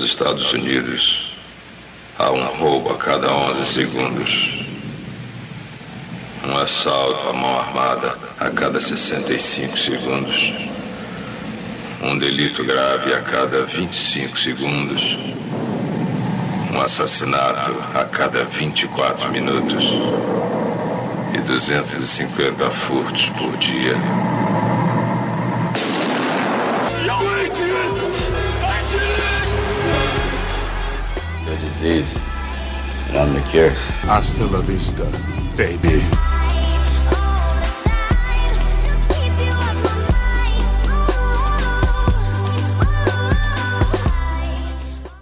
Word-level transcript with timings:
Nos 0.00 0.08
Estados 0.08 0.50
Unidos, 0.54 1.36
há 2.18 2.30
um 2.30 2.42
roubo 2.56 2.90
a 2.90 2.96
cada 2.96 3.30
11 3.30 3.66
segundos. 3.66 4.64
Um 6.42 6.56
assalto 6.56 7.28
à 7.28 7.34
mão 7.34 7.60
armada 7.60 8.16
a 8.38 8.48
cada 8.48 8.80
65 8.80 9.78
segundos. 9.78 10.54
Um 12.02 12.16
delito 12.16 12.64
grave 12.64 13.12
a 13.12 13.20
cada 13.20 13.64
25 13.66 14.40
segundos. 14.40 15.18
Um 16.72 16.80
assassinato 16.80 17.70
a 17.94 18.04
cada 18.04 18.44
24 18.44 19.28
minutos. 19.28 19.84
E 21.34 21.38
250 21.42 22.70
furtos 22.70 23.28
por 23.36 23.54
dia. 23.58 23.98
Disease, 31.80 32.14
and 33.08 33.16
I'm 33.16 33.34
the 33.34 33.40
cure. 33.50 33.72
Hasta 34.06 34.44
la 34.44 34.60
vista, 34.60 35.04
baby. 35.56 36.02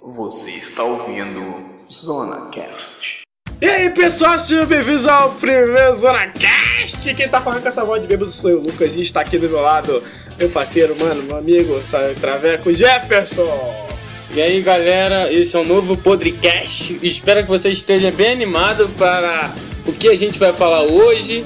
Você 0.01 0.51
está 0.51 0.83
ouvindo 0.83 1.65
Zona 1.91 2.49
Cast. 2.51 3.21
E 3.61 3.65
aí 3.65 3.89
pessoal, 3.89 4.37
sejam 4.37 4.65
bem-vindos 4.65 5.07
ao 5.07 5.31
primeiro 5.31 5.95
Zona 5.95 6.27
Cast. 6.27 7.13
Quem 7.13 7.29
tá 7.29 7.41
falando 7.41 7.61
com 7.61 7.69
essa 7.69 7.85
voz 7.85 8.01
de 8.01 8.07
bêbado 8.07 8.31
sou 8.31 8.49
eu, 8.49 8.59
Lucas. 8.59 8.95
E 8.95 9.01
está 9.01 9.21
aqui 9.21 9.37
do 9.37 9.49
meu 9.49 9.61
lado, 9.61 10.03
meu 10.37 10.49
parceiro, 10.49 10.95
mano, 10.99 11.23
meu 11.23 11.37
amigo, 11.37 11.81
sabe, 11.83 12.15
Traveco 12.15 12.73
Jefferson. 12.73 13.88
E 14.31 14.41
aí 14.41 14.61
galera, 14.61 15.31
esse 15.33 15.55
é 15.55 15.59
um 15.59 15.65
novo 15.65 15.97
podcast. 15.97 16.99
Espero 17.01 17.41
que 17.43 17.49
você 17.49 17.69
esteja 17.69 18.11
bem 18.11 18.31
animado 18.31 18.87
para 18.97 19.49
o 19.87 19.93
que 19.93 20.07
a 20.07 20.15
gente 20.17 20.37
vai 20.37 20.53
falar 20.53 20.81
hoje. 20.83 21.43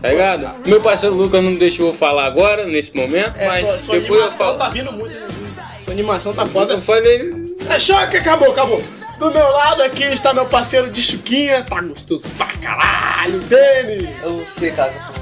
Tá 0.00 0.08
ligado? 0.08 0.66
Meu 0.66 0.80
parceiro 0.80 1.14
Lucas 1.14 1.42
não 1.44 1.54
deixou 1.54 1.88
eu 1.88 1.94
falar 1.94 2.24
agora, 2.26 2.66
nesse 2.66 2.94
momento, 2.96 3.36
É, 3.36 3.46
mas 3.46 3.68
sua, 3.68 3.78
sua 3.78 3.94
depois 4.00 4.18
eu 4.20 4.26
animação 4.26 4.46
falo. 4.46 4.58
tá 4.58 4.68
vindo 4.70 4.92
muito. 4.92 5.14
né? 5.14 5.28
Sua 5.84 5.92
animação 5.92 6.32
tá 6.34 6.46
foda. 6.46 6.72
Eu 6.72 6.80
falei. 6.80 7.30
É 7.68 7.78
choque, 7.78 8.16
acabou, 8.16 8.50
acabou. 8.50 8.82
Do 9.18 9.30
meu 9.30 9.48
lado 9.52 9.82
aqui 9.82 10.02
está 10.04 10.34
meu 10.34 10.46
parceiro 10.46 10.90
de 10.90 11.00
chuquinha, 11.00 11.62
tá 11.62 11.80
gostoso 11.80 12.24
pra 12.36 12.46
caralho, 12.46 13.38
Denis. 13.40 14.08
Eu 14.24 14.30
não 14.30 14.44
sei, 14.58 14.70
cara, 14.72 14.90
que 14.90 14.96
eu 14.96 15.02
sou. 15.02 15.14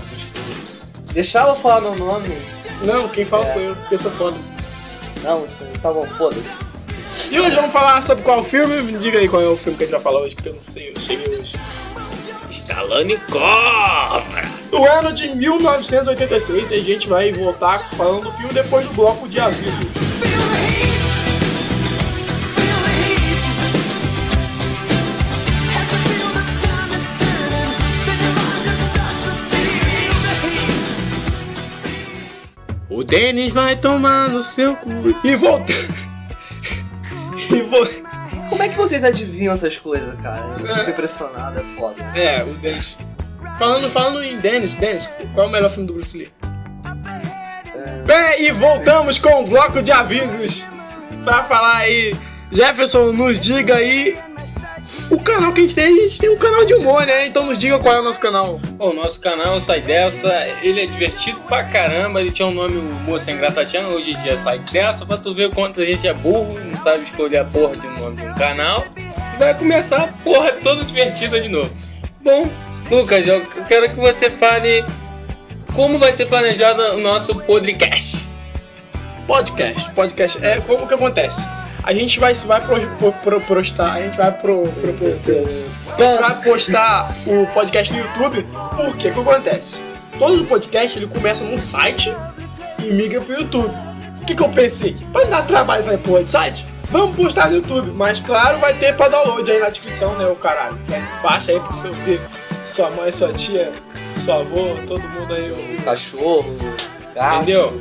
Deixava 1.12 1.50
eu 1.50 1.56
falar 1.56 1.82
meu 1.82 1.96
nome. 1.96 2.28
Não, 2.82 3.06
quem 3.08 3.26
fala 3.26 3.44
É. 3.46 3.52
sou 3.52 3.60
eu, 3.62 3.76
porque 3.76 3.94
eu 3.96 3.98
sou 3.98 4.10
foda. 4.12 4.38
Não, 5.22 5.44
isso 5.44 5.56
aí, 5.60 5.78
tá 5.82 5.92
bom, 5.92 6.06
foda-se. 6.16 6.69
E 7.30 7.38
hoje 7.38 7.54
vamos 7.54 7.70
falar 7.70 8.02
sobre 8.02 8.24
qual 8.24 8.42
filme? 8.42 8.82
Me 8.82 8.98
diga 8.98 9.20
aí 9.20 9.28
qual 9.28 9.40
é 9.40 9.46
o 9.46 9.56
filme 9.56 9.78
que 9.78 9.84
a 9.84 9.86
gente 9.86 9.92
vai 9.94 10.02
falar 10.02 10.20
hoje, 10.20 10.34
que 10.34 10.48
eu 10.48 10.52
não 10.52 10.60
sei, 10.60 10.90
eu 10.90 11.00
cheguei 11.00 11.38
hoje. 11.38 11.56
Stallone 12.50 13.16
Cobra! 13.30 14.42
Do 14.68 14.84
ano 14.84 15.12
de 15.12 15.28
1986 15.28 16.72
e 16.72 16.74
a 16.74 16.78
gente 16.78 17.08
vai 17.08 17.30
voltar 17.30 17.78
falando 17.90 18.24
do 18.24 18.32
filme 18.32 18.52
depois 18.52 18.84
do 18.84 18.94
bloco 18.94 19.28
de 19.28 19.38
avisos. 19.38 20.10
O 32.88 33.04
Denis 33.04 33.54
vai 33.54 33.76
tomar 33.76 34.28
no 34.28 34.42
seu 34.42 34.74
cu. 34.74 34.90
E 35.22 35.36
volta. 35.36 35.72
E 37.50 37.62
vou. 37.62 37.86
Como 38.48 38.62
é 38.62 38.68
que 38.68 38.76
vocês 38.76 39.02
adivinham 39.04 39.54
essas 39.54 39.76
coisas, 39.78 40.18
cara? 40.20 40.54
Eu 40.58 40.76
fico 40.76 40.90
impressionado, 40.90 41.60
é 41.60 41.64
foda. 41.76 42.02
É, 42.14 42.42
o 42.42 42.54
Denis. 42.54 42.98
Falando, 43.58 43.90
falando 43.90 44.22
em 44.24 44.38
Denis, 44.38 44.74
Denis, 44.74 45.08
qual 45.34 45.46
é 45.46 45.48
o 45.48 45.52
melhor 45.52 45.70
filme 45.70 45.86
do 45.86 45.94
Bruce 45.94 46.16
Lee? 46.16 46.32
Bem, 48.06 48.46
e 48.46 48.52
voltamos 48.52 49.18
com 49.18 49.42
o 49.42 49.46
bloco 49.46 49.82
de 49.82 49.92
avisos 49.92 50.66
pra 51.24 51.44
falar 51.44 51.76
aí. 51.76 52.14
Jefferson, 52.50 53.12
nos 53.12 53.38
diga 53.38 53.76
aí 53.76 54.18
canal 55.20 55.52
que 55.52 55.60
a 55.60 55.62
gente 55.62 55.74
tem. 55.74 55.86
A 55.86 56.08
gente 56.08 56.18
tem 56.18 56.30
um 56.30 56.36
canal 56.36 56.64
de 56.64 56.74
humor, 56.74 57.06
né? 57.06 57.26
Então 57.26 57.46
nos 57.46 57.58
diga 57.58 57.78
qual 57.78 57.96
é 57.96 58.00
o 58.00 58.02
nosso 58.02 58.20
canal. 58.20 58.60
Bom, 58.72 58.90
o 58.90 58.94
nosso 58.94 59.20
canal 59.20 59.60
Sai 59.60 59.80
Dessa, 59.80 60.46
ele 60.62 60.80
é 60.82 60.86
divertido 60.86 61.40
pra 61.40 61.64
caramba, 61.64 62.20
ele 62.20 62.30
tinha 62.30 62.46
um 62.46 62.54
nome 62.54 62.74
Moça 63.04 63.30
Engraçadinha, 63.30 63.86
hoje 63.88 64.12
em 64.12 64.16
dia 64.16 64.36
Sai 64.36 64.58
Dessa, 64.58 65.04
pra 65.04 65.16
tu 65.16 65.34
ver 65.34 65.46
o 65.46 65.50
quanto 65.50 65.80
a 65.80 65.84
gente 65.84 66.06
é 66.06 66.14
burro, 66.14 66.58
não 66.58 66.80
sabe 66.80 67.04
escolher 67.04 67.38
a 67.38 67.44
porra 67.44 67.76
de 67.76 67.86
um 67.86 67.96
nome 67.98 68.16
de 68.16 68.22
um 68.22 68.34
canal, 68.34 68.84
e 68.96 69.38
vai 69.38 69.56
começar 69.56 70.02
a 70.02 70.06
porra 70.06 70.52
toda 70.52 70.84
divertida 70.84 71.40
de 71.40 71.48
novo. 71.48 71.70
Bom, 72.20 72.48
Lucas, 72.90 73.26
eu 73.26 73.44
quero 73.68 73.90
que 73.90 73.96
você 73.96 74.30
fale 74.30 74.84
como 75.74 75.98
vai 75.98 76.12
ser 76.12 76.26
planejado 76.26 76.82
o 76.94 76.98
nosso 76.98 77.34
podcast. 77.42 78.28
Podcast. 79.26 79.90
Podcast 79.92 80.44
é 80.44 80.60
como 80.60 80.86
que 80.86 80.94
acontece? 80.94 81.40
A 81.82 81.92
gente 81.94 82.20
vai, 82.20 82.32
vai 82.34 82.60
pro, 82.60 82.80
pro, 82.98 83.12
pro- 83.12 83.40
postar, 83.40 83.92
a 83.94 84.02
gente 84.02 84.16
vai 84.16 84.30
pro, 84.32 84.62
pro- 84.62 84.92
pro- 84.92 85.16
pro- 85.18 85.44
a 85.98 86.02
gente 86.02 86.20
vai 86.20 86.42
postar 86.42 87.10
o 87.26 87.46
podcast 87.48 87.92
no 87.92 87.98
YouTube. 88.00 88.46
Por 88.76 88.96
quê? 88.96 89.08
O 89.08 89.12
que 89.14 89.20
acontece? 89.20 89.76
Todo 90.18 90.44
podcast 90.44 90.98
ele 90.98 91.06
começa 91.06 91.42
num 91.44 91.58
site 91.58 92.14
e 92.78 92.90
migra 92.92 93.20
pro 93.22 93.34
YouTube. 93.34 93.74
O 94.20 94.24
que, 94.26 94.34
que 94.34 94.42
eu 94.42 94.48
pensei? 94.50 94.94
Pra 95.12 95.24
dar 95.24 95.46
trabalho 95.46 95.82
fazer 95.82 95.98
porra 95.98 96.22
de 96.22 96.28
site, 96.30 96.66
vamos 96.90 97.16
postar 97.16 97.48
no 97.48 97.56
YouTube. 97.56 97.90
Mas 97.92 98.20
claro, 98.20 98.58
vai 98.58 98.74
ter 98.74 98.94
pra 98.94 99.08
download 99.08 99.50
aí 99.50 99.58
na 99.58 99.70
descrição, 99.70 100.16
né, 100.18 100.26
o 100.26 100.36
caralho. 100.36 100.78
Né? 100.88 101.02
Baixa 101.22 101.52
aí 101.52 101.60
pro 101.60 101.74
seu 101.74 101.94
filho, 101.94 102.20
sua 102.66 102.90
mãe, 102.90 103.10
sua 103.10 103.32
tia, 103.32 103.72
seu 104.16 104.34
avô, 104.34 104.76
todo 104.86 105.00
mundo 105.08 105.32
aí. 105.34 105.50
o- 105.50 105.82
Cachorro, 105.82 106.54
gato. 107.14 107.36
Entendeu? 107.36 107.80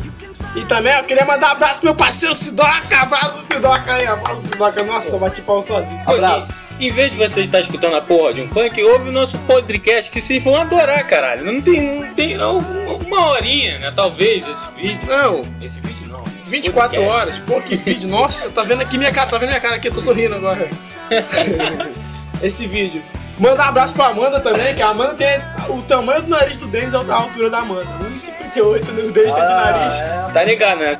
E 0.55 0.65
também 0.65 0.93
eu 0.93 1.03
queria 1.03 1.25
mandar 1.25 1.49
um 1.49 1.51
abraço 1.51 1.79
pro 1.79 1.85
meu 1.89 1.95
parceiro 1.95 2.33
Sidoca, 2.33 2.97
abraço 3.01 3.41
Sidoca 3.43 3.93
aí, 3.93 4.05
abraço 4.07 4.41
Sidoca. 4.41 4.83
Nossa, 4.83 5.09
eu 5.09 5.19
bati 5.19 5.41
pau 5.41 5.61
sozinho. 5.61 6.01
Abraço. 6.05 6.53
Em 6.79 6.89
vez 6.91 7.11
de 7.11 7.17
você 7.17 7.41
estar 7.41 7.59
escutando 7.59 7.95
a 7.95 8.01
porra 8.01 8.33
de 8.33 8.41
um 8.41 8.47
funk, 8.47 8.81
ouve 8.81 9.09
o 9.09 9.11
nosso 9.11 9.37
podcast 9.39 10.09
que 10.09 10.21
vocês 10.21 10.41
vão 10.41 10.55
adorar, 10.55 11.05
caralho. 11.05 11.43
Não 11.43 11.61
tem, 11.61 11.99
não 11.99 12.13
tem 12.13 12.37
não, 12.37 12.57
uma 12.59 13.31
horinha, 13.31 13.79
né? 13.79 13.91
Talvez 13.93 14.47
esse 14.47 14.65
vídeo. 14.77 15.07
Não, 15.07 15.45
Esse 15.61 15.81
vídeo 15.81 16.07
não. 16.07 16.23
esse 16.41 16.49
24 16.49 16.97
podcast. 16.97 17.09
horas, 17.09 17.39
pô, 17.39 17.61
que 17.61 17.75
vídeo. 17.75 18.09
Nossa, 18.09 18.49
tá 18.49 18.63
vendo 18.63 18.81
aqui 18.81 18.97
minha 18.97 19.11
cara, 19.11 19.29
tá 19.29 19.37
vendo 19.37 19.49
minha 19.49 19.59
cara 19.59 19.75
aqui, 19.75 19.89
eu 19.89 19.93
tô 19.93 19.99
sorrindo 20.01 20.35
agora. 20.35 20.69
Esse 22.41 22.65
vídeo. 22.65 23.03
Manda 23.39 23.63
um 23.63 23.67
abraço 23.67 23.93
pra 23.93 24.07
Amanda 24.07 24.39
também, 24.41 24.75
que 24.75 24.81
a 24.81 24.89
Amanda 24.89 25.13
tem 25.13 25.39
o 25.69 25.81
tamanho 25.83 26.21
do 26.23 26.29
nariz 26.29 26.57
do 26.57 26.67
Denis 26.67 26.93
é 26.93 27.03
da 27.03 27.15
altura 27.15 27.49
da 27.49 27.59
Amanda. 27.59 27.87
1,58 28.03 28.91
né? 28.91 29.03
o 29.03 29.11
Denis 29.11 29.33
tem 29.33 29.45
de 29.45 29.53
nariz. 29.53 29.93
é. 29.99 30.31
Tá 30.33 30.43
ligado, 30.43 30.79
né? 30.79 30.93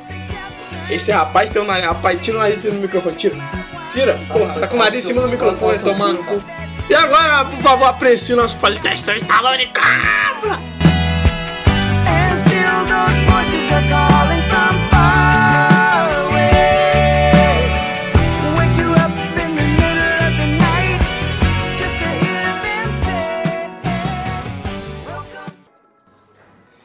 Esse 0.88 1.12
rapaz 1.12 1.50
tem 1.50 1.60
um 1.60 1.66
nariz. 1.66 1.86
Rapaz, 1.86 2.18
tira 2.22 2.38
o 2.38 2.40
nariz 2.40 2.58
em 2.58 2.62
cima 2.62 2.74
do 2.74 2.80
microfone, 2.80 3.16
tira. 3.16 3.36
Tira, 3.90 4.18
porra, 4.28 4.54
tá 4.60 4.68
com 4.68 4.76
o 4.76 4.78
nariz 4.78 5.04
em 5.04 5.08
cima 5.08 5.22
do 5.22 5.28
microfone, 5.28 5.78
tomando 5.80 6.24
cu. 6.24 6.42
E 6.88 6.94
agora, 6.94 7.44
por 7.44 7.60
favor, 7.60 7.84
aprecie 7.86 8.34
o 8.34 8.36
nosso 8.36 8.56
podcast, 8.56 9.04
seu 9.04 9.16
Stallone 9.16 9.66
Cabra! 9.66 10.58
And 12.06 12.36
still 12.36 12.84
those 12.86 13.18
voices 13.30 13.70
are 13.72 13.88
calling 13.88 14.42
from 14.48 14.88
far 14.90 15.09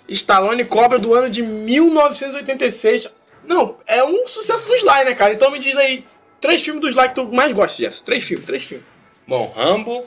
Stallone 0.07 0.65
Cobra 0.65 0.99
do 0.99 1.13
ano 1.13 1.29
de 1.29 1.41
1986. 1.41 3.11
Não, 3.45 3.77
é 3.87 4.03
um 4.03 4.27
sucesso 4.27 4.65
do 4.65 4.75
Sly, 4.75 5.05
né, 5.05 5.15
cara? 5.15 5.33
Então 5.33 5.51
me 5.51 5.59
diz 5.59 5.75
aí, 5.77 6.05
três 6.39 6.63
filmes 6.63 6.81
do 6.81 6.89
Sly 6.89 7.09
que 7.09 7.15
tu 7.15 7.33
mais 7.33 7.51
gosta, 7.51 7.77
Jefferson. 7.77 8.05
Três 8.05 8.23
filmes, 8.23 8.45
três 8.45 8.63
filmes. 8.63 8.85
Bom, 9.27 9.51
Rambo, 9.55 10.05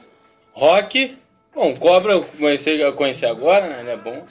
Rock. 0.52 1.16
Bom, 1.54 1.74
Cobra 1.74 2.12
eu 2.12 2.24
comecei 2.24 2.82
a 2.84 2.92
conhecer 2.92 3.26
agora, 3.26 3.66
né? 3.66 3.80
Ele 3.80 3.90
é 3.90 3.96
bom. 3.96 4.24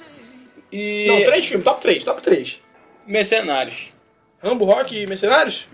E. 0.71 1.07
Não, 1.07 1.23
três 1.23 1.45
filmes, 1.45 1.65
top 1.65 1.81
três, 1.81 2.03
top 2.03 2.21
três. 2.21 2.61
Mercenários. 3.05 3.89
Rambo, 4.41 4.65
Rock 4.65 4.95
e 4.95 5.07
Mercenários? 5.07 5.67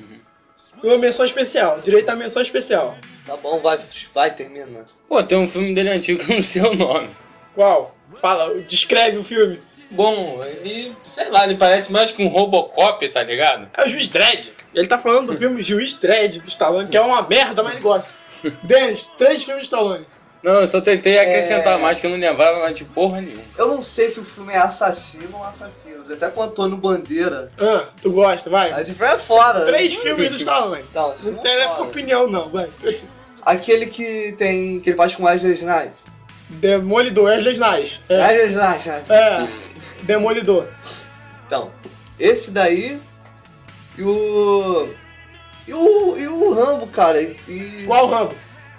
Uma 0.83 0.97
menção 0.97 1.25
especial, 1.25 1.79
direito 1.79 2.09
à 2.09 2.15
menção 2.15 2.41
especial. 2.41 2.97
Tá 3.25 3.37
bom, 3.37 3.59
vai, 3.61 3.79
vai, 4.13 4.33
termina. 4.35 4.85
Pô, 5.07 5.23
tem 5.23 5.37
um 5.37 5.47
filme 5.47 5.73
dele 5.73 5.89
antigo 5.89 6.23
que 6.23 6.31
eu 6.31 6.35
não 6.35 6.43
sei 6.43 6.61
o 6.61 6.75
nome. 6.75 7.09
Qual? 7.55 7.95
Fala, 8.19 8.53
descreve 8.61 9.17
o 9.17 9.23
filme. 9.23 9.59
Bom, 9.93 10.43
ele. 10.43 10.95
sei 11.07 11.29
lá, 11.29 11.45
ele 11.45 11.55
parece 11.55 11.91
mais 11.91 12.11
com 12.11 12.23
um 12.25 12.27
Robocop, 12.29 13.07
tá 13.09 13.23
ligado? 13.23 13.69
É 13.77 13.85
o 13.85 13.87
Juiz 13.87 14.07
Dredd. 14.07 14.49
Ele 14.73 14.87
tá 14.87 14.97
falando 14.97 15.31
do 15.31 15.37
filme 15.37 15.61
Juiz 15.61 15.93
Dredd 15.95 16.39
do 16.39 16.47
Stallone, 16.47 16.89
que 16.89 16.97
é 16.97 17.01
uma 17.01 17.21
merda, 17.21 17.61
mas 17.63 17.73
ele 17.73 17.81
gosta. 17.81 18.09
Denis, 18.63 19.07
três 19.17 19.43
filmes 19.43 19.63
do 19.63 19.65
Stallone. 19.65 20.05
Não, 20.43 20.59
eu 20.59 20.67
só 20.67 20.81
tentei 20.81 21.17
acrescentar 21.17 21.79
mais 21.79 22.01
que 22.01 22.05
eu 22.05 22.11
não 22.11 22.17
lembrava 22.17 22.59
mais 22.59 22.75
de 22.75 22.83
porra 22.83 23.21
nenhuma. 23.21 23.43
Eu 23.57 23.67
não 23.69 23.81
sei 23.81 24.09
se 24.09 24.19
o 24.19 24.25
filme 24.25 24.51
é 24.51 24.57
assassino 24.57 25.37
ou 25.37 25.43
assassinos. 25.43 26.11
Até 26.11 26.29
com 26.29 26.41
o 26.41 26.43
Antônio 26.43 26.75
Bandeira. 26.75 27.49
Ah, 27.57 27.87
tu 28.01 28.11
gosta, 28.11 28.49
vai. 28.49 28.71
Mas 28.71 28.89
esse 28.89 28.93
filme 28.93 29.13
é 29.13 29.17
foda. 29.17 29.65
Três 29.65 29.93
filmes 29.93 30.29
do 30.29 30.35
Stallone. 30.35 30.83
Não, 30.93 31.09
Não 31.09 31.15
filme 31.15 31.37
é 31.37 31.39
interessa 31.39 31.79
a 31.79 31.83
opinião, 31.83 32.27
não, 32.27 32.49
vai. 32.49 32.67
Três. 32.81 33.01
Aquele 33.41 33.85
que 33.85 34.33
tem. 34.37 34.81
que 34.81 34.89
ele 34.89 34.97
faz 34.97 35.15
com 35.15 35.23
Wesley 35.23 35.53
Snipes. 35.53 36.02
Demolidor, 36.53 37.25
Wesley 37.25 37.53
Snipes. 37.53 38.01
É, 38.09 38.17
Wesley 38.17 38.47
Snipes. 38.53 39.09
é. 39.09 39.47
Demolidor. 40.03 40.67
Então, 41.47 41.71
esse 42.19 42.51
daí. 42.51 42.99
E 43.97 44.03
o. 44.03 44.89
E 45.67 45.73
o. 45.73 46.17
E 46.17 46.27
o 46.27 46.53
Rambo, 46.53 46.87
cara. 46.87 47.21
E, 47.21 47.83
Qual 47.85 48.07
Rambo? 48.07 48.33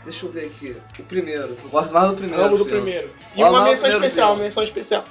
Deixa 0.05 0.27
eu 0.27 0.31
ver 0.33 0.47
aqui. 0.47 0.77
O 0.99 1.03
primeiro. 1.05 1.57
Eu 1.63 1.71
gosto 1.71 1.93
mais 1.93 2.11
do 2.11 2.17
primeiro. 2.17 2.43
Rambo 2.43 2.59
do 2.59 2.65
filme. 2.65 2.81
primeiro. 2.83 3.11
E 3.35 3.39
Qual 3.41 3.51
uma 3.53 3.65
menção 3.65 3.89
especial, 3.89 4.37
menção 4.37 4.63
especial. 4.63 5.05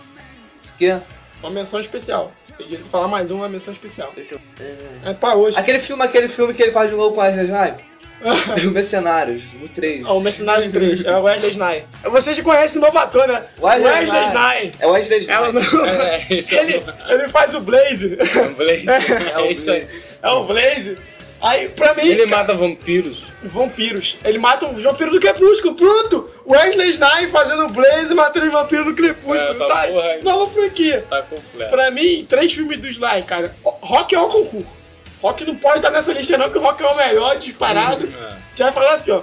Que? 0.77 0.97
Uma 1.41 1.49
menção 1.49 1.79
especial. 1.79 2.31
Peguei 2.57 2.77
falar 2.77 3.07
mais 3.07 3.31
uma 3.31 3.49
menção 3.49 3.73
especial. 3.73 4.11
Deixa 4.15 4.35
eu 4.35 4.39
ver. 4.57 4.77
É 5.03 5.13
pra 5.13 5.35
hoje. 5.35 5.57
Aquele 5.57 5.79
filme, 5.79 6.03
aquele 6.03 6.29
filme 6.29 6.53
que 6.53 6.61
ele 6.61 6.71
faz 6.71 6.89
de 6.89 6.95
novo 6.95 7.15
com 7.15 7.21
a 7.21 7.25
Wesley 7.25 7.45
Snipes. 7.47 7.85
Os 8.57 8.63
Mercenários, 8.63 9.43
o 9.61 9.67
3. 9.67 10.05
Ó, 10.05 10.17
o 10.17 10.21
Mercenários 10.21 10.67
3, 10.69 11.05
é 11.05 11.15
o 11.17 11.23
Wesley 11.23 11.51
Snipes. 11.51 11.83
Vocês 12.03 12.37
já 12.37 12.43
conhecem 12.43 12.81
o 12.81 12.85
novator, 12.85 13.27
né? 13.27 13.43
Wesley 13.61 13.91
Wesley 13.91 14.23
Snipes. 14.23 14.29
Snipes. 14.29 14.81
É 14.81 14.87
o 14.87 14.91
Wesley 14.91 15.19
Snipes. 15.19 15.35
Ela 15.35 15.51
não... 15.51 15.85
É, 15.85 16.27
isso 16.31 16.55
ele, 16.55 16.83
ele 17.09 17.27
faz 17.29 17.53
o 17.53 17.59
Blaze. 17.59 18.17
é, 18.19 19.37
o 19.37 19.41
é 19.45 19.51
isso 19.51 19.71
aí. 19.71 19.87
É 20.21 20.29
o 20.29 20.43
Blaze. 20.45 20.95
Aí, 21.41 21.67
pra 21.67 21.93
mim, 21.93 22.07
Ele 22.07 22.23
cara, 22.25 22.37
mata 22.37 22.53
vampiros. 22.53 23.25
vampiros. 23.43 24.17
Ele 24.23 24.37
mata 24.37 24.65
o 24.65 24.73
vampiro 24.73 25.11
do 25.11 25.19
Crepúsculo, 25.19 25.75
pronto! 25.75 26.29
Wesley 26.47 26.91
Snipes 26.91 27.31
fazendo 27.31 27.67
Blaze 27.67 28.13
matando 28.13 28.45
os 28.45 28.53
vampiros 28.53 28.85
do 28.85 28.93
Crepúsculo. 28.93 29.37
É, 29.37 29.49
essa 29.49 29.67
tá? 29.67 29.87
porra 29.87 30.07
aí. 30.07 30.23
Nova 30.23 30.49
franquia. 30.49 31.05
Tá 31.09 31.21
completo. 31.23 31.69
Pra 31.69 31.91
mim, 31.91 32.25
três 32.29 32.53
filmes 32.53 32.79
do 32.79 32.87
Sly, 32.87 33.23
cara. 33.23 33.53
Rock 33.61 34.15
é 34.15 34.19
o 34.21 34.29
concurso. 34.29 34.82
Rock 35.23 35.45
não 35.45 35.55
pode 35.55 35.77
estar 35.77 35.89
nessa 35.89 36.11
lista 36.13 36.37
não, 36.37 36.49
que 36.49 36.57
o 36.57 36.61
Rock 36.61 36.83
é 36.83 36.87
o 36.87 36.95
melhor 36.95 37.37
disparado. 37.37 38.05
É. 38.07 38.37
Você 38.53 38.63
vai 38.63 38.71
falar 38.73 38.93
assim, 38.95 39.11
ó. 39.11 39.21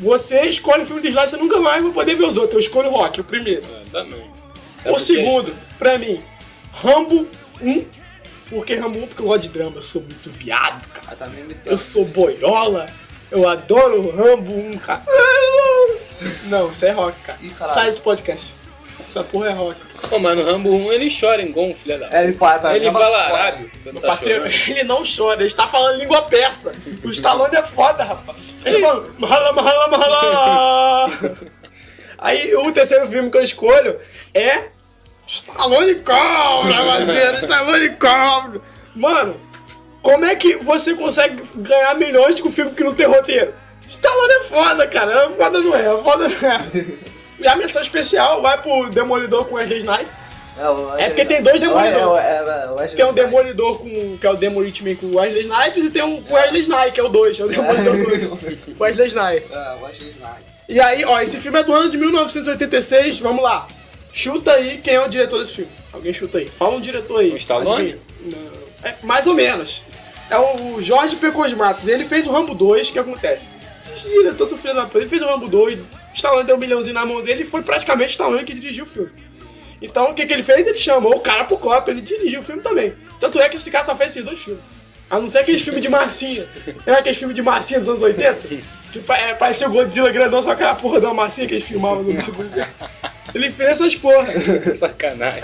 Você 0.00 0.42
escolhe 0.42 0.82
o 0.82 0.86
filme 0.86 1.02
do 1.02 1.08
Sly, 1.08 1.28
você 1.28 1.36
nunca 1.36 1.60
mais 1.60 1.82
vai 1.82 1.92
poder 1.92 2.14
ver 2.14 2.24
os 2.24 2.36
outros. 2.38 2.54
Eu 2.54 2.60
escolho 2.60 2.88
o 2.88 2.92
Rock, 2.92 3.20
o 3.20 3.24
primeiro. 3.24 3.62
É, 3.64 3.90
também. 3.90 4.20
É 4.84 4.88
o 4.88 4.92
porque- 4.92 5.00
segundo, 5.00 5.54
pra 5.78 5.98
mim, 5.98 6.22
Rambo 6.72 7.26
1. 7.60 7.84
Por 8.48 8.64
que 8.64 8.74
Rambo 8.76 8.98
1? 9.00 9.06
Porque 9.08 9.22
eu 9.22 9.26
gosto 9.26 9.42
de 9.42 9.48
drama. 9.50 9.72
Eu 9.76 9.82
sou 9.82 10.00
muito 10.02 10.30
viado, 10.30 10.88
cara. 10.88 11.08
Ah, 11.10 11.16
tá 11.16 11.26
imitando. 11.26 11.66
Eu 11.66 11.76
sou 11.76 12.04
boiola. 12.04 12.88
Eu 13.30 13.46
adoro 13.48 14.10
Rambo 14.10 14.54
1, 14.54 14.78
cara. 14.78 15.04
Não, 16.46 16.70
isso 16.70 16.84
é 16.84 16.90
rock, 16.90 17.16
cara. 17.56 17.72
Sai 17.72 17.88
esse 17.88 18.00
podcast. 18.00 18.52
Essa 19.08 19.24
porra 19.24 19.48
é 19.48 19.52
rock. 19.52 19.80
Pô, 20.08 20.18
mas 20.18 20.36
no 20.36 20.44
Rambo 20.44 20.70
1 20.70 20.92
ele 20.92 21.08
chora 21.10 21.42
igual 21.42 21.66
um 21.66 21.74
filho 21.74 21.98
da. 21.98 22.08
É, 22.10 22.24
ele 22.24 22.32
para, 22.34 22.58
para, 22.58 22.76
ele 22.76 22.90
fala 22.90 23.18
arábio. 23.18 23.70
tá 23.84 24.00
parceiro, 24.00 24.50
chorando. 24.50 24.70
ele 24.70 24.84
não 24.84 25.02
chora, 25.04 25.40
ele 25.40 25.46
está 25.46 25.66
falando 25.66 25.98
língua 25.98 26.22
persa. 26.22 26.74
O 27.04 27.10
Stallone 27.10 27.56
é 27.56 27.62
foda, 27.62 28.04
rapaz. 28.04 28.54
Ele 28.64 28.76
está 28.76 28.88
falando 28.88 29.14
mahala, 29.18 29.52
mahala, 29.52 29.88
mahala. 29.88 31.10
Aí 32.18 32.54
o 32.54 32.70
terceiro 32.70 33.08
filme 33.08 33.30
que 33.30 33.38
eu 33.38 33.42
escolho 33.42 33.98
é 34.34 34.64
Stallone 35.26 35.94
Cobra, 35.96 36.84
parceiro, 36.84 37.36
Stallone 37.38 37.90
Cobra. 37.96 38.60
Mano, 38.94 39.40
como 40.02 40.24
é 40.24 40.34
que 40.34 40.56
você 40.56 40.94
consegue 40.94 41.42
ganhar 41.56 41.94
milhões 41.94 42.40
com 42.40 42.48
um 42.48 42.52
filme 42.52 42.72
que 42.72 42.84
não 42.84 42.94
tem 42.94 43.06
roteiro? 43.06 43.54
Stallone 43.88 44.32
é 44.32 44.44
foda, 44.44 44.86
cara. 44.86 45.30
Foda 45.30 45.60
não 45.60 45.74
é, 45.74 46.02
foda 46.02 46.28
não 46.28 46.48
é. 46.48 46.86
E 47.40 47.48
a 47.48 47.56
menção 47.56 47.80
especial 47.80 48.42
vai 48.42 48.60
pro 48.60 48.88
Demolidor 48.90 49.46
com 49.46 49.54
Wesley 49.56 49.78
Snipes. 49.78 50.08
É, 50.58 51.04
É 51.04 51.06
porque 51.08 51.24
tem 51.24 51.42
dois. 51.42 51.58
Demolidor. 51.58 52.18
É, 52.18 52.22
é, 52.22 52.26
é, 52.26 52.98
é, 52.98 53.00
é 53.00 53.06
um. 53.06 53.14
Demolidor 53.14 53.78
com. 53.78 54.18
Que 54.18 54.26
é 54.26 54.30
o 54.30 54.36
Demolidor 54.36 54.96
com 54.96 55.06
o 55.06 55.16
Wesley 55.16 55.42
Snipes 55.42 55.84
e 55.84 55.90
tem 55.90 56.02
um 56.02 56.22
com 56.22 56.34
o 56.34 56.36
Wesley 56.36 56.62
Snipes, 56.62 56.92
que 56.92 57.00
é 57.00 57.02
o 57.02 57.08
2, 57.08 57.40
é 57.40 57.44
o 57.44 57.48
Demolidor 57.48 57.96
2. 57.96 58.30
Wesley 58.78 59.06
Snipes. 59.08 59.50
É, 59.50 59.74
o 59.74 59.84
Wesley 59.84 60.10
Snipes. 60.10 60.50
E 60.68 60.80
aí, 60.80 61.04
ó, 61.04 61.20
esse 61.20 61.38
filme 61.38 61.58
é 61.58 61.64
do 61.64 61.74
ano 61.74 61.90
de 61.90 61.96
1986, 61.96 63.18
vamos 63.18 63.42
lá. 63.42 63.66
Chuta 64.12 64.52
aí 64.52 64.78
quem 64.78 64.94
é 64.94 65.00
o 65.00 65.08
diretor 65.08 65.40
desse 65.40 65.54
filme. 65.54 65.70
Alguém 65.92 66.12
chuta 66.12 66.38
aí. 66.38 66.46
Fala 66.46 66.76
um 66.76 66.80
diretor 66.80 67.20
aí. 67.20 67.32
O 67.32 67.36
Stallone? 67.36 67.96
Não. 68.20 68.38
É, 68.82 68.94
mais 69.02 69.26
ou 69.26 69.34
menos. 69.34 69.82
É 70.28 70.38
o 70.38 70.80
Jorge 70.80 71.16
P. 71.16 71.32
Cosmatos. 71.32 71.88
Ele 71.88 72.04
fez 72.04 72.26
o 72.26 72.30
Rambo 72.30 72.54
2, 72.54 72.88
o 72.88 72.92
que 72.92 72.98
acontece? 72.98 73.52
Esse 73.92 74.08
diretor 74.08 74.48
da 74.74 74.84
puta. 74.84 74.98
Ele 74.98 75.08
fez 75.08 75.22
o 75.22 75.26
Rambo 75.26 75.48
2, 75.48 75.80
o 75.80 75.86
Stallone 76.14 76.46
deu 76.46 76.56
um 76.56 76.58
milhãozinho 76.58 76.94
na 76.94 77.06
mão 77.06 77.22
dele 77.22 77.42
e 77.42 77.46
foi 77.46 77.62
praticamente 77.62 78.10
o 78.10 78.12
Stallone 78.12 78.44
que 78.44 78.54
dirigiu 78.54 78.84
o 78.84 78.86
filme. 78.86 79.10
Então, 79.82 80.10
o 80.10 80.14
que, 80.14 80.26
que 80.26 80.32
ele 80.32 80.42
fez? 80.42 80.66
Ele 80.66 80.76
chamou 80.76 81.16
o 81.16 81.20
cara 81.20 81.44
pro 81.44 81.56
copo, 81.56 81.90
ele 81.90 82.00
dirigiu 82.00 82.40
o 82.40 82.44
filme 82.44 82.62
também. 82.62 82.92
Tanto 83.18 83.40
é 83.40 83.48
que 83.48 83.56
esse 83.56 83.70
cara 83.70 83.84
só 83.84 83.96
fez 83.96 84.10
esses 84.10 84.24
dois 84.24 84.38
filmes. 84.38 84.62
A 85.08 85.18
não 85.18 85.28
ser 85.28 85.38
aqueles 85.38 85.62
filmes 85.62 85.82
de 85.82 85.88
massinha. 85.88 86.46
É 86.86 86.92
aqueles 86.92 87.18
filmes 87.18 87.34
de 87.34 87.42
massinha 87.42 87.80
dos 87.80 87.88
anos 87.88 88.02
80? 88.02 88.48
Que 88.92 89.02
é, 89.12 89.34
parecia 89.34 89.68
o 89.68 89.70
Godzilla 89.70 90.10
grandão, 90.10 90.42
só 90.42 90.50
aquela 90.50 90.74
porra 90.74 91.00
da 91.00 91.14
massinha 91.14 91.46
que 91.46 91.54
eles 91.54 91.64
filmavam 91.64 92.02
no 92.02 92.12
bagulho. 92.12 92.50
Ele 93.34 93.50
fez 93.50 93.70
essas 93.70 93.96
porra. 93.96 94.26
Sacanagem. 94.74 95.42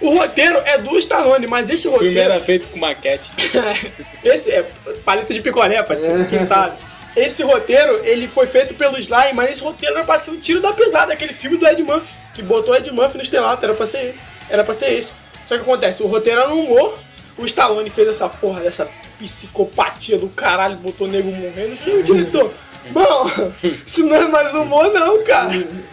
O 0.00 0.16
roteiro 0.16 0.58
é 0.64 0.78
do 0.78 0.96
Stallone, 0.98 1.46
mas 1.46 1.68
esse 1.68 1.86
O 1.86 1.92
filme 1.92 2.08
roteiro... 2.08 2.32
era 2.32 2.40
feito 2.40 2.68
com 2.68 2.78
maquete. 2.78 3.30
Esse 4.24 4.50
é 4.50 4.62
paleta 5.04 5.34
de 5.34 5.42
picolé, 5.42 5.82
parceiro, 5.82 6.24
pintado. 6.24 6.78
Esse 7.16 7.42
roteiro, 7.42 8.04
ele 8.04 8.28
foi 8.28 8.46
feito 8.46 8.74
pelo 8.74 8.98
Sly, 8.98 9.32
mas 9.34 9.50
esse 9.50 9.62
roteiro 9.62 9.96
era 9.96 10.04
pra 10.04 10.18
ser 10.18 10.30
um 10.30 10.38
tiro 10.38 10.60
da 10.60 10.72
pesada, 10.72 11.12
aquele 11.12 11.32
filme 11.32 11.56
do 11.56 11.66
Ed 11.66 11.82
Murphy, 11.82 12.14
que 12.32 12.42
botou 12.42 12.74
Ed 12.74 12.90
Murphy 12.92 13.16
no 13.16 13.22
estelato, 13.22 13.64
era 13.64 13.74
pra 13.74 13.86
ser 13.86 14.10
esse. 14.10 14.20
Era 14.48 14.62
pra 14.62 14.74
ser 14.74 14.92
esse. 14.92 15.12
Só 15.44 15.56
que 15.56 15.62
acontece, 15.62 16.02
o 16.02 16.06
roteiro 16.06 16.40
era 16.40 16.48
no 16.48 16.60
humor, 16.60 16.98
o 17.36 17.44
Stallone 17.44 17.90
fez 17.90 18.08
essa 18.08 18.28
porra 18.28 18.60
dessa 18.60 18.88
psicopatia 19.18 20.18
do 20.18 20.28
caralho, 20.28 20.78
botou 20.78 21.06
o 21.06 21.10
nego 21.10 21.30
morrendo, 21.30 21.76
e 21.86 21.90
o 21.90 22.02
diretor... 22.02 22.52
Bom, 22.90 23.30
isso 23.62 24.06
não 24.06 24.16
é 24.16 24.26
mais 24.26 24.54
humor 24.54 24.90
não, 24.90 25.22
cara. 25.22 25.50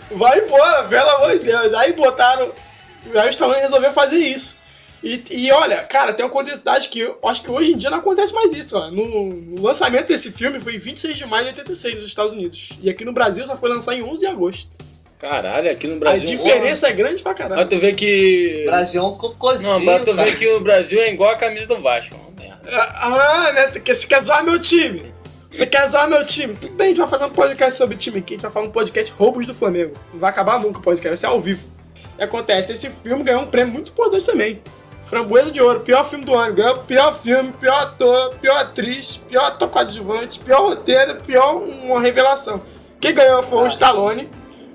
Vai 0.09 0.39
embora, 0.39 0.85
pelo 0.85 1.09
amor 1.09 1.37
de 1.37 1.45
Deus. 1.45 1.73
Aí 1.73 1.91
botaram... 1.93 2.51
Aí 3.13 3.27
o 3.27 3.29
Stallone 3.29 3.59
resolveu 3.59 3.91
fazer 3.91 4.17
isso. 4.17 4.56
E, 5.03 5.23
e 5.29 5.51
olha, 5.51 5.83
cara, 5.83 6.11
tem 6.13 6.25
uma 6.25 6.31
curiosidade 6.31 6.89
que 6.89 6.99
eu 6.99 7.17
acho 7.25 7.43
que 7.43 7.51
hoje 7.51 7.71
em 7.73 7.77
dia 7.77 7.89
não 7.89 7.99
acontece 7.99 8.33
mais 8.33 8.51
isso. 8.53 8.75
Ó. 8.75 8.89
No, 8.89 9.29
no 9.29 9.61
lançamento 9.61 10.07
desse 10.07 10.31
filme 10.31 10.59
foi 10.59 10.75
em 10.75 10.79
26 10.79 11.17
de 11.17 11.25
maio 11.25 11.43
de 11.45 11.49
86 11.51 11.95
nos 11.95 12.03
Estados 12.05 12.33
Unidos. 12.33 12.69
E 12.81 12.89
aqui 12.89 13.05
no 13.05 13.13
Brasil 13.13 13.45
só 13.45 13.55
foi 13.55 13.69
lançar 13.69 13.93
em 13.93 14.01
11 14.03 14.19
de 14.19 14.25
agosto. 14.27 14.71
Caralho, 15.19 15.71
aqui 15.71 15.87
no 15.87 15.95
a 15.95 15.99
Brasil. 15.99 16.25
diferença 16.25 16.87
é 16.87 16.91
grande 16.91 17.23
pra 17.23 17.33
Pra 17.33 17.47
caralho. 17.47 17.67
tu 17.69 17.77
ver 17.79 17.95
que. 17.95 18.63
Brasil 18.65 19.01
é 19.01 19.05
um 19.05 19.15
cocôzinho, 19.17 19.69
Não, 19.69 19.83
pra 19.83 19.99
tu 19.99 20.13
cara. 20.15 20.23
ver 20.29 20.37
que 20.37 20.47
o 20.47 20.59
Brasil 20.59 21.01
é 21.01 21.11
igual 21.11 21.31
a 21.31 21.35
camisa 21.35 21.65
do 21.67 21.81
Vasco. 21.81 22.15
Uma 22.15 22.31
merda. 22.39 22.59
Ah, 22.69 23.51
né? 23.53 23.67
Porque 23.67 23.93
você 23.95 24.05
quer 24.05 24.21
zoar 24.21 24.43
meu 24.43 24.59
time. 24.59 25.11
Você 25.49 25.65
quer 25.65 25.87
zoar 25.87 26.07
meu 26.09 26.23
time? 26.25 26.55
Tudo 26.55 26.73
bem, 26.73 26.85
a 26.85 26.89
gente 26.89 26.97
vai 26.99 27.07
fazer 27.07 27.25
um 27.25 27.29
podcast 27.29 27.77
sobre 27.77 27.95
time 27.95 28.19
aqui. 28.19 28.33
A 28.33 28.37
gente 28.37 28.43
vai 28.43 28.51
falar 28.51 28.65
um 28.67 28.71
podcast 28.71 29.11
roubos 29.13 29.45
do 29.47 29.53
Flamengo. 29.55 29.93
Não 30.13 30.19
vai 30.19 30.29
acabar 30.29 30.59
nunca 30.59 30.79
o 30.79 30.81
podcast, 30.81 31.07
vai 31.09 31.17
ser 31.17 31.25
ao 31.27 31.39
vivo. 31.39 31.67
E 32.19 32.21
acontece, 32.23 32.73
esse 32.73 32.89
filme 33.03 33.23
ganhou 33.23 33.41
um 33.41 33.47
prêmio 33.47 33.73
muito 33.73 33.91
importante 33.91 34.25
também. 34.25 34.59
Framboesa 35.07 35.51
de 35.51 35.61
Ouro, 35.61 35.79
pior 35.79 36.03
filme 36.03 36.25
do 36.25 36.35
ano. 36.35 36.53
Ganhou 36.53 36.77
pior 36.79 37.17
filme, 37.17 37.53
pior 37.53 37.83
ator, 37.83 38.35
pior 38.35 38.57
atriz, 38.57 39.17
pior 39.29 39.45
ator 39.45 39.69
coadjuvante, 39.69 40.39
pior 40.39 40.61
roteiro, 40.61 41.15
pior 41.15 41.55
uma 41.55 42.01
revelação. 42.01 42.61
Quem 42.99 43.13
ganhou 43.13 43.41
foi 43.41 43.59
o 43.59 43.67
Stallone. 43.67 44.29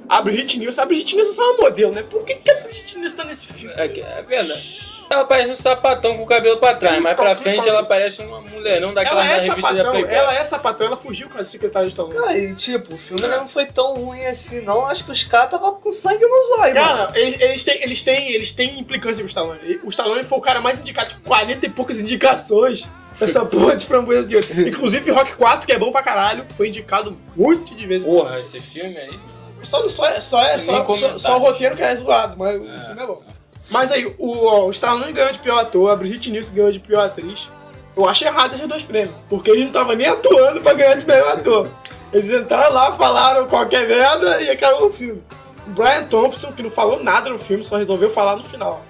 A 0.08 0.20
Brigitte 0.22 0.58
Nielsen. 0.58 0.82
A 0.82 0.86
Brigitte 0.86 1.16
Nielsen 1.16 1.32
é 1.32 1.36
só 1.36 1.42
uma 1.42 1.64
modelo, 1.64 1.92
né? 1.92 2.02
Por 2.02 2.24
que, 2.24 2.34
que 2.34 2.50
a 2.50 2.54
Brigitte 2.62 2.96
Nielsen 2.96 3.16
tá 3.16 3.24
nesse 3.24 3.46
filme? 3.46 3.74
É, 3.76 3.84
é 3.84 4.22
verdade. 4.22 4.91
Ela 5.12 5.24
parece 5.24 5.50
um 5.50 5.54
sapatão 5.54 6.16
com 6.16 6.22
o 6.22 6.26
cabelo 6.26 6.56
pra 6.58 6.74
trás, 6.74 7.00
mas 7.00 7.14
pra 7.16 7.36
frente 7.36 7.68
ela 7.68 7.84
parece 7.84 8.22
uma 8.22 8.40
mulherão 8.40 8.94
daquela 8.94 9.22
Ela 9.24 9.32
é 9.32 9.36
da 9.36 9.42
revista 9.42 9.54
da 9.72 9.76
sapatão, 9.78 9.92
Playboy. 9.92 10.14
ela 10.14 10.34
é 10.34 10.44
sapatão, 10.44 10.86
ela 10.86 10.96
fugiu 10.96 11.28
com 11.28 11.38
a 11.38 11.44
secretária 11.44 11.86
de 11.86 11.92
Stallone. 11.92 12.14
Cara, 12.14 12.38
e 12.38 12.54
tipo, 12.54 12.94
o 12.94 12.98
filme 12.98 13.26
não 13.26 13.46
foi 13.48 13.66
tão 13.66 13.94
ruim 13.94 14.24
assim, 14.24 14.60
não. 14.62 14.86
Acho 14.86 15.04
que 15.04 15.10
os 15.12 15.24
caras 15.24 15.46
estavam 15.46 15.74
com 15.74 15.92
sangue 15.92 16.24
nos 16.24 16.58
olhos. 16.58 16.74
Cara, 16.74 17.10
eles, 17.14 17.40
eles, 17.40 17.64
têm, 17.64 17.82
eles, 17.82 18.02
têm, 18.02 18.32
eles 18.32 18.52
têm 18.52 18.78
implicância 18.80 19.22
com 19.22 19.26
o 19.26 19.28
Stallone. 19.28 19.80
O 19.84 19.88
Stallone 19.88 20.24
foi 20.24 20.38
o 20.38 20.40
cara 20.40 20.60
mais 20.60 20.80
indicado, 20.80 21.10
tipo, 21.10 21.20
40 21.28 21.66
e 21.66 21.68
poucas 21.68 22.00
indicações. 22.00 22.86
Essa 23.20 23.44
porra 23.46 23.76
de 23.76 23.84
framboesa 23.86 24.26
de 24.26 24.36
ouro. 24.36 24.46
Inclusive, 24.66 25.10
Rock 25.10 25.36
4, 25.36 25.66
que 25.66 25.72
é 25.72 25.78
bom 25.78 25.92
pra 25.92 26.02
caralho, 26.02 26.44
foi 26.56 26.68
indicado 26.68 27.16
monte 27.36 27.74
de 27.74 27.86
vezes. 27.86 28.04
Porra, 28.06 28.40
esse 28.40 28.58
filme 28.60 28.96
aí. 28.96 29.18
Só, 29.62 29.86
só, 29.88 30.06
é- 30.06 30.20
só, 30.20 30.40
é, 30.42 30.58
só, 30.58 30.72
nem 30.72 30.80
só, 30.80 30.84
comentário. 30.84 31.18
só 31.20 31.36
o 31.36 31.40
roteiro 31.40 31.76
que 31.76 31.82
é 31.82 31.94
zoado, 31.94 32.36
mas 32.36 32.56
o 32.56 32.64
filme 32.64 33.02
é 33.02 33.06
bom. 33.06 33.22
Mas 33.70 33.90
aí, 33.90 34.14
o, 34.18 34.46
ó, 34.46 34.66
o 34.66 34.70
Stallone 34.70 35.12
ganhou 35.12 35.32
de 35.32 35.38
pior 35.38 35.60
ator, 35.60 35.90
a 35.90 35.96
Brigitte 35.96 36.30
Nielsen 36.30 36.54
ganhou 36.54 36.72
de 36.72 36.80
pior 36.80 37.06
atriz. 37.06 37.48
Eu 37.96 38.08
acho 38.08 38.24
errado 38.24 38.54
esses 38.54 38.66
dois 38.66 38.82
prêmios, 38.82 39.14
porque 39.28 39.50
eles 39.50 39.62
não 39.62 39.68
estavam 39.68 39.94
nem 39.94 40.06
atuando 40.06 40.60
pra 40.60 40.74
ganhar 40.74 40.94
de 40.94 41.06
melhor 41.06 41.32
ator. 41.32 41.68
Eles 42.12 42.30
entraram 42.30 42.72
lá, 42.72 42.92
falaram 42.92 43.46
qualquer 43.46 43.86
merda 43.86 44.40
e 44.42 44.50
acabou 44.50 44.88
o 44.88 44.92
filme. 44.92 45.22
O 45.66 45.70
Brian 45.70 46.04
Thompson, 46.04 46.52
que 46.52 46.62
não 46.62 46.70
falou 46.70 47.02
nada 47.02 47.30
no 47.30 47.38
filme, 47.38 47.64
só 47.64 47.76
resolveu 47.76 48.10
falar 48.10 48.36
no 48.36 48.42
final. 48.42 48.82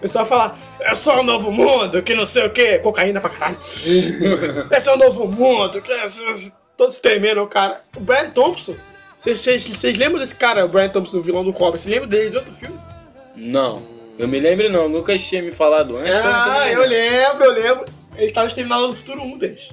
Ele 0.00 0.08
só 0.08 0.24
falar, 0.26 0.58
é 0.80 0.94
só 0.94 1.20
um 1.20 1.22
novo 1.22 1.52
mundo, 1.52 2.02
que 2.02 2.14
não 2.14 2.26
sei 2.26 2.46
o 2.46 2.50
que, 2.50 2.78
cocaína 2.78 3.20
pra 3.20 3.30
caralho. 3.30 3.56
é 4.70 4.80
só 4.80 4.94
um 4.94 4.98
novo 4.98 5.28
mundo, 5.28 5.80
que 5.80 5.92
é... 5.92 6.06
todos 6.76 6.98
tremendo, 6.98 7.42
o 7.42 7.46
cara. 7.46 7.82
O 7.96 8.00
Brian 8.00 8.30
Thompson, 8.30 8.74
vocês 9.16 9.96
lembram 9.96 10.18
desse 10.18 10.34
cara, 10.34 10.64
o 10.64 10.68
Brian 10.68 10.88
Thompson, 10.88 11.18
o 11.18 11.22
vilão 11.22 11.44
do 11.44 11.52
Cobra? 11.52 11.78
Vocês 11.78 11.92
lembram 11.92 12.08
dele 12.08 12.30
de 12.30 12.36
outro 12.36 12.52
filme? 12.52 12.78
Não. 13.36 13.91
Eu 14.18 14.28
me 14.28 14.38
lembro 14.38 14.70
não, 14.70 14.86
o 14.86 14.88
Lucas 14.88 15.24
tinha 15.24 15.42
me 15.42 15.50
falado 15.52 15.96
antes. 15.96 16.24
ah, 16.24 16.68
eu 16.70 16.80
lembrando. 16.80 16.88
lembro, 16.90 17.44
eu 17.44 17.52
lembro. 17.52 17.84
Ele 18.16 18.30
tá 18.30 18.42
no 18.42 18.48
Exterminador 18.48 18.88
do 18.88 18.96
Futuro 18.96 19.22
1 19.22 19.38
deles. 19.38 19.70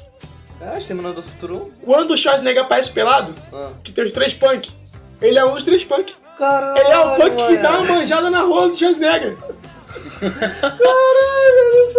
É, 0.62 0.78
Exterminador 0.78 1.24
do 1.24 1.30
Futuro 1.30 1.74
Quando 1.84 2.12
o 2.12 2.18
Schwarzenegger 2.18 2.64
aparece 2.64 2.92
pelado, 2.92 3.34
1? 3.54 3.58
Ah. 3.58 3.72
que 3.84 3.92
tem 3.92 4.04
os 4.04 4.12
três 4.12 4.34
punk, 4.34 4.70
ele 5.22 5.38
é 5.40 5.46
um 5.46 5.54
dos 5.54 5.64
três 5.64 5.84
punk. 5.84 6.14
Caralho, 6.38 6.78
Ele 6.80 6.90
é 6.90 7.00
o 7.00 7.16
punk 7.16 7.48
que 7.48 7.58
dá 7.58 7.72
uma 7.80 7.96
manjada 7.96 8.30
na 8.30 8.42
rola 8.42 8.70
do 8.70 8.76
Schwarzenegger. 8.78 9.38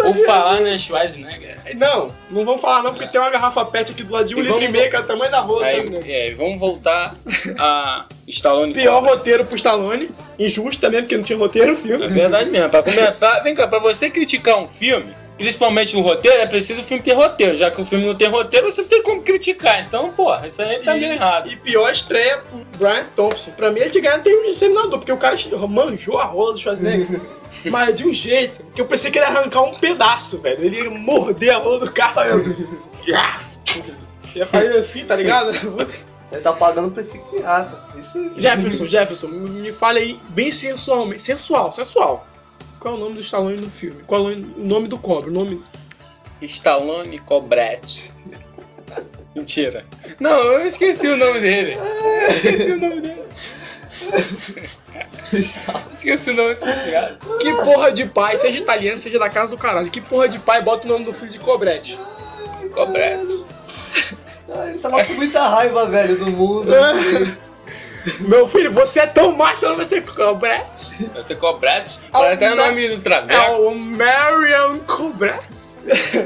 Ou 0.04 0.14
falar, 0.24 0.60
né, 0.60 0.78
Schwarzenegger. 0.78 1.58
Não, 1.76 2.10
não 2.30 2.44
vamos 2.44 2.60
falar 2.60 2.82
não, 2.82 2.92
porque 2.92 3.08
tem 3.08 3.20
uma 3.20 3.30
garrafa 3.30 3.64
pet 3.64 3.92
aqui 3.92 4.02
do 4.02 4.12
lado 4.12 4.28
de 4.28 4.34
um 4.34 4.38
E 4.38 4.42
litro 4.42 4.56
e 4.56 4.60
vamos- 4.60 4.72
meio, 4.72 4.90
que 4.90 4.96
é 4.96 5.00
o 5.00 5.04
tamanho 5.04 5.30
da 5.30 5.40
rola 5.40 5.66
Aí, 5.66 5.74
Schwarzenegger. 5.76 6.14
é, 6.32 6.34
vamos 6.34 6.58
voltar 6.58 7.14
a 7.58 8.06
Stallone 8.28 8.72
Pior 8.72 9.00
Cobra. 9.00 9.10
roteiro 9.16 9.44
pro 9.44 9.56
Stallone, 9.56 10.10
injusto 10.38 10.80
também, 10.80 11.00
porque 11.02 11.16
não 11.16 11.24
tinha 11.24 11.38
roteiro 11.38 11.72
o 11.72 11.74
É 11.74 11.76
filme. 11.76 12.08
verdade 12.08 12.50
mesmo. 12.50 12.70
Pra 12.70 12.82
começar, 12.82 13.40
vem 13.40 13.54
cá, 13.54 13.66
pra 13.68 13.78
você 13.78 14.08
criticar 14.08 14.58
um 14.58 14.66
filme, 14.66 15.12
principalmente 15.36 15.96
o 15.96 16.00
roteiro, 16.00 16.38
é 16.40 16.46
preciso 16.46 16.80
o 16.80 16.84
filme 16.84 17.02
ter 17.02 17.12
roteiro. 17.14 17.56
Já 17.56 17.70
que 17.70 17.80
o 17.80 17.84
filme 17.84 18.06
não 18.06 18.14
tem 18.14 18.28
roteiro, 18.28 18.70
você 18.70 18.80
não 18.82 18.88
tem 18.88 19.02
como 19.02 19.22
criticar. 19.22 19.80
Então, 19.84 20.10
porra, 20.12 20.46
isso 20.46 20.62
aí 20.62 20.78
tá 20.78 20.94
meio 20.94 21.12
errado. 21.12 21.50
E 21.50 21.56
pior 21.56 21.90
estreia 21.90 22.38
pro 22.38 22.58
Brian 22.78 23.04
Thompson. 23.14 23.50
Pra 23.50 23.70
mim, 23.70 23.80
ele 23.80 23.90
tinha 23.90 24.02
ganhado 24.02 24.22
tem 24.22 24.34
um 24.34 24.50
exterminador, 24.50 24.98
porque 24.98 25.12
o 25.12 25.16
cara 25.18 25.36
manjou 25.68 26.18
a 26.18 26.24
rola 26.24 26.52
do 26.54 26.58
Schwarzenegger. 26.58 27.20
Mas 27.70 27.96
de 27.96 28.06
um 28.06 28.12
jeito 28.12 28.62
que 28.74 28.80
eu 28.80 28.86
pensei 28.86 29.10
que 29.10 29.18
ele 29.18 29.26
ia 29.26 29.30
arrancar 29.30 29.62
um 29.62 29.74
pedaço, 29.74 30.38
velho. 30.38 30.64
Ele 30.64 30.82
ia 30.82 30.90
morder 30.90 31.54
a 31.54 31.58
rola 31.58 31.80
do 31.80 31.92
cara, 31.92 32.12
tá 32.12 32.24
vendo? 32.24 32.80
Ia 34.34 34.46
fazer 34.46 34.76
assim, 34.76 35.04
tá 35.04 35.16
ligado? 35.16 35.50
Ele 36.32 36.40
tá 36.40 36.52
pagando 36.52 36.90
pra. 36.90 37.02
Isso 37.02 37.20
aí. 38.14 38.32
Jefferson, 38.36 38.86
Jefferson, 38.86 39.26
me 39.26 39.72
fale 39.72 39.98
aí 39.98 40.20
bem 40.28 40.50
sensualmente. 40.50 41.22
Sensual, 41.22 41.72
sensual. 41.72 42.26
Qual 42.78 42.94
é 42.94 42.96
o 42.96 43.00
nome 43.00 43.14
do 43.14 43.20
Stallone 43.20 43.60
no 43.60 43.70
filme? 43.70 44.02
Qual 44.06 44.30
é 44.30 44.34
o 44.34 44.38
nome 44.38 44.88
do 44.88 44.96
cobra? 44.96 45.28
O 45.28 45.32
nome. 45.32 45.62
Stallone 46.40 47.18
Cobrete. 47.18 48.10
Mentira. 49.34 49.84
Não, 50.18 50.42
eu 50.42 50.66
esqueci 50.66 51.06
o 51.06 51.16
nome 51.16 51.40
dele. 51.40 51.74
Eu 51.74 52.28
esqueci 52.28 52.70
o 52.70 52.80
nome 52.80 53.00
dele. 53.00 53.22
Esqueci 55.92 56.30
o 56.30 56.34
nome 56.34 56.54
desse 56.54 56.66
criado. 56.82 57.18
Que 57.38 57.52
porra 57.54 57.92
de 57.92 58.06
pai, 58.06 58.36
seja 58.36 58.58
italiano, 58.58 58.98
seja 59.00 59.18
da 59.18 59.28
casa 59.28 59.50
do 59.50 59.58
caralho. 59.58 59.90
Que 59.90 60.00
porra 60.00 60.28
de 60.28 60.38
pai 60.38 60.62
bota 60.62 60.86
o 60.86 60.90
nome 60.90 61.04
do 61.04 61.12
filho 61.12 61.30
de 61.32 61.38
Cobrete? 61.38 61.98
Cobrete. 62.74 63.44
Ele 64.68 64.78
tava 64.78 65.04
com 65.04 65.12
muita 65.14 65.46
raiva, 65.48 65.86
velho, 65.86 66.16
do 66.16 66.26
mundo. 66.30 66.74
É. 66.74 66.78
assim. 66.90 67.36
Meu 68.20 68.48
filho, 68.48 68.72
você 68.72 69.00
é 69.00 69.06
tão 69.06 69.32
macho, 69.36 69.60
você 69.60 69.68
não 69.68 69.76
vai 69.76 69.84
ser 69.84 70.02
Cobrete? 70.02 71.04
Vai 71.12 71.22
ser 71.22 71.36
Cobrete? 71.36 71.98
Parece 72.10 72.32
até 72.44 72.52
o 72.52 72.56
nome 72.56 72.88
do 72.88 72.94
É 72.94 72.98
traveco. 72.98 73.52
o 73.62 73.74
Marion 73.74 74.78
Cobrete. 74.86 75.76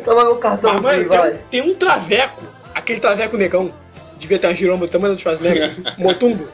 Toma 0.04 0.22
meu 0.24 0.34
Mas, 0.34 0.42
cartãozinho, 0.42 0.82
mano, 0.82 1.08
vai. 1.08 1.30
tem, 1.32 1.40
tem 1.50 1.70
um 1.70 1.74
traveco, 1.74 2.44
aquele 2.74 3.00
traveco 3.00 3.36
negão, 3.36 3.72
devia 4.18 4.38
ter 4.38 4.46
uma 4.46 4.54
giromba 4.54 4.86
do 4.86 4.90
tamanho 4.90 5.14
do 5.14 5.20
Schwarzenegger, 5.20 5.74
Motumbo. 5.98 6.48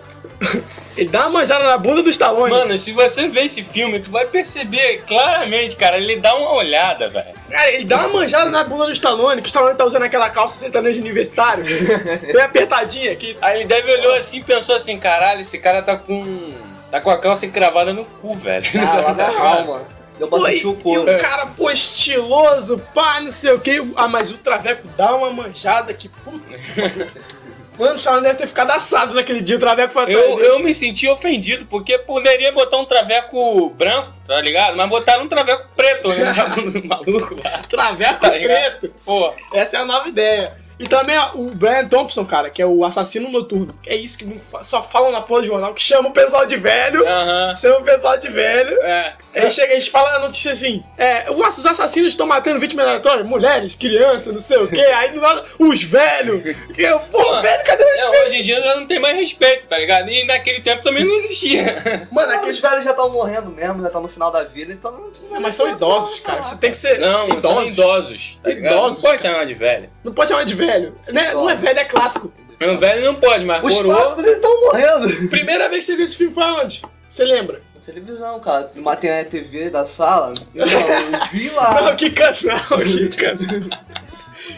Ele 0.97 1.09
dá 1.09 1.21
uma 1.21 1.41
manjada 1.41 1.65
na 1.65 1.79
bunda 1.79 2.03
do 2.03 2.11
Stallone. 2.11 2.53
Mano, 2.53 2.77
se 2.77 2.93
você 2.93 3.29
ver 3.29 3.45
esse 3.45 3.63
filme, 3.63 4.01
tu 4.01 4.11
vai 4.11 4.27
perceber 4.27 5.03
claramente, 5.07 5.77
cara, 5.77 5.97
ele 5.97 6.17
dá 6.17 6.35
uma 6.35 6.53
olhada, 6.53 7.09
velho. 7.09 7.29
Cara, 7.49 7.71
ele 7.71 7.85
dá 7.85 7.99
uma 7.99 8.21
manjada 8.21 8.51
na 8.51 8.65
bunda 8.65 8.87
do 8.87 8.93
Stallone, 8.93 9.41
que 9.41 9.47
o 9.47 9.49
Stallone 9.49 9.77
tá 9.77 9.85
usando 9.85 10.03
aquela 10.03 10.29
calça 10.31 10.59
sertanejo 10.59 11.01
universitário, 11.01 11.65
bem 12.33 12.43
apertadinha 12.43 13.13
aqui. 13.13 13.37
Aí 13.41 13.61
ele 13.61 13.67
deve 13.67 13.91
olhou 13.93 14.15
assim 14.15 14.39
e 14.39 14.43
pensou 14.43 14.75
assim, 14.75 14.99
caralho, 14.99 15.41
esse 15.41 15.59
cara 15.59 15.83
tá 15.83 15.97
com. 15.97 16.53
tá 16.91 17.01
com 17.01 17.11
a 17.11 17.19
calça 17.19 17.47
encravada 17.47 17.93
no 17.93 18.05
cu, 18.05 18.35
velho. 18.35 18.69
Ah, 18.77 19.01
lá 19.01 19.15
na 19.15 19.29
alma. 19.41 20.01
Deu 20.19 20.29
pra 20.29 20.39
Pô, 20.39 20.49
e, 20.49 20.53
sentir 20.53 20.67
o 20.67 20.77
e 20.85 20.99
o 20.99 21.19
cara, 21.19 21.47
pô, 21.47 21.71
estiloso, 21.71 22.79
pá, 22.93 23.21
não 23.21 23.33
sei 23.33 23.53
o 23.53 23.59
que. 23.61 23.81
Ah, 23.97 24.07
mas 24.07 24.31
o 24.31 24.37
Traveco 24.37 24.87
dá 24.95 25.15
uma 25.15 25.31
manjada 25.31 25.95
que 25.95 26.11
puta. 26.11 26.47
Mano, 27.81 27.93
o 27.95 27.97
Stallone 27.97 28.23
deve 28.25 28.39
ter 28.39 28.47
ficado 28.47 28.71
assado 28.71 29.15
naquele 29.15 29.41
dia, 29.41 29.57
o 29.57 29.59
Traveco 29.59 29.93
foi 29.93 30.03
atrás 30.03 30.19
Eu, 30.21 30.37
dele. 30.37 30.49
eu 30.49 30.59
me 30.59 30.75
senti 30.75 31.09
ofendido, 31.09 31.67
porque 31.67 31.99
poderia 31.99 32.53
botar 32.53 32.77
um 32.77 32.85
traveco 32.85 33.71
branco, 33.71 34.13
tá 34.27 34.41
ligado? 34.41 34.77
Mas 34.77 34.89
botaram 34.89 35.25
um 35.25 35.29
traveco 35.29 35.69
preto 35.75 36.09
né? 36.11 36.33
maluco 36.85 37.35
lá. 37.43 37.59
Traveco 37.69 38.21
Tá 38.21 38.31
preto. 38.31 38.95
Pô, 39.05 39.33
Essa 39.53 39.79
é 39.79 39.81
a 39.81 39.85
nova 39.85 40.09
ideia. 40.09 40.57
E 40.81 40.89
também 40.89 41.17
ó, 41.19 41.33
o 41.35 41.51
Brian 41.55 41.87
Thompson, 41.87 42.25
cara, 42.25 42.49
que 42.49 42.61
é 42.63 42.67
o 42.67 42.85
assassino 42.85 43.31
noturno. 43.31 43.75
É 43.87 43.95
isso 43.95 44.17
que 44.17 44.25
não 44.25 44.37
só 44.65 44.83
falam 44.83 45.13
na 45.13 45.21
porra 45.21 45.43
do 45.43 45.47
jornal, 45.47 45.75
que 45.75 45.83
chama 45.83 46.09
o 46.09 46.13
pessoal 46.13 46.47
de 46.47 46.57
velho. 46.57 47.07
aham. 47.07 47.55
Chama 47.57 47.79
o 47.81 47.85
pessoal 47.85 48.17
de 48.17 48.29
velho. 48.29 48.83
É. 48.83 49.13
Aí 49.35 49.51
chega, 49.51 49.75
a 49.75 49.79
gente 49.79 49.91
fala 49.91 50.17
a 50.17 50.19
notícia 50.21 50.53
assim: 50.53 50.83
é, 50.97 51.31
os 51.31 51.59
os 51.59 51.67
assassinos 51.67 52.13
estão 52.13 52.27
matando 52.27 52.59
vítimas 52.59 52.87
aleatórias, 52.87 53.27
mulheres, 53.27 53.75
crianças, 53.75 54.35
não 54.35 54.41
sei 54.41 54.57
o 54.59 54.69
quê. 54.69 54.81
Aí 54.81 55.11
do 55.13 55.21
nada, 55.21 55.45
os 55.59 55.83
velhos. 55.83 56.43
Que 56.75 56.83
eu, 56.83 56.99
pô, 56.99 57.23
Pô, 57.23 57.43
velho, 57.43 57.65
cadê 57.65 57.85
o 57.85 57.87
É, 57.87 57.91
respeito? 57.97 58.27
hoje 58.27 58.37
em 58.37 58.43
dia 58.43 58.61
já 58.63 58.77
não 58.77 58.87
tem 58.87 58.99
mais 58.99 59.17
respeito, 59.17 59.67
tá 59.67 59.77
ligado? 59.77 60.09
E 60.09 60.25
naquele 60.25 60.61
tempo 60.61 60.83
também 60.83 61.05
não 61.05 61.15
existia. 61.17 62.09
Mano, 62.11 62.29
Não, 62.29 62.37
aqueles 62.39 62.57
os 62.57 62.61
velhos 62.63 62.85
já 62.85 62.91
estão 62.91 63.11
morrendo 63.13 63.51
mesmo, 63.51 63.83
já 63.83 63.91
tá 63.91 64.01
no 64.01 64.09
final 64.09 64.31
da 64.31 64.45
vida, 64.45 64.73
então 64.73 64.91
não 64.93 65.11
precisa. 65.11 65.39
Mas 65.41 65.55
são 65.55 65.69
idosos, 65.69 66.21
cara. 66.21 66.43
Você 66.43 66.57
tem 66.57 66.71
que 66.71 66.77
ser 66.77 66.99
Não, 66.99 67.27
são 67.29 67.37
idosos. 67.39 67.71
idosos. 67.73 68.41
Tá? 68.43 68.51
Idosos, 68.51 68.95
Não 68.97 69.03
pode 69.03 69.23
cara. 69.23 69.35
chamar 69.35 69.45
de 69.47 69.55
velho. 69.55 69.91
Não 70.03 70.13
pode 70.15 70.29
chamar 70.31 70.45
de 70.45 70.55
velho. 70.55 70.70
Né? 70.79 71.33
Não 71.33 71.49
é 71.51 71.55
velho, 71.55 71.79
é 71.79 71.85
clássico. 71.85 72.33
Meu 72.61 72.77
velho 72.79 73.05
não 73.07 73.15
pode, 73.17 73.45
mas 73.45 73.63
Os 73.65 73.75
coroa. 73.75 73.95
clássicos 73.97 74.25
eles 74.25 74.37
estão 74.37 74.61
morrendo. 74.61 75.29
Primeira 75.31 75.69
vez 75.69 75.85
que 75.87 75.93
você 75.93 75.97
viu 75.97 76.05
esse 76.05 76.17
filme 76.17 76.35
foi 76.35 76.45
onde? 76.45 76.83
Você 77.09 77.25
lembra? 77.25 77.61
Na 77.75 77.81
televisão, 77.81 78.39
cara. 78.41 78.71
Matei 78.77 79.11
na 79.11 79.25
TV 79.25 79.71
da 79.71 79.85
sala. 79.87 80.35
Então, 80.55 80.67
eu 80.69 81.29
vi 81.33 81.49
lá. 81.51 81.81
Não, 81.83 81.97
que 81.97 82.11
canal? 82.11 82.35
Que 82.79 83.09
canal? 83.09 83.81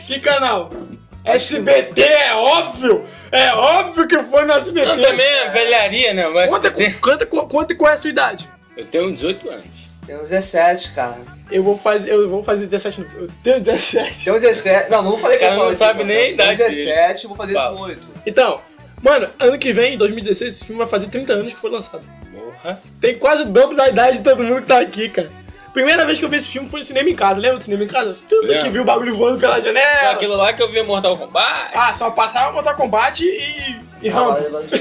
que 0.06 0.20
canal? 0.20 0.70
SBT, 1.24 2.02
é 2.02 2.34
óbvio! 2.34 3.04
É 3.30 3.54
óbvio 3.54 4.08
que 4.08 4.18
foi 4.24 4.44
no 4.44 4.52
SBT. 4.54 4.86
Não, 4.86 5.00
também 5.00 5.24
é 5.26 5.48
velharia, 5.50 6.12
né? 6.12 6.26
Mas 6.28 6.50
Conta, 6.50 6.70
com- 6.70 6.92
conta, 7.00 7.26
com- 7.26 7.48
conta 7.48 7.74
qual 7.76 7.90
é 7.92 7.94
a 7.94 7.96
sua 7.96 8.10
idade. 8.10 8.50
Eu 8.76 8.84
tenho 8.86 9.12
18 9.12 9.48
anos. 9.48 9.81
Tem 10.06 10.16
uns 10.16 10.30
17, 10.30 10.92
cara. 10.92 11.18
Eu 11.50 11.62
vou 11.62 11.76
fazer, 11.76 12.10
eu 12.10 12.28
vou 12.28 12.42
fazer 12.42 12.66
17 12.66 13.00
não. 13.02 13.20
Eu 13.20 13.28
tenho 13.42 13.60
17. 13.60 14.24
Tem 14.24 14.34
uns 14.34 14.40
17. 14.40 14.90
Não, 14.90 15.02
não 15.02 15.10
vou 15.12 15.18
fazer 15.20 15.36
O 15.36 15.38
cara 15.40 15.54
que 15.54 15.60
eu 15.60 15.64
não 15.64 15.74
sabe 15.74 16.04
nem 16.04 16.16
a 16.16 16.36
cara. 16.36 16.52
idade 16.54 16.58
dele. 16.74 16.84
17, 16.90 17.26
vou 17.28 17.36
fazer 17.36 17.52
Fala. 17.52 17.76
18. 17.88 18.08
Então, 18.26 18.60
mano, 19.00 19.30
ano 19.38 19.58
que 19.58 19.72
vem, 19.72 19.94
em 19.94 19.98
2016, 19.98 20.54
esse 20.54 20.64
filme 20.64 20.78
vai 20.78 20.88
fazer 20.88 21.06
30 21.08 21.32
anos 21.32 21.52
que 21.52 21.58
foi 21.60 21.70
lançado. 21.70 22.02
Porra. 22.32 22.78
Tem 23.00 23.16
quase 23.18 23.42
o 23.42 23.46
dobro 23.46 23.76
da 23.76 23.88
idade 23.88 24.18
de 24.18 24.24
todo 24.24 24.42
mundo 24.42 24.62
que 24.62 24.66
tá 24.66 24.80
aqui, 24.80 25.08
cara. 25.08 25.30
Primeira 25.72 26.04
vez 26.04 26.18
que 26.18 26.24
eu 26.24 26.28
vi 26.28 26.36
esse 26.36 26.48
filme 26.48 26.68
foi 26.68 26.80
no 26.80 26.86
cinema 26.86 27.08
em 27.08 27.14
casa. 27.14 27.40
Lembra 27.40 27.58
do 27.58 27.64
cinema 27.64 27.84
em 27.84 27.88
casa? 27.88 28.16
Tudo 28.28 28.46
Lembro. 28.46 28.62
que 28.64 28.68
viu 28.68 28.82
o 28.82 28.84
bagulho 28.84 29.16
voando 29.16 29.38
pela 29.40 29.58
janela. 29.60 30.10
Aquilo 30.10 30.36
lá 30.36 30.52
que 30.52 30.62
eu 30.62 30.70
vi 30.70 30.82
Mortal 30.82 31.16
Kombat. 31.16 31.70
Ah, 31.74 31.94
só 31.94 32.10
passava 32.10 32.52
Mortal 32.52 32.76
Kombat 32.76 33.24
e, 33.24 33.76
e 34.02 34.08
Rambo. 34.10 34.38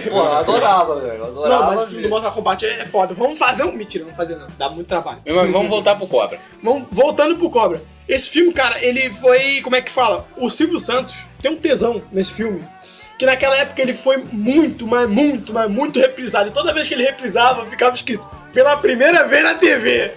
Pô, 0.10 0.18
eu 0.18 0.34
adorava, 0.34 1.00
velho. 1.00 1.14
Eu 1.14 1.20
Não, 1.20 1.44
adorava. 1.46 1.66
mas 1.76 1.82
o 1.84 1.88
filme 1.88 2.04
do. 2.04 2.10
Mortal 2.10 2.34
Kombat 2.34 2.66
é 2.66 2.86
foda. 2.86 3.14
Vamos 3.14 3.40
fazer 3.40 3.64
um. 3.64 3.72
Mentira, 3.72 4.04
não 4.04 4.14
fazer 4.14 4.36
não. 4.36 4.48
Dá 4.58 4.70
muito 4.70 4.88
trabalho. 4.88 5.20
Meu 5.26 5.36
irmão, 5.38 5.52
vamos 5.54 5.70
voltar 5.70 5.96
pro 5.96 6.08
Cobra. 6.08 6.40
Vamos, 6.62 6.88
voltando 6.92 7.38
pro 7.38 7.50
Cobra. 7.50 7.82
Esse 8.08 8.30
filme, 8.30 8.52
cara, 8.52 8.84
ele 8.84 9.10
foi. 9.12 9.62
Como 9.62 9.78
é 9.78 9.82
que 9.82 9.92
fala? 9.92 10.28
O 10.36 10.50
Silvio 10.50 10.78
Santos 10.78 11.16
tem 11.42 11.52
um 11.52 11.56
tesão 11.58 12.02
nesse 12.12 12.34
filme. 12.34 12.62
Que 13.18 13.26
naquela 13.26 13.56
época 13.56 13.82
ele 13.82 13.94
foi 13.94 14.26
muito, 14.32 14.86
mas 14.86 15.08
muito, 15.10 15.54
mas 15.54 15.70
muito 15.70 16.00
reprisado. 16.00 16.50
E 16.50 16.52
toda 16.52 16.74
vez 16.74 16.88
que 16.88 16.96
ele 16.96 17.04
reprisava, 17.04 17.64
ficava 17.66 17.96
escrito 17.96 18.28
pela 18.54 18.78
primeira 18.78 19.24
vez 19.26 19.44
na 19.44 19.56
TV. 19.56 20.12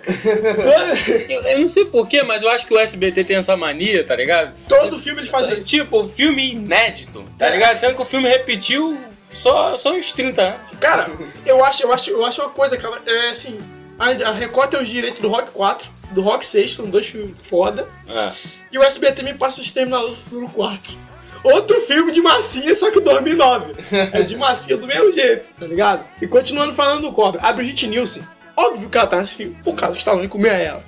Eu, 1.28 1.42
eu 1.42 1.58
não 1.60 1.68
sei 1.68 1.84
porquê, 1.84 2.22
mas 2.22 2.42
eu 2.42 2.48
acho 2.48 2.66
que 2.66 2.74
o 2.74 2.78
SBT 2.78 3.24
tem 3.24 3.36
essa 3.36 3.56
mania, 3.56 4.04
tá 4.04 4.16
ligado? 4.16 4.54
todo 4.68 4.98
filme 4.98 5.20
ele 5.20 5.28
fazia 5.28 5.58
isso. 5.58 5.68
Tipo, 5.68 6.04
filme 6.04 6.52
inédito, 6.52 7.24
tá 7.38 7.48
ligado? 7.48 7.78
Sendo 7.78 7.94
que 7.94 8.02
o 8.02 8.04
filme 8.04 8.28
repetiu 8.28 8.98
só, 9.32 9.76
só 9.76 9.92
uns 9.92 10.12
30 10.12 10.42
anos. 10.42 10.70
Cara, 10.80 11.06
eu 11.44 11.64
acho, 11.64 11.82
eu 11.82 11.92
acho, 11.92 12.10
eu 12.10 12.24
acho 12.24 12.40
uma 12.40 12.50
coisa, 12.50 12.76
cara. 12.76 13.02
É 13.06 13.30
assim. 13.30 13.58
A, 13.98 14.08
a 14.28 14.32
Record 14.32 14.70
tem 14.70 14.80
os 14.80 14.88
direitos 14.88 15.20
do 15.20 15.28
Rock 15.28 15.52
4, 15.52 15.88
do 16.10 16.22
Rock 16.22 16.44
6, 16.44 16.74
são 16.74 16.86
dois 16.86 17.06
filmes 17.06 17.36
foda. 17.48 17.88
É. 18.08 18.32
E 18.72 18.78
o 18.78 18.82
SBT 18.82 19.22
me 19.22 19.34
passa 19.34 19.60
o 19.60 19.64
Exterminador 19.64 20.10
do 20.10 20.16
Futuro 20.16 20.48
4. 20.48 20.98
Outro 21.44 21.80
filme 21.82 22.10
de 22.10 22.20
massinha, 22.22 22.74
só 22.74 22.90
que 22.90 22.98
2009. 23.00 23.74
É 24.12 24.22
de 24.22 24.36
massinha 24.36 24.76
do 24.76 24.86
mesmo 24.86 25.12
jeito, 25.12 25.50
tá 25.58 25.66
ligado? 25.66 26.04
E 26.20 26.26
continuando 26.26 26.72
falando 26.72 27.02
do 27.02 27.12
Cobra, 27.12 27.40
a 27.42 27.52
Brigitte 27.52 27.86
Nielsen. 27.86 28.22
Óbvio 28.56 28.88
que 28.88 28.96
ela 28.96 29.06
tá 29.06 29.18
nesse 29.18 29.34
filme, 29.34 29.56
por 29.62 29.74
causa 29.74 29.92
que 29.94 29.98
Stallone 29.98 30.28
comia 30.28 30.52
ela. 30.52 30.82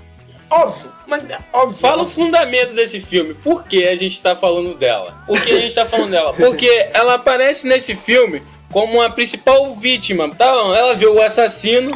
Óbvio, 0.50 0.90
mas 1.06 1.28
é 1.28 1.38
óbvio. 1.52 1.76
Fala 1.76 2.02
o 2.04 2.08
fundamento 2.08 2.74
desse 2.74 3.00
filme. 3.00 3.34
Por 3.34 3.64
que 3.64 3.84
a 3.86 3.96
gente 3.96 4.22
tá 4.22 4.34
falando 4.36 4.74
dela? 4.74 5.22
Por 5.26 5.40
que 5.42 5.50
a 5.52 5.60
gente 5.60 5.74
tá 5.74 5.84
falando 5.84 6.10
dela? 6.12 6.32
Porque 6.32 6.88
ela 6.94 7.14
aparece 7.14 7.66
nesse 7.66 7.94
filme 7.96 8.42
como 8.72 9.02
a 9.02 9.10
principal 9.10 9.74
vítima. 9.74 10.32
Tá? 10.34 10.46
Ela 10.46 10.94
vê 10.94 11.06
o 11.06 11.20
assassino, 11.20 11.90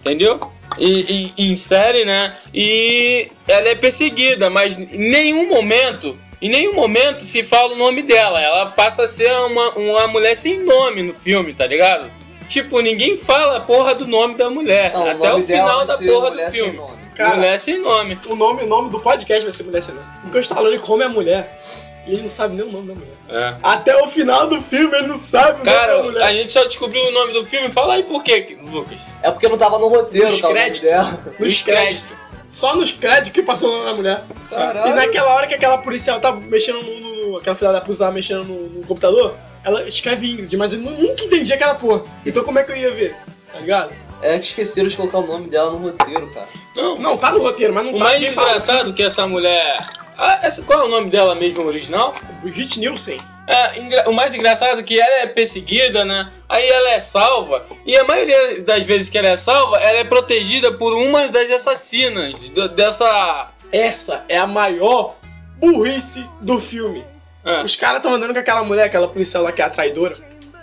entendeu? 0.00 0.40
e, 0.78 1.32
e- 1.36 1.50
em 1.52 1.56
série, 1.56 2.04
né? 2.04 2.34
E 2.54 3.30
ela 3.46 3.68
é 3.68 3.74
perseguida, 3.74 4.48
mas 4.48 4.78
em 4.78 5.10
nenhum 5.10 5.46
momento, 5.48 6.16
em 6.42 6.50
nenhum 6.50 6.74
momento 6.74 7.22
se 7.22 7.42
fala 7.42 7.72
o 7.72 7.76
nome 7.76 8.02
dela. 8.02 8.40
Ela 8.42 8.66
passa 8.66 9.04
a 9.04 9.08
ser 9.08 9.30
uma, 9.30 9.70
uma 9.70 10.06
mulher 10.08 10.36
sem 10.36 10.58
nome 10.58 11.02
no 11.02 11.14
filme, 11.14 11.54
tá 11.54 11.66
ligado? 11.66 12.10
Tipo, 12.48 12.80
ninguém 12.80 13.16
fala 13.16 13.58
a 13.58 13.60
porra 13.60 13.94
do 13.94 14.06
nome 14.06 14.34
da 14.34 14.50
mulher. 14.50 14.92
Não, 14.92 15.06
o 15.06 15.10
até 15.10 15.32
o 15.32 15.42
dela 15.42 15.46
final 15.46 15.86
da 15.86 15.96
porra 15.98 16.30
do 16.32 16.50
filme. 16.50 16.80
Cara, 17.14 17.36
mulher 17.36 17.58
sem 17.58 17.78
nome. 17.80 18.18
O 18.26 18.34
nome, 18.34 18.62
o 18.62 18.66
nome 18.66 18.90
do 18.90 18.98
podcast 18.98 19.44
vai 19.44 19.52
ser 19.52 19.62
Mulher 19.62 19.82
Sem 19.82 19.94
Nome. 19.94 20.06
Porque 20.22 20.38
o 20.38 20.40
Stallone 20.40 20.78
come 20.78 21.04
a 21.04 21.08
mulher 21.08 21.60
e 22.06 22.12
ele 22.14 22.22
não 22.22 22.28
sabe 22.28 22.56
nem 22.56 22.64
o 22.66 22.72
nome 22.72 22.88
da 22.88 22.94
mulher. 22.94 23.12
É. 23.28 23.54
Até 23.62 23.96
o 24.02 24.08
final 24.08 24.48
do 24.48 24.60
filme 24.62 24.96
ele 24.96 25.06
não 25.08 25.20
sabe 25.20 25.60
o 25.60 25.64
Cara, 25.64 25.92
nome 25.98 26.06
da 26.06 26.12
mulher. 26.12 26.24
a 26.26 26.32
gente 26.32 26.50
só 26.50 26.64
descobriu 26.64 27.02
o 27.04 27.10
nome 27.12 27.32
do 27.34 27.44
filme. 27.44 27.70
Fala 27.70 27.94
aí 27.94 28.02
por 28.02 28.24
quê, 28.24 28.56
Lucas. 28.62 29.02
É 29.22 29.30
porque 29.30 29.48
não 29.48 29.58
tava 29.58 29.78
no 29.78 29.88
roteiro, 29.88 30.30
Nos 30.30 30.40
tá, 30.40 30.48
o 30.48 30.52
créditos. 30.52 30.80
dela. 30.80 31.20
Nos 31.38 31.62
créditos. 31.62 32.16
Só 32.52 32.76
nos 32.76 32.92
créditos 32.92 33.32
que 33.32 33.42
passou 33.42 33.70
o 33.70 33.72
nome 33.72 33.84
da 33.86 33.94
mulher. 33.96 34.24
Caralho. 34.50 34.92
E 34.92 34.94
naquela 34.94 35.34
hora 35.34 35.46
que 35.46 35.54
aquela 35.54 35.78
policial 35.78 36.20
tá 36.20 36.30
mexendo 36.32 36.82
no. 36.82 37.00
no- 37.30 37.36
aquela 37.38 37.56
filha 37.56 37.72
da 37.72 37.80
puta 37.80 37.98
tava 38.00 38.12
mexendo 38.12 38.44
no, 38.44 38.68
no 38.68 38.86
computador, 38.86 39.34
ela 39.64 39.88
escreve 39.88 40.30
Ingrid, 40.30 40.54
mas 40.56 40.72
eu 40.74 40.78
nu- 40.78 40.90
nunca 40.90 41.24
entendi 41.24 41.50
aquela 41.52 41.74
porra. 41.74 42.02
Então 42.26 42.44
como 42.44 42.58
é 42.58 42.62
que 42.62 42.70
eu 42.72 42.76
ia 42.76 42.90
ver? 42.90 43.16
Tá 43.50 43.58
ligado? 43.58 43.92
É 44.20 44.38
que 44.38 44.46
esqueceram 44.46 44.88
de 44.88 44.96
colocar 44.96 45.18
o 45.18 45.26
nome 45.26 45.48
dela 45.48 45.72
no 45.72 45.78
roteiro, 45.78 46.30
cara. 46.32 46.46
Não, 46.76 46.98
Não, 46.98 47.16
tá 47.16 47.32
no 47.32 47.40
roteiro, 47.40 47.72
mas 47.72 47.84
não 47.84 47.94
O 47.94 47.98
tá 47.98 48.04
mais 48.04 48.16
ninguém 48.20 48.32
fala. 48.34 48.48
engraçado 48.48 48.90
é 48.90 48.92
que 48.92 49.02
essa 49.02 49.26
mulher. 49.26 49.84
Ah, 50.18 50.38
essa, 50.42 50.62
qual 50.62 50.80
é 50.80 50.84
o 50.84 50.88
nome 50.88 51.08
dela 51.10 51.34
mesmo 51.34 51.64
original? 51.66 52.14
Brigitte 52.42 52.78
Nielsen. 52.78 53.18
É, 53.46 54.08
o 54.08 54.12
mais 54.12 54.34
engraçado 54.34 54.78
é 54.78 54.82
que 54.82 55.00
ela 55.00 55.16
é 55.22 55.26
perseguida, 55.26 56.04
né? 56.04 56.30
Aí 56.48 56.66
ela 56.68 56.90
é 56.90 57.00
salva. 57.00 57.64
E 57.84 57.96
a 57.96 58.04
maioria 58.04 58.60
das 58.62 58.84
vezes 58.84 59.10
que 59.10 59.18
ela 59.18 59.28
é 59.28 59.36
salva, 59.36 59.78
ela 59.78 59.98
é 59.98 60.04
protegida 60.04 60.72
por 60.72 60.92
uma 60.94 61.26
das 61.28 61.50
assassinas 61.50 62.38
dessa. 62.76 63.48
Essa 63.72 64.24
é 64.28 64.36
a 64.38 64.46
maior 64.46 65.16
burrice 65.56 66.24
do 66.40 66.58
filme. 66.58 67.04
É. 67.44 67.62
Os 67.62 67.74
caras 67.74 67.96
estão 67.96 68.14
andando 68.14 68.32
com 68.32 68.38
aquela 68.38 68.62
mulher, 68.62 68.84
aquela 68.84 69.08
policial 69.08 69.42
lá 69.42 69.50
que 69.50 69.60
é 69.62 69.64
a 69.64 69.70
traidora, 69.70 70.14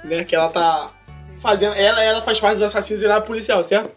né? 0.03 0.23
Que 0.23 0.35
ela 0.35 0.47
tá 0.49 0.91
fazendo. 1.41 1.73
Ela, 1.75 2.01
ela 2.03 2.21
faz 2.21 2.39
parte 2.39 2.53
dos 2.59 2.63
assassinos 2.63 3.01
e 3.01 3.05
ela 3.05 3.17
é 3.17 3.21
policial, 3.21 3.63
certo? 3.63 3.91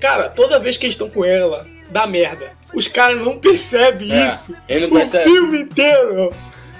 Cara, 0.00 0.28
toda 0.28 0.58
vez 0.58 0.76
que 0.76 0.84
eles 0.86 0.94
estão 0.94 1.08
com 1.08 1.24
ela, 1.24 1.66
dá 1.90 2.06
merda. 2.06 2.50
Os 2.74 2.86
caras 2.88 3.24
não 3.24 3.38
percebem 3.38 4.12
É, 4.12 4.26
isso. 4.26 4.54
ele 4.68 4.86
não 4.86 4.94
o 4.96 4.98
percebe. 4.98 5.24
filme 5.24 5.60
inteiro. 5.62 6.30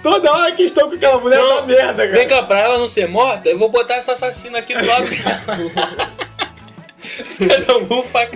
Toda 0.02 0.32
hora 0.32 0.52
que 0.52 0.62
estão 0.62 0.88
com 0.88 0.94
aquela 0.96 1.18
mulher 1.18 1.38
Não, 1.40 1.56
dá 1.56 1.62
merda, 1.62 2.06
cara. 2.06 2.12
Vem 2.18 2.26
cá, 2.28 2.42
pra 2.42 2.60
ela 2.60 2.78
não 2.78 2.88
ser 2.88 3.08
morta, 3.08 3.48
eu 3.48 3.58
vou 3.58 3.68
botar 3.68 3.96
essa 3.96 4.12
assassina 4.12 4.58
aqui 4.58 4.74
do 4.74 4.86
lado 4.86 5.06
dela. 5.08 6.12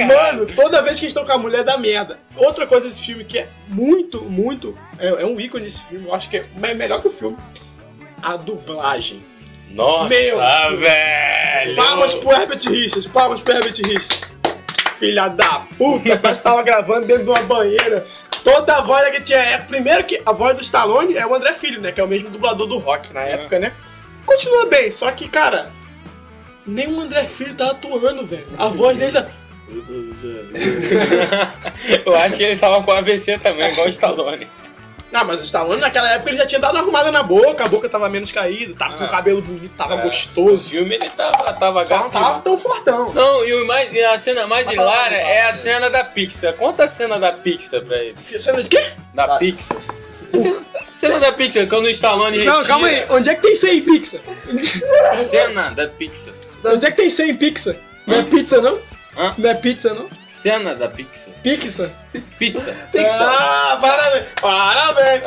Mano, 0.07 0.47
toda 0.55 0.83
vez 0.83 0.99
que 0.99 1.07
estão 1.07 1.25
com 1.25 1.33
a 1.33 1.39
mulher 1.39 1.63
dá 1.65 1.77
merda. 1.79 2.19
Outra 2.37 2.67
coisa 2.67 2.87
desse 2.89 3.03
filme 3.03 3.25
que 3.25 3.39
é 3.39 3.49
muito, 3.69 4.23
muito. 4.23 4.77
É, 4.99 5.09
é 5.09 5.25
um 5.27 5.39
ícone 5.39 5.65
desse 5.65 5.83
filme, 5.85 6.07
eu 6.07 6.15
acho 6.15 6.29
que 6.29 6.39
é 6.39 6.43
me- 6.57 6.75
melhor 6.75 7.01
que 7.01 7.09
o 7.09 7.11
filme. 7.11 7.37
A 8.23 8.37
dublagem. 8.37 9.25
Nossa, 9.71 10.09
Meu 10.09 10.39
velho. 10.79 11.77
Palmas 11.77 12.15
pro 12.15 12.31
Herbert 12.33 12.61
Richards, 12.69 13.07
palmas 13.07 13.41
pro 13.41 13.55
Herbert 13.55 13.75
Richards. 13.77 14.21
Filha 14.99 15.29
da 15.29 15.63
puta, 15.77 16.17
parece 16.17 16.41
que 16.41 16.45
tava 16.45 16.63
gravando 16.63 17.07
dentro 17.07 17.25
de 17.25 17.31
uma 17.31 17.43
banheira. 17.43 18.07
Toda 18.45 18.77
a 18.77 18.81
voz 18.81 19.11
que 19.11 19.21
tinha. 19.21 19.39
É, 19.39 19.59
primeiro 19.59 20.05
que 20.05 20.21
a 20.25 20.33
voz 20.33 20.57
do 20.57 20.63
Stallone 20.63 21.17
é 21.17 21.27
o 21.27 21.35
André 21.35 21.53
Filho, 21.53 21.81
né? 21.81 21.93
Que 21.93 22.01
é 22.01 22.05
o 22.05 22.09
mesmo 22.09 22.31
dublador 22.31 22.67
do 22.67 22.79
rock 22.79 23.13
na 23.13 23.23
época, 23.23 23.59
né? 23.59 23.73
Continua 24.27 24.67
bem, 24.67 24.91
só 24.91 25.11
que, 25.11 25.29
cara, 25.29 25.73
nem 26.67 26.89
o 26.89 27.01
André 27.01 27.25
Filho 27.25 27.55
tá 27.55 27.71
atuando, 27.71 28.25
velho. 28.25 28.47
A 28.59 28.69
voz 28.69 28.99
dele 28.99 29.13
tá. 29.13 29.27
Eu 32.05 32.17
acho 32.17 32.37
que 32.37 32.43
ele 32.43 32.59
tava 32.59 32.83
com 32.83 32.93
AVC 32.93 33.39
também, 33.39 33.73
igual 33.73 33.87
o 33.87 33.91
Stallone. 33.91 34.47
Ah, 35.13 35.25
mas 35.25 35.41
o 35.41 35.45
Stallone 35.45 35.81
naquela 35.81 36.11
época 36.13 36.31
ele 36.31 36.39
já 36.39 36.47
tinha 36.47 36.61
dado 36.61 36.79
arrumada 36.79 37.13
na 37.13 37.23
boca, 37.23 37.65
a 37.65 37.69
boca 37.69 37.89
tava 37.89 38.09
menos 38.09 38.33
caída, 38.33 38.75
tava 38.75 38.97
com 38.97 39.05
Ah. 39.05 39.07
o 39.07 39.11
cabelo 39.11 39.43
bonito, 39.43 39.73
tava 39.77 39.95
É. 39.95 40.03
Gostoso. 40.03 40.71
filme 40.71 40.95
ele 40.95 41.11
tava, 41.11 41.53
tava 41.53 41.85
Só 41.85 41.99
não 41.99 42.09
tava 42.11 42.41
tão 42.41 42.57
fortão. 42.57 43.13
Não, 43.13 43.45
e 43.45 43.53
o 43.55 43.67
mais, 43.67 43.93
e 43.93 44.03
a 44.03 44.17
cena 44.17 44.47
mais 44.47 44.67
falar, 44.71 44.83
hilária 44.93 45.17
é 45.17 45.43
a 45.43 45.53
cena 45.53 45.91
da 45.91 46.03
Pixar. 46.03 46.55
Conta 46.55 46.85
a 46.85 46.89
cena 46.89 47.19
da 47.19 47.31
Pixar 47.33 47.83
pra 47.83 47.97
ele. 47.99 48.17
Cena 48.19 48.63
de 48.63 48.69
quê? 48.69 48.85
Da 49.15 49.27
Tá. 49.29 49.37
Pixar. 49.39 49.77
A 50.33 50.39
Cena, 50.39 50.61
cena 50.95 51.21
da 51.21 51.31
Pixar, 51.31 51.67
quando 51.69 51.85
o 51.85 51.89
Stallone 51.91 52.39
retira. 52.39 52.57
Não, 52.57 52.65
calma 52.65 52.87
aí. 52.89 53.05
Onde 53.11 53.29
é 53.29 53.35
que 53.35 53.43
tem 53.43 53.55
100 53.55 53.77
em 53.79 53.83
Pixar? 53.83 54.21
Cena 55.19 55.71
da 55.71 55.87
Pixar. 55.89 56.33
Onde 56.65 56.87
é 56.87 56.91
que 56.91 56.97
tem 56.97 57.11
100 57.11 57.31
em 57.31 57.37
Pixar? 57.37 57.75
Não 58.07 58.17
é 58.19 58.23
pizza, 58.23 58.61
não? 58.61 58.79
Hã? 59.17 59.35
Não 59.37 59.51
é 59.51 59.55
pizza, 59.55 59.93
não? 59.95 60.09
Cena 60.33 60.75
da 60.75 60.89
Pixar. 60.89 61.35
Pixar? 62.39 62.75
Pizza. 62.91 63.19
Ah, 63.21 63.79
parabéns! 63.81 64.27
Parabéns! 64.41 65.23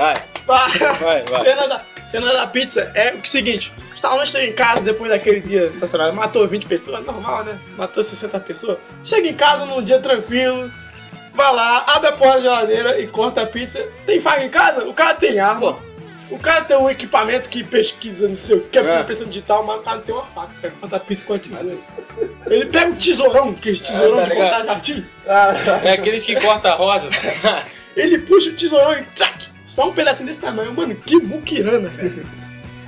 Vai, 0.45 0.67
vai, 0.77 1.23
vai. 1.23 1.43
Cena 1.43 1.67
da, 1.67 1.81
cena 2.05 2.33
da 2.33 2.47
pizza 2.47 2.91
é 2.93 3.13
o 3.13 3.25
seguinte: 3.25 3.73
Stallone 3.95 4.27
chega 4.27 4.45
em 4.45 4.53
casa 4.53 4.81
depois 4.81 5.09
daquele 5.09 5.39
dia 5.39 5.71
sensacional, 5.71 6.13
matou 6.13 6.47
20 6.47 6.65
pessoas, 6.65 7.03
normal, 7.03 7.43
né? 7.43 7.59
Matou 7.77 8.03
60 8.03 8.39
pessoas. 8.41 8.77
Chega 9.03 9.27
em 9.27 9.33
casa 9.33 9.65
num 9.65 9.81
dia 9.81 9.99
tranquilo, 9.99 10.71
vai 11.33 11.53
lá, 11.53 11.83
abre 11.87 12.09
a 12.09 12.11
porta 12.11 12.37
da 12.37 12.41
geladeira 12.41 12.99
e 12.99 13.07
corta 13.07 13.41
a 13.41 13.45
pizza. 13.45 13.87
Tem 14.05 14.19
faca 14.19 14.43
em 14.43 14.49
casa? 14.49 14.87
O 14.87 14.93
cara 14.93 15.15
tem 15.15 15.39
arma. 15.39 15.73
Pô. 15.73 15.84
O 16.29 16.39
cara 16.39 16.63
tem 16.63 16.75
um 16.77 16.89
equipamento 16.89 17.49
que 17.49 17.63
pesquisa, 17.63 18.27
não 18.27 18.35
sei 18.35 18.57
o 18.57 18.61
que, 18.61 18.79
é 18.79 18.81
É. 18.81 19.01
impressão 19.01 19.27
digital, 19.27 19.63
mas 19.63 19.79
o 19.79 19.83
cara 19.83 20.01
tem 20.01 20.13
uma 20.15 20.25
faca, 20.25 20.53
cara, 20.61 20.73
corta 20.79 20.95
a 20.95 20.99
pizza 20.99 21.25
com 21.25 21.33
a 21.33 21.39
tesoura. 21.39 21.77
Ele 22.47 22.65
pega 22.65 22.87
um 22.91 22.95
tesourão, 22.95 23.49
aquele 23.49 23.77
tesourão 23.77 24.17
tá 24.17 24.23
de 24.23 24.35
cortar 24.35 24.65
jardim. 24.65 25.05
É 25.83 25.91
aqueles 25.91 26.25
que 26.25 26.35
cortam 26.39 26.71
a 26.71 26.75
rosa, 26.75 27.09
tá? 27.41 27.65
Ele 27.95 28.17
puxa 28.19 28.49
o 28.49 28.53
tesourão 28.53 28.97
e 28.97 29.03
trac! 29.03 29.45
Só 29.65 29.87
um 29.89 29.93
pedacinho 29.93 30.27
desse 30.27 30.39
tamanho. 30.39 30.73
Mano, 30.73 30.95
que 30.95 31.17
muquirana, 31.17 31.89
velho. 31.89 32.25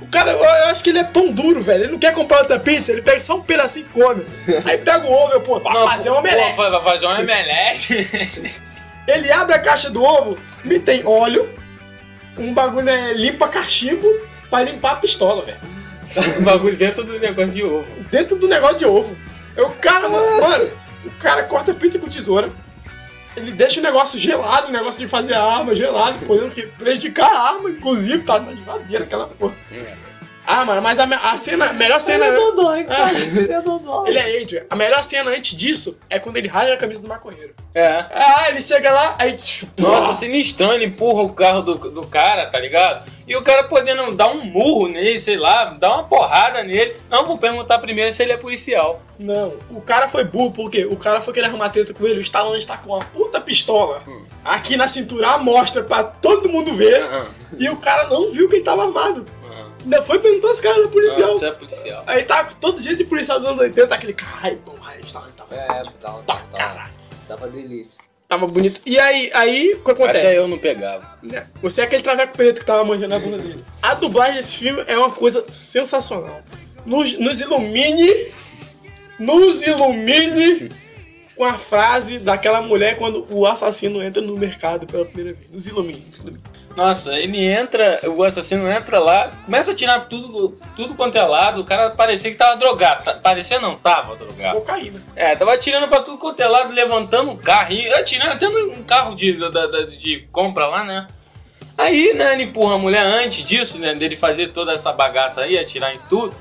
O 0.00 0.06
cara, 0.06 0.32
eu, 0.32 0.44
acho 0.68 0.82
que 0.82 0.90
ele 0.90 0.98
é 1.00 1.04
pão 1.04 1.30
duro, 1.32 1.60
velho. 1.62 1.84
Ele 1.84 1.92
não 1.92 1.98
quer 1.98 2.12
comprar 2.14 2.38
outra 2.38 2.58
pizza, 2.58 2.92
ele 2.92 3.02
pega 3.02 3.20
só 3.20 3.36
um 3.36 3.42
pedacinho 3.42 3.86
e 3.86 3.92
come. 3.92 4.24
Aí 4.64 4.78
pega 4.78 5.04
o 5.06 5.12
ovo, 5.12 5.32
eu, 5.34 5.40
pô, 5.40 5.60
vai 5.60 5.72
Não, 5.74 5.88
fazer 5.88 6.10
um 6.10 6.14
pô, 6.14 6.18
omelete. 6.20 6.56
Vai 6.56 6.70
vai 6.70 6.82
fazer 6.82 7.06
um 7.06 7.20
omelete. 7.20 8.08
Ele 9.06 9.32
abre 9.32 9.54
a 9.54 9.58
caixa 9.58 9.90
do 9.90 10.02
ovo, 10.02 10.38
me 10.64 10.78
tem 10.78 11.02
óleo, 11.06 11.48
um 12.38 12.54
bagulho 12.54 12.88
é 12.88 13.12
limpa 13.12 13.48
cachimbo 13.48 14.08
pra 14.48 14.62
limpar 14.62 14.92
a 14.92 14.96
pistola, 14.96 15.44
velho. 15.44 15.58
o 16.38 16.42
bagulho 16.42 16.76
dentro 16.76 17.04
do 17.04 17.18
negócio 17.18 17.52
de 17.52 17.62
ovo. 17.64 17.86
Dentro 18.10 18.36
do 18.36 18.48
negócio 18.48 18.78
de 18.78 18.84
ovo. 18.86 19.16
Eu, 19.56 19.66
o 19.66 19.76
cara, 19.76 20.08
mano, 20.08 20.70
o 21.04 21.10
cara 21.18 21.42
corta 21.42 21.74
pizza 21.74 21.98
com 21.98 22.08
tesoura. 22.08 22.50
Ele 23.36 23.52
deixa 23.52 23.78
o 23.78 23.82
negócio 23.82 24.18
gelado, 24.18 24.68
o 24.68 24.72
negócio 24.72 25.00
de 25.00 25.06
fazer 25.06 25.34
a 25.34 25.42
arma 25.44 25.74
gelado, 25.74 26.18
podendo 26.26 26.50
que 26.50 26.62
prejudicar 26.62 27.30
a 27.30 27.40
arma, 27.54 27.70
inclusive, 27.70 28.22
tá 28.24 28.38
na 28.38 28.54
geladeira 28.54 29.04
aquela 29.04 29.26
porra. 29.28 29.54
Ah, 30.50 30.64
mano, 30.64 30.80
mas 30.80 30.98
a, 30.98 31.04
a 31.04 31.36
cena, 31.36 31.66
a 31.66 31.72
melhor 31.74 32.00
cena. 32.00 32.26
Ele 32.26 32.36
é 32.36 32.40
dodói, 32.40 32.80
Ah. 32.88 32.94
cara. 32.96 33.18
Ele 33.18 33.52
é 33.52 33.60
dodói. 33.60 34.08
Ele 34.08 34.18
é 34.18 34.42
Adrian. 34.42 34.62
A 34.70 34.74
melhor 34.76 35.02
cena 35.04 35.30
antes 35.30 35.54
disso 35.54 35.98
é 36.08 36.18
quando 36.18 36.38
ele 36.38 36.48
rasga 36.48 36.72
a 36.72 36.76
camisa 36.78 37.02
do 37.02 37.08
maconheiro. 37.08 37.52
É. 37.74 38.04
Ah, 38.10 38.46
ele 38.48 38.62
chega 38.62 38.90
lá, 38.90 39.14
aí. 39.18 39.36
Nossa, 39.76 40.14
sinistrão, 40.14 40.72
ele 40.72 40.86
empurra 40.86 41.22
o 41.22 41.32
carro 41.34 41.60
do, 41.60 41.74
do 41.74 42.06
cara, 42.06 42.46
tá 42.46 42.58
ligado? 42.58 43.08
E 43.26 43.36
o 43.36 43.42
cara 43.42 43.64
podendo 43.64 44.10
dar 44.14 44.28
um 44.28 44.42
murro 44.42 44.88
nele, 44.88 45.20
sei 45.20 45.36
lá, 45.36 45.66
dar 45.78 45.92
uma 45.92 46.04
porrada 46.04 46.64
nele. 46.64 46.96
Não, 47.10 47.26
vou 47.26 47.36
perguntar 47.36 47.78
primeiro 47.78 48.10
se 48.10 48.22
ele 48.22 48.32
é 48.32 48.36
policial. 48.38 49.02
Não, 49.18 49.52
o 49.70 49.80
cara 49.82 50.08
foi 50.08 50.24
burro, 50.24 50.52
porque 50.52 50.86
o 50.86 50.96
cara 50.96 51.20
foi 51.20 51.34
querer 51.34 51.46
arrumar 51.48 51.68
treta 51.68 51.92
com 51.92 52.06
ele, 52.06 52.18
o 52.18 52.22
Stallone 52.22 52.58
está 52.58 52.76
com 52.78 52.90
uma 52.94 53.04
puta 53.04 53.40
pistola 53.40 54.02
aqui 54.44 54.76
na 54.76 54.86
cintura, 54.88 55.36
mostra 55.38 55.82
pra 55.82 56.04
todo 56.04 56.48
mundo 56.48 56.72
ver, 56.72 57.02
Aham, 57.02 57.26
e 57.58 57.68
o 57.68 57.76
cara 57.76 58.04
não 58.08 58.30
viu 58.30 58.48
que 58.48 58.54
ele 58.56 58.64
tava 58.64 58.84
armado. 58.84 59.26
Ainda 59.82 60.02
foi 60.02 60.18
perguntar 60.18 60.54
se 60.54 60.60
o 60.60 60.62
cara 60.62 60.78
era 60.80 60.88
policial. 60.88 61.30
Ah, 61.30 61.34
Você 61.34 61.46
é 61.46 61.52
policial. 61.52 62.04
Aí 62.06 62.24
tá 62.24 62.44
com 62.44 62.54
todo 62.54 62.80
jeito 62.82 62.98
de 62.98 63.04
policial 63.04 63.38
dos 63.38 63.48
anos 63.48 63.60
80, 63.60 63.94
aquele 63.94 64.12
caralho, 64.12 64.58
bom, 64.66 64.76
aí 64.82 65.00
tava. 65.12 65.28
É, 65.50 65.66
tava, 66.00 66.22
Tá, 66.22 66.22
tava, 66.26 66.42
caralho. 66.56 66.92
tava 67.26 67.48
delícia. 67.48 67.98
Tava 68.26 68.46
bonito. 68.46 68.82
E 68.84 68.98
aí, 68.98 69.30
aí, 69.32 69.72
o 69.72 69.82
que 69.82 69.90
acontece? 69.90 70.18
Até 70.18 70.38
eu 70.38 70.46
não 70.46 70.58
pegava. 70.58 71.18
né? 71.22 71.46
Você 71.62 71.80
é 71.80 71.84
aquele 71.84 72.02
traveco 72.02 72.36
preto 72.36 72.58
que 72.60 72.66
tava 72.66 72.84
manjando 72.84 73.14
a 73.14 73.18
bunda 73.18 73.38
dele. 73.38 73.64
A 73.80 73.94
dublagem 73.94 74.34
desse 74.34 74.54
filme 74.56 74.84
é 74.86 74.98
uma 74.98 75.10
coisa 75.10 75.46
sensacional. 75.50 76.40
Nos, 76.84 77.18
nos 77.18 77.40
ilumine. 77.40 78.26
Nos 79.18 79.62
ilumine 79.62 80.68
com 81.34 81.44
a 81.44 81.56
frase 81.56 82.18
daquela 82.18 82.60
mulher 82.60 82.98
quando 82.98 83.26
o 83.30 83.46
assassino 83.46 84.02
entra 84.02 84.20
no 84.22 84.36
mercado 84.36 84.86
pela 84.86 85.04
primeira 85.06 85.32
vez. 85.36 85.50
Nos 85.52 85.66
ilumine. 85.66 86.04
Nos 86.08 86.18
ilumine. 86.18 86.42
Nossa, 86.78 87.12
ele 87.18 87.44
entra, 87.44 88.00
o 88.08 88.22
assassino 88.22 88.70
entra 88.70 89.00
lá, 89.00 89.32
começa 89.44 89.72
a 89.72 89.74
tirar 89.74 90.04
tudo, 90.04 90.56
tudo 90.76 90.94
quanto 90.94 91.16
é 91.18 91.22
lado, 91.22 91.60
o 91.60 91.64
cara 91.64 91.90
parecia 91.90 92.30
que 92.30 92.36
tava 92.36 92.54
drogado. 92.56 93.02
Tá- 93.02 93.14
Parecia 93.14 93.58
não, 93.58 93.74
tava 93.76 94.14
drogado. 94.14 94.60
Cocaína. 94.60 95.02
É, 95.16 95.34
tava 95.34 95.54
atirando 95.54 95.88
pra 95.88 96.02
tudo 96.02 96.18
quanto 96.18 96.38
é 96.40 96.46
lado, 96.46 96.72
levantando 96.72 97.32
um 97.32 97.36
carro, 97.36 97.72
e 97.72 97.92
atirando 97.92 98.30
até 98.32 98.46
um 98.48 98.84
carro 98.84 99.16
de, 99.16 99.32
da- 99.50 99.66
de 99.86 100.28
compra 100.30 100.68
lá, 100.68 100.84
né? 100.84 101.08
Aí, 101.76 102.12
né, 102.14 102.34
ele 102.34 102.44
empurra 102.44 102.76
a 102.76 102.78
mulher 102.78 103.04
antes 103.04 103.44
disso, 103.44 103.76
né, 103.80 103.92
dele 103.96 104.14
fazer 104.14 104.52
toda 104.52 104.72
essa 104.72 104.92
bagaça 104.92 105.40
aí, 105.42 105.58
atirar 105.58 105.92
em 105.92 105.98
tudo. 106.08 106.32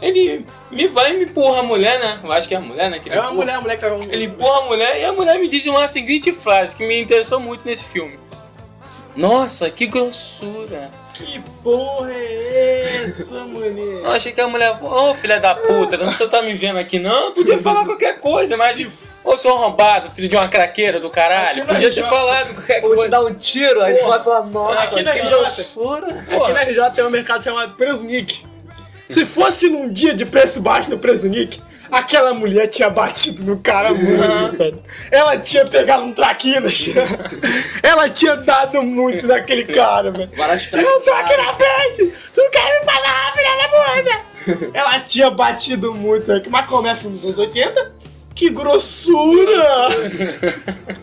Ele 0.00 0.46
me 0.70 0.86
vai 0.86 1.14
e 1.14 1.16
me 1.18 1.24
empurra 1.24 1.58
a 1.58 1.62
mulher, 1.64 1.98
né? 1.98 2.20
Eu 2.22 2.30
acho 2.32 2.46
que 2.46 2.54
é 2.54 2.58
a 2.58 2.60
mulher, 2.60 2.88
né? 2.90 3.00
Que 3.00 3.08
É 3.10 3.14
uma 3.14 3.22
empurra. 3.22 3.34
mulher, 3.34 3.54
a 3.56 3.60
mulher 3.60 3.76
que 3.76 3.82
tava. 3.82 4.04
Ele 4.04 4.24
empurra 4.26 4.58
a 4.60 4.64
mulher 4.66 5.00
e 5.00 5.04
a 5.04 5.12
mulher 5.12 5.36
me 5.38 5.48
diz 5.48 5.66
uma 5.66 5.86
seguinte 5.88 6.32
frase 6.32 6.76
que 6.76 6.86
me 6.86 6.98
interessou 7.00 7.38
muito 7.40 7.64
nesse 7.66 7.82
filme. 7.84 8.18
Nossa, 9.16 9.68
que 9.70 9.86
grossura. 9.86 10.90
Que 11.14 11.40
porra 11.62 12.10
é 12.12 13.02
essa, 13.04 13.44
mané? 13.44 14.00
Eu 14.04 14.10
achei 14.12 14.32
que 14.32 14.40
a 14.40 14.48
mulher, 14.48 14.78
ô 14.80 15.14
filha 15.14 15.38
da 15.40 15.54
puta, 15.54 15.96
não 15.96 16.10
você 16.10 16.26
tá 16.26 16.40
me 16.42 16.54
vendo 16.54 16.78
aqui 16.78 16.98
não? 16.98 17.32
Podia 17.32 17.58
falar 17.58 17.84
qualquer 17.84 18.18
coisa, 18.20 18.56
mas. 18.56 18.86
Ô 19.22 19.36
seu 19.36 19.54
arrombado, 19.54 20.08
filho 20.10 20.28
de 20.28 20.34
uma 20.36 20.48
craqueira 20.48 20.98
do 20.98 21.10
caralho, 21.10 21.64
Aqui 21.64 21.72
podia 21.74 21.92
ter 21.92 22.04
falado 22.04 22.54
qualquer 22.54 22.80
Vou 22.80 22.90
te 22.92 22.96
coisa. 22.96 23.10
dar 23.10 23.20
um 23.22 23.34
tiro, 23.34 23.82
aí 23.82 23.96
tu 23.98 24.06
vai 24.06 24.24
falar, 24.24 24.42
nossa, 24.46 24.82
Aqui 24.84 25.02
na 25.02 25.12
que 25.12 25.18
RJ. 25.18 25.28
grossura. 25.28 26.06
Aqui 26.06 26.52
na 26.54 26.62
RJ 26.62 26.90
tem 26.94 27.04
um 27.04 27.10
mercado 27.10 27.44
chamado 27.44 27.74
Presunic. 27.74 28.42
Se 29.10 29.26
fosse 29.26 29.68
num 29.68 29.92
dia 29.92 30.14
de 30.14 30.24
preço 30.24 30.62
baixo 30.62 30.88
no 30.88 30.98
Presunic, 30.98 31.60
aquela 31.90 32.32
mulher 32.34 32.66
tinha 32.68 32.88
batido 32.90 33.42
no 33.44 33.58
cara 33.58 33.92
muito, 33.94 34.56
velho. 34.56 34.82
Ela 35.10 35.36
tinha 35.38 35.66
pegado 35.66 36.04
um 36.04 36.12
traquinas. 36.12 36.86
Ela 37.82 38.08
tinha 38.08 38.36
dado 38.36 38.82
muito 38.82 39.26
naquele 39.26 39.64
cara, 39.64 40.10
velho. 40.10 40.30
Eu 40.72 41.00
tô 41.00 41.12
aqui 41.12 41.36
na 41.36 41.54
frente! 41.54 42.12
Tu 42.32 42.50
quer 42.50 42.80
me 42.80 42.86
passar, 42.86 43.32
filha 43.34 43.56
da 43.56 43.68
puta! 43.68 44.70
Ela 44.78 45.00
tinha 45.00 45.30
batido 45.30 45.94
muito, 45.94 46.26
velho. 46.26 46.42
Mas 46.48 46.66
como 46.66 46.86
é 46.86 46.94
dos 46.94 47.24
anos 47.24 47.38
80, 47.38 47.92
que 48.34 48.50
grossura! 48.50 49.88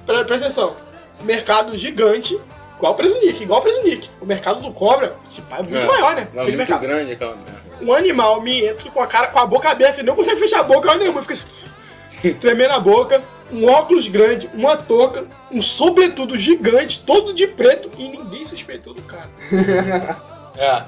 Pre- 0.05 0.23
Presta 0.25 0.45
atenção. 0.47 0.75
Mercado 1.23 1.75
gigante, 1.75 2.39
igual 2.77 2.93
o 2.93 2.95
Presunic, 2.95 3.43
igual 3.43 3.59
o 3.59 3.63
Presunic. 3.63 4.09
O 4.21 4.25
mercado 4.25 4.61
do 4.61 4.71
cobra, 4.71 5.15
esse 5.25 5.41
pai 5.41 5.59
é 5.59 5.63
muito 5.63 5.77
É. 5.77 5.85
maior, 5.85 6.15
né? 6.15 6.21
É 6.21 6.39
Aquele 6.39 6.57
muito 6.57 6.57
mercado. 6.57 6.81
grande 6.81 7.11
aquela 7.11 7.35
merda. 7.35 7.57
Um 7.81 7.93
animal 7.93 8.41
me 8.41 8.65
entra 8.65 8.89
com 8.89 9.01
a 9.01 9.07
cara, 9.07 9.27
com 9.27 9.39
a 9.39 9.45
boca 9.45 9.69
aberta, 9.69 9.99
ele 9.99 10.07
não 10.07 10.15
consegue 10.15 10.39
fechar 10.39 10.61
a 10.61 10.63
boca, 10.63 10.89
olha 10.89 10.99
nenhuma, 10.99 11.21
fica 11.21 11.35
assim, 11.35 12.33
tremendo 12.39 12.71
a 12.73 12.79
boca, 12.79 13.21
um 13.51 13.65
óculos 13.67 14.07
grande, 14.07 14.49
uma 14.53 14.75
touca, 14.75 15.25
um 15.51 15.61
sobretudo 15.61 16.37
gigante, 16.37 16.99
todo 17.05 17.33
de 17.33 17.45
preto, 17.47 17.89
e 17.97 18.07
ninguém 18.09 18.45
suspeitou 18.45 18.93
do 18.93 19.01
cara. 19.03 19.29
É. 20.59 20.81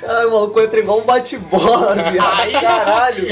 Caralho, 0.00 0.28
o 0.28 0.32
maluco 0.32 0.60
entra 0.60 0.78
igual 0.80 0.98
um 0.98 1.04
bate-bola, 1.04 1.94
viado. 2.10 2.40
Aí- 2.40 2.52
Caralho. 2.52 3.26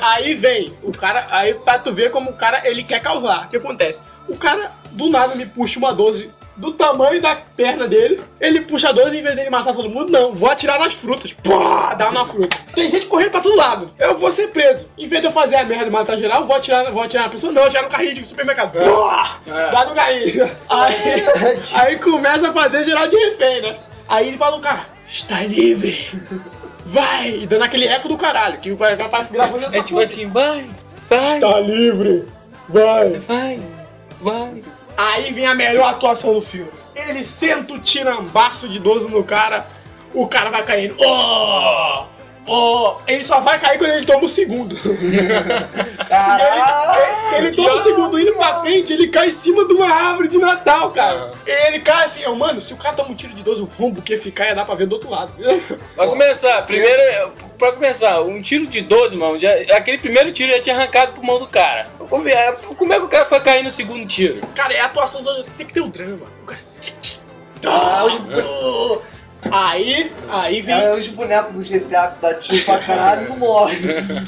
Aí 0.00 0.34
vem 0.34 0.72
o 0.82 0.92
cara, 0.92 1.26
aí 1.30 1.54
pra 1.54 1.78
tu 1.78 1.92
ver 1.92 2.10
como 2.10 2.30
o 2.30 2.34
cara 2.34 2.66
ele 2.66 2.82
quer 2.82 3.00
causar. 3.00 3.46
O 3.46 3.48
que 3.48 3.56
acontece? 3.56 4.00
O 4.28 4.36
cara 4.36 4.72
do 4.92 5.08
nada 5.10 5.34
me 5.34 5.46
puxa 5.46 5.78
uma 5.78 5.92
12 5.92 6.30
do 6.56 6.72
tamanho 6.72 7.22
da 7.22 7.34
perna 7.36 7.88
dele. 7.88 8.20
Ele 8.38 8.60
puxa 8.60 8.90
a 8.90 8.92
12 8.92 9.16
em 9.18 9.22
vez 9.22 9.34
dele 9.34 9.48
matar 9.48 9.72
todo 9.74 9.88
mundo, 9.88 10.10
não. 10.12 10.34
Vou 10.34 10.50
atirar 10.50 10.78
nas 10.78 10.92
frutas. 10.92 11.32
Pá, 11.32 11.94
dá 11.94 12.10
na 12.12 12.24
fruta. 12.26 12.54
Tem 12.74 12.90
gente 12.90 13.06
correndo 13.06 13.30
pra 13.30 13.40
todo 13.40 13.56
lado. 13.56 13.90
Eu 13.98 14.18
vou 14.18 14.30
ser 14.30 14.48
preso. 14.48 14.86
Em 14.98 15.06
vez 15.08 15.22
de 15.22 15.28
eu 15.28 15.32
fazer 15.32 15.56
a 15.56 15.64
merda 15.64 15.86
e 15.86 15.90
matar 15.90 16.18
geral, 16.18 16.44
vou 16.46 16.54
atirar, 16.56 16.92
vou 16.92 17.02
atirar 17.02 17.24
na 17.24 17.30
pessoa. 17.30 17.50
Não, 17.52 17.64
atirar 17.64 17.82
no 17.84 17.88
carrinho 17.88 18.14
de 18.14 18.24
supermercado. 18.24 18.72
Pá, 18.72 19.38
dá 19.46 19.84
no 19.86 19.94
carrinho. 19.94 20.50
Aí, 20.68 21.24
aí 21.74 21.96
começa 21.98 22.50
a 22.50 22.52
fazer 22.52 22.84
geral 22.84 23.08
de 23.08 23.16
refém, 23.16 23.62
né? 23.62 23.76
Aí 24.06 24.28
ele 24.28 24.36
fala, 24.36 24.60
cara, 24.60 24.84
está 25.10 25.42
livre. 25.42 26.08
Vai! 26.86 27.40
E 27.42 27.46
dando 27.46 27.64
aquele 27.64 27.86
eco 27.86 28.08
do 28.08 28.16
caralho, 28.16 28.58
que 28.58 28.70
o 28.72 28.76
cara 28.76 28.96
parece 29.08 29.32
gravando 29.32 29.64
essa 29.66 29.76
É 29.76 29.82
tipo 29.82 29.90
porra. 29.90 30.04
assim, 30.04 30.26
vai, 30.28 30.66
vai, 31.08 31.40
Tá 31.40 31.60
livre! 31.60 32.26
Vai! 32.68 33.18
vai, 33.18 33.60
vai. 34.20 34.62
Aí 34.96 35.32
vem 35.32 35.46
a 35.46 35.54
melhor 35.54 35.88
atuação 35.90 36.34
do 36.34 36.40
filme. 36.40 36.70
Ele 36.94 37.24
senta 37.24 37.74
o 37.74 37.78
tirambaço 37.78 38.68
de 38.68 38.78
12 38.78 39.08
no 39.08 39.22
cara, 39.24 39.66
o 40.14 40.26
cara 40.26 40.50
vai 40.50 40.64
caindo. 40.64 40.94
Oh! 40.98 42.04
Oh! 42.46 42.96
Ele 43.06 43.22
só 43.22 43.40
vai 43.40 43.58
cair 43.58 43.78
quando 43.78 43.90
ele 43.92 44.06
toma 44.06 44.24
o 44.24 44.28
segundo. 44.28 44.76
Caralho. 46.08 47.36
Ele 47.36 47.54
toma 47.54 47.74
o 47.74 47.82
segundo 47.82 48.18
indo 48.18 48.32
pra 48.34 48.60
frente, 48.60 48.92
ele 48.92 49.08
cai 49.08 49.28
em 49.28 49.32
cima 49.32 49.66
de 49.66 49.74
uma 49.74 49.88
árvore 49.88 50.28
de 50.28 50.38
Natal, 50.38 50.90
cara. 50.90 51.32
Ele 51.46 51.80
cai 51.80 52.04
assim, 52.04 52.22
eu, 52.22 52.34
mano, 52.34 52.60
se 52.60 52.72
o 52.72 52.76
cara 52.76 52.96
toma 52.96 53.10
um 53.10 53.14
tiro 53.14 53.32
de 53.34 53.42
12, 53.42 53.62
o 53.62 53.64
rombo 53.78 54.02
que 54.02 54.16
ficar 54.16 54.46
ia 54.46 54.54
dar 54.54 54.64
pra 54.64 54.74
ver 54.74 54.86
do 54.86 54.94
outro 54.94 55.10
lado. 55.10 55.32
Pra 55.94 56.06
começar, 56.06 56.62
primeiro, 56.66 57.32
pra 57.58 57.72
começar, 57.72 58.20
um 58.22 58.42
tiro 58.42 58.66
de 58.66 58.80
12, 58.80 59.16
mano, 59.16 59.38
já, 59.38 59.52
aquele 59.76 59.98
primeiro 59.98 60.32
tiro 60.32 60.50
já 60.52 60.60
tinha 60.60 60.74
arrancado 60.74 61.12
pro 61.12 61.24
mão 61.24 61.38
do 61.38 61.46
cara. 61.46 61.88
Como 61.98 62.28
é, 62.28 62.52
como 62.52 62.92
é 62.92 62.98
que 62.98 63.04
o 63.04 63.08
cara 63.08 63.26
foi 63.26 63.40
cair 63.40 63.62
no 63.62 63.70
segundo 63.70 64.04
tiro? 64.06 64.40
Cara, 64.54 64.74
é 64.74 64.80
a 64.80 64.86
atuação 64.86 65.22
do... 65.22 65.44
Tem 65.44 65.66
que 65.66 65.72
ter 65.72 65.80
o 65.80 65.88
drama. 65.88 66.26
O 66.42 66.46
cara... 66.46 66.60
Ah, 67.66 68.04
os, 68.06 68.18
Aí, 69.50 70.12
aí 70.28 70.60
vem. 70.60 70.74
é, 70.74 70.92
os 70.94 71.08
bonecos 71.08 71.52
do 71.52 71.60
GTA 71.62 72.08
que 72.08 72.20
dá 72.20 72.34
tiro 72.34 72.64
pra 72.64 72.78
caralho 72.78 73.28
não 73.30 73.36
morrem. 73.38 73.78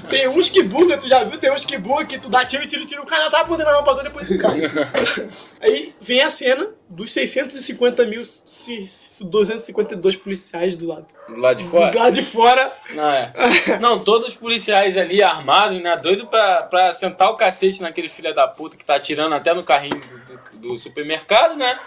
Tem 0.09 0.27
uns 0.29 0.49
que 0.49 0.63
buga, 0.63 0.97
tu 0.97 1.09
já 1.09 1.23
viu? 1.25 1.39
Tem 1.39 1.53
uns 1.53 1.65
que 1.65 1.77
buga 1.77 2.05
que 2.07 2.19
tu 2.19 2.29
dá 2.29 2.45
tiro, 2.45 2.67
tiro, 2.67 2.85
tiro, 2.87 3.03
o 3.03 3.07
cara 3.07 3.31
tá 3.31 3.45
por 3.45 3.57
dentro 3.57 3.73
da 3.73 3.79
rampadora 3.79 4.05
depois 4.09 4.27
tu 4.27 4.39
cai. 4.39 4.61
Aí 5.61 5.95
vem 6.01 6.23
a 6.23 6.31
cena 6.31 6.69
dos 6.89 7.13
650 7.13 8.07
mil, 8.07 8.25
se- 8.25 8.87
se- 8.87 9.25
252 9.25 10.17
policiais 10.17 10.77
do 10.77 10.87
lado. 10.89 11.07
Do 11.29 11.37
lado 11.37 11.57
de 11.59 11.65
fora? 11.65 11.91
Do 11.91 11.99
lado 11.99 12.13
de 12.15 12.23
fora. 12.23 12.73
Não, 12.91 13.11
é. 13.11 13.33
Não, 13.81 13.99
todos 14.03 14.29
os 14.29 14.35
policiais 14.35 14.97
ali 14.97 15.23
armados, 15.23 15.81
né? 15.81 15.97
Doido 15.97 16.27
pra, 16.27 16.63
pra 16.63 16.91
sentar 16.93 17.31
o 17.31 17.37
cacete 17.37 17.83
naquele 17.83 18.09
filho 18.09 18.35
da 18.35 18.49
puta 18.49 18.77
que 18.77 18.85
tá 18.85 18.97
atirando 18.97 19.35
até 19.35 19.53
no 19.55 19.63
carrinho 19.63 20.01
do, 20.01 20.37
do- 20.37 20.69
do 20.71 20.79
supermercado, 20.79 21.57
né? 21.57 21.79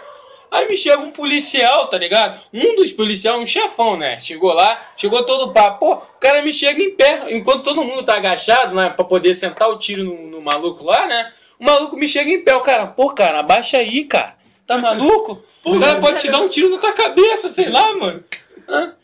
Aí 0.50 0.68
me 0.68 0.76
chega 0.76 0.98
um 0.98 1.10
policial, 1.10 1.88
tá 1.88 1.98
ligado? 1.98 2.40
Um 2.52 2.76
dos 2.76 2.92
policiais, 2.92 3.38
um 3.38 3.44
chefão, 3.46 3.96
né? 3.96 4.16
Chegou 4.18 4.52
lá, 4.52 4.80
chegou 4.96 5.22
todo 5.24 5.52
papo. 5.52 5.78
Pô, 5.80 5.94
o 5.94 6.20
cara 6.20 6.40
me 6.42 6.52
chega 6.52 6.82
em 6.82 6.94
pé, 6.94 7.24
enquanto 7.34 7.64
todo 7.64 7.84
mundo 7.84 8.04
tá 8.04 8.14
agachado, 8.16 8.74
né? 8.74 8.88
Pra 8.90 9.04
poder 9.04 9.34
sentar 9.34 9.68
o 9.68 9.76
tiro 9.76 10.04
no, 10.04 10.30
no 10.30 10.40
maluco 10.40 10.84
lá, 10.84 11.06
né? 11.06 11.32
O 11.58 11.64
maluco 11.64 11.96
me 11.96 12.06
chega 12.06 12.30
em 12.30 12.40
pé. 12.42 12.54
O 12.54 12.60
cara, 12.60 12.86
pô, 12.86 13.10
cara, 13.10 13.40
abaixa 13.40 13.78
aí, 13.78 14.04
cara. 14.04 14.36
Tá 14.66 14.78
maluco? 14.78 15.42
O 15.64 15.78
cara 15.80 16.00
pode 16.00 16.20
te 16.20 16.28
dar 16.28 16.40
um 16.40 16.48
tiro 16.48 16.70
na 16.70 16.78
tua 16.78 16.92
cabeça, 16.92 17.48
sei 17.48 17.68
lá, 17.68 17.94
mano. 17.96 18.22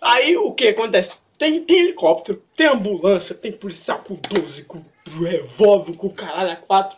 Aí 0.01 0.37
o 0.37 0.53
que 0.53 0.69
acontece? 0.69 1.13
Tem, 1.39 1.63
tem 1.63 1.81
helicóptero, 1.81 2.43
tem 2.57 2.67
ambulância, 2.69 3.35
tem 3.35 3.51
policial 3.53 4.03
com 4.07 4.15
12, 4.15 4.65
com 4.65 4.83
revólver, 5.21 5.97
com 5.97 6.09
caralho 6.11 6.53
a 6.53 6.57
4. 6.57 6.97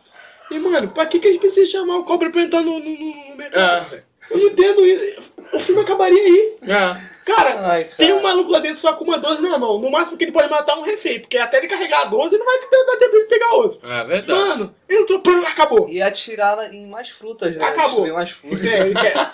E, 0.51 0.59
mano, 0.59 0.89
pra 0.89 1.07
que, 1.07 1.19
que 1.19 1.29
a 1.29 1.31
gente 1.33 1.41
precisa 1.41 1.71
chamar 1.71 1.97
o 1.99 2.05
cobra 2.05 2.31
pra 2.31 2.43
entrar 2.43 2.61
no, 2.63 2.79
no, 2.79 2.91
no- 2.91 3.29
no 3.31 3.37
mercado? 3.37 3.95
É. 3.95 4.03
Eu 4.31 4.39
não 4.39 4.47
entendo 4.47 4.85
isso. 4.85 5.33
O 5.53 5.59
filme 5.59 5.83
acabaria 5.83 6.21
aí. 6.23 6.57
É. 6.63 7.15
Cara, 7.25 7.59
Ai, 7.71 7.85
cara. 7.85 7.97
tem 7.97 8.13
um 8.13 8.23
maluco 8.23 8.51
lá 8.51 8.59
dentro 8.59 8.79
só 8.79 8.93
com 8.93 9.05
uma 9.05 9.19
12 9.19 9.41
na 9.41 9.57
mão. 9.57 9.79
No 9.79 9.91
máximo 9.91 10.19
que 10.19 10.25
ele 10.25 10.33
pode 10.33 10.51
matar 10.51 10.77
um 10.77 10.83
refém, 10.83 11.21
porque 11.21 11.39
até 11.39 11.57
ele 11.57 11.69
carregar 11.69 12.03
a 12.03 12.05
12 12.05 12.37
não 12.37 12.45
vai 12.45 12.59
ter 12.59 12.85
dar 12.85 12.97
tempo 12.99 13.19
de 13.19 13.25
pegar 13.25 13.53
outro. 13.55 13.81
É 13.89 14.05
verdade. 14.05 14.39
Mano, 14.39 14.75
entrou, 14.89 15.21
pã, 15.21 15.41
acabou. 15.43 15.89
E 15.89 16.03
atirar 16.03 16.73
em 16.75 16.87
mais 16.87 17.09
frutas, 17.09 17.57
né? 17.57 17.65
Acabou. 17.65 18.03
Destruir 18.05 18.13
mais 18.13 18.31
frutas. 18.31 18.63
É, 18.65 18.81
ele 18.81 18.95
quer. 18.95 19.33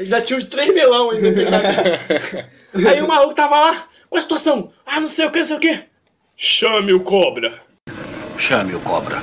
Já 0.00 0.20
tinha 0.20 0.38
uns 0.38 0.44
três 0.44 0.72
melão 0.74 1.10
ainda. 1.10 1.28
Aí 2.90 3.00
o 3.00 3.08
maluco 3.08 3.34
tava 3.34 3.58
lá, 3.58 3.88
com 4.08 4.18
a 4.18 4.22
situação. 4.22 4.72
Ah, 4.84 5.00
não 5.00 5.08
sei 5.08 5.26
o 5.26 5.30
que, 5.30 5.38
não 5.38 5.46
sei 5.46 5.56
o 5.56 5.60
que. 5.60 5.84
Chame 6.36 6.92
o 6.92 7.00
cobra. 7.00 7.58
Chame 8.38 8.74
o 8.74 8.80
cobra. 8.80 9.22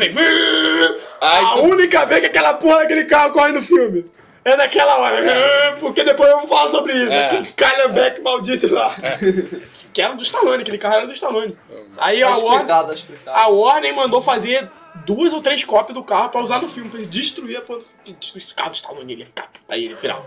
Aí 0.00 0.08
vem. 0.10 0.96
Ai, 1.20 1.44
a 1.44 1.46
tu- 1.52 1.60
única 1.62 2.04
vez 2.04 2.20
que 2.20 2.26
aquela 2.26 2.54
porra 2.54 2.78
daquele 2.78 3.04
carro 3.04 3.32
corre 3.32 3.52
no 3.52 3.62
filme. 3.62 4.04
É 4.44 4.56
naquela 4.56 4.98
hora. 4.98 5.76
Porque 5.80 6.04
depois 6.04 6.30
vamos 6.30 6.48
falar 6.48 6.68
sobre 6.70 6.92
isso. 6.94 7.10
É. 7.12 7.26
Aquele 7.26 7.46
Calhambeck 7.52 8.20
maldito 8.20 8.72
lá. 8.72 8.94
Que 9.92 10.02
era 10.02 10.12
do 10.14 10.22
Stallone, 10.22 10.60
aquele 10.60 10.76
carro 10.76 10.96
era 10.96 11.06
do 11.06 11.12
Stallone. 11.14 11.56
Aí 11.96 12.22
a 12.22 12.28
Tá 12.28 12.36
Warner, 12.36 12.60
explicado, 12.92 12.94
tá 13.24 13.34
a 13.34 13.48
Warner 13.48 13.94
mandou 13.96 14.20
fazer 14.20 14.68
duas 15.06 15.32
ou 15.32 15.40
três 15.40 15.64
cópias 15.64 15.94
do 15.94 16.04
carro 16.04 16.28
pra 16.28 16.42
usar 16.42 16.60
no 16.60 16.68
filme, 16.68 16.90
pra 16.90 16.98
ele 17.00 17.08
destruir 17.08 17.56
a 17.56 17.62
porra 17.62 17.78
do 17.78 17.84
filme. 18.04 18.18
Esse 18.36 18.52
carro 18.52 18.68
do 18.68 18.74
Stallone, 18.74 19.10
ele 19.14 19.22
ia 19.22 19.26
ficar 19.26 19.44
puta 19.44 19.74
aí, 19.74 19.86
ele 19.86 19.94
virar. 19.94 20.20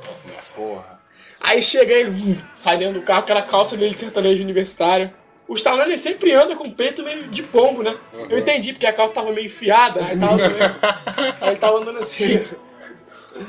Porra. 0.55 0.99
Aí 1.39 1.61
chega 1.61 1.93
ele, 1.93 2.11
sai 2.57 2.77
dentro 2.77 2.99
do 2.99 3.05
carro, 3.05 3.19
aquela 3.19 3.43
calça 3.43 3.77
dele 3.77 3.93
de 3.93 3.99
sertanejo 3.99 4.41
universitário. 4.43 5.13
O 5.49 5.55
Stallone 5.55 5.97
sempre 5.97 6.31
anda 6.31 6.55
com 6.55 6.67
o 6.67 6.71
peito 6.73 7.03
meio 7.03 7.23
de 7.23 7.41
pombo, 7.43 7.81
né? 7.83 7.97
Eu 8.29 8.37
entendi, 8.37 8.71
porque 8.71 8.85
a 8.85 8.93
calça 8.93 9.15
tava 9.15 9.31
meio 9.33 9.47
enfiada, 9.47 9.99
aí 10.05 10.17
tava, 10.17 10.35
meio- 10.37 10.75
aí 11.41 11.55
tava 11.57 11.77
andando 11.79 11.97
assim. 11.99 12.39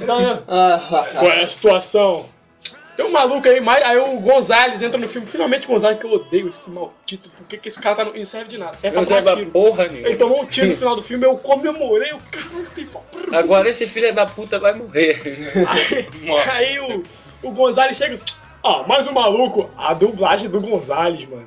Então, 0.01 0.43
Ah, 0.49 1.07
qual 1.19 1.31
é 1.31 1.43
a 1.45 1.49
situação? 1.49 2.27
Tem 2.97 3.07
um 3.07 3.13
maluco 3.13 3.49
aí, 3.49 3.61
mais, 3.61 3.83
aí 3.85 3.97
o 3.97 4.19
Gonzalez 4.21 4.83
entra 4.83 5.01
no 5.01 5.09
filme, 5.09 5.27
finalmente 5.27 5.67
o 5.67 5.71
Gonzalez, 5.71 5.99
que 5.99 6.05
eu 6.07 6.13
odeio 6.13 6.49
esse 6.51 6.69
maldito, 6.71 7.31
por 7.31 7.47
que 7.47 7.57
que 7.57 7.69
esse 7.69 7.81
cara 7.81 7.97
tá 7.97 8.05
no... 8.05 8.15
Não 8.15 8.25
serve 8.27 8.49
de 8.49 8.59
nada, 8.59 8.77
serve 8.77 8.97
pra 8.97 9.07
tomar 9.07 9.33
a 9.33 9.37
tiro. 9.37 9.51
porra 9.51 9.85
Ele 9.85 9.95
nenhuma. 9.95 10.17
tomou 10.17 10.43
um 10.43 10.47
tiro 10.47 10.67
no 10.69 10.77
final 10.77 10.97
do 10.97 11.03
filme, 11.03 11.25
eu 11.25 11.37
comemorei, 11.39 12.13
o 12.13 12.19
caralho 12.31 12.67
tem 12.75 12.89
Agora 13.33 13.69
esse 13.71 13.87
filho 13.87 14.13
da 14.15 14.27
puta 14.27 14.59
vai 14.59 14.75
morrer. 14.75 15.19
Aí, 15.69 16.09
aí 16.53 16.79
o, 16.81 17.03
o 17.43 17.53
Gonzalez 17.53 17.97
chega. 17.97 18.21
Ó, 18.63 18.87
mais 18.87 19.07
um 19.07 19.13
maluco. 19.13 19.71
A 19.79 19.95
dublagem 19.95 20.51
do 20.51 20.61
Gonzalez, 20.61 21.27
mano. 21.27 21.47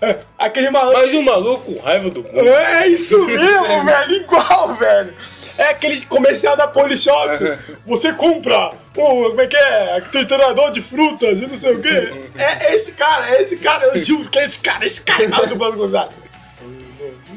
É, 0.00 0.18
aquele 0.38 0.70
maluco. 0.70 0.98
Mas 0.98 1.14
um 1.14 1.22
maluco 1.22 1.72
com 1.74 1.80
raiva 1.80 2.10
do 2.10 2.22
mundo. 2.22 2.48
É 2.48 2.86
isso 2.88 3.24
mesmo, 3.26 3.84
velho. 3.84 4.12
Igual, 4.12 4.74
velho. 4.74 5.14
É 5.56 5.68
aquele 5.68 6.04
comercial 6.06 6.56
da 6.56 6.66
Polishop. 6.66 7.38
Você 7.86 8.12
compra 8.12 8.72
como 8.94 9.40
é 9.40 9.46
que 9.46 9.56
é? 9.56 10.00
Triturador 10.10 10.70
de 10.72 10.82
frutas 10.82 11.40
e 11.40 11.46
não 11.46 11.54
sei 11.56 11.74
o 11.74 11.80
quê. 11.80 12.12
É, 12.36 12.66
é 12.66 12.74
esse 12.74 12.92
cara, 12.92 13.30
é 13.36 13.40
esse 13.42 13.56
cara, 13.58 13.84
eu 13.86 14.02
juro 14.04 14.28
que 14.28 14.38
é 14.38 14.42
esse 14.44 14.58
cara, 14.58 14.84
esse 14.84 15.00
cara 15.00 15.22
é 15.24 15.52
o 15.52 15.56
Paulo 15.56 15.76
Gonzaga. 15.76 16.12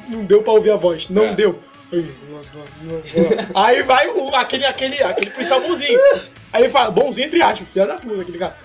Não 0.10 0.26
deu 0.26 0.42
pra 0.42 0.54
ouvir 0.54 0.72
a 0.72 0.76
voz, 0.76 1.10
não 1.10 1.26
É. 1.26 1.34
deu. 1.34 1.60
Aí 3.56 3.84
vai 3.84 4.08
o, 4.08 4.34
aquele, 4.36 4.66
aquele, 4.66 5.02
aquele 5.04 5.30
policial 5.32 5.62
bonzinho. 5.62 6.00
Aí 6.52 6.64
ele 6.64 6.70
fala, 6.70 6.90
bonzinho 6.92 7.28
entre 7.28 7.42
aspas, 7.42 7.70
filho 7.72 7.88
da 7.88 7.96
puta, 7.98 8.22
aquele 8.22 8.38
cara. 8.38 8.56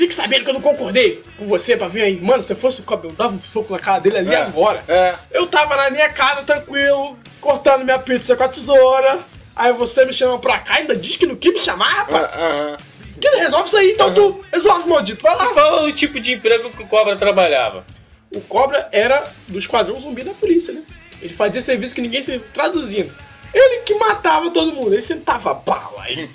Fique 0.00 0.14
sabendo 0.14 0.44
que 0.44 0.48
eu 0.48 0.54
não 0.54 0.62
concordei 0.62 1.22
com 1.36 1.46
você 1.46 1.76
pra 1.76 1.86
vir 1.86 2.00
aí. 2.00 2.18
Mano, 2.18 2.42
se 2.42 2.50
eu 2.50 2.56
fosse 2.56 2.80
o 2.80 2.84
cobra, 2.84 3.06
eu 3.08 3.12
dava 3.12 3.34
um 3.34 3.42
soco 3.42 3.70
na 3.70 3.78
cara 3.78 3.98
dele 4.00 4.16
ali 4.16 4.32
É. 4.34 4.38
agora. 4.38 4.82
É. 4.88 5.14
Eu 5.30 5.46
tava 5.46 5.76
na 5.76 5.90
minha 5.90 6.08
casa, 6.08 6.42
tranquilo, 6.42 7.18
cortando 7.38 7.84
minha 7.84 7.98
pizza 7.98 8.34
com 8.34 8.42
a 8.42 8.48
tesoura. 8.48 9.18
Aí 9.54 9.74
você 9.74 10.06
me 10.06 10.12
chama 10.14 10.38
pra 10.38 10.58
cá 10.60 10.76
e 10.76 10.80
ainda 10.80 10.96
diz 10.96 11.16
que 11.16 11.26
não 11.26 11.36
quis 11.36 11.52
me 11.52 11.58
chamar, 11.58 11.90
rapaz. 11.90 12.30
Ah, 12.32 12.38
Aham. 12.38 12.76
Que 13.20 13.28
resolve 13.28 13.66
isso 13.66 13.76
aí, 13.76 13.90
então 13.92 14.14
tu 14.14 14.42
resolve, 14.50 14.88
maldito. 14.88 15.22
Vai 15.22 15.36
lá. 15.36 15.48
Fala 15.50 15.82
o 15.82 15.92
tipo 15.92 16.18
de 16.18 16.32
emprego 16.32 16.70
que 16.70 16.82
o 16.82 16.86
Cobra 16.86 17.14
trabalhava. 17.16 17.84
O 18.34 18.40
Cobra 18.40 18.88
era 18.92 19.22
do 19.48 19.58
esquadrão 19.58 20.00
zumbi 20.00 20.22
da 20.24 20.32
polícia, 20.32 20.72
né? 20.72 20.80
Ele 21.20 21.34
fazia 21.34 21.60
serviço 21.60 21.94
que 21.94 22.00
ninguém 22.00 22.22
se 22.22 22.38
traduzindo. 22.54 23.12
Ele 23.52 23.78
que 23.80 23.94
matava 23.94 24.50
todo 24.50 24.72
mundo. 24.72 24.92
Ele 24.92 25.00
sentava 25.02 25.52
bala, 25.54 26.04
ele, 26.08 26.30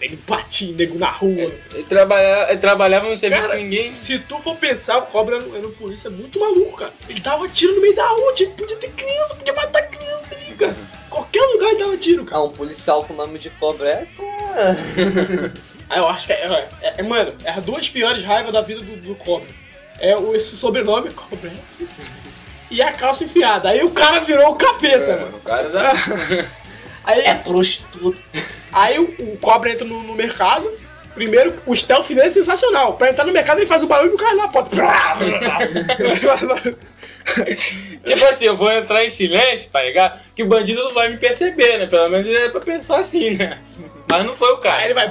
ele 0.00 0.16
batia 0.26 0.72
nego 0.72 0.96
na 0.98 1.10
rua. 1.10 1.30
Ele 1.72 1.84
trabalhava, 1.88 2.50
ele 2.52 2.60
trabalhava 2.60 3.08
num 3.08 3.16
serviço 3.16 3.42
Cara, 3.48 3.58
que 3.58 3.64
ninguém. 3.64 3.94
se 3.94 4.18
tu 4.20 4.38
for 4.38 4.56
pensar, 4.56 4.98
o 4.98 5.06
Cobra 5.06 5.36
era 5.36 5.44
um, 5.44 5.56
era 5.56 5.66
um 5.66 5.72
polícia 5.72 6.08
muito 6.08 6.38
maluco, 6.38 6.76
cara. 6.76 6.92
Ele 7.08 7.20
dava 7.20 7.48
tiro 7.48 7.74
no 7.74 7.80
meio 7.80 7.94
da 7.96 8.06
rua, 8.06 8.32
tinha- 8.34 8.50
podia 8.50 8.76
ter 8.76 8.90
criança, 8.90 9.34
podia 9.34 9.52
matar 9.52 9.82
criança 9.88 10.34
ali, 10.34 10.54
cara. 10.54 10.76
Qualquer 11.08 11.42
lugar 11.42 11.70
ele 11.70 11.78
dava 11.80 11.96
tiro, 11.96 12.24
cara. 12.24 12.40
Ah, 12.42 12.44
um 12.44 12.50
policial 12.52 13.04
com 13.04 13.14
nome 13.14 13.38
de 13.40 13.50
cobra 13.50 13.88
é. 13.88 14.06
Aí 15.88 15.98
eu 15.98 16.08
acho 16.08 16.26
que 16.28 16.32
é, 16.32 16.36
é, 16.46 16.68
é- 16.82 16.94
é, 16.98 17.02
mano, 17.02 17.34
é 17.44 17.50
as 17.50 17.64
duas 17.64 17.88
piores 17.88 18.22
raivas 18.22 18.52
da 18.52 18.60
vida 18.62 18.80
do, 18.80 18.96
do 18.96 19.14
Cobra. 19.16 19.48
É 19.98 20.16
o, 20.16 20.34
esse 20.36 20.56
sobrenome, 20.56 21.10
Cobra, 21.14 21.52
e 22.70 22.80
a 22.80 22.92
calça 22.92 23.24
enfiada. 23.24 23.70
Aí 23.70 23.82
o 23.82 23.90
cara 23.90 24.20
virou 24.20 24.52
o 24.52 24.54
capeta, 24.54 25.16
mano. 25.16 25.36
O 25.36 25.40
cara 25.40 25.68
da. 25.68 25.92
Aí, 27.10 27.20
É 27.26 27.34
prostituto. 27.34 28.16
aí 28.72 28.98
o, 28.98 29.04
o 29.18 29.36
Cobra 29.38 29.72
entra 29.72 29.86
no, 29.86 30.02
no 30.02 30.14
mercado. 30.14 30.70
Primeiro, 31.14 31.54
o 31.66 31.74
stealth 31.74 32.08
dele 32.08 32.20
é 32.22 32.30
sensacional. 32.30 32.94
Pra 32.94 33.10
entrar 33.10 33.24
no 33.24 33.32
mercado, 33.32 33.58
ele 33.58 33.66
faz 33.66 33.82
o 33.82 33.86
barulho 33.86 34.12
do 34.12 34.16
cara 34.16 34.34
na 34.36 34.48
porta. 34.48 34.76
tipo 38.04 38.24
assim, 38.24 38.46
eu 38.46 38.56
vou 38.56 38.70
entrar 38.72 39.04
em 39.04 39.10
silêncio, 39.10 39.70
tá 39.70 39.82
ligado? 39.82 40.18
Que 40.34 40.42
o 40.42 40.46
bandido 40.46 40.82
não 40.84 40.94
vai 40.94 41.08
me 41.08 41.16
perceber, 41.16 41.78
né? 41.78 41.86
Pelo 41.86 42.08
menos 42.08 42.26
ele 42.26 42.36
é 42.38 42.48
pra 42.48 42.60
pensar 42.60 42.98
assim, 42.98 43.30
né? 43.30 43.58
Mas 44.08 44.24
não 44.24 44.34
foi 44.34 44.52
o 44.52 44.56
Aí 44.56 44.60
cara. 44.62 44.84
ele 44.84 44.94
vai. 44.94 45.10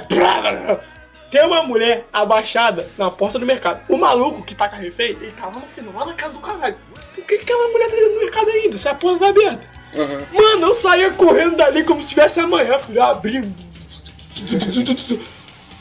Tem 1.30 1.44
uma 1.44 1.62
mulher 1.62 2.04
abaixada 2.12 2.88
na 2.98 3.10
porta 3.10 3.38
do 3.38 3.46
mercado. 3.46 3.80
O 3.88 3.96
maluco 3.96 4.42
que 4.42 4.54
tá 4.54 4.68
com 4.68 4.76
a 4.76 4.78
refém, 4.78 5.10
ele 5.10 5.32
lá 5.40 5.50
no 5.50 5.66
final, 5.66 5.94
lá 5.94 6.06
na 6.06 6.14
casa 6.14 6.34
do 6.34 6.40
caralho. 6.40 6.76
Por 7.14 7.24
que, 7.24 7.38
que 7.38 7.44
aquela 7.44 7.68
mulher 7.68 7.88
tá 7.88 7.96
dentro 7.96 8.14
do 8.14 8.20
mercado 8.20 8.50
ainda? 8.50 8.76
Se 8.76 8.88
a 8.88 8.94
porta 8.94 9.20
tá 9.20 9.28
aberta. 9.28 9.79
Uhum. 9.94 10.20
Mano, 10.32 10.66
eu 10.68 10.74
saía 10.74 11.10
correndo 11.10 11.56
dali 11.56 11.82
como 11.84 12.02
se 12.02 12.08
tivesse 12.10 12.38
amanhã, 12.40 12.78
filho. 12.78 13.02
Abrindo. 13.02 13.52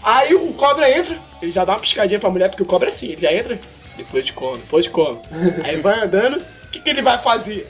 Aí 0.03 0.33
o 0.33 0.53
cobra 0.53 0.89
entra, 0.89 1.17
ele 1.41 1.51
já 1.51 1.65
dá 1.65 1.73
uma 1.73 1.79
piscadinha 1.79 2.19
pra 2.19 2.29
mulher, 2.29 2.49
porque 2.49 2.63
o 2.63 2.65
cobra 2.65 2.89
é 2.89 2.91
assim, 2.91 3.07
ele 3.09 3.21
já 3.21 3.31
entra, 3.31 3.59
depois 3.97 4.23
de 4.25 4.33
come, 4.33 4.57
depois 4.59 4.85
de 4.85 4.91
come. 4.91 5.19
Aí 5.63 5.77
vai 5.81 5.99
andando, 5.99 6.37
o 6.37 6.67
que, 6.71 6.79
que 6.79 6.89
ele 6.89 7.01
vai 7.01 7.17
fazer? 7.19 7.69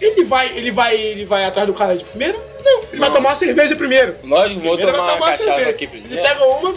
Ele 0.00 0.24
vai, 0.24 0.48
ele 0.56 0.70
vai, 0.70 0.96
ele 0.96 1.24
vai 1.24 1.44
atrás 1.44 1.66
do 1.66 1.74
cara 1.74 1.96
de 1.96 2.04
primeiro? 2.04 2.38
Não, 2.64 2.82
ele 2.90 2.98
vai 3.00 3.10
tomar 3.10 3.30
uma 3.30 3.34
cerveja 3.34 3.76
primeiro. 3.76 4.16
Vou 4.22 4.42
Primeiro 4.44 4.78
tomar 4.92 4.96
vai 5.06 5.16
uma 5.16 5.26
cachaça 5.26 5.44
cerveja. 5.44 5.70
aqui 5.70 5.84
Ele 5.84 6.00
primeiro. 6.00 6.22
pega 6.22 6.44
uma, 6.44 6.74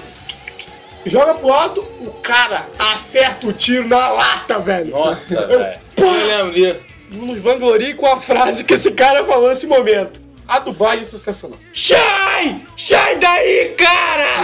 joga 1.05 1.33
pro 1.35 1.53
alto, 1.53 1.81
o 2.01 2.11
cara 2.21 2.65
acerta 2.93 3.47
o 3.47 3.53
tiro 3.53 3.87
na 3.87 4.09
lata, 4.09 4.59
velho. 4.59 4.91
Nossa, 4.91 5.47
velho. 5.47 5.79
Eu 5.97 6.27
lembro 6.27 6.51
disso. 6.53 6.92
Nos 7.13 7.39
vanglorie 7.39 7.93
com 7.93 8.07
a 8.07 8.19
frase 8.19 8.63
que 8.63 8.73
esse 8.73 8.91
cara 8.91 9.23
falou 9.23 9.49
nesse 9.49 9.67
momento. 9.67 10.19
A 10.47 10.59
dublagem 10.59 11.01
é 11.01 11.05
sensacional. 11.05 11.57
Sai! 11.73 12.61
Sai 12.75 13.17
daí, 13.17 13.75
cara! 13.77 14.43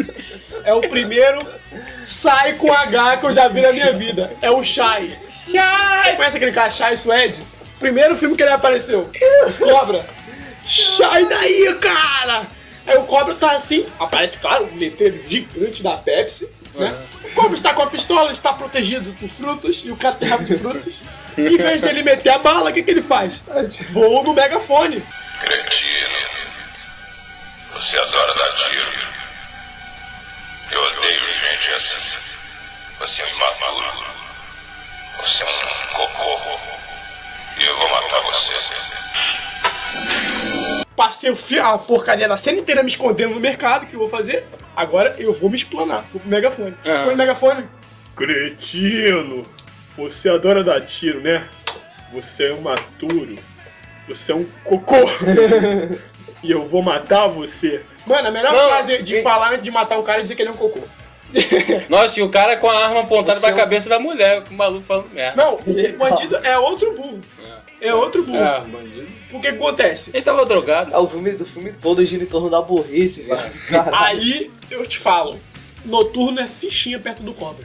É 0.62 0.74
o 0.74 0.82
primeiro 0.82 1.46
sai 2.04 2.54
com 2.54 2.70
H 2.70 3.16
que 3.16 3.26
eu 3.26 3.32
já 3.32 3.48
vi 3.48 3.62
na 3.62 3.72
minha 3.72 3.92
vida. 3.94 4.36
É 4.42 4.50
o 4.50 4.62
Shai. 4.62 5.18
Shai! 5.28 6.16
Conhece 6.16 6.36
aquele 6.36 6.52
cara 6.52 6.70
Shai 6.70 6.98
Suede? 6.98 7.42
Primeiro 7.78 8.14
filme 8.14 8.36
que 8.36 8.42
ele 8.42 8.52
apareceu. 8.52 9.10
Cobra. 9.58 10.04
Sai 10.66 11.24
daí, 11.24 11.74
cara! 11.80 12.46
Aí 12.86 12.96
o 12.98 13.04
Cobra 13.04 13.34
tá 13.34 13.52
assim, 13.52 13.86
aparece, 13.98 14.38
claro, 14.38 14.68
um 14.72 14.76
letreiro 14.76 15.20
gigante 15.26 15.82
da 15.82 15.96
Pepsi, 15.96 16.48
né? 16.74 16.96
O 17.24 17.30
Cobra 17.34 17.54
está 17.54 17.72
com 17.72 17.82
a 17.82 17.86
pistola, 17.86 18.32
está 18.32 18.52
protegido 18.52 19.12
por 19.12 19.28
frutas, 19.28 19.82
e 19.84 19.90
o 19.90 19.96
cara 19.96 20.16
tem 20.16 20.28
rabo 20.28 20.44
de 20.44 20.58
frutas. 20.58 21.02
Em 21.48 21.56
vez 21.56 21.80
dele 21.80 22.02
meter 22.02 22.30
a 22.30 22.38
bala, 22.38 22.70
o 22.70 22.72
que, 22.72 22.82
que 22.82 22.90
ele 22.90 23.02
faz? 23.02 23.42
Voa 23.90 24.22
no 24.22 24.32
megafone. 24.34 25.02
Cretino. 25.40 26.10
Você 27.72 27.96
adora 27.98 28.34
dar 28.34 28.50
tiro. 28.56 29.10
Eu 30.72 30.80
odeio 30.82 31.20
gente 31.34 31.70
assim. 31.72 32.18
Você 33.00 33.22
é 33.22 33.24
um 33.24 33.28
imaturo. 33.28 33.86
Você 35.20 35.42
é 35.42 35.46
um 35.46 35.94
cocô. 35.94 36.58
E 37.58 37.64
eu 37.64 37.76
vou 37.76 37.88
matar 37.90 38.20
você. 38.22 38.52
Passei 40.96 41.30
o 41.30 41.36
fi- 41.36 41.58
a 41.58 41.78
porcaria 41.78 42.28
da 42.28 42.36
cena 42.36 42.58
inteira 42.60 42.82
me 42.82 42.90
escondendo 42.90 43.34
no 43.34 43.40
mercado, 43.40 43.84
o 43.84 43.86
que 43.86 43.94
eu 43.94 44.00
vou 44.00 44.08
fazer? 44.08 44.44
Agora 44.76 45.14
eu 45.18 45.32
vou 45.32 45.48
me 45.50 45.56
explanar. 45.56 46.04
Vou 46.12 46.20
pro 46.20 46.28
megafone. 46.28 46.76
Ah. 46.84 47.02
Foi 47.04 47.12
no 47.12 47.16
megafone. 47.16 47.66
Cretino, 48.14 49.42
você 50.00 50.28
adora 50.28 50.64
dar 50.64 50.80
tiro, 50.80 51.20
né? 51.20 51.46
Você 52.12 52.46
é 52.48 52.52
um 52.54 52.60
maturo. 52.60 53.36
Você 54.08 54.32
é 54.32 54.34
um 54.34 54.44
cocô. 54.64 54.96
e 56.42 56.50
eu 56.50 56.66
vou 56.66 56.82
matar 56.82 57.28
você. 57.28 57.82
Mano, 58.06 58.28
a 58.28 58.30
melhor 58.30 58.52
Não, 58.52 58.68
frase 58.68 59.02
de 59.02 59.16
e- 59.16 59.22
falar 59.22 59.50
antes 59.52 59.62
de 59.62 59.70
matar 59.70 59.98
um 59.98 60.02
cara 60.02 60.18
é 60.18 60.22
dizer 60.22 60.34
que 60.34 60.42
ele 60.42 60.48
é 60.50 60.52
um 60.52 60.56
cocô. 60.56 60.80
Nossa, 61.88 62.18
e 62.18 62.22
o 62.22 62.28
cara 62.28 62.56
com 62.56 62.68
a 62.68 62.84
arma 62.86 63.00
apontada 63.02 63.38
Você 63.38 63.40
pra 63.46 63.50
é 63.50 63.54
um- 63.54 63.56
cabeça 63.56 63.88
da 63.88 64.00
mulher, 64.00 64.42
com 64.42 64.54
o 64.54 64.56
maluco 64.56 64.82
falando 64.84 65.10
merda. 65.12 65.40
Não, 65.40 65.54
o 65.54 65.96
bandido 65.98 66.36
é 66.42 66.58
outro 66.58 66.92
burro. 66.94 67.20
É 67.80 67.94
outro 67.94 68.24
burro. 68.24 68.38
Ah, 68.42 68.60
bandido. 68.66 69.06
O 69.32 69.40
que 69.40 69.46
acontece? 69.46 70.10
Ele 70.12 70.22
tava 70.22 70.44
drogado. 70.44 70.92
É 70.92 70.98
o 70.98 71.06
filme 71.06 71.30
do 71.32 71.46
filme 71.46 71.72
todo 71.72 72.04
gira 72.04 72.22
em 72.22 72.26
torno 72.26 72.50
da 72.50 72.60
burrice, 72.60 73.22
velho. 73.22 73.50
Caralho. 73.68 73.94
Aí 73.96 74.50
eu 74.70 74.84
te 74.86 74.98
falo, 74.98 75.38
Noturno 75.84 76.40
é 76.40 76.46
fichinha 76.46 76.98
perto 76.98 77.22
do 77.22 77.32
Cobra. 77.32 77.64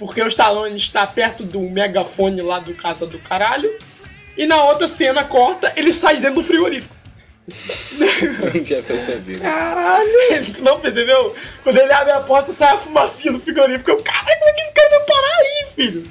Porque 0.00 0.22
o 0.22 0.28
Stallone 0.28 0.76
está 0.76 1.06
perto 1.06 1.44
do 1.44 1.60
megafone 1.60 2.40
lá 2.40 2.58
do 2.58 2.72
Casa 2.74 3.06
do 3.06 3.18
Caralho. 3.18 3.70
E 4.34 4.46
na 4.46 4.64
outra 4.64 4.88
cena 4.88 5.24
corta, 5.24 5.70
ele 5.76 5.92
sai 5.92 6.14
de 6.14 6.22
dentro 6.22 6.36
do 6.36 6.42
frigorífico. 6.42 6.96
Tinha 8.64 8.82
percebido. 8.82 9.42
Caralho! 9.42 10.08
Ele 10.30 10.54
não 10.62 10.80
percebeu? 10.80 11.36
Quando 11.62 11.76
ele 11.76 11.92
abre 11.92 12.12
a 12.12 12.20
porta, 12.20 12.50
sai 12.50 12.72
a 12.72 12.78
fumacinha 12.78 13.34
do 13.34 13.40
frigorífico. 13.40 13.90
Eu, 13.90 14.02
caralho, 14.02 14.38
como 14.38 14.50
é 14.50 14.52
que 14.54 14.62
esse 14.62 14.72
cara 14.72 14.88
vai 14.88 15.00
parar 15.00 15.36
aí, 15.36 15.66
filho? 15.74 16.10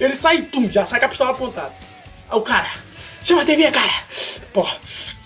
Ele 0.00 0.16
sai, 0.16 0.42
tum, 0.42 0.66
já 0.68 0.84
sai 0.84 0.98
com 0.98 1.06
a 1.06 1.08
pistola 1.08 1.30
apontada. 1.30 1.72
Aí 2.28 2.36
o 2.36 2.42
cara, 2.42 2.72
chama 3.22 3.42
a 3.42 3.44
TV, 3.44 3.70
cara! 3.70 4.02
Porra, 4.52 4.76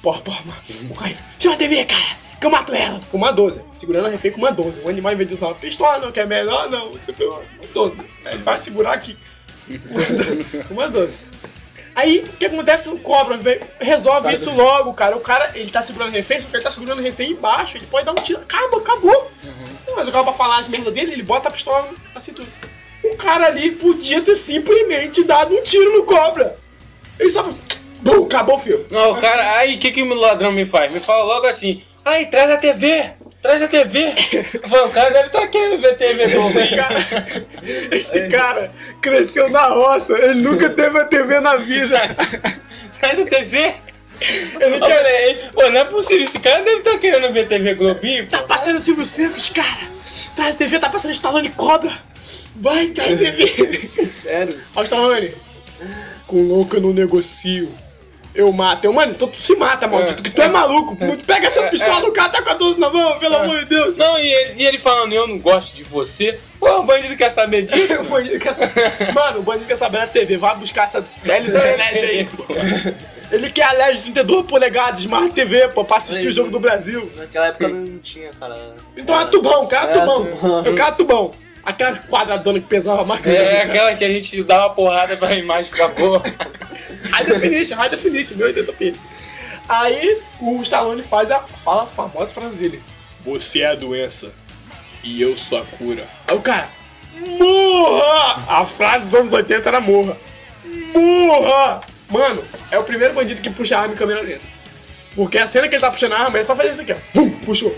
porra, 0.03 0.21
porra, 0.21 0.43
mano. 0.45 0.61
O 0.91 0.95
cara, 0.95 1.17
chama 1.39 1.55
a 1.55 1.59
TV, 1.59 1.83
cara! 1.87 2.26
Que 2.41 2.47
eu 2.47 2.51
mato 2.51 2.75
ela! 2.75 3.01
Com 3.11 3.17
uma 3.17 3.33
12, 3.33 3.61
segurando 3.79 4.07
a 4.07 4.11
refém 4.11 4.31
com 4.31 4.39
uma 4.39 4.53
12. 4.53 4.81
O 4.83 4.89
animal, 4.89 5.13
em 5.13 5.17
vez 5.17 5.29
de 5.29 5.35
usar 5.35 5.47
uma 5.47 5.55
pistola, 5.55 5.99
não, 5.99 6.13
que 6.13 6.21
é 6.21 6.27
melhor, 6.27 6.69
não. 6.71 6.91
Você 6.93 7.13
pegou 7.13 7.35
uma 7.37 7.45
12. 7.73 7.97
Aí 8.25 8.35
ele 8.35 8.43
vai 8.43 8.59
segurar 8.59 8.93
aqui. 8.93 9.17
Com 10.69 10.75
uma 10.75 10.89
12. 10.89 11.17
Aí, 11.95 12.19
o 12.19 12.37
que 12.37 12.45
acontece? 12.45 12.91
O 12.91 12.99
cobra 12.99 13.39
vem- 13.39 13.59
resolve 13.81 14.31
isso 14.35 14.51
logo, 14.55 14.93
cara. 14.93 15.17
O 15.17 15.21
cara, 15.21 15.53
ele 15.55 15.71
tá 15.71 15.83
segurando 15.83 16.11
o 16.11 16.13
refém, 16.13 16.39
só 16.39 16.47
que 16.47 16.55
ele 16.55 16.63
tá 16.63 16.71
segurando 16.71 16.99
o 16.99 17.03
refém 17.03 17.31
embaixo. 17.31 17.79
Ele 17.79 17.87
pode 17.87 18.05
dar 18.05 18.13
um 18.13 18.17
tiro. 18.17 18.41
Acaba, 18.41 18.77
acabou. 18.77 19.31
Mas 19.97 20.07
acaba 20.07 20.25
pra 20.25 20.33
falar 20.35 20.59
as 20.59 20.69
merda 20.69 20.91
dele, 20.91 21.13
ele 21.13 21.23
bota 21.23 21.49
a 21.49 21.51
pistola 21.51 21.89
na 22.15 22.21
cintura. 22.21 22.47
O 23.03 23.17
cara 23.17 23.47
ali 23.47 23.71
podia 23.71 24.21
ter 24.21 24.35
simplesmente 24.37 25.25
dado 25.25 25.55
um 25.57 25.63
tiro 25.63 25.91
no 25.97 26.05
cobra. 26.05 26.59
Ele 27.19 27.31
só. 27.31 27.49
Bum, 28.03 28.25
acabou 28.25 28.57
o 28.57 28.59
filme. 28.59 28.85
Não, 28.91 29.13
o 29.13 29.17
cara, 29.17 29.53
aí 29.59 29.77
o 29.77 29.79
que, 29.79 29.91
que 29.91 30.03
o 30.03 30.15
ladrão 30.15 30.53
me 30.53 30.67
faz? 30.67 30.93
Me 30.93 31.01
fala 31.01 31.25
logo 31.25 31.47
assim, 31.47 31.83
ai, 32.07 32.27
traz 32.27 32.51
a 32.51 32.57
TV! 32.57 33.11
Traz 33.43 33.63
a 33.63 33.69
TV! 33.69 34.15
Eu 34.55 34.69
falo, 34.69 34.87
o 34.87 34.91
cara 34.91 35.11
deve 35.11 35.27
estar 35.27 35.47
querendo 35.49 35.79
ver 35.81 35.97
TV 35.97 36.25
Esse 36.25 36.53
também. 36.53 36.77
cara, 36.77 37.07
esse 37.93 38.29
cara 38.29 38.73
cresceu 39.01 39.51
na 39.51 39.67
roça, 39.67 40.15
ele 40.19 40.41
nunca 40.41 40.71
teve 40.71 40.99
a 40.99 41.05
TV 41.05 41.41
na 41.41 41.57
vida. 41.57 42.01
Traz 42.99 43.19
a 43.19 43.25
TV! 43.27 43.75
Ele 44.59 44.77
Ô, 44.77 44.87
quer. 44.87 45.03
peraí, 45.03 45.39
pô, 45.53 45.69
não 45.71 45.81
é 45.81 45.85
possível, 45.85 46.25
esse 46.25 46.39
cara 46.39 46.63
deve 46.63 46.79
estar 46.79 46.99
querendo 46.99 47.31
ver 47.33 47.47
TV 47.47 47.75
Globinho, 47.75 48.27
Tá 48.29 48.39
pô. 48.39 48.45
passando 48.45 48.77
o 48.77 48.81
Silvio 48.81 49.05
Santos, 49.05 49.49
cara. 49.51 49.95
Traz 50.35 50.55
a 50.55 50.59
TV, 50.59 50.79
tá 50.79 50.89
passando 50.89 51.13
Stallone 51.13 51.51
Cobra. 51.51 51.93
Vai, 52.57 52.87
traz 52.89 53.13
a 53.15 53.19
TV. 53.19 53.87
Sério. 54.09 54.59
Ó, 54.75 54.83
Stallone. 54.83 55.33
Com 56.27 56.43
louco 56.43 56.77
eu 56.77 56.81
não 56.81 56.93
negocio. 56.95 57.73
Eu 58.37 58.53
mato. 58.53 58.85
Eu, 58.85 58.93
mano, 58.93 59.13
então 59.13 59.27
tu 59.27 59.41
se 59.41 59.57
mata, 59.57 59.89
maldito, 59.89 60.23
que 60.23 60.31
tu 60.31 60.43
é 60.43 60.49
maluco. 60.49 60.95
Tu 60.95 61.25
pega 61.25 61.47
essa 61.47 61.63
pistola 61.65 62.01
do 62.03 62.13
cara, 62.13 62.29
tá 62.29 62.43
com 62.43 62.51
a 62.51 62.55
12 62.55 62.79
na 62.79 62.91
mão, 62.91 63.19
pelo 63.19 63.37
amor 63.37 63.61
de 63.61 63.65
Deus. 63.65 63.97
Não, 63.97 64.19
e 64.19 64.29
ele, 64.29 64.63
e 64.63 64.67
ele 64.67 64.79
falando, 64.79 65.13
eu 65.13 65.27
não 65.27 65.39
gosto 65.39 65.75
de 65.75 65.83
você. 65.83 66.39
Pô, 66.61 66.71
o 66.81 66.83
bandido 66.83 67.17
quer 67.17 67.31
saber 67.31 67.63
disso? 67.63 68.01
O 68.03 68.05
bandido 68.05 68.39
quer 68.39 68.55
saber- 68.55 68.93
Mano, 69.15 69.41
o 69.41 69.43
bandido 69.43 69.67
quer 69.67 69.77
saber 69.77 69.99
na 69.99 70.07
TV, 70.07 70.37
vai 70.37 70.55
buscar 70.57 70.85
essa 70.85 71.05
velha 71.23 71.49
internet 71.49 72.05
aí, 72.05 72.25
pô. 72.37 72.45
Ele 73.33 73.51
quer 73.51 73.65
a 73.65 73.73
LED 73.73 73.97
de 73.97 74.03
32 74.13 74.47
polegadas, 74.47 75.01
Smart 75.01 75.31
TV, 75.31 75.69
pô, 75.69 75.85
pra 75.85 75.97
assistir 75.97 76.29
o 76.29 76.33
jogo 76.33 76.51
do 76.51 76.61
Brasil. 76.61 77.11
Naquela 77.17 77.47
época 77.49 77.69
não 77.69 77.99
tinha, 77.99 78.31
cara. 78.39 78.75
Então 78.97 79.19
é 79.21 79.25
tubão, 79.27 79.67
cara 79.67 79.91
É, 79.93 79.99
tubão. 79.99 80.63
Eu 80.65 80.75
quero 80.75 80.95
tubão. 80.97 81.31
Aquela 81.65 81.97
quadradona 81.97 82.61
que 82.61 82.67
pesava 82.67 83.05
mais 83.05 83.21
que 83.21 83.29
É 83.29 83.63
aquela 83.63 83.93
que 83.97 84.05
a 84.05 84.09
gente 84.09 84.41
dá 84.45 84.59
uma 84.61 84.71
porrada 84.75 85.17
pra 85.17 85.35
imagem 85.35 85.69
ficar 85.71 85.89
boa. 85.89 86.23
High 87.13 87.25
definition, 87.25 87.77
high 87.77 87.89
definition, 87.91 88.37
1080p. 88.37 88.95
Aí 89.69 90.23
o 90.41 90.61
Stallone 90.63 91.03
faz 91.03 91.31
a, 91.31 91.41
fala 91.41 91.83
a 91.85 91.87
famosa 91.87 92.31
frase 92.31 92.57
dele: 92.57 92.83
Você 93.21 93.61
é 93.61 93.67
a 93.69 93.75
doença 93.75 94.33
e 95.03 95.21
eu 95.21 95.37
sou 95.37 95.59
a 95.59 95.65
cura. 95.65 96.07
Aí 96.27 96.37
o 96.37 96.41
cara, 96.41 96.69
morra! 97.39 98.45
A 98.49 98.65
frase 98.67 99.05
dos 99.07 99.15
anos 99.15 99.33
80 99.33 99.69
era 99.69 99.81
morra. 99.81 100.17
Morra! 100.95 101.81
Mano, 102.09 102.45
é 102.71 102.79
o 102.79 102.85
primeiro 102.85 103.15
bandido 103.15 103.41
que 103.41 103.51
puxa 103.51 103.77
a 103.77 103.81
arma 103.83 103.95
em 103.95 103.97
câmera 103.97 104.21
lenta. 104.21 104.45
Porque 105.15 105.39
a 105.39 105.47
cena 105.47 105.67
que 105.69 105.75
ele 105.75 105.81
tá 105.83 105.91
puxando 105.91 106.13
a 106.13 106.19
arma, 106.21 106.39
ele 106.39 106.47
só 106.47 106.55
faz 106.55 106.71
isso 106.73 106.83
aqui, 106.83 106.93
ó. 106.93 106.97
Vum, 107.13 107.31
puxou. 107.41 107.77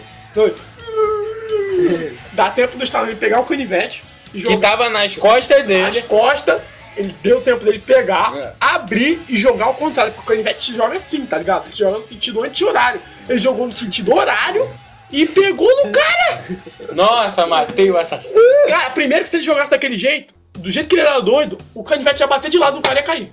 Dá 2.33 2.51
tempo 2.51 2.77
do 2.77 2.85
Stallone 2.85 3.15
pegar 3.15 3.41
o 3.41 3.45
canivete 3.47 4.03
e 4.35 4.43
Que 4.43 4.53
jogar 4.53 4.71
tava 4.71 4.91
nas 4.91 5.17
costas 5.17 5.59
nas 5.59 5.67
dele. 5.95 6.03
costas, 6.03 6.61
ele 6.99 7.15
deu 7.23 7.41
tempo 7.41 7.65
dele 7.65 7.79
pegar, 7.79 8.35
É. 8.37 8.53
abrir 8.61 9.23
e 9.29 9.37
jogar 9.37 9.67
ao 9.67 9.75
contrário, 9.75 10.13
porque 10.13 10.27
o 10.33 10.35
canivete 10.37 10.75
joga 10.75 10.97
assim, 10.97 11.25
tá 11.25 11.39
ligado? 11.39 11.67
Ele 11.67 11.75
joga 11.77 11.97
no 11.99 12.03
sentido 12.03 12.43
anti-horário. 12.43 13.01
Ele 13.29 13.39
jogou 13.39 13.67
no 13.67 13.73
sentido 13.73 14.15
horário 14.15 14.69
e 15.11 15.25
pegou 15.27 15.69
no 15.85 15.91
cara! 15.93 16.45
Nossa, 16.93 17.47
matei 17.47 17.91
o 17.91 17.97
assassino. 17.97 18.41
Cara, 18.69 18.91
primeiro 18.91 19.23
que 19.25 19.31
se 19.31 19.37
ele 19.37 19.45
jogasse 19.45 19.71
daquele 19.71 19.97
jeito, 19.97 20.35
do 20.59 20.71
jeito 20.71 20.89
que 20.89 20.97
ele 20.97 21.03
era 21.03 21.21
doido, 21.21 21.57
o 21.75 21.83
canivete 21.85 22.21
ia 22.21 22.27
bater 22.27 22.51
de 22.51 22.59
lado 22.59 22.77
no 22.77 22.83
cara 22.83 22.97
e 22.97 22.99
ia 23.01 23.07
cair. 23.07 23.33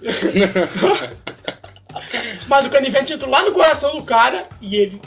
Mas 2.46 2.66
o 2.66 2.70
canivete 2.70 3.12
entrou 3.12 3.30
lá 3.30 3.42
no 3.42 3.52
coração 3.52 3.96
do 3.96 4.02
cara 4.02 4.46
e 4.60 4.76
ele 4.76 5.00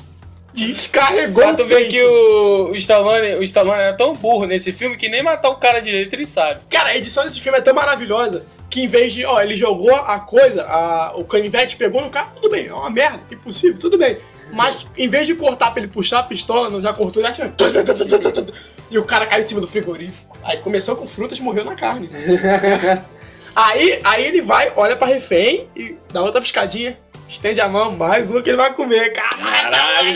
descarregou 0.53 1.43
Pra 1.43 1.53
tu 1.55 1.65
ver 1.65 1.87
que 1.87 2.01
o, 2.03 2.71
o, 2.71 2.75
Stallone, 2.75 3.35
o 3.35 3.43
Stallone 3.43 3.79
era 3.81 3.93
tão 3.93 4.13
burro 4.13 4.45
nesse 4.45 4.71
filme 4.71 4.95
que 4.95 5.09
nem 5.09 5.23
matar 5.23 5.49
o 5.49 5.55
cara 5.55 5.79
direito 5.79 6.13
ele 6.13 6.25
sabe. 6.27 6.61
Cara, 6.69 6.89
a 6.89 6.97
edição 6.97 7.23
desse 7.23 7.39
filme 7.41 7.57
é 7.57 7.61
tão 7.61 7.73
maravilhosa 7.73 8.45
que 8.69 8.81
em 8.81 8.87
vez 8.87 9.13
de, 9.13 9.23
ó, 9.25 9.39
ele 9.41 9.55
jogou 9.55 9.93
a 9.95 10.19
coisa, 10.19 10.63
a- 10.63 11.13
o 11.15 11.23
canivete 11.23 11.75
pegou 11.75 12.01
no 12.01 12.09
cara, 12.09 12.27
tudo 12.35 12.49
bem, 12.49 12.67
é 12.67 12.73
uma 12.73 12.89
merda, 12.89 13.19
impossível, 13.31 13.79
tudo 13.79 13.97
bem. 13.97 14.17
Mas 14.51 14.85
em 14.97 15.07
vez 15.07 15.25
de 15.25 15.33
cortar 15.35 15.71
pra 15.71 15.81
ele 15.81 15.91
puxar 15.91 16.19
a 16.19 16.23
pistola, 16.23 16.69
não 16.69 16.81
já 16.81 16.93
cortou, 16.93 17.21
já 17.23 17.31
tinha. 17.31 17.47
E 18.91 18.97
o 18.99 19.03
cara 19.03 19.25
caiu 19.25 19.43
em 19.43 19.47
cima 19.47 19.59
do 19.61 19.67
frigorífico. 19.67 20.37
Aí 20.43 20.57
começou 20.59 20.95
com 20.95 21.07
frutas 21.07 21.39
e 21.39 21.41
morreu 21.41 21.65
na 21.65 21.75
carne. 21.75 22.07
aí, 23.55 23.99
aí 24.03 24.25
ele 24.25 24.41
vai, 24.41 24.71
olha 24.75 24.95
pra 24.95 25.07
refém 25.07 25.67
e 25.75 25.95
dá 26.11 26.21
outra 26.21 26.41
piscadinha. 26.41 26.97
Estende 27.27 27.59
a 27.61 27.67
mão, 27.67 27.91
mais 27.93 28.29
uma 28.29 28.41
que 28.41 28.49
ele 28.49 28.57
vai 28.57 28.73
comer. 28.73 29.11
Caralho! 29.11 30.09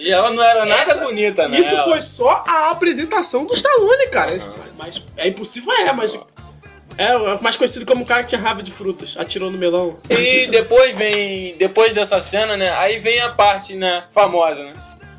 E 0.00 0.10
ela 0.10 0.30
não 0.32 0.42
era 0.42 0.64
nada 0.64 0.82
Essa- 0.82 0.98
bonita, 0.98 1.46
né? 1.48 1.60
Isso 1.60 1.74
Ela- 1.74 1.84
foi 1.84 2.00
só 2.00 2.42
a 2.46 2.70
apresentação 2.70 3.44
do 3.44 3.52
Stallone, 3.54 4.06
cara. 4.08 4.34
Isso- 4.34 4.52
Mas 4.78 5.02
é 5.16 5.28
impossível, 5.28 5.72
é, 5.72 5.92
mas. 5.92 6.14
É 6.96 7.06
é 7.06 7.38
mais 7.40 7.56
conhecido 7.56 7.84
como 7.84 8.04
o 8.04 8.06
cara 8.06 8.22
que 8.22 8.28
tinha 8.28 8.40
raiva 8.40 8.62
de 8.62 8.70
frutas, 8.70 9.16
atirou 9.18 9.50
no 9.50 9.58
melão. 9.58 9.96
E 10.08 10.46
depois 10.46 10.94
vem. 10.96 11.56
Depois 11.58 11.92
dessa 11.92 12.22
cena, 12.22 12.56
né? 12.56 12.70
Aí 12.78 12.98
vem 12.98 13.20
a 13.20 13.30
parte, 13.30 13.74
né, 13.74 14.04
famosa, 14.12 14.62
né? 14.62 14.72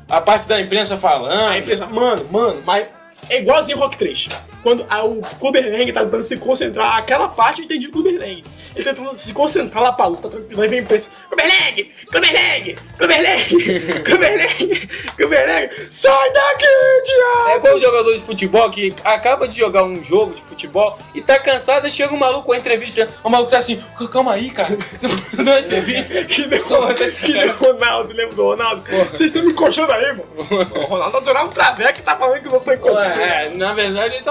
A 0.08 0.20
parte 0.20 0.48
da 0.48 0.58
imprensa 0.60 0.96
falando. 0.96 1.50
Aí 1.50 1.60
pensa, 1.62 1.86
mano, 1.86 2.26
mano, 2.30 2.62
mas 2.64 2.86
é 3.28 3.38
igualzinho 3.40 3.78
Rock 3.78 3.96
3. 3.96 4.28
Quando 4.66 4.84
a- 4.90 5.04
o 5.04 5.20
Kubernetes 5.38 5.94
tá 5.94 6.02
tentando 6.02 6.24
se 6.24 6.36
concentrar, 6.38 6.96
aquela 6.96 7.28
parte 7.28 7.60
eu 7.60 7.66
entendi 7.66 7.86
o 7.86 7.92
Kubernetes. 7.92 8.50
Ele 8.74 8.84
tá 8.84 8.92
tentando 8.92 9.14
se 9.14 9.32
concentrar 9.32 9.80
lá 9.80 9.92
pra 9.92 10.06
luta, 10.06 10.28
tranquilo. 10.28 10.60
Aí 10.60 10.66
vem 10.68 10.80
a 10.80 10.82
imprensa, 10.82 11.08
Kubernetes, 11.30 11.86
Kubernetes, 12.12 12.78
Kubernetes, 12.98 14.02
Kubernetes, 14.02 14.88
Kubernetes, 15.16 15.86
sai 15.94 16.32
daqui, 16.32 16.64
É 16.64 17.02
diabo! 17.02 17.58
igual 17.58 17.76
o 17.76 17.80
jogador 17.80 18.12
de 18.14 18.20
futebol 18.22 18.68
que 18.68 18.92
acaba 19.04 19.46
de 19.46 19.56
jogar 19.56 19.84
um 19.84 20.02
jogo 20.02 20.34
de 20.34 20.42
futebol 20.42 20.98
e 21.14 21.20
tá 21.20 21.38
cansado, 21.38 21.86
e 21.86 21.90
chega 21.90 22.12
um 22.12 22.16
maluco 22.18 22.46
com 22.46 22.52
a 22.52 22.56
entrevista. 22.56 23.06
O 23.22 23.30
maluco 23.30 23.48
tá 23.52 23.58
assim, 23.58 23.80
calma 24.10 24.32
aí, 24.34 24.50
cara. 24.50 24.76
Dá 25.38 25.42
uma 25.52 25.60
entrevista. 25.60 26.24
Que 26.24 26.44
nem, 26.48 26.58
é 26.58 27.42
nem 27.44 27.50
o 27.50 27.52
Ronaldo, 27.54 28.12
lembra 28.12 28.34
do 28.34 28.42
Ronaldo? 28.42 28.82
Vocês 29.12 29.30
estão 29.30 29.44
me 29.44 29.52
encoxando 29.52 29.92
aí, 29.92 30.08
mano. 30.08 30.26
O 30.76 30.84
Ronaldo 30.86 31.18
adorava 31.18 31.46
um 31.46 31.52
traveco 31.52 31.92
que 31.94 32.02
tá 32.02 32.16
falando 32.16 32.40
que 32.42 32.48
não 32.48 32.58
tô 32.58 32.72
encostando. 32.72 33.20
É, 33.20 33.48
na 33.54 33.72
verdade 33.74 34.16
ele 34.16 34.24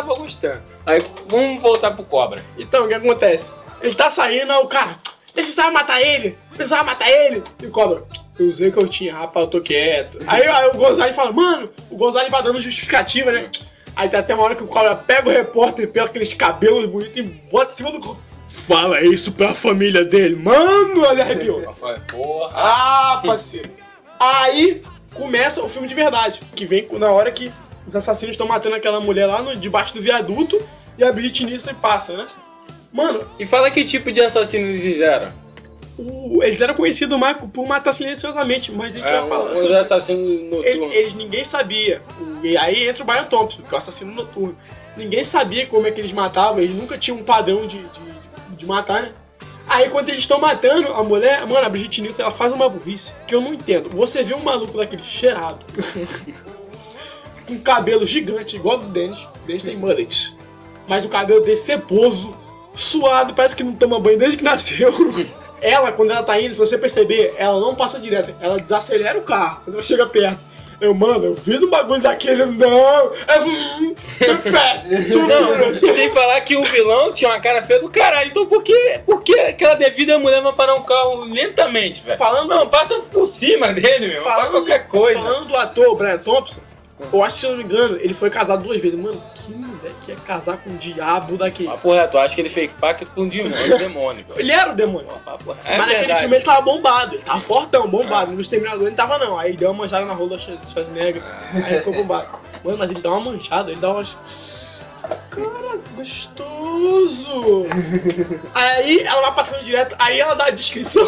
Aí 0.86 1.04
vamos 1.28 1.62
voltar 1.62 1.92
pro 1.92 2.04
cobra. 2.04 2.44
Então, 2.58 2.86
o 2.86 2.88
que 2.88 2.94
acontece? 2.94 3.52
Ele 3.82 3.94
tá 3.94 4.10
saindo, 4.10 4.52
aí 4.52 4.60
o 4.60 4.68
cara, 4.68 5.00
precisava 5.34 5.72
matar 5.72 6.02
ele, 6.02 6.38
precisava 6.54 6.84
matar 6.84 7.10
ele. 7.10 7.44
E 7.62 7.68
o 7.68 7.72
cobra, 7.72 8.02
eu 8.40 8.48
usei 8.48 8.70
o 8.70 8.72
que 8.72 8.80
eu 8.80 8.88
tinha, 8.88 9.14
rapaz, 9.14 9.46
eu 9.46 9.50
tô 9.50 9.62
quieto. 9.62 10.20
Aí, 10.28 10.46
aí 10.46 10.68
o 10.70 10.78
Gonzalez 10.78 11.16
fala, 11.16 11.32
mano, 11.32 11.70
o 11.90 11.98
Gonzalez 11.98 12.30
vai 12.30 12.44
dando 12.44 12.62
justificativa, 12.62 13.32
né? 13.32 13.50
Aí 13.96 14.10
tem 14.10 14.20
até 14.20 14.34
uma 14.34 14.44
hora 14.44 14.56
que 14.56 14.64
o 14.64 14.68
cobra 14.68 14.96
pega 14.96 15.30
o 15.30 15.32
repórter 15.32 15.90
pela 15.90 16.08
aqueles 16.08 16.34
cabelos 16.34 16.86
bonitos 16.86 17.18
e 17.18 17.24
bota 17.24 17.72
em 17.72 17.76
cima 17.76 17.92
do 17.92 18.00
cobra. 18.00 18.22
Fala 18.50 19.02
isso 19.02 19.32
pra 19.32 19.54
família 19.54 20.04
dele. 20.04 20.36
Mano, 20.36 21.06
ele 21.12 21.22
arrepiou. 21.22 21.62
Porra. 22.10 22.52
Ah, 22.54 23.22
parceiro. 23.26 23.70
Aí 24.20 24.82
começa 25.14 25.64
o 25.64 25.70
filme 25.70 25.88
de 25.88 25.96
verdade, 25.96 26.42
que 26.56 26.66
vem 26.66 26.88
na 26.94 27.10
hora 27.10 27.32
que 27.32 27.52
os 27.88 27.96
assassinos 27.96 28.34
estão 28.34 28.48
matando 28.48 28.76
aquela 28.76 29.00
mulher 29.00 29.26
lá 29.28 29.42
no, 29.42 29.56
debaixo 29.56 29.94
do 29.94 30.02
viaduto 30.02 30.62
e 30.98 31.04
a 31.04 31.12
Britney 31.12 31.50
Nielsen 31.52 31.76
passa, 31.76 32.16
né? 32.16 32.28
Mano, 32.92 33.24
E 33.40 33.46
fala 33.46 33.70
que 33.70 33.84
tipo 33.84 34.12
de 34.12 34.22
assassino 34.22 34.68
eles 34.68 34.82
fizeram. 34.82 35.32
o- 35.98 36.42
eles 36.44 36.60
eram 36.62 36.74
conhecidos 36.74 37.18
mais 37.18 37.38
por 37.38 37.66
matar 37.68 37.94
silenciosamente, 37.94 38.72
mas 38.72 38.96
a 38.96 38.98
gente 39.00 39.08
É, 39.08 39.20
vai 39.20 39.30
falar 39.30 39.54
os 39.54 39.60
sobre- 39.60 39.78
assassinos 39.78 40.30
noturnos. 40.50 40.94
Eles, 40.96 41.14
ninguém 41.14 41.44
sabia. 41.44 42.02
E 42.44 42.58
aí 42.58 42.88
entra 42.88 43.04
o 43.04 43.06
Brian 43.06 43.24
Thompson, 43.26 43.62
que 43.62 43.70
é 43.74 43.76
o 43.76 43.78
assassino 43.78 44.14
noturno. 44.14 44.58
Ninguém 44.98 45.24
sabia 45.26 45.66
como 45.66 45.86
é 45.88 45.92
que 45.92 46.00
eles 46.00 46.12
matavam, 46.14 46.60
eles 46.60 46.76
nunca 46.76 46.98
tinham 46.98 47.18
um 47.20 47.24
padrão 47.24 47.68
de, 47.68 47.80
de, 47.80 48.56
de 48.58 48.66
matar, 48.66 49.02
né? 49.04 49.12
Aí 49.68 49.90
quando 49.90 50.08
eles 50.10 50.22
estão 50.22 50.40
matando 50.40 50.88
a 50.94 51.04
mulher, 51.04 51.46
mano, 51.48 51.66
a 51.66 51.70
Brigitte 51.70 52.02
Nielsen, 52.02 52.24
ela 52.24 52.32
faz 52.34 52.54
uma 52.54 52.70
burrice 52.70 53.14
que 53.28 53.34
eu 53.36 53.42
não 53.42 53.54
entendo. 53.54 53.90
Você 53.90 54.22
vê 54.24 54.34
um 54.34 54.44
maluco 54.44 54.78
daquele 54.78 55.04
cheirado, 55.04 55.60
com 57.48 57.60
cabelo 57.60 58.06
gigante, 58.06 58.56
igual 58.56 58.78
do 58.80 58.88
Dennis. 58.88 59.20
Dennis 59.46 59.64
tem 59.64 59.78
mullet. 59.78 60.36
Mas 60.88 61.06
o 61.06 61.10
cabelo 61.10 61.42
dele 61.42 61.58
ceboso, 61.58 62.36
suado, 62.76 63.34
parece 63.34 63.56
que 63.56 63.64
não 63.64 63.74
toma 63.76 64.00
banho 64.00 64.18
desde 64.20 64.38
que 64.38 64.44
nasceu. 64.44 64.94
Ela, 65.62 65.92
quando 65.92 66.12
ela 66.12 66.22
tá 66.22 66.40
indo, 66.40 66.54
se 66.54 66.60
você 66.60 66.78
perceber, 66.78 67.34
ela 67.38 67.60
não 67.60 67.74
passa 67.74 67.98
direto, 67.98 68.36
ela 68.42 68.60
desacelera 68.60 69.18
o 69.18 69.24
carro 69.24 69.62
quando 69.64 69.76
ela 69.76 69.82
chega 69.84 70.06
perto. 70.06 70.38
Eu, 70.82 70.94
mano, 70.94 71.24
eu 71.26 71.36
fiz 71.38 71.64
um 71.64 71.70
bagulho 71.70 72.02
daquele, 72.02 72.46
não, 72.46 73.12
é 73.28 73.40
fast, 74.52 74.90
Não, 74.90 75.74
sem 75.74 76.10
falar 76.10 76.42
que 76.42 76.58
o 76.58 76.62
vilão 76.64 77.14
tinha 77.14 77.30
uma 77.32 77.40
cara 77.40 77.64
feia 77.64 77.80
do 77.80 77.90
caralho. 77.90 78.30
Então 78.30 78.46
por 78.46 78.62
que, 78.62 79.00
por 79.06 79.24
que 79.24 79.40
aquela 79.40 79.76
devida 79.76 80.20
mulher 80.20 80.42
vai 80.42 80.52
parar 80.54 80.76
um 80.76 80.84
carro 80.84 81.24
lentamente, 81.24 82.04
velho? 82.04 82.18
Falando- 82.18 82.50
não, 82.50 82.68
passa 82.68 83.00
por 83.12 83.26
cima 83.26 83.72
dele, 83.72 84.10
meu. 84.10 84.22
Fala 84.22 84.48
qualquer 84.48 84.88
coisa. 84.88 85.22
Falando 85.22 85.48
do 85.48 85.56
ator, 85.56 85.96
Brian 85.96 86.18
Thompson, 86.18 86.60
eu 87.12 87.24
acho 87.24 87.36
que, 87.36 87.40
se 87.42 87.46
eu 87.46 87.52
não 87.52 87.58
me 87.58 87.64
engano, 87.66 87.98
ele 88.00 88.14
foi 88.14 88.30
casado 88.30 88.64
duas 88.64 88.82
vezes. 88.82 88.98
Mano, 88.98 89.22
que 89.34 89.52
moleque 89.54 90.12
ia 90.12 90.16
casar 90.16 90.58
com 90.58 90.70
um 90.70 90.78
diabo 90.78 91.36
daquele? 91.38 91.68
Mas 91.70 91.80
porra, 91.82 92.08
tu 92.08 92.18
acha 92.18 92.34
que 92.34 92.40
ele 92.42 92.50
fez 92.50 92.72
pacto 92.72 93.06
com 93.08 93.22
um 93.24 93.28
demônio, 93.28 93.78
demônio, 93.78 94.26
velho. 94.30 94.40
Ele 94.40 94.52
era 94.52 94.72
o 94.72 94.76
demônio. 94.76 95.08
Papo- 95.26 95.52
É 95.66 95.72
Mas 95.72 95.78
naquele 95.80 95.98
verdade. 96.00 96.20
filme 96.22 96.36
ele 96.38 96.46
tava 96.46 96.62
bombado, 96.62 97.16
ele 97.16 97.24
tava 97.24 97.40
fortão, 97.40 97.88
bombado. 97.88 98.32
No 98.32 98.40
Exterminador 98.40 98.88
ele 98.88 98.96
tava 98.96 99.18
não. 99.18 99.38
Aí 99.38 99.50
ele 99.52 99.58
deu 99.58 99.72
uma 99.72 99.84
manchada 99.84 100.06
na 100.06 100.14
rola 100.14 100.30
da 100.32 100.38
Schwarzenegger, 100.38 101.22
aí 101.54 101.78
ficou 101.80 101.94
bombado. 101.94 102.28
Mano, 102.64 102.78
mas 102.78 102.90
ele 102.92 103.02
dá 103.02 103.10
uma 103.12 103.32
manchada, 103.32 103.72
ele 103.72 103.80
dá 103.82 103.92
umas... 103.92 104.16
Cara, 105.30 105.78
gostoso! 105.96 107.66
aí 108.54 109.00
ela 109.02 109.22
vai 109.22 109.36
passando 109.36 109.64
direto, 109.64 109.96
aí 110.00 110.20
ela 110.20 110.34
dá 110.34 110.46
a 110.46 110.50
descrição. 110.50 111.06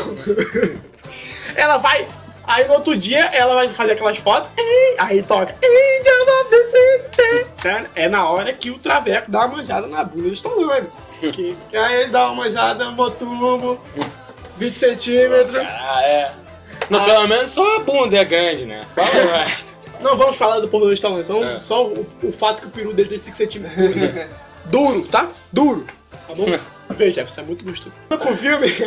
ela 1.55 1.77
vai... 1.77 2.05
Aí 2.47 2.65
no 2.65 2.75
outro 2.75 2.95
dia 2.97 3.25
ela 3.33 3.53
vai 3.55 3.67
fazer 3.67 3.91
aquelas 3.91 4.17
fotos, 4.17 4.49
ei, 4.57 4.95
aí 4.97 5.21
toca 5.21 5.53
Angel 5.61 6.41
of 6.41 6.49
the 6.49 6.63
City. 6.63 7.45
Né? 7.67 7.85
É 7.93 8.07
na 8.09 8.29
hora 8.29 8.53
que 8.53 8.71
o 8.71 8.79
Traveco 8.79 9.29
dá 9.29 9.39
uma 9.45 9.57
manjada 9.57 9.85
na 9.87 10.01
bunda 10.03 10.29
do 10.29 10.33
Stallone. 10.33 10.87
Que, 11.19 11.57
aí 11.73 12.01
ele 12.03 12.09
dá 12.09 12.27
uma 12.31 12.45
manjada, 12.45 12.89
motumbo, 12.91 13.79
20 14.57 14.73
centímetros. 14.73 15.57
Ah, 15.57 16.01
é. 16.03 16.31
Não, 16.89 17.03
pelo 17.03 17.27
menos 17.27 17.51
só 17.51 17.75
a 17.75 17.79
bunda 17.79 18.17
é 18.17 18.23
grande, 18.23 18.65
né? 18.65 18.81
Fala 18.95 19.09
o 19.09 19.27
resto. 19.43 19.75
Não 19.99 20.15
vamos 20.15 20.37
falar 20.37 20.59
do 20.59 20.67
porra 20.69 20.85
do 20.85 20.93
Stallone, 20.93 21.25
só, 21.25 21.43
É. 21.43 21.59
só 21.59 21.85
o, 21.87 22.07
o 22.23 22.31
fato 22.31 22.61
que 22.61 22.67
o 22.67 22.69
peru 22.69 22.93
dele 22.93 23.09
tem 23.09 23.19
5 23.19 23.35
centímetros. 23.35 23.91
Duro, 24.65 25.01
tá? 25.07 25.27
Duro. 25.51 25.85
Tá 26.27 26.33
bom? 26.35 26.45
Veja, 26.91 27.15
Jefferson, 27.15 27.41
é 27.41 27.43
muito 27.43 27.65
gostoso. 27.65 27.95
Pro 28.07 28.19
filme. 28.37 28.67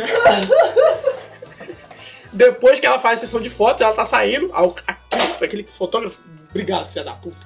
Depois 2.33 2.79
que 2.79 2.85
ela 2.87 2.99
faz 2.99 3.19
a 3.19 3.25
sessão 3.25 3.39
de 3.41 3.49
fotos, 3.49 3.81
ela 3.81 3.93
tá 3.93 4.05
saindo. 4.05 4.49
Aquele, 4.53 5.33
aquele 5.45 5.63
fotógrafo. 5.63 6.19
Obrigado, 6.49 6.87
filha 6.89 7.03
da 7.03 7.13
puta. 7.13 7.37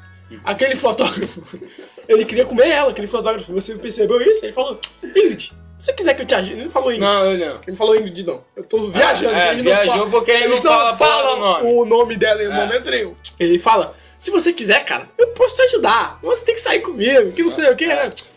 Aquele 0.43 0.75
fotógrafo. 0.75 1.41
Ele 2.09 2.25
queria 2.25 2.45
comer 2.45 2.67
ela, 2.69 2.91
aquele 2.91 3.07
fotógrafo. 3.07 3.53
Você 3.53 3.75
percebeu 3.75 4.19
isso? 4.21 4.43
Ele 4.45 4.51
falou: 4.53 4.79
Ingrid, 5.03 5.43
se 5.43 5.53
você 5.79 5.93
quiser 5.93 6.13
que 6.15 6.21
eu 6.23 6.25
te 6.25 6.33
ajude. 6.35 6.53
Ele 6.53 6.63
não 6.63 6.69
falou 6.71 6.91
Ingrid. 6.91 7.03
Não, 7.13 7.25
eu 7.31 7.37
não. 7.37 7.55
Ele 7.55 7.61
não 7.67 7.75
falou 7.75 7.95
Ingrid, 7.95 8.25
não. 8.25 8.43
Eu 8.55 8.63
tô 8.63 8.87
viajando. 8.89 9.35
é, 9.35 9.47
ele 9.49 9.57
não 9.57 9.63
viajou 9.63 9.93
fala- 9.93 10.09
porque 10.09 10.31
ele 10.31 10.47
não 10.47 10.57
fala 10.57 10.89
a 10.91 10.95
porra 10.95 11.23
do 11.23 11.39
nome. 11.39 11.67
o 11.71 11.85
nome 11.85 12.15
dela 12.17 12.41
em 12.43 12.47
É. 12.47 12.49
momento 12.53 12.89
nenhum. 12.89 13.15
Ele 13.39 13.59
fala: 13.59 13.93
se 14.17 14.31
você 14.31 14.51
quiser, 14.53 14.83
cara, 14.85 15.07
eu 15.17 15.27
posso 15.29 15.55
te 15.55 15.61
ajudar. 15.63 16.19
Mas 16.23 16.39
você 16.39 16.45
tem 16.45 16.55
que 16.55 16.61
sair 16.61 16.79
comigo, 16.79 17.31
que 17.31 17.43
não 17.43 17.49
sei 17.49 17.69
o 17.69 17.75
que. 17.75 17.87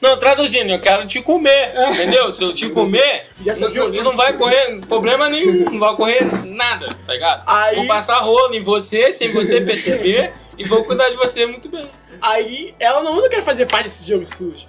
Não, 0.00 0.18
traduzindo, 0.18 0.70
eu 0.70 0.78
quero 0.80 1.06
te 1.06 1.22
comer, 1.22 1.72
entendeu? 1.92 2.32
Se 2.32 2.42
eu 2.44 2.52
te 2.54 2.68
comer, 2.68 3.26
sabia, 3.54 3.90
tu 3.92 4.02
não 4.02 4.12
vai 4.16 4.32
correr 4.36 4.80
problema 4.86 5.28
nenhum, 5.28 5.70
não 5.70 5.78
vai 5.78 5.94
correr 5.96 6.24
nada, 6.46 6.88
tá 7.06 7.12
ligado? 7.12 7.42
Aí- 7.46 7.76
Vou 7.76 7.86
passar 7.86 8.18
rolo 8.18 8.54
em 8.54 8.60
você, 8.60 9.12
sem 9.12 9.28
você 9.32 9.60
perceber, 9.60 10.32
e 10.58 10.64
vou 10.64 10.84
cuidar 10.84 11.08
de 11.08 11.16
você 11.16 11.46
muito 11.46 11.68
bem. 11.68 11.88
Aí 12.20 12.74
ela 12.80 13.00
não, 13.02 13.14
eu 13.16 13.22
não 13.22 13.28
quero 13.28 13.42
fazer 13.42 13.66
parte 13.66 13.84
desse 13.84 14.08
jogo 14.08 14.26
sujo. 14.26 14.66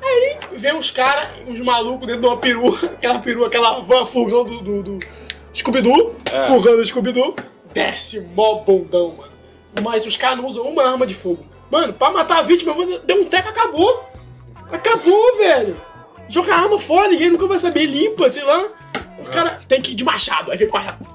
Aí 0.00 0.38
vem 0.52 0.74
uns 0.74 0.90
caras, 0.90 1.28
uns 1.46 1.60
malucos 1.60 2.06
dentro 2.06 2.22
de 2.22 2.26
uma 2.28 2.36
perua, 2.36 2.76
aquela 2.96 3.18
perua, 3.18 3.46
aquela 3.48 3.80
van 3.80 4.04
furgão 4.06 4.44
do, 4.44 4.60
do, 4.60 4.82
do 4.82 4.98
Scooby-Doo, 5.54 6.16
É. 6.32 6.42
furgão 6.44 6.76
do 6.76 6.84
Scooby-Doo, 6.86 7.36
desce 7.74 8.20
mó 8.20 8.56
bondão, 8.60 9.14
mano. 9.16 9.31
Mas 9.80 10.04
os 10.04 10.16
caras 10.16 10.36
não 10.38 10.46
usam 10.46 10.64
uma 10.64 10.82
arma 10.84 11.06
de 11.06 11.14
fogo. 11.14 11.44
Mano, 11.70 11.92
pra 11.92 12.10
matar 12.10 12.38
a 12.38 12.42
vítima, 12.42 12.74
deu 13.04 13.22
um 13.22 13.26
teco, 13.26 13.48
acabou. 13.48 14.04
Acabou, 14.70 15.36
velho. 15.38 15.80
Joga 16.28 16.54
a 16.54 16.58
arma 16.60 16.78
fora, 16.78 17.08
ninguém 17.08 17.30
nunca 17.30 17.46
vai 17.46 17.58
saber, 17.58 17.86
limpa, 17.86 18.28
sei 18.28 18.42
lá. 18.44 18.68
O 19.18 19.24
cara 19.30 19.60
tem 19.68 19.80
que 19.80 19.92
ir 19.92 19.94
de 19.94 20.04
machado, 20.04 20.50
aí 20.50 20.56
vem 20.58 20.68
com 20.68 20.76
machado. 20.76 21.06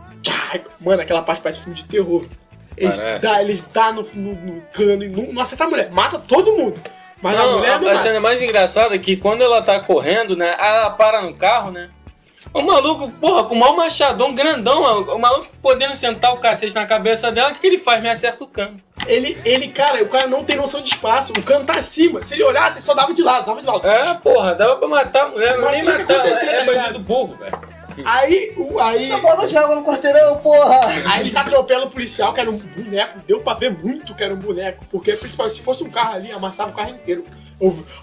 Mano, 0.80 1.02
aquela 1.02 1.22
parte 1.22 1.42
parece 1.42 1.60
filme 1.60 1.76
de 1.76 1.86
terror. 1.86 2.26
Eles 2.76 2.98
Parece. 2.98 3.22
dá, 3.26 3.42
eles 3.42 3.62
dá 3.62 3.92
no, 3.92 4.04
no, 4.14 4.36
no 4.36 4.62
cano 4.72 5.04
e 5.04 5.08
não, 5.10 5.34
não 5.34 5.42
acerta 5.42 5.64
a 5.64 5.68
mulher. 5.68 5.90
Mata 5.90 6.20
todo 6.20 6.54
mundo. 6.54 6.80
Mas 7.22 7.36
a 7.36 7.42
Não, 7.44 7.58
mulher 7.58 7.72
a, 7.74 7.80
não 7.80 7.88
a 7.88 7.92
mata. 7.94 8.04
cena 8.04 8.20
mais 8.20 8.40
engraçada 8.42 8.94
é 8.94 9.00
que 9.00 9.18
quando 9.18 9.42
ela 9.44 9.62
tá 9.64 9.80
correndo, 9.80 10.36
né, 10.36 10.56
ela 10.60 10.92
para 10.92 11.24
no 11.24 11.34
carro, 11.34 11.72
né, 11.72 11.90
o 12.58 12.66
maluco, 12.66 13.10
porra, 13.12 13.44
com 13.44 13.56
o 13.56 13.60
maior 13.60 13.76
machadão 13.76 14.34
grandão, 14.34 14.84
o 15.04 15.20
maluco 15.20 15.48
podendo 15.62 15.96
sentar 15.96 16.34
o 16.34 16.38
cacete 16.38 16.74
na 16.76 16.86
cabeça 16.86 17.32
dela, 17.32 17.50
o 17.50 17.54
que, 17.54 17.60
que 17.60 17.68
ele 17.68 17.78
faz? 17.78 18.02
Me 18.02 18.10
acerta 18.10 18.44
o 18.44 18.48
cano. 18.48 18.82
Ele, 19.06 19.38
ele, 19.46 19.68
cara, 19.70 20.04
o 20.04 20.10
cara 20.10 20.28
não 20.28 20.44
tem 20.44 20.56
noção 20.56 20.82
de 20.82 20.90
espaço. 20.90 21.32
O 21.34 21.44
cano 21.44 21.66
tá 21.66 21.78
acima. 21.78 22.22
Se 22.24 22.34
ele 22.34 22.44
olhasse, 22.44 22.78
ele 22.78 22.86
só 22.86 22.94
dava 22.94 23.14
de 23.14 23.22
lado, 23.22 23.46
dava 23.46 23.62
de 23.62 23.68
lado. 23.68 23.88
É, 23.88 24.14
porra, 24.16 24.56
dava 24.56 24.76
pra 24.78 24.88
matar 24.88 25.26
a 25.26 25.28
mulher, 25.30 25.58
não 25.58 25.66
Mas 25.66 25.86
nem 25.86 25.98
matar, 25.98 26.26
é 26.28 26.66
tá 26.66 26.66
bandido 26.66 27.00
burro, 27.00 27.38
velho. 27.38 27.78
Aí, 28.06 28.54
o, 28.56 28.80
aí, 28.80 29.10
bola 29.22 29.48
de 29.48 29.58
água 29.58 29.76
no 29.76 29.84
quarteirão, 29.84 30.38
porra! 30.38 30.82
aí 31.06 31.22
eles 31.22 31.36
atropelam 31.36 31.88
o 31.88 31.90
policial, 31.90 32.32
que 32.34 32.40
era 32.40 32.50
um 32.50 32.58
boneco. 32.58 33.20
Deu 33.26 33.40
pra 33.40 33.56
ver 33.56 33.72
muito 33.72 34.14
que 34.14 34.24
era 34.24 34.34
um 34.34 34.38
boneco. 34.38 34.86
Porque, 34.92 35.14
principalmente, 35.14 35.56
se 35.56 35.62
fosse 35.62 35.84
um 35.84 35.90
carro 35.90 36.16
ali, 36.16 36.32
amassava 36.32 36.70
o 36.70 36.74
carro 36.74 36.92
inteiro. 36.92 37.26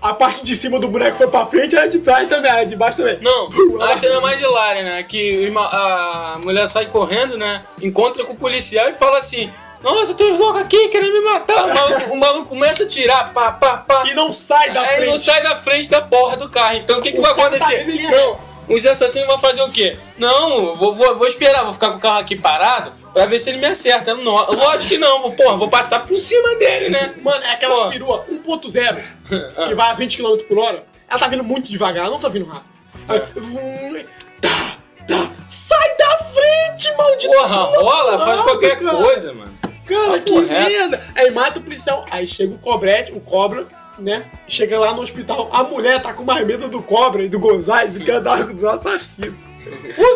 A 0.02 0.12
parte 0.12 0.42
de 0.42 0.54
cima 0.54 0.80
do 0.80 0.88
boneco 0.88 1.16
foi 1.16 1.28
pra 1.28 1.46
frente, 1.46 1.76
a 1.76 1.86
de 1.86 2.00
trás 2.00 2.28
também, 2.28 2.50
a 2.50 2.64
de 2.64 2.74
baixo 2.74 2.96
também. 2.96 3.18
Não, 3.20 3.48
a 3.82 3.96
cena 3.96 4.20
mais 4.20 4.40
hilária, 4.40 4.82
né? 4.82 5.02
Que 5.04 5.52
a 5.56 6.36
mulher 6.40 6.66
sai 6.66 6.86
correndo, 6.86 7.38
né? 7.38 7.62
Encontra 7.80 8.24
com 8.24 8.32
o 8.32 8.36
policial 8.36 8.88
e 8.88 8.92
fala 8.92 9.18
assim: 9.18 9.48
Nossa, 9.80 10.12
tem 10.14 10.32
uns 10.32 10.38
loucos 10.40 10.60
aqui 10.62 10.88
querendo 10.88 11.12
me 11.12 11.20
matar. 11.20 11.66
O 11.66 11.74
maluco, 11.74 12.12
o 12.12 12.16
maluco 12.16 12.48
começa 12.48 12.82
a 12.82 12.86
tirar, 12.88 13.32
pá, 13.32 13.52
pá, 13.52 13.76
pá. 13.76 14.02
E 14.06 14.14
não 14.14 14.32
sai 14.32 14.70
da 14.72 14.80
Aí 14.80 14.96
frente. 14.96 15.10
não 15.10 15.18
sai 15.18 15.42
da 15.42 15.54
frente 15.54 15.88
da 15.88 16.02
porra 16.02 16.36
do 16.36 16.48
carro. 16.50 16.76
Então 16.76 16.98
o 16.98 17.02
que, 17.02 17.12
que 17.12 17.18
O 17.20 17.22
vai 17.22 17.32
tá 17.34 17.42
acontecer? 17.46 17.88
em 17.88 18.10
não, 18.10 18.36
os 18.68 18.84
assassinos 18.84 19.28
vão 19.28 19.38
fazer 19.38 19.62
o 19.62 19.70
quê? 19.70 19.96
Não, 20.18 20.74
vou, 20.74 20.94
vou, 20.94 21.14
vou 21.16 21.26
esperar, 21.28 21.62
vou 21.62 21.72
ficar 21.72 21.90
com 21.90 21.98
o 21.98 22.00
carro 22.00 22.18
aqui 22.18 22.34
parado 22.34 22.90
pra 23.14 23.24
ver 23.26 23.38
se 23.38 23.48
ele 23.48 23.58
me 23.58 23.66
acerta. 23.66 24.14
Não, 24.14 24.34
lógico 24.34 24.88
que 24.92 24.98
não, 24.98 25.30
porra, 25.32 25.56
vou 25.56 25.68
passar 25.68 26.00
por 26.00 26.16
cima 26.16 26.56
dele, 26.56 26.90
né? 26.90 27.14
Mano, 27.22 27.42
é 27.44 27.52
aquela 27.52 27.84
Pô. 27.84 27.88
perua 27.90 28.26
1.0 28.30 28.98
que 29.68 29.74
vai 29.74 29.90
a 29.90 29.94
20 29.94 30.16
km 30.18 30.36
por 30.46 30.58
hora. 30.58 30.84
Ela 31.08 31.18
tá 31.18 31.28
vindo 31.28 31.44
muito 31.44 31.70
devagar, 31.70 32.04
ela 32.04 32.10
não 32.14 32.20
tá 32.20 32.28
vindo 32.28 32.44
rápido. 32.46 32.74
Aí, 33.08 33.22
vum, 33.36 34.04
tá, 34.40 34.76
tá. 35.06 35.30
Sai 35.48 35.96
da 35.96 36.18
frente, 36.24 36.96
maldito! 36.96 37.32
Porra, 37.32 37.56
rola, 37.56 38.18
faz 38.24 38.40
Ah, 38.40 38.42
qualquer 38.42 38.78
cara. 38.78 38.96
coisa, 39.02 39.32
mano. 39.32 39.52
Cara, 39.86 40.18
que 40.20 40.32
Papo 40.32 40.46
reto. 40.46 40.70
merda! 40.70 41.04
Aí 41.14 41.30
mata 41.30 41.58
o 41.58 41.62
policial. 41.62 42.04
Aí 42.10 42.26
chega 42.26 42.54
o 42.54 42.58
cobrete, 42.58 43.12
o 43.12 43.20
cobra, 43.20 43.66
né? 43.98 44.24
Chega 44.48 44.78
lá 44.78 44.94
no 44.94 45.02
hospital. 45.02 45.50
A 45.52 45.62
mulher 45.62 46.00
tá 46.00 46.12
com 46.14 46.24
mais 46.24 46.44
medo 46.46 46.68
do 46.68 46.82
cobra 46.82 47.22
e 47.22 47.28
do 47.28 47.38
Gonzalez 47.38 47.92
do 47.92 48.00
que 48.00 48.10
andar 48.10 48.44
dos 48.46 48.64
assassinos. 48.64 49.34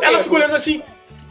Ela 0.02 0.22
fica 0.22 0.34
olhando 0.34 0.54
assim. 0.56 0.82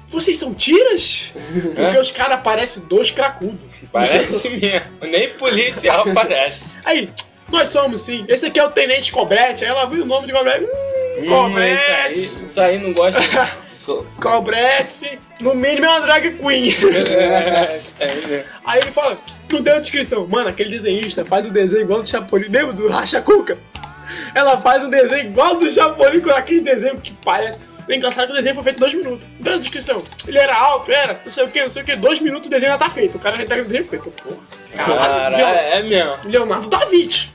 Vocês 0.08 0.38
são 0.38 0.54
tiras? 0.54 1.34
Porque 1.76 1.98
os 1.98 2.12
caras 2.12 2.42
parecem 2.42 2.84
dois 2.84 3.12
cracudos. 3.12 3.60
Parece 3.92 4.50
mesmo. 4.50 4.88
Nem 5.02 5.30
policial 5.34 6.06
parece. 6.14 6.66
Aí, 6.86 7.10
nós 7.50 7.70
somos 7.70 8.02
sim. 8.02 8.26
Esse 8.28 8.46
aqui 8.46 8.60
é 8.60 8.64
o 8.66 8.70
Tenente 8.72 9.12
Cobrete. 9.12 9.64
Aí 9.66 9.70
ela 9.70 9.86
viu 9.86 10.04
o 10.04 10.06
nome 10.06 10.28
de 10.28 10.34
Cobrete. 10.34 10.66
Hum, 10.66 10.98
Hum, 11.20 11.26
Cobrete! 11.26 12.12
isso, 12.12 12.40
aí, 12.42 12.46
isso 12.46 12.62
aí 12.62 12.80
não 12.80 12.94
gosta. 12.94 13.20
Cobrete! 14.22 15.18
No 15.40 15.56
mínimo 15.56 15.86
é 15.86 15.90
uma 15.90 16.02
drag 16.02 16.32
queen. 16.38 16.70
é, 17.10 17.80
é, 18.00 18.46
Aí 18.66 18.80
ele 18.82 18.92
fala, 18.92 19.18
não 19.50 19.62
deu 19.62 19.76
a 19.76 19.80
descrição. 19.80 20.28
Mano, 20.28 20.50
aquele 20.50 20.70
desenhista 20.70 21.24
faz 21.26 21.46
o 21.46 21.52
desenho 21.52 21.84
igual 21.84 22.02
do 22.04 22.10
Chapolin. 22.10 22.48
Lembra 22.50 22.74
do 22.74 22.88
Racha 22.88 23.22
Cuca? 23.22 23.58
Ela 24.36 24.58
faz 24.62 24.84
um 24.84 24.90
desenho 24.90 25.26
igual 25.30 25.56
do 25.56 25.70
Chapolin 25.70 26.20
com 26.22 26.30
aquele 26.32 26.62
desenho 26.62 27.00
que 27.00 27.14
parece. 27.24 27.58
O 27.88 27.94
engraçado 27.94 28.24
é 28.24 28.26
que 28.28 28.32
o 28.34 28.36
desenho 28.36 28.56
foi 28.56 28.64
feito 28.64 28.78
em 28.78 28.80
dois 28.80 28.94
minutos. 28.94 29.28
A 29.46 29.58
descrição. 29.58 29.98
Ele 30.28 30.38
era 30.38 30.56
alto, 30.58 30.92
era, 30.92 31.22
não 31.24 31.32
sei 31.32 31.44
o 31.46 31.48
que, 31.48 31.62
não 31.62 31.70
sei 31.70 31.82
o 31.82 31.86
que. 31.86 31.96
Dois 31.96 32.20
minutos 32.20 32.48
o 32.48 32.50
desenho 32.50 32.72
já 32.74 32.78
tá 32.78 32.90
feito. 32.90 33.16
O 33.16 33.20
cara 33.20 33.36
já 33.38 33.44
entrega 33.44 33.62
o 33.62 33.66
desenho 33.66 33.86
feito. 33.86 34.12
Porra. 34.12 34.38
Cara, 34.76 35.38
é, 35.38 35.78
é 35.78 35.84
mesmo. 35.84 36.18
Leonardo 36.26 36.70
da 36.70 36.86
Vinci. 36.86 37.32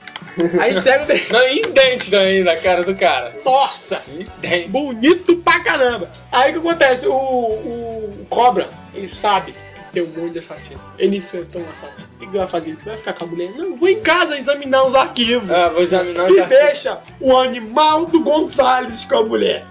Aí 0.61 0.77
entrega 0.77 1.05
o 1.05 1.07
desenho. 1.07 1.33
Não, 1.33 1.49
idêntico 1.49 2.17
ainda 2.17 2.53
a 2.53 2.57
cara 2.57 2.85
do 2.85 2.95
cara. 2.95 3.35
Nossa! 3.45 4.03
Idêntico. 4.09 4.73
Bonito 4.73 5.37
pra 5.37 5.61
caramba. 5.61 6.11
Aí 6.31 6.51
o 6.51 6.53
que 6.53 6.69
acontece? 6.69 7.07
O, 7.07 7.13
o 7.15 8.27
Cobra, 8.29 8.69
ele 8.95 9.09
sabe 9.09 9.55
tem 9.93 10.03
um 10.03 10.07
monte 10.09 10.32
de 10.32 10.38
assassino. 10.40 10.80
Ele 10.99 11.18
enfrentou 11.18 11.61
um 11.62 11.70
assassino. 11.70 12.09
O 12.14 12.18
que 12.18 12.24
ele 12.26 12.38
vai 12.38 12.47
fazer? 12.47 12.70
Ele 12.70 12.78
vai 12.84 12.97
ficar 12.97 13.12
com 13.12 13.24
a 13.24 13.28
mulher? 13.28 13.51
Não, 13.57 13.76
vou 13.76 13.88
em 13.88 14.01
casa 14.01 14.38
examinar 14.38 14.84
os 14.86 14.95
arquivos. 14.95 15.51
Ah, 15.51 15.68
vou 15.68 15.82
examinar 15.82 16.28
e 16.28 16.32
os 16.32 16.38
arquivos. 16.40 16.64
deixa 16.64 16.99
o 17.20 17.36
animal 17.36 18.07
do 18.07 18.20
Gonzalez 18.20 19.05
com 19.05 19.16
a 19.16 19.22
mulher. 19.24 19.66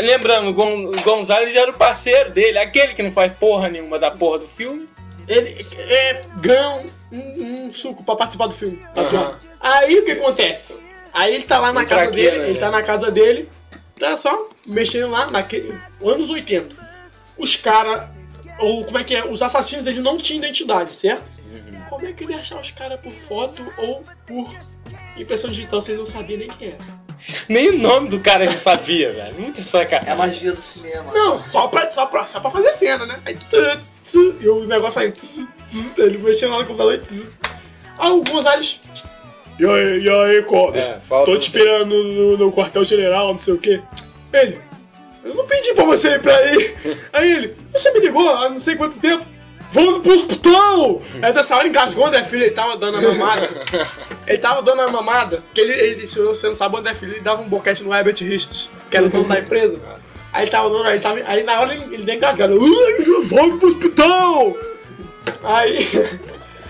Lembrando, 0.00 0.48
o 0.50 0.52
Gon- 0.52 0.86
o 0.90 1.00
Gonzalez 1.02 1.54
era 1.54 1.70
o 1.70 1.74
parceiro 1.74 2.30
dele, 2.30 2.58
aquele 2.58 2.94
que 2.94 3.02
não 3.02 3.10
faz 3.10 3.32
porra 3.36 3.68
nenhuma 3.68 3.98
da 3.98 4.10
porra 4.10 4.38
do 4.40 4.46
filme. 4.46 4.88
Ele 5.28 5.64
é 5.76 6.22
grão, 6.40 6.84
um, 7.12 7.66
um 7.66 7.70
suco 7.72 8.02
pra 8.02 8.16
participar 8.16 8.46
do 8.48 8.54
filme. 8.54 8.82
Aham. 8.96 9.38
Aí 9.60 9.98
o 9.98 10.04
que 10.04 10.12
acontece? 10.12 10.74
Aí 11.12 11.34
ele 11.34 11.44
tá 11.44 11.58
lá 11.58 11.72
na 11.72 11.82
Um 11.82 11.86
casa 11.86 12.10
dele, 12.10 12.36
ele 12.44 12.52
né? 12.54 12.58
tá 12.58 12.70
na 12.70 12.82
casa 12.82 13.10
dele, 13.10 13.48
tá 13.98 14.16
só 14.16 14.48
mexendo 14.66 15.10
lá 15.10 15.30
naquele 15.30 15.74
anos 16.04 16.30
80. 16.30 16.74
Os 17.38 17.54
caras, 17.56 18.08
ou 18.60 18.84
como 18.84 18.98
é 18.98 19.04
que 19.04 19.14
é? 19.16 19.24
Os 19.24 19.42
assassinos 19.42 19.86
eles 19.86 19.98
não 20.02 20.16
tinham 20.16 20.38
identidade, 20.42 20.94
certo? 20.94 21.24
Uhum. 21.52 21.80
Como 21.88 22.06
é 22.06 22.12
que 22.12 22.24
ele 22.24 22.32
ia 22.34 22.38
achar 22.38 22.60
os 22.60 22.70
caras 22.70 23.00
por 23.00 23.12
foto 23.12 23.62
ou 23.78 24.04
por 24.26 24.48
impressão 25.16 25.50
digital 25.50 25.80
se 25.80 25.90
ele 25.90 25.98
não 25.98 26.06
sabia 26.06 26.36
nem 26.36 26.48
quem 26.48 26.68
era? 26.68 27.00
Nem 27.48 27.70
o 27.70 27.78
nome 27.78 28.08
do 28.08 28.18
cara 28.20 28.44
ele 28.44 28.56
sabia, 28.56 29.12
velho. 29.12 29.34
Muita 29.38 29.60
É 29.60 29.62
a 29.62 29.66
sacanagem. 29.66 30.16
magia 30.16 30.52
do 30.52 30.60
cinema. 30.60 31.12
Não, 31.12 31.36
só 31.36 31.68
pra, 31.68 31.90
só 31.90 32.06
pra, 32.06 32.24
só 32.24 32.40
pra 32.40 32.50
fazer 32.50 32.72
cena, 32.72 33.04
né? 33.04 33.20
Aí, 33.26 33.36
tã, 33.36 33.80
tã, 34.10 34.34
e 34.40 34.48
o 34.48 34.64
negócio 34.66 35.00
aí, 35.00 35.12
tã, 35.12 36.02
ele 36.02 36.16
mexendo 36.18 36.52
lá 36.52 36.58
no 36.60 36.64
computador 36.66 36.98
tã. 36.98 37.50
Aí 37.98 38.10
o 38.10 38.22
Gonzalez. 38.22 38.80
E 39.58 39.66
aí, 39.66 40.02
e 40.02 40.08
aí, 40.10 40.42
cobra? 40.44 40.80
É, 40.80 41.00
falta 41.00 41.30
Tô 41.30 41.36
te 41.36 41.42
esperando 41.48 41.86
no, 41.90 42.04
no- 42.04 42.36
no 42.46 42.52
quartel-general, 42.52 43.32
não 43.32 43.38
sei 43.38 43.52
o 43.52 43.58
quê. 43.58 43.82
Ele, 44.32 44.58
eu 45.24 45.34
não 45.34 45.46
pedi 45.46 45.74
pra 45.74 45.84
você 45.84 46.14
ir 46.14 46.20
pra 46.20 46.34
aí. 46.36 46.76
Aí 47.12 47.32
ele, 47.32 47.56
você 47.72 47.90
me 47.92 48.00
ligou 48.00 48.28
há 48.28 48.48
não 48.48 48.58
sei 48.58 48.76
quanto 48.76 48.98
tempo. 48.98 49.24
Vamos 49.72 50.00
pro 50.00 50.14
hospital! 50.14 51.00
Aí 51.22 51.32
dessa 51.32 51.54
hora 51.56 51.68
engasgou 51.68 52.04
o 52.04 52.06
André 52.08 52.24
Filho, 52.24 52.42
ele 52.42 52.50
tava 52.50 52.76
dando 52.76 52.98
a 52.98 53.00
mamada. 53.02 53.48
Ele 54.26 54.38
tava 54.38 54.62
dando 54.62 54.82
a 54.82 54.88
mamada, 54.88 55.36
porque 55.46 55.60
ele, 55.60 55.72
ele- 55.72 56.06
se 56.08 56.18
você 56.18 56.48
não 56.48 56.54
sabe, 56.56 56.74
o 56.74 56.78
André 56.78 56.92
Filho 56.94 57.12
ele 57.12 57.20
dava 57.20 57.40
um 57.40 57.48
boquete 57.48 57.84
no 57.84 57.94
Herbert 57.94 58.16
Richards, 58.20 58.68
que 58.90 58.96
era 58.96 59.06
o 59.06 59.08
dono 59.08 59.28
da 59.28 59.38
empresa. 59.38 59.78
Aí 60.32 60.42
ele 60.44 60.50
tava 60.50 60.68
dando, 60.70 60.84
aí, 60.84 60.98
tava, 60.98 61.20
aí 61.24 61.42
na 61.44 61.60
hora 61.60 61.72
ele, 61.74 61.94
ele 61.94 62.02
deu 62.02 62.14
engasgado. 62.16 62.54
"Ai, 62.60 63.04
Vamos 63.26 63.56
pro 63.58 63.68
hospital! 63.68 64.56
Aí. 65.44 65.88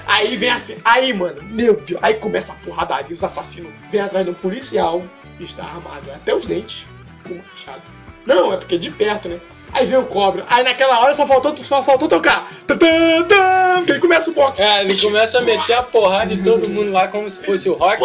Aí 0.07 0.37
vem 0.37 0.51
assim, 0.51 0.77
aí 0.85 1.13
mano, 1.13 1.41
meu 1.45 1.75
Deus, 1.77 2.01
aí 2.03 2.15
começa 2.15 2.51
a 2.53 2.57
porradaria, 2.57 3.13
os 3.13 3.23
assassinos 3.23 3.73
vêm 3.93 4.01
atrás 4.01 4.27
um 4.27 4.35
policial 4.35 5.05
está 5.39 5.63
armado 5.63 6.11
até 6.13 6.35
os 6.35 6.45
dentes 6.47 6.85
com 7.31 7.35
um 7.35 7.43
machado. 7.49 7.83
Não, 8.27 8.53
é 8.53 8.57
porque 8.57 8.75
é 8.75 8.79
de 8.79 8.91
perto, 8.91 9.29
né? 9.29 9.41
Aí 9.73 9.87
vem 9.87 9.99
o 9.99 10.05
cobra, 10.05 10.45
aí 10.49 10.65
naquela 10.65 10.99
hora 10.99 11.15
só 11.15 11.25
faltou, 11.27 11.57
só 11.57 11.83
faltou 11.83 12.09
tocar. 12.09 12.51
Tã, 12.67 12.77
tã, 12.77 13.23
tã, 13.23 13.85
que 13.85 13.93
ele 13.93 14.01
começa 14.01 14.29
o 14.29 14.35
boxe. 14.35 14.61
É, 14.61 14.81
ele 14.81 15.01
começa 15.01 15.39
a 15.39 15.41
meter 15.41 15.75
a 15.75 15.83
porrada 15.83 16.35
em 16.35 16.43
todo 16.43 16.69
mundo 16.69 16.91
lá 16.91 17.07
como 17.07 17.31
se 17.31 17.45
fosse 17.45 17.69
o 17.71 17.75
rock. 17.75 18.03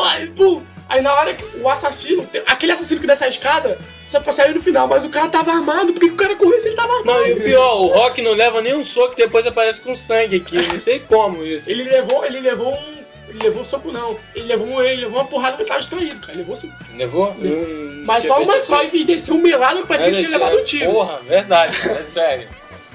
Aí, 0.88 1.02
na 1.02 1.12
hora 1.16 1.34
que 1.34 1.44
o 1.58 1.68
assassino, 1.68 2.30
aquele 2.46 2.72
assassino 2.72 3.02
que 3.02 3.08
desce 3.08 3.24
a 3.24 3.28
escada, 3.28 3.80
só 4.04 4.20
pra 4.20 4.32
sair 4.32 4.54
no 4.54 4.62
final, 4.62 4.88
mas 4.88 5.04
o 5.04 5.10
cara 5.10 5.28
tava 5.28 5.52
armado, 5.52 5.92
por 5.92 6.00
que 6.00 6.08
que 6.08 6.14
o 6.14 6.18
cara 6.18 6.36
correu 6.36 6.60
se 6.60 6.68
ele 6.68 6.76
tava 6.76 6.94
armado? 7.00 7.18
Não, 7.20 7.26
e 7.26 7.34
o 7.34 7.42
pior, 7.42 7.82
o 7.82 7.88
Rock 7.88 8.22
não 8.22 8.34
leva 8.34 8.62
nenhum 8.62 8.84
soco 8.84 9.14
e 9.14 9.24
depois 9.24 9.48
aparece 9.48 9.82
com 9.82 9.96
sangue 9.96 10.36
aqui. 10.36 10.56
Não 10.68 10.78
sei 10.80 11.00
como 11.00 11.44
isso. 11.44 11.72
Ele 11.72 11.84
levou, 11.84 12.24
ele 12.24 12.40
levou 12.40 12.72
um. 12.72 12.95
Ele 13.36 13.44
levou 13.44 13.62
um 13.62 13.66
soco 13.66 13.92
não. 13.92 14.18
Ele 14.34 14.46
levou, 14.46 14.68
um, 14.68 14.82
ele 14.82 15.02
levou 15.02 15.20
uma 15.20 15.28
porrada 15.28 15.58
que 15.58 15.66
tava 15.66 15.80
distraído, 15.80 16.20
cara. 16.22 16.32
Ele 16.32 16.40
levou 16.40 16.56
sim. 16.56 16.72
Levou? 16.96 17.32
Hum, 17.32 18.04
Mas 18.06 18.24
só 18.26 18.42
uma 18.42 18.60
só 18.60 18.82
e 18.84 19.04
desceu 19.04 19.36
um 19.36 19.42
melado 19.42 19.82
que 19.82 19.88
parecia 19.88 20.10
que 20.10 20.16
ele 20.16 20.26
tinha 20.26 20.38
levado 20.38 20.58
um 20.58 20.64
tiro. 20.64 20.92
Porra, 20.92 21.20
verdade, 21.28 21.76
é 21.90 22.08
sério. 22.08 22.50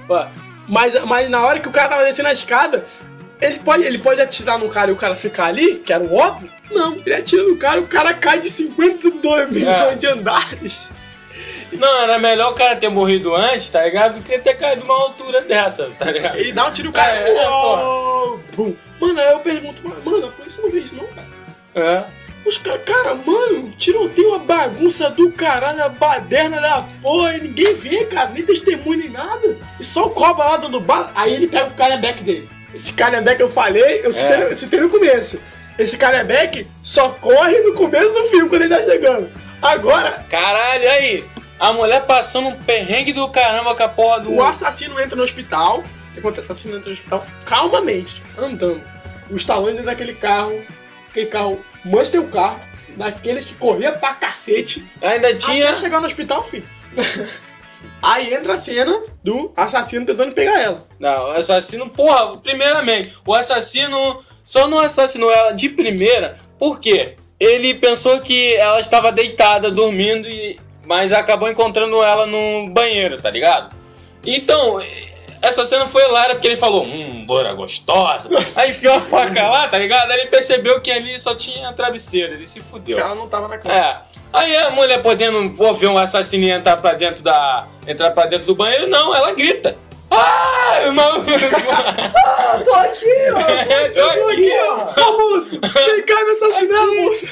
Pô, 0.07 0.25
Mas, 0.67 0.95
mas 1.05 1.29
na 1.29 1.45
hora 1.45 1.61
que 1.61 1.69
o 1.69 1.73
cara 1.73 1.89
tava 1.91 2.05
descendo 2.05 2.29
a 2.29 2.33
escada, 2.33 2.87
ele 3.41 3.59
pode, 3.59 3.85
ele 3.85 3.99
pode 3.99 4.21
atirar 4.21 4.59
no 4.59 4.69
cara 4.71 4.91
e 4.91 4.95
o 4.95 4.97
cara 4.97 5.15
ficar 5.15 5.47
ali, 5.47 5.77
que 5.77 5.93
era 5.93 6.03
o 6.03 6.17
óbvio? 6.17 6.51
Não, 6.71 6.95
ele 6.95 7.15
atira 7.15 7.43
no 7.43 7.57
cara, 7.59 7.81
o 7.81 7.87
cara 7.87 8.15
cai 8.15 8.39
de 8.39 8.49
52 8.49 9.51
milhões 9.51 9.99
de 9.99 10.07
andares. 10.07 10.89
Não, 11.73 12.01
era 12.03 12.19
melhor 12.19 12.51
o 12.53 12.55
cara 12.55 12.77
ter 12.77 12.89
morrido 12.89 13.35
antes, 13.35 13.69
tá 13.69 13.85
ligado? 13.85 14.15
Do 14.15 14.23
que 14.23 14.39
ter 14.39 14.55
caído 14.55 14.83
numa 14.83 14.95
altura 14.95 15.43
dessa, 15.43 15.91
tá 15.99 16.11
ligado? 16.11 16.37
Ele 16.39 16.53
dá 16.53 16.67
um 16.67 16.73
tiro 16.73 16.89
no 16.89 16.95
cara. 16.95 17.13
É, 17.13 17.37
é, 17.37 17.49
oh, 17.49 18.39
bum. 18.57 18.75
Mano, 19.01 19.19
aí 19.21 19.31
eu 19.33 19.41
pergunto, 19.41 19.83
mano, 19.89 20.27
a 20.27 20.31
polícia 20.33 20.63
não 20.63 20.71
vê 20.71 20.81
isso 20.81 20.95
não, 20.95 21.07
cara. 21.07 21.27
É. 21.75 22.05
Os 22.45 22.57
caras, 22.57 22.83
cara, 22.85 23.15
mano, 23.15 23.71
tiroteio 23.79 24.31
uma 24.31 24.39
bagunça 24.39 25.11
do 25.11 25.31
caralho, 25.33 25.85
a 25.85 25.89
baderna 25.91 26.61
da 26.61 26.85
porra, 27.03 27.35
e 27.37 27.43
ninguém 27.43 27.75
vê, 27.75 28.05
cara, 28.07 28.31
nem 28.31 28.43
testemunha 28.43 28.99
nem 28.99 29.11
nada. 29.11 29.59
E 29.79 29.85
só 29.85 30.07
o 30.07 30.11
cobra 30.11 30.45
lá 30.47 30.57
dando 30.57 30.81
bala. 30.81 31.13
Aí 31.15 31.35
ele 31.35 31.47
pega 31.49 31.67
o 31.69 31.75
carebeck 31.75 32.23
dele. 32.23 32.49
Esse 32.75 32.93
carebeck 32.93 33.41
eu 33.41 33.49
falei, 33.49 34.01
eu 34.05 34.13
citei, 34.13 34.37
É. 34.43 34.55
citei 34.55 34.81
no 34.81 34.89
começo. 34.89 35.39
Esse 35.79 35.97
carebeck 35.97 36.67
só 36.83 37.11
corre 37.11 37.59
no 37.61 37.75
começo 37.75 38.11
do 38.13 38.25
filme, 38.29 38.49
quando 38.49 38.63
ele 38.63 38.75
tá 38.75 38.83
chegando. 38.83 39.27
Agora, 39.61 40.25
Caralho, 40.29 40.91
aí. 40.91 41.25
A 41.59 41.75
mulher 41.75 42.07
passando 42.07 42.49
um 42.49 42.53
perrengue 42.53 43.13
do 43.13 43.29
caramba 43.29 43.75
com 43.75 43.83
a 43.83 43.89
porra 43.89 44.21
do. 44.21 44.33
o 44.33 44.43
assassino 44.43 44.99
entra 44.99 45.15
no 45.15 45.23
hospital. 45.23 45.85
O 46.11 46.15
que 46.15 46.21
acontece? 46.21 46.49
O 46.49 46.53
assassino 46.53 46.77
entra 46.77 46.89
no 46.89 46.95
hospital 46.95 47.27
calmamente, 47.45 48.23
andando. 48.37 48.83
O 49.31 49.37
Stallone 49.37 49.73
dentro 49.73 49.87
daquele 49.87 50.15
carro, 50.15 50.63
aquele 51.09 51.27
carro, 51.27 51.65
Mustang 51.85 52.27
um 52.27 52.31
carro, 52.31 52.61
daqueles 52.97 53.45
que 53.45 53.55
corria 53.55 53.93
pra 53.93 54.15
cacete. 54.15 54.85
Ainda 55.01 55.35
tinha. 55.35 55.69
Até 55.71 55.77
chegar 55.77 56.01
no 56.01 56.07
hospital, 56.07 56.43
filho. 56.43 56.65
Aí 58.03 58.33
entra 58.35 58.55
a 58.55 58.57
cena 58.57 59.03
do 59.23 59.53
assassino 59.57 60.05
tentando 60.05 60.33
pegar 60.33 60.61
ela. 60.61 60.87
Não, 60.99 61.29
o 61.29 61.31
assassino, 61.33 61.89
porra, 61.89 62.37
primeiramente, 62.39 63.15
o 63.27 63.35
assassino 63.35 64.23
só 64.45 64.67
não 64.69 64.81
assassinou 64.81 65.33
ela 65.33 65.53
de 65.53 65.69
primeira, 65.69 66.39
por 66.59 66.81
quê? 66.81 67.17
Ele 67.39 67.75
pensou 67.75 68.21
que 68.21 68.55
ela 68.57 68.81
estava 68.81 69.11
deitada, 69.11 69.71
dormindo, 69.71 70.29
e, 70.29 70.59
mas 70.85 71.13
acabou 71.13 71.51
encontrando 71.51 72.03
ela 72.03 72.27
no 72.27 72.69
banheiro, 72.71 73.17
tá 73.21 73.31
ligado? 73.31 73.75
Então, 74.25 74.79
essa 75.43 75.65
cena 75.65 75.87
foi 75.87 76.05
hilária 76.05 76.35
porque 76.35 76.49
ele 76.49 76.57
falou, 76.57 76.85
hum, 76.87 77.25
bora 77.27 77.53
gostosa. 77.55 78.29
Aí 78.57 78.71
enfiou 78.71 78.95
a 78.95 79.01
faca 79.01 79.49
lá, 79.49 79.69
tá 79.69 79.79
ligado? 79.79 80.11
Aí 80.11 80.21
ele 80.21 80.29
percebeu 80.29 80.81
que 80.81 80.91
ali 80.91 81.19
só 81.19 81.35
tinha 81.35 81.73
travesseiro, 81.73 82.35
ele 82.35 82.47
se 82.47 82.61
fudeu. 82.61 82.97
Porque 82.97 83.11
ela 83.11 83.15
não 83.15 83.29
tava 83.29 83.49
na 83.49 83.59
cama. 83.59 83.75
É. 83.75 83.99
Aí 84.33 84.57
a 84.57 84.71
mulher 84.71 85.03
podendo 85.03 85.51
vou 85.55 85.75
ver 85.75 85.89
um 85.89 85.99
assassino 85.99 86.45
e 86.45 86.51
entrar 86.51 86.77
pra 86.77 86.93
dentro 86.93 87.23
da. 87.23 87.67
entrar 87.87 88.11
pra 88.11 88.27
dentro 88.27 88.47
do 88.47 88.55
banheiro, 88.55 88.87
não, 88.89 89.15
ela 89.15 89.33
grita. 89.33 89.77
Ah, 90.11 90.89
o 90.89 90.93
maluco. 90.93 91.27
Tô 92.65 92.75
aqui, 92.75 93.07
ó. 93.33 93.41
Tô 93.95 94.29
aqui, 94.29 94.51
ó. 94.53 95.09
Ô, 95.09 95.19
moço! 95.19 95.61
Vem 95.61 96.03
cá 96.03 96.25
me 96.25 96.31
assassinar, 96.33 96.87
moço! 96.87 97.27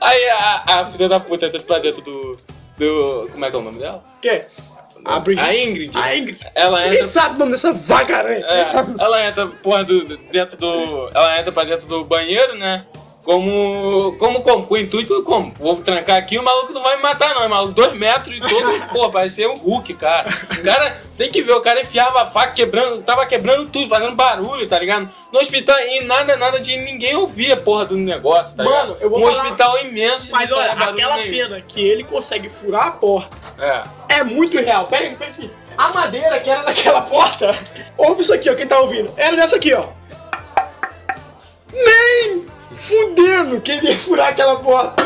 Aí 0.00 0.28
a, 0.28 0.62
a 0.66 0.86
filha 0.86 1.08
da 1.08 1.20
puta 1.20 1.46
entra 1.46 1.60
pra 1.60 1.78
dentro 1.78 2.02
do. 2.02 2.36
do. 2.78 3.28
Como 3.30 3.44
é 3.44 3.50
que 3.50 3.56
é 3.56 3.58
o 3.58 3.62
nome 3.62 3.78
dela? 3.78 4.02
Quê? 4.20 4.46
A 5.04 5.18
Brigitte. 5.18 5.48
A 5.48 5.54
Ingrid. 5.56 5.98
A 5.98 6.16
Ingrid. 6.16 6.38
Ela 6.54 6.80
Ninguém 6.82 6.98
entra. 6.98 7.08
sabe 7.08 7.34
o 7.34 7.38
nome 7.38 7.52
dessa 7.52 7.72
vagaranha. 7.72 8.44
É, 8.46 8.64
ela 9.02 9.26
entra 9.26 9.46
porra, 9.48 9.84
do- 9.84 10.16
dentro 10.30 10.56
do. 10.58 11.10
Ela 11.14 11.38
entra 11.40 11.50
pra 11.52 11.64
dentro 11.64 11.86
do 11.88 12.04
banheiro, 12.04 12.56
né? 12.56 12.84
Como. 13.22 14.16
Como, 14.18 14.42
como? 14.42 14.66
Com 14.66 14.74
o 14.74 14.78
intuito 14.78 15.22
como? 15.22 15.52
Vou 15.52 15.76
trancar 15.76 16.16
aqui, 16.16 16.38
o 16.38 16.42
maluco 16.42 16.72
não 16.72 16.82
vai 16.82 16.96
me 16.96 17.02
matar, 17.02 17.34
não. 17.34 17.44
É 17.44 17.48
maluco, 17.48 17.72
dois 17.72 17.92
metros 17.94 18.34
e 18.36 18.40
todo. 18.40 18.88
Pô, 18.92 19.08
parece 19.10 19.36
ser 19.36 19.48
um 19.48 19.54
Hulk, 19.56 19.94
cara. 19.94 20.28
O 20.50 20.62
cara, 20.64 21.00
tem 21.16 21.30
que 21.30 21.40
ver, 21.40 21.52
o 21.52 21.60
cara 21.60 21.80
enfiava 21.80 22.22
a 22.22 22.26
faca 22.26 22.52
quebrando, 22.52 23.00
tava 23.02 23.24
quebrando 23.24 23.68
tudo, 23.70 23.88
fazendo 23.88 24.16
barulho, 24.16 24.66
tá 24.66 24.76
ligado? 24.78 25.08
No 25.32 25.38
hospital, 25.40 25.78
e 25.78 26.00
nada, 26.04 26.36
nada 26.36 26.58
de 26.58 26.76
ninguém 26.76 27.14
ouvir 27.14 27.52
a 27.52 27.56
porra 27.56 27.84
do 27.86 27.96
negócio, 27.96 28.56
tá 28.56 28.64
Mano, 28.64 28.76
ligado? 28.94 28.96
eu 29.00 29.08
vou 29.08 29.18
Um 29.20 29.32
falar- 29.32 29.44
hospital 29.44 29.78
imenso, 29.84 30.32
Mas 30.32 30.50
olha, 30.50 30.74
barulho 30.74 30.90
aquela 30.90 31.16
nenhum. 31.16 31.30
cena 31.30 31.60
que 31.60 31.80
ele 31.80 32.02
consegue 32.04 32.48
furar 32.48 32.88
a 32.88 32.90
porta 32.90 33.36
É. 33.58 33.82
é 34.18 34.24
muito 34.24 34.58
real. 34.58 34.86
Pega, 34.86 35.10
pega 35.16 35.26
assim. 35.26 35.48
A 35.78 35.88
madeira 35.90 36.38
que 36.40 36.50
era 36.50 36.64
naquela 36.64 37.02
porta. 37.02 37.54
Ouve 37.96 38.20
isso 38.22 38.34
aqui, 38.34 38.50
ó. 38.50 38.54
Quem 38.54 38.66
tá 38.66 38.80
ouvindo? 38.80 39.12
Era 39.16 39.36
dessa 39.36 39.56
aqui, 39.56 39.72
ó. 39.72 39.86
Nem 41.72 42.44
fudendo 42.74 43.60
que 43.60 43.72
ele 43.72 43.88
ia 43.90 43.98
furar 43.98 44.28
aquela 44.28 44.56
porta. 44.56 45.02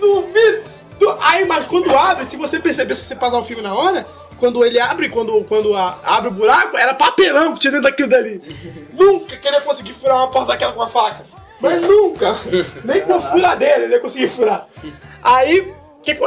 Duvido. 0.00 0.62
Du- 0.98 1.16
Aí, 1.20 1.44
mas 1.44 1.66
quando 1.66 1.94
abre, 1.96 2.26
se 2.26 2.36
você 2.36 2.58
perceber, 2.58 2.94
se 2.94 3.02
você 3.04 3.14
passar 3.16 3.38
o 3.38 3.44
filme 3.44 3.62
na 3.62 3.74
hora, 3.74 4.06
quando 4.38 4.64
ele 4.64 4.80
abre, 4.80 5.08
quando, 5.08 5.42
quando 5.44 5.76
a- 5.76 5.98
abre 6.04 6.28
o 6.28 6.32
buraco, 6.32 6.76
era 6.76 6.94
papelão 6.94 7.54
tinha 7.54 7.70
dentro 7.72 7.88
daquilo 7.88 8.08
dali. 8.08 8.40
Nunca 8.92 9.36
que 9.36 9.46
ele 9.46 9.56
ia 9.56 9.62
conseguir 9.62 9.92
furar 9.92 10.16
uma 10.18 10.28
porta 10.28 10.48
daquela 10.52 10.72
com 10.72 10.82
a 10.82 10.88
faca. 10.88 11.24
Mas 11.60 11.80
nunca. 11.80 12.36
Nem 12.84 13.00
com 13.02 13.14
a 13.14 13.20
furadeira 13.20 13.84
ele 13.84 13.94
ia 13.94 14.00
conseguir 14.00 14.28
furar. 14.28 14.68
Aí, 15.22 15.74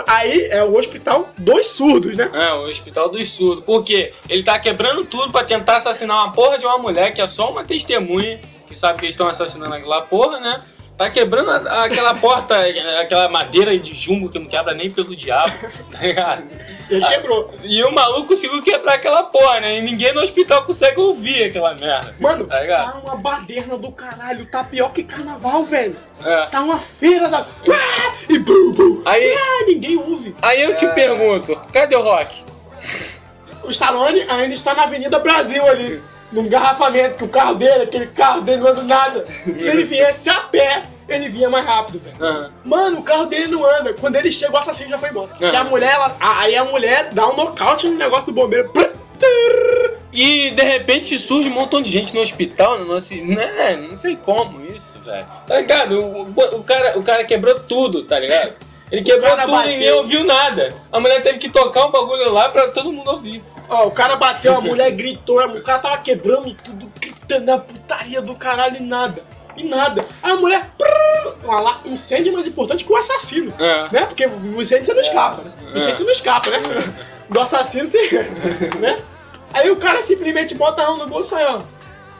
aí 0.07 0.47
é 0.51 0.63
o 0.63 0.76
hospital 0.78 1.30
dos 1.38 1.67
surdos, 1.67 2.15
né? 2.17 2.30
É, 2.34 2.53
o 2.53 2.63
hospital 2.69 3.07
dos 3.09 3.30
surdos. 3.30 3.63
Por 3.63 3.82
quê? 3.84 4.13
Ele 4.30 4.43
tá 4.43 4.59
quebrando 4.59 5.05
tudo 5.05 5.32
pra 5.32 5.43
tentar 5.45 5.78
assassinar 5.78 6.17
uma 6.17 6.32
porra 6.34 6.57
de 6.57 6.65
uma 6.65 6.78
mulher 6.78 7.13
que 7.13 7.22
é 7.22 7.28
só 7.28 7.49
uma 7.49 7.63
testemunha, 7.63 8.39
que 8.72 8.78
sabe 8.78 8.99
que 8.99 9.05
eles 9.05 9.13
estão 9.13 9.28
assassinando 9.28 9.74
aquela 9.74 10.01
porra, 10.01 10.39
né? 10.39 10.61
Tá 10.97 11.09
quebrando 11.09 11.49
a- 11.49 11.84
aquela 11.86 12.13
porta, 12.13 12.55
aquela 12.99 13.28
madeira 13.28 13.76
de 13.78 13.93
jumbo 13.93 14.30
que 14.30 14.38
não 14.38 14.45
quebra 14.45 14.74
nem 14.74 14.89
pelo 14.91 15.15
diabo, 15.15 15.51
tá 15.91 15.99
ligado? 15.99 16.43
Ele 16.89 17.05
quebrou. 17.05 17.53
E 17.63 17.84
o 17.84 17.91
maluco 17.91 18.28
conseguiu 18.28 18.61
quebrar 18.61 18.95
aquela 18.95 19.24
porra, 19.24 19.61
né? 19.61 19.78
E 19.78 19.82
ninguém 19.82 20.13
no 20.13 20.22
hospital 20.22 20.63
consegue 20.65 20.99
ouvir 20.99 21.45
aquela 21.45 21.74
merda. 21.74 22.13
Mano, 22.19 22.45
Tá 22.45 22.59
tá 22.67 23.01
uma 23.03 23.15
baderna 23.15 23.78
do 23.78 23.91
caralho, 23.91 24.45
tá 24.45 24.63
pior 24.63 24.91
que 24.91 25.03
carnaval, 25.03 25.63
velho. 25.63 25.95
É. 26.24 26.45
Tá 26.47 26.61
uma 26.61 26.80
feira 26.80 27.30
da. 27.30 27.39
Ah! 27.39 28.13
E 28.30 28.38
bum, 28.38 28.74
bum. 28.74 29.01
Aí, 29.05 29.34
Ah, 29.34 29.63
ninguém 29.65 29.97
ouve. 29.97 30.36
aí 30.41 30.61
eu 30.61 30.76
te 30.76 30.86
pergunto, 30.89 31.55
cadê 31.74 31.95
o 31.95 32.01
Rock? 32.03 32.43
O 33.63 33.69
Stallone 33.69 34.22
ainda 34.30 34.53
está 34.53 34.74
na 34.74 34.84
Avenida 34.84 35.17
Brasil 35.19 35.65
ali. 35.65 36.01
Num 36.32 36.43
engarrafamento, 36.45 37.17
que 37.17 37.23
o 37.25 37.29
carro 37.29 37.55
dele, 37.55 37.84
aquele 37.84 38.07
carro 38.07 38.41
dele 38.41 38.61
não 38.61 38.69
anda 38.69 38.84
nada. 38.84 39.25
Se 39.59 39.69
ele 39.69 39.84
viesse 39.84 40.29
a 40.29 40.36
pé, 40.41 40.84
ele 41.09 41.27
vinha 41.27 41.49
mais 41.49 41.65
rápido, 41.65 41.99
velho. 41.99 42.15
Aham. 42.23 42.51
Mano, 42.63 42.99
o 42.99 43.03
carro 43.03 43.25
dele 43.25 43.47
não 43.47 43.65
anda. 43.65 43.93
Quando 43.93 44.15
ele 44.15 44.32
chega, 44.32 44.53
o 44.53 44.57
assassino 44.57 44.89
já 44.89 44.97
foi 44.97 45.09
embora. 45.09 45.29
Ah. 45.41 45.49
Que 45.49 45.55
a 45.55 45.63
mulher, 45.65 45.91
ela, 45.91 46.15
aí 46.19 46.55
a 46.55 46.63
mulher 46.63 47.09
dá 47.11 47.27
um 47.27 47.36
nocaute 47.36 47.88
no 47.89 47.97
negócio 47.97 48.27
do 48.27 48.34
bombeiro. 48.34 48.71
E 50.13 50.51
de 50.51 50.63
repente 50.63 51.17
surge 51.17 51.47
um 51.47 51.53
montão 51.53 51.82
de 51.82 51.89
gente 51.89 52.13
no 52.13 52.21
hospital, 52.21 52.79
no 52.79 52.86
nosso. 52.86 53.15
Né, 53.15 53.77
não 53.89 53.95
sei 53.95 54.15
como 54.15 54.65
isso, 54.65 54.99
velho. 54.99 55.25
Tá 55.47 55.57
ligado? 55.57 56.01
O, 56.01 56.21
o- 56.23 56.55
o 56.59 56.63
cara, 56.63 56.97
o 56.99 57.03
cara 57.03 57.23
quebrou 57.23 57.55
tudo, 57.59 58.03
tá 58.03 58.19
ligado? 58.19 58.53
Ele 58.91 59.01
quebrou 59.03 59.31
tudo 59.31 59.43
e 59.47 59.51
bateu. 59.51 59.71
ninguém 59.71 59.91
ouviu 59.93 60.23
nada. 60.23 60.73
A 60.91 60.99
mulher 60.99 61.21
teve 61.21 61.37
que 61.39 61.49
tocar 61.49 61.85
um 61.85 61.91
bagulho 61.91 62.31
lá 62.31 62.49
pra 62.49 62.67
todo 62.69 62.91
mundo 62.91 63.09
ouvir. 63.11 63.41
Ó, 63.69 63.87
o 63.87 63.91
cara 63.91 64.17
bateu, 64.17 64.55
a 64.57 64.61
mulher 64.61 64.91
gritou, 64.91 65.39
o 65.41 65.61
cara 65.61 65.79
tava 65.79 65.97
quebrando 65.99 66.53
tudo, 66.55 66.91
gritando 66.99 67.49
a 67.51 67.57
putaria 67.57 68.21
do 68.21 68.35
caralho 68.35 68.77
e 68.77 68.83
nada. 68.83 69.23
E 69.55 69.63
nada. 69.63 70.05
Aí 70.21 70.31
a 70.33 70.35
mulher. 70.35 70.69
prrr, 70.77 71.45
um 71.45 71.51
ala- 71.51 71.79
incêndio 71.85 72.31
é 72.31 72.33
mais 72.33 72.47
importante 72.47 72.83
que 72.83 72.91
o 72.91 72.97
assassino. 72.97 73.53
É. 73.59 73.87
Né? 73.91 74.05
Porque 74.05 74.25
o 74.25 74.61
incêndio 74.61 74.85
você 74.85 74.93
não 74.93 75.01
escapa, 75.01 75.41
né? 75.41 75.51
O 75.73 75.77
incêndio 75.77 75.97
você 75.97 76.03
não 76.03 76.11
escapa, 76.11 76.49
né? 76.49 76.59
Do 77.29 77.39
assassino 77.39 77.87
você. 77.87 78.23
né? 78.79 78.99
Aí 79.53 79.69
o 79.69 79.75
cara 79.77 80.01
simplesmente 80.01 80.53
bota 80.55 80.81
a 80.81 80.87
mão 80.87 80.97
no 80.97 81.07
bolso 81.07 81.33
aí, 81.35 81.45
ó. 81.45 81.61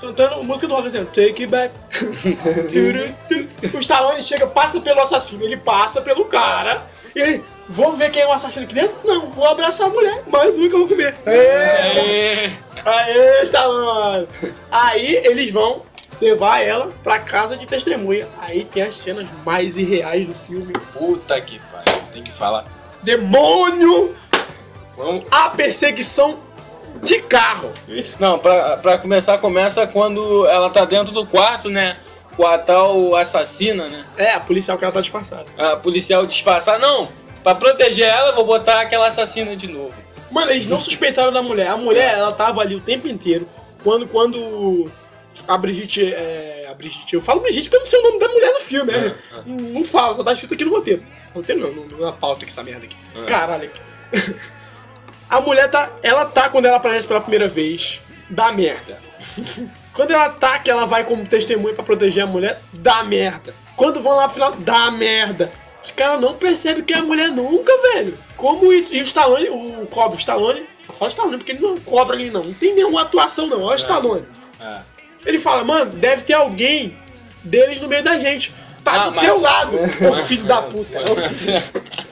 Cantando 0.02 0.44
música 0.44 0.68
do 0.68 0.74
rock 0.74 0.88
assim, 0.88 1.06
Take 1.06 1.44
it 1.44 1.48
back. 1.48 1.74
O 3.72 3.78
Stallone 3.78 4.24
chega, 4.24 4.48
passa 4.48 4.82
pelo 4.82 5.00
assassino, 5.00 5.44
ele 5.44 5.58
passa 5.58 6.02
pelo 6.02 6.26
cara. 6.26 6.82
E 7.16 7.20
ele, 7.20 7.44
vou 7.70 7.94
ver 7.94 8.10
quem 8.10 8.24
é 8.24 8.28
o 8.28 8.32
assassino 8.32 8.66
aqui 8.66 8.74
dentro? 8.74 8.96
Não, 9.06 9.30
vou 9.30 9.46
abraçar 9.48 9.86
a 9.86 9.90
mulher, 9.92 10.24
mais 10.28 10.56
uma 10.56 10.68
que 10.68 10.74
eu 10.74 10.80
vou 10.80 10.88
comer. 10.88 11.16
Aê! 11.26 11.36
É. 11.36 12.52
Aê, 12.84 13.44
Stallone! 13.44 14.28
Aí 14.72 15.16
eles 15.18 15.52
vão 15.52 15.84
levar 16.20 16.62
ela 16.62 16.90
pra 17.04 17.20
casa 17.20 17.56
de 17.56 17.68
testemunha. 17.68 18.28
Aí 18.40 18.66
tem 18.66 18.82
as 18.82 18.96
cenas 18.96 19.30
mais 19.46 19.78
irreais 19.78 20.26
do 20.26 20.34
filme. 20.34 20.74
Puta 20.94 21.40
que 21.40 21.60
pariu, 21.72 22.02
tem 22.12 22.24
que 22.24 22.32
falar. 22.32 22.66
Demônio! 23.04 24.16
Vamos. 24.98 25.24
A 25.32 25.50
perseguição 25.50 26.40
de 27.04 27.22
carro. 27.22 27.72
Não, 28.20 28.38
pra, 28.40 28.78
pra 28.78 28.98
começar, 28.98 29.38
começa 29.38 29.86
quando 29.88 30.46
ela 30.48 30.70
tá 30.70 30.86
dentro 30.86 31.14
do 31.14 31.26
quarto, 31.26 31.70
né? 31.70 31.98
com 32.36 32.48
a 32.48 32.58
tal 32.58 33.16
assassina, 33.16 33.88
né? 33.88 34.06
É, 34.18 34.32
a 34.32 34.40
policial 34.40 34.78
que 34.78 34.84
ela 34.84 34.94
tá 34.94 35.02
disfarçada. 35.02 35.46
A 35.58 35.76
policial 35.76 36.26
disfarçar. 36.26 36.80
Não, 36.80 37.10
pra 37.44 37.56
proteger 37.56 38.08
ela, 38.08 38.30
eu 38.30 38.36
vou 38.36 38.46
botar 38.46 38.82
aquela 38.82 39.08
assassina 39.08 39.56
de 39.56 39.68
novo. 39.68 39.94
Mano, 40.30 40.52
eles 40.52 40.68
não 40.68 40.80
suspeitaram 40.80 41.32
da 41.32 41.42
mulher. 41.42 41.68
A 41.68 41.78
mulher, 41.78 42.18
ela 42.18 42.32
tava 42.32 42.62
ali 42.62 42.76
o 42.76 42.80
tempo 42.80 43.08
inteiro. 43.08 43.48
Quando, 43.84 44.08
quando 44.08 44.90
a 45.48 45.58
Brigitte. 45.58 46.14
É, 46.14 46.68
a 46.70 46.74
Brigitte. 46.74 47.16
Eu 47.16 47.22
falo 47.22 47.42
Brigitte 47.42 47.70
porque 47.70 47.78
eu 47.78 47.82
não 47.82 47.88
sei 47.88 48.00
o 48.00 48.04
nome 48.04 48.20
da 48.20 48.28
mulher 48.30 48.54
no 48.54 48.60
filme, 48.60 48.92
né? 48.92 49.16
Não, 49.46 49.56
não 49.56 49.84
falo, 49.84 50.16
só 50.16 50.24
tá 50.24 50.32
escrito 50.32 50.54
aqui 50.54 50.64
no 50.64 50.72
roteiro. 50.72 51.04
Roteiro 51.34 51.74
não, 51.74 52.00
na 52.00 52.12
pauta 52.14 52.44
aqui, 52.44 52.52
essa 52.52 52.64
merda 52.64 52.86
aqui. 52.86 52.96
Caralho 53.26 53.66
aqui. 53.66 54.36
A 55.32 55.42
mulher 55.42 55.70
tá. 55.72 55.90
Ela 56.04 56.26
tá 56.26 56.50
quando 56.50 56.66
ela 56.66 56.78
aparece 56.78 57.08
pela 57.08 57.22
primeira 57.22 57.48
vez. 57.48 58.00
Dá 58.30 58.52
merda. 58.52 59.00
Quando 59.94 60.12
ela 60.12 60.30
tá, 60.30 60.58
que 60.58 60.72
ela 60.72 60.86
vai 60.86 61.04
como 61.04 61.28
testemunha 61.28 61.74
pra 61.76 61.84
proteger 61.84 62.24
a 62.24 62.26
mulher, 62.26 62.62
dá 62.72 63.04
merda. 63.04 63.54
Quando 63.76 64.00
vão 64.00 64.16
lá 64.16 64.24
pro 64.24 64.36
final, 64.36 64.54
dá 64.54 64.90
merda. 64.90 65.52
Os 65.84 65.92
caras 65.92 66.22
não 66.22 66.34
percebem 66.36 66.82
que 66.82 66.94
é 66.94 66.98
a 66.98 67.02
mulher 67.04 67.28
nunca, 67.30 67.74
velho. 67.94 68.18
Como 68.38 68.72
isso? 68.72 68.94
E 68.94 69.02
o 69.02 69.04
Stallone, 69.04 69.50
o 69.50 69.86
Cobra, 69.88 70.16
o 70.16 70.20
Stallone, 70.20 70.66
eu 70.88 70.94
falo 70.96 71.10
Stallone 71.10 71.38
porque 71.40 71.52
ele 71.52 71.60
não 71.62 71.78
cobra 71.78 72.16
ali 72.16 72.32
não. 72.32 72.42
Não 72.42 72.54
tem 72.54 72.74
nenhuma 72.74 73.02
atuação 73.02 73.48
não, 73.48 73.62
olha 73.64 73.74
o 73.74 73.76
Stallone. 73.76 74.26
Ele 75.26 75.38
fala, 75.38 75.62
mano, 75.66 75.92
deve 75.92 76.24
ter 76.24 76.34
alguém 76.36 76.98
deles 77.44 77.82
no 77.82 77.90
meio 77.90 78.02
da 78.04 78.18
gente. 78.18 78.54
Tá 78.86 78.94
Ah, 78.94 79.10
do 79.10 79.16
mas- 79.16 79.26
teu 79.26 79.42
lado, 79.42 79.76
ô 80.10 80.14
filho 80.24 80.44
da 80.46 80.62
puta. 80.62 81.00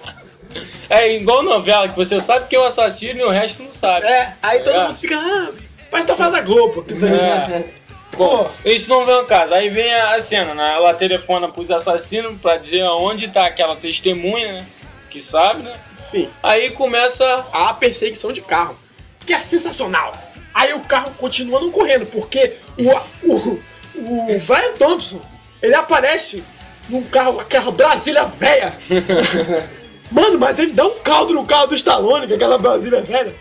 É 0.89 1.13
igual 1.15 1.43
novela, 1.43 1.87
que 1.87 1.95
você 1.95 2.19
sabe 2.19 2.47
que 2.47 2.55
é 2.55 2.59
o 2.59 2.65
assassino 2.65 3.19
e 3.21 3.23
o 3.23 3.29
resto 3.29 3.61
não 3.63 3.71
sabe. 3.71 4.05
É, 4.05 4.33
aí 4.41 4.59
todo 4.61 4.75
É. 4.75 4.83
mundo 4.83 4.95
fica, 4.95 5.15
ah, 5.17 5.51
que 5.99 6.05
tá 6.05 6.15
falando 6.15 6.33
da 6.33 6.41
Globo. 6.41 6.85
É. 6.89 7.63
Pô, 8.11 8.45
Isso 8.65 8.89
não 8.89 9.05
vem 9.05 9.13
ao 9.15 9.25
caso. 9.25 9.53
Aí 9.53 9.69
vem 9.69 9.93
a 9.93 10.15
a 10.15 10.19
cena, 10.19 10.53
né? 10.55 10.73
Ela 10.75 10.93
telefona 10.93 11.47
pros 11.47 11.69
assassinos 11.71 12.39
pra 12.41 12.57
dizer 12.57 12.83
onde 12.83 13.27
tá 13.27 13.45
aquela 13.45 13.75
testemunha, 13.75 14.53
né? 14.53 14.65
Que 15.09 15.21
sabe, 15.21 15.63
né? 15.63 15.73
sim. 15.93 16.29
Aí 16.43 16.71
começa. 16.71 17.45
a 17.53 17.73
perseguição 17.73 18.31
de 18.31 18.41
carro, 18.41 18.77
que 19.25 19.33
é 19.33 19.39
sensacional. 19.39 20.11
Aí 20.53 20.73
o 20.73 20.79
carro 20.81 21.11
continua 21.17 21.59
não 21.61 21.71
correndo, 21.71 22.05
porque 22.07 22.55
o, 22.77 23.31
o, 23.31 23.59
o 23.95 24.39
Brian 24.47 24.73
Thompson, 24.77 25.21
ele 25.61 25.75
aparece 25.75 26.43
num 26.89 27.03
carro, 27.03 27.39
aquela 27.39 27.71
Brasília 27.71 28.25
velha. 28.25 28.75
Mano, 30.11 30.39
mas 30.39 30.57
ele 30.59 30.71
dá 30.73 30.85
um 30.85 30.99
caldo 30.99 31.33
no 31.33 31.45
carro 31.45 31.67
do 31.67 31.75
Stallone, 31.75 32.25
que 32.27 32.33
é 32.33 32.35
aquela 32.35 32.57
Brasília 32.57 33.01
velha. 33.01 33.33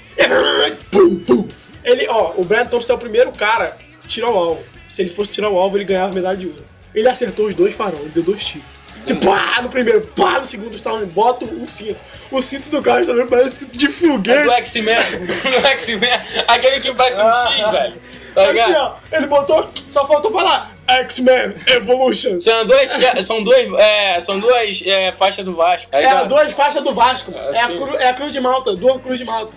Pum, 0.90 1.18
pum. 1.20 1.48
Ele, 1.84 2.06
ó, 2.08 2.32
o 2.36 2.44
Brian 2.44 2.66
Thompson 2.66 2.92
é 2.92 2.96
o 2.96 2.98
primeiro 2.98 3.32
cara 3.32 3.76
que 4.00 4.08
tira 4.08 4.28
o 4.28 4.36
alvo. 4.36 4.62
Se 4.88 5.02
ele 5.02 5.10
fosse 5.10 5.32
tirar 5.32 5.48
o 5.50 5.58
alvo, 5.58 5.76
ele 5.76 5.84
ganhava 5.84 6.12
medalha 6.12 6.36
de 6.36 6.46
ouro. 6.46 6.64
Ele 6.94 7.08
acertou 7.08 7.46
os 7.46 7.54
dois 7.54 7.74
faróis, 7.74 8.00
ele 8.02 8.10
deu 8.10 8.22
dois 8.22 8.44
tiros. 8.44 8.66
Tipo, 9.06 9.24
pá, 9.26 9.62
no 9.62 9.70
primeiro, 9.70 10.02
pá, 10.08 10.38
no 10.38 10.44
segundo, 10.44 10.72
o 10.72 10.76
Stallone 10.76 11.06
bota 11.06 11.44
o 11.46 11.66
cinto. 11.66 11.96
O 12.30 12.42
cinto 12.42 12.68
do 12.68 12.82
carro 12.82 13.00
Stallone 13.00 13.26
parece 13.28 13.56
cinto 13.64 13.78
de 13.78 13.86
É 13.86 13.88
do 13.88 13.94
foguete. 13.94 14.50
X-Men. 14.50 14.96
do 15.26 15.66
X-Men. 15.68 16.20
Aquele 16.46 16.80
que 16.80 16.92
parece 16.92 17.22
um 17.22 17.32
X, 17.32 17.70
velho. 17.70 17.94
Tá 18.34 18.42
Assim, 18.42 18.52
ligado? 18.52 18.74
ó, 18.76 18.94
ele 19.10 19.26
botou, 19.26 19.70
só 19.88 20.06
faltou 20.06 20.30
falar 20.30 20.76
X-Men 20.88 21.54
Evolution. 21.66 22.40
São 22.40 22.64
dois, 22.66 22.92
são 23.22 23.44
dois, 23.44 23.72
é, 23.74 24.20
são 24.20 24.40
duas 24.40 24.82
é, 24.84 25.12
faixas 25.12 25.44
do 25.44 25.54
Vasco. 25.54 25.88
Aí 25.94 26.04
É 26.04 26.10
a 26.10 26.24
duas 26.24 26.52
faixas 26.52 26.82
do 26.82 26.94
Vasco, 26.94 27.30
mano. 27.30 27.54
É, 27.54 27.60
a 27.60 27.66
cru, 27.66 27.96
é 27.96 28.08
a 28.08 28.14
Cruz 28.14 28.32
de 28.32 28.40
Malta, 28.40 28.74
duas 28.74 29.02
Cruz 29.02 29.18
de 29.18 29.24
Malta. 29.24 29.52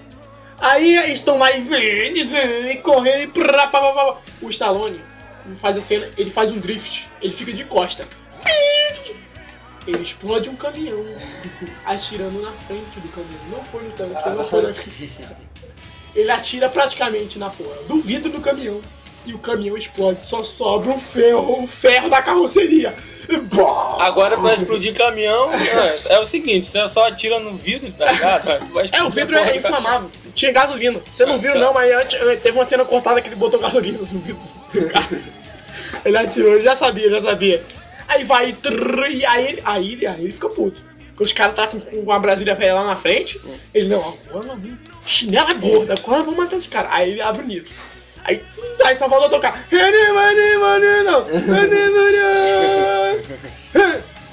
Aí 0.60 0.96
eles 0.98 1.14
estão 1.14 1.40
lá 1.40 1.52
e 1.52 1.62
vem, 1.62 2.28
vem, 2.28 2.82
correndo, 2.82 3.24
e 3.24 3.28
prá, 3.28 3.68
pá, 3.68 3.82
pá, 3.82 3.94
pá. 3.94 4.18
O 4.42 4.50
Stallone 4.50 5.02
faz 5.60 5.76
a 5.78 5.82
cena, 5.82 6.08
ele 6.18 6.30
faz 6.30 6.52
um 6.52 6.60
drift, 6.60 7.10
ele 7.22 7.34
fica 7.34 7.52
de 7.52 7.64
costa. 7.64 8.06
Ele 9.88 10.04
explode 10.04 10.48
um 10.48 10.56
caminhão, 10.56 11.04
atirando 11.84 12.40
na 12.40 12.52
frente 12.52 13.00
do 13.00 13.10
caminhão. 13.10 13.42
Não 13.50 13.64
foi 13.66 13.84
no 13.84 13.92
tanque, 13.92 14.30
não 14.30 14.46
foi 14.46 14.62
na... 14.62 14.74
Ele 16.14 16.30
atira 16.30 16.70
praticamente 16.70 17.40
na 17.40 17.50
porra 17.50 17.82
do 17.88 18.00
vidro 18.00 18.30
do 18.30 18.42
caminhão. 18.42 18.80
E 19.26 19.34
o 19.34 19.38
caminhão 19.38 19.78
explode, 19.78 20.26
só 20.26 20.44
sobra 20.44 20.92
o 20.94 21.00
ferro, 21.00 21.64
o 21.64 21.68
ferro 21.68 22.10
da 22.10 22.22
carroceria. 22.22 22.96
Agora 24.00 24.38
pra 24.38 24.54
explodir 24.54 24.94
caminhão, 24.96 25.52
é, 25.54 26.14
é 26.16 26.20
o 26.20 26.26
seguinte, 26.26 26.66
você 26.66 26.88
só 26.88 27.08
atira 27.08 27.40
no 27.40 27.56
vidro, 27.56 27.92
tá 27.94 28.12
ligado? 28.12 28.66
Tu 28.66 28.74
vai 28.74 28.90
É, 28.92 29.04
o 29.04 29.10
vidro 29.10 29.38
é 29.38 29.56
inflamável. 29.56 30.10
Tinha 30.34 30.52
gasolina. 30.52 31.00
Você 31.14 31.26
não 31.26 31.36
Ah, 31.36 31.38
viu, 31.38 31.54
tá. 31.54 31.60
não, 31.60 31.74
mas 31.74 31.94
antes, 31.94 32.20
eh, 32.22 32.36
teve 32.38 32.58
uma 32.58 32.66
cena 32.66 32.84
cortada 32.84 33.22
que 33.22 33.28
ele 33.30 33.36
botou 33.36 33.60
gasolina 33.60 34.00
no 34.00 34.06
vidro 34.06 34.40
do 34.74 34.88
carro. 34.90 35.18
Ele 36.04 36.18
atirou, 36.18 36.54
ele 36.54 36.64
já 36.64 36.76
sabia, 36.76 37.10
já 37.10 37.20
sabia. 37.20 37.64
Aí 38.08 38.24
vai, 38.24 38.54
trrr, 38.54 39.12
e 39.12 39.26
aí, 39.26 39.48
ele- 39.48 39.62
aí, 39.64 39.92
ele- 39.94 40.08
aí 40.08 40.24
ele 40.24 40.34
fica 40.34 40.50
puto. 40.50 40.82
Porque 41.10 41.24
os 41.24 41.34
caras 41.34 41.56
tá 41.56 41.68
com, 41.68 41.80
com 41.80 42.12
a 42.12 42.18
Brasília 42.20 42.56
velha 42.56 42.74
lá 42.74 42.84
na 42.86 42.96
frente. 42.96 43.40
Ele, 43.74 43.90
não, 43.90 44.00
agora 44.30 44.48
vamos. 44.48 44.70
Chinela 45.06 45.54
gorda, 45.54 45.94
agora 45.98 46.24
vamos 46.24 46.38
matar 46.38 46.56
esse 46.56 46.68
cara. 46.68 46.88
Aí 46.92 47.12
ele 47.12 47.22
abre 47.22 47.44
o 47.44 47.48
nitro. 47.48 47.74
Aí, 48.24 48.38
tss, 48.38 48.82
aí 48.86 48.96
só 48.96 49.10
falta 49.10 49.30
tocar. 49.30 49.66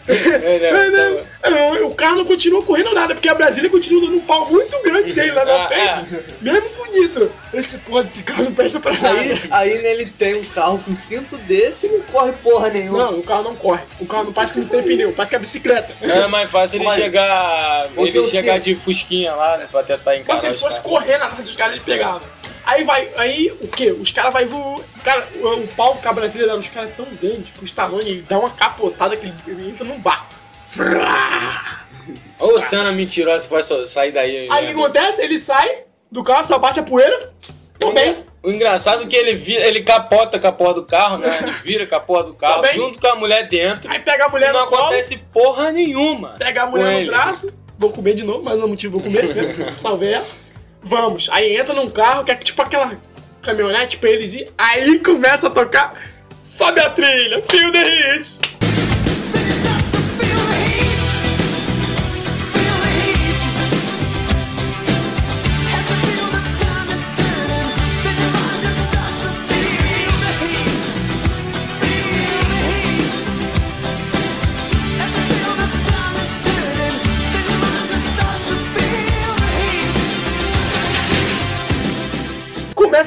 É, 0.08 0.90
sabe? 0.90 1.26
Não, 1.50 1.86
o 1.86 1.94
carro 1.94 2.16
não 2.16 2.24
continua 2.24 2.62
correndo 2.62 2.94
nada, 2.94 3.14
porque 3.14 3.28
a 3.28 3.34
Brasília 3.34 3.68
continua 3.68 4.02
dando 4.02 4.16
um 4.16 4.20
pau 4.20 4.50
muito 4.50 4.82
grande 4.82 5.12
dele 5.12 5.32
lá 5.32 5.44
na 5.44 5.64
Ah, 5.64 5.68
frente. 5.68 6.24
Mesmo 6.40 6.70
com 6.70 6.82
o 6.82 6.92
nitro. 6.92 7.30
Esse 7.52 7.78
porra 7.78 8.04
desse 8.04 8.22
carro 8.22 8.44
não 8.44 8.54
presta 8.54 8.80
pra 8.80 8.92
nada. 8.92 9.10
Aí, 9.20 9.40
aí 9.50 9.82
nele 9.82 10.06
tem 10.06 10.34
um 10.36 10.44
carro 10.44 10.78
com 10.78 10.94
cinto 10.94 11.36
desse 11.38 11.86
e 11.86 11.90
não 11.90 12.00
corre 12.02 12.32
porra 12.32 12.70
nenhuma. 12.70 12.98
Não, 12.98 13.18
o 13.18 13.22
carro 13.22 13.42
não 13.44 13.56
corre. 13.56 13.82
O 14.00 14.06
carro 14.06 14.24
não 14.24 14.32
parece 14.32 14.54
que 14.54 14.60
não 14.60 14.68
tem 14.68 14.82
pneu, 14.82 15.12
parece 15.12 15.30
que 15.30 15.36
é 15.36 15.38
bicicleta. 15.38 15.94
Era 16.00 16.28
mais 16.28 16.50
fácil 16.50 16.80
ele 16.80 16.90
chegar. 16.90 17.88
Ele 17.96 18.28
chegar 18.28 18.58
de 18.58 18.74
fusquinha 18.74 19.34
lá, 19.34 19.58
né? 19.58 19.68
Pra 19.70 19.82
tentar 19.82 20.16
encarar 20.16 20.34
Mas 20.34 20.40
se 20.40 20.46
ele 20.46 20.54
os 20.54 20.60
fosse 20.60 20.80
na 21.18 21.30
frente 21.30 21.46
dos 21.46 21.56
caras, 21.56 21.74
ele 21.76 21.84
pegava. 21.84 22.22
Aí 22.68 22.84
vai, 22.84 23.08
aí 23.16 23.50
o 23.62 23.66
quê? 23.66 23.92
Os 23.92 24.10
caras 24.10 24.30
vai 24.30 24.44
voar. 24.44 24.80
Cara, 25.02 25.26
o, 25.40 25.54
o 25.60 25.68
pau 25.68 25.96
que 25.96 26.06
a 26.06 26.12
Brasília 26.12 26.46
dá 26.46 26.54
nos 26.54 26.68
caras 26.68 26.90
é 26.90 26.92
tão 26.92 27.06
grande 27.06 27.50
que 27.50 27.62
o 27.62 27.64
Stallone 27.64 28.10
ele 28.10 28.22
dá 28.22 28.38
uma 28.38 28.50
capotada 28.50 29.16
que 29.16 29.24
ele, 29.24 29.34
ele 29.46 29.70
entra 29.70 29.86
num 29.86 29.98
barco. 29.98 30.34
Ô, 32.38 32.60
cena 32.60 32.92
mentirosa 32.92 33.46
que 33.46 33.50
vai 33.50 33.62
sair 33.62 34.12
daí. 34.12 34.36
Aí 34.36 34.46
o 34.48 34.50
né? 34.50 34.60
que 34.66 34.70
acontece? 34.72 35.22
Ele 35.22 35.38
sai 35.38 35.84
do 36.12 36.22
carro, 36.22 36.44
só 36.44 36.58
bate 36.58 36.78
a 36.78 36.82
poeira. 36.82 37.32
Tô 37.78 37.90
bem. 37.92 38.18
O 38.42 38.50
engraçado 38.50 39.02
é 39.02 39.06
que 39.06 39.16
ele, 39.16 39.32
vira, 39.32 39.66
ele 39.66 39.82
capota 39.82 40.38
com 40.38 40.46
a 40.46 40.52
porra 40.52 40.74
do 40.74 40.84
carro, 40.84 41.16
né? 41.16 41.38
Ele 41.40 41.50
vira 41.50 41.86
com 41.86 41.94
a 41.94 42.00
porra 42.00 42.24
do 42.24 42.34
carro, 42.34 42.62
Também. 42.62 42.74
junto 42.76 43.00
com 43.00 43.06
a 43.06 43.16
mulher 43.16 43.48
dentro. 43.48 43.90
Aí 43.90 43.98
pega 44.00 44.26
a 44.26 44.28
mulher 44.28 44.52
não 44.52 44.60
no 44.60 44.66
colo, 44.66 44.82
acontece 44.82 45.16
porra 45.32 45.72
nenhuma. 45.72 46.36
pega 46.38 46.64
a 46.64 46.66
mulher 46.66 47.00
no 47.00 47.06
braço. 47.06 47.50
Vou 47.78 47.90
comer 47.90 48.14
de 48.14 48.24
novo, 48.24 48.42
mas 48.42 48.58
não 48.58 48.66
é 48.66 48.68
motivo 48.68 48.98
vou 48.98 49.02
comer. 49.02 49.34
né? 49.34 49.74
Salvei 49.78 50.12
ela. 50.12 50.26
Vamos. 50.82 51.28
Aí 51.32 51.56
entra 51.56 51.74
num 51.74 51.90
carro 51.90 52.24
que 52.24 52.30
é 52.30 52.34
tipo 52.36 52.60
aquela 52.62 52.92
caminhonete 53.42 53.98
pra 53.98 54.10
eles 54.10 54.34
ir. 54.34 54.50
Aí 54.56 54.98
começa 55.00 55.48
a 55.48 55.50
tocar. 55.50 55.94
Sobe 56.42 56.80
a 56.80 56.90
trilha, 56.90 57.42
feel 57.50 57.70
the 57.72 57.84
hit. 57.84 58.57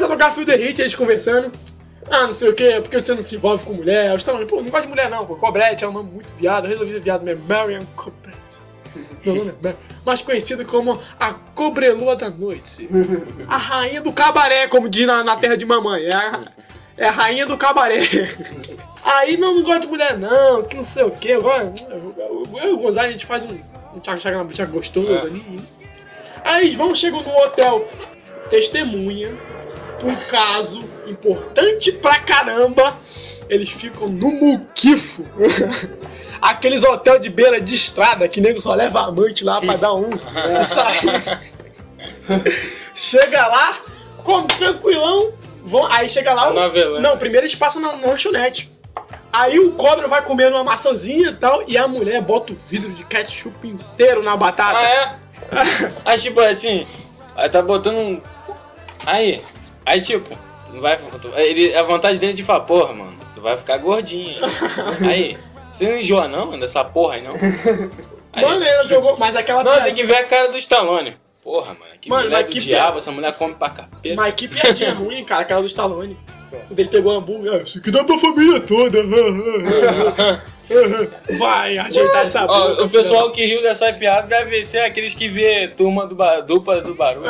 Começa 0.01 0.05
a 0.05 0.17
tocar 0.17 0.31
Feel 0.31 0.45
the 0.47 0.55
Hit, 0.55 0.81
eles 0.81 0.95
conversando. 0.95 1.51
Ah, 2.09 2.23
não 2.23 2.33
sei 2.33 2.49
o 2.49 2.55
que, 2.55 2.81
porque 2.81 2.99
você 2.99 3.13
não 3.13 3.21
se 3.21 3.35
envolve 3.35 3.63
com 3.63 3.73
mulher. 3.73 4.13
Os 4.15 4.23
falando, 4.23 4.47
pô, 4.47 4.59
não 4.59 4.69
gosto 4.69 4.83
de 4.83 4.89
mulher 4.89 5.09
não, 5.11 5.27
pô. 5.27 5.35
Cobrete 5.35 5.83
é 5.83 5.87
um 5.87 5.91
nome 5.91 6.09
muito 6.11 6.33
viado, 6.33 6.65
eu 6.65 6.71
resolvi 6.71 6.91
ser 6.91 7.01
viado 7.01 7.23
mesmo. 7.23 7.45
Marion 7.45 7.83
Cobrete. 7.95 8.59
Meu 9.23 9.35
nome 9.35 9.51
é 9.51 9.63
Marion. 9.63 9.77
Mais 10.03 10.21
conhecido 10.21 10.65
como 10.65 10.99
a 11.19 11.33
Cobrelua 11.33 12.15
da 12.15 12.31
Noite. 12.31 12.89
A 13.47 13.57
rainha 13.57 14.01
do 14.01 14.11
cabaré, 14.11 14.67
como 14.67 14.89
diz 14.89 15.05
na, 15.05 15.23
na 15.23 15.37
terra 15.37 15.55
de 15.55 15.65
mamãe. 15.65 16.05
É 16.05 16.15
a, 16.15 16.41
é 16.97 17.07
a 17.07 17.11
rainha 17.11 17.45
do 17.45 17.55
cabaré. 17.55 18.01
Aí 19.05 19.37
não, 19.37 19.53
não 19.53 19.63
gosto 19.63 19.81
de 19.81 19.87
mulher 19.87 20.17
não, 20.17 20.63
que 20.63 20.77
não 20.77 20.83
sei 20.83 21.03
o 21.03 21.11
que. 21.11 21.29
Eu, 21.29 21.41
eu, 21.41 22.15
eu, 22.17 22.47
eu 22.59 22.69
e 22.69 22.73
o 22.73 22.77
Gonzalo, 22.77 23.07
a 23.07 23.11
gente 23.11 23.25
faz 23.25 23.43
um, 23.43 23.55
um 23.95 23.99
tchaca-tchaca 23.99 24.43
na 24.43 24.49
tchaca 24.49 24.71
gostoso 24.71 25.13
ali. 25.13 25.59
Aí 26.43 26.65
eles 26.65 26.75
vão, 26.75 26.95
chegam 26.95 27.21
no 27.21 27.29
hotel 27.29 27.87
testemunha 28.49 29.31
um 30.03 30.15
caso 30.29 30.79
importante 31.07 31.91
pra 31.91 32.19
caramba. 32.19 32.95
Eles 33.49 33.69
ficam 33.69 34.07
no 34.07 34.31
muquifo. 34.31 35.25
Aqueles 36.41 36.83
hotel 36.83 37.19
de 37.19 37.29
beira 37.29 37.59
de 37.61 37.75
estrada 37.75 38.27
que 38.27 38.41
nego 38.41 38.61
só 38.61 38.73
leva 38.73 39.01
amante 39.01 39.43
lá 39.43 39.59
pra 39.61 39.75
dar 39.75 39.93
um 39.93 40.09
e 40.11 40.65
sair. 40.65 41.39
chega 42.95 43.45
lá, 43.47 43.77
come 44.23 44.47
tranquilão. 44.47 45.33
Vão, 45.63 45.85
aí 45.85 46.09
chega 46.09 46.33
lá. 46.33 46.49
o- 46.49 46.53
Novelão. 46.53 47.01
Não, 47.01 47.17
primeiro 47.17 47.45
eles 47.45 47.55
passam 47.55 47.81
na, 47.81 47.95
na 47.95 48.07
lanchonete. 48.07 48.69
Aí 49.31 49.59
o 49.59 49.71
cobra 49.73 50.07
vai 50.07 50.21
comendo 50.23 50.55
uma 50.55 50.63
maçãzinha 50.63 51.29
e 51.29 51.35
tal, 51.35 51.63
e 51.67 51.77
a 51.77 51.87
mulher 51.87 52.21
bota 52.21 52.51
o 52.51 52.55
vidro 52.55 52.91
de 52.91 53.03
ketchup 53.05 53.65
inteiro 53.67 54.21
na 54.23 54.35
batata. 54.35 54.79
Ah, 54.79 54.83
é? 54.83 55.15
Aí, 56.05 56.19
tipo, 56.19 56.39
assim, 56.41 56.85
aí 57.35 57.49
tá 57.49 57.61
botando 57.61 57.97
um. 57.97 58.21
Aí, 59.05 59.43
aí, 59.85 60.01
tipo, 60.01 60.37
tu 60.65 60.73
não 60.73 60.81
vai. 60.81 60.97
tu- 60.97 61.31
ele, 61.35 61.73
a 61.75 61.83
vontade 61.83 62.19
dele 62.19 62.33
é 62.33 62.35
de 62.35 62.43
falar, 62.43 62.61
porra, 62.61 62.93
mano, 62.93 63.13
tu 63.35 63.41
vai 63.41 63.57
ficar 63.57 63.77
gordinho. 63.77 64.35
Aí, 65.07 65.37
você 65.71 65.87
não 65.89 65.97
enjoa 65.97 66.27
não 66.27 66.59
dessa 66.59 66.83
porra 66.83 67.15
aí 67.15 67.21
não? 67.23 67.33
Aí, 68.33 68.45
Mano, 68.45 68.63
ela 68.63 68.85
jogou, 68.87 69.17
mas 69.17 69.35
aquela 69.35 69.61
não, 69.61 69.83
tem 69.83 69.93
que 69.93 70.03
ver 70.05 70.15
a 70.15 70.23
cara 70.23 70.49
do 70.49 70.57
Stallone. 70.57 71.17
Porra, 71.43 71.73
mano, 71.73 71.91
que 71.99 72.07
Mano, 72.07 72.29
mulher 72.29 72.45
do 72.45 72.49
que 72.49 72.59
diabo, 72.59 72.97
essa 72.99 73.11
mulher 73.11 73.33
come 73.33 73.53
pra 73.55 73.69
capeta. 73.69 74.15
Mas 74.15 74.33
que 74.35 74.47
piadinha 74.47 74.93
ruim, 74.93 75.25
cara, 75.25 75.41
aquela 75.41 75.59
do 75.59 75.67
Stallone. 75.67 76.17
Quando 76.49 76.79
ele 76.79 76.87
pegou 76.87 77.13
o 77.13 77.17
hambúrguer, 77.17 77.53
ah, 77.53 77.57
isso 77.57 77.79
aqui 77.79 77.91
dá 77.91 78.05
pra 78.05 78.17
família 78.19 78.61
toda. 78.61 78.99
Vai 81.37 81.77
ajeitar 81.77 82.23
essa 82.23 82.45
Ó, 82.45 82.69
boca, 82.69 82.83
o 82.83 82.89
pessoal 82.89 83.31
que 83.31 83.45
riu 83.45 83.61
dessa 83.61 83.91
piada 83.93 84.27
deve 84.27 84.63
ser 84.63 84.79
aqueles 84.79 85.13
que 85.13 85.27
vê 85.27 85.67
Turma 85.67 86.05
do 86.07 86.15
ba... 86.15 86.39
Dupla 86.41 86.81
do 86.81 86.93
Barulho. 86.95 87.25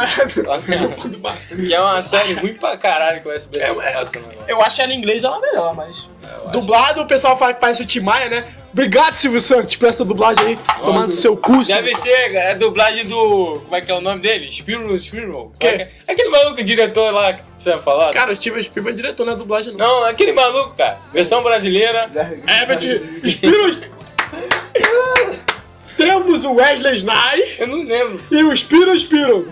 que 1.65 1.73
é 1.73 1.79
uma 1.79 2.01
série 2.01 2.33
ruim 2.33 2.53
pra 2.53 2.77
caralho 2.77 3.21
que 3.21 3.27
o 3.27 3.31
SBT 3.31 3.59
É, 3.65 3.73
tá 3.73 4.01
é. 4.47 4.51
Eu 4.51 4.61
acho 4.61 4.81
ela 4.81 4.93
em 4.93 4.97
inglês 4.97 5.23
ela 5.23 5.39
melhor, 5.39 5.75
mas. 5.75 6.09
Eu 6.31 6.41
acho. 6.49 6.51
Dublado, 6.59 7.01
o 7.01 7.05
pessoal 7.05 7.37
fala 7.37 7.53
que 7.53 7.59
parece 7.61 7.81
o 7.81 7.85
Tim 7.85 7.99
Maia, 8.01 8.29
né? 8.29 8.45
Obrigado, 8.73 9.15
Silvio 9.15 9.39
Santos, 9.41 9.75
por 9.75 9.89
essa 9.89 10.05
dublagem 10.05 10.45
aí. 10.47 10.59
Tomando 10.81 11.11
seu 11.11 11.35
cu, 11.35 11.63
Silvio 11.65 11.75
Deve 11.83 11.95
ser 11.95 12.33
é 12.35 12.51
a 12.51 12.53
dublagem 12.53 13.05
do. 13.05 13.59
Como 13.65 13.75
é 13.75 13.81
que 13.81 13.91
é 13.91 13.95
o 13.95 13.99
nome 14.01 14.21
dele? 14.21 14.49
Spiro 14.49 14.97
Spiro. 14.97 15.51
Quê? 15.59 15.67
É 15.67 15.89
Aquele 16.07 16.29
maluco 16.29 16.63
diretor 16.63 17.13
lá 17.13 17.33
que 17.33 17.43
você 17.57 17.71
vai 17.71 17.81
falar? 17.81 18.13
Cara, 18.13 18.31
o 18.31 18.35
Steven 18.35 18.61
Spielberg 18.63 18.97
é 18.99 19.01
diretor 19.03 19.25
na 19.25 19.33
dublagem, 19.33 19.73
não. 19.75 19.85
Não, 19.85 20.05
aquele 20.05 20.31
maluco, 20.31 20.73
cara. 20.77 20.97
Versão 21.11 21.43
brasileira. 21.43 22.09
É, 22.47 22.65
mas 22.65 22.81
Spiro... 23.29 23.91
Temos 25.97 26.45
o 26.45 26.53
Wesley 26.53 26.95
Snipes 26.95 27.59
Eu 27.59 27.67
não 27.67 27.83
lembro. 27.83 28.19
e 28.31 28.43
o 28.43 28.55
Spiro 28.57 28.97
Spiro. 28.97 29.47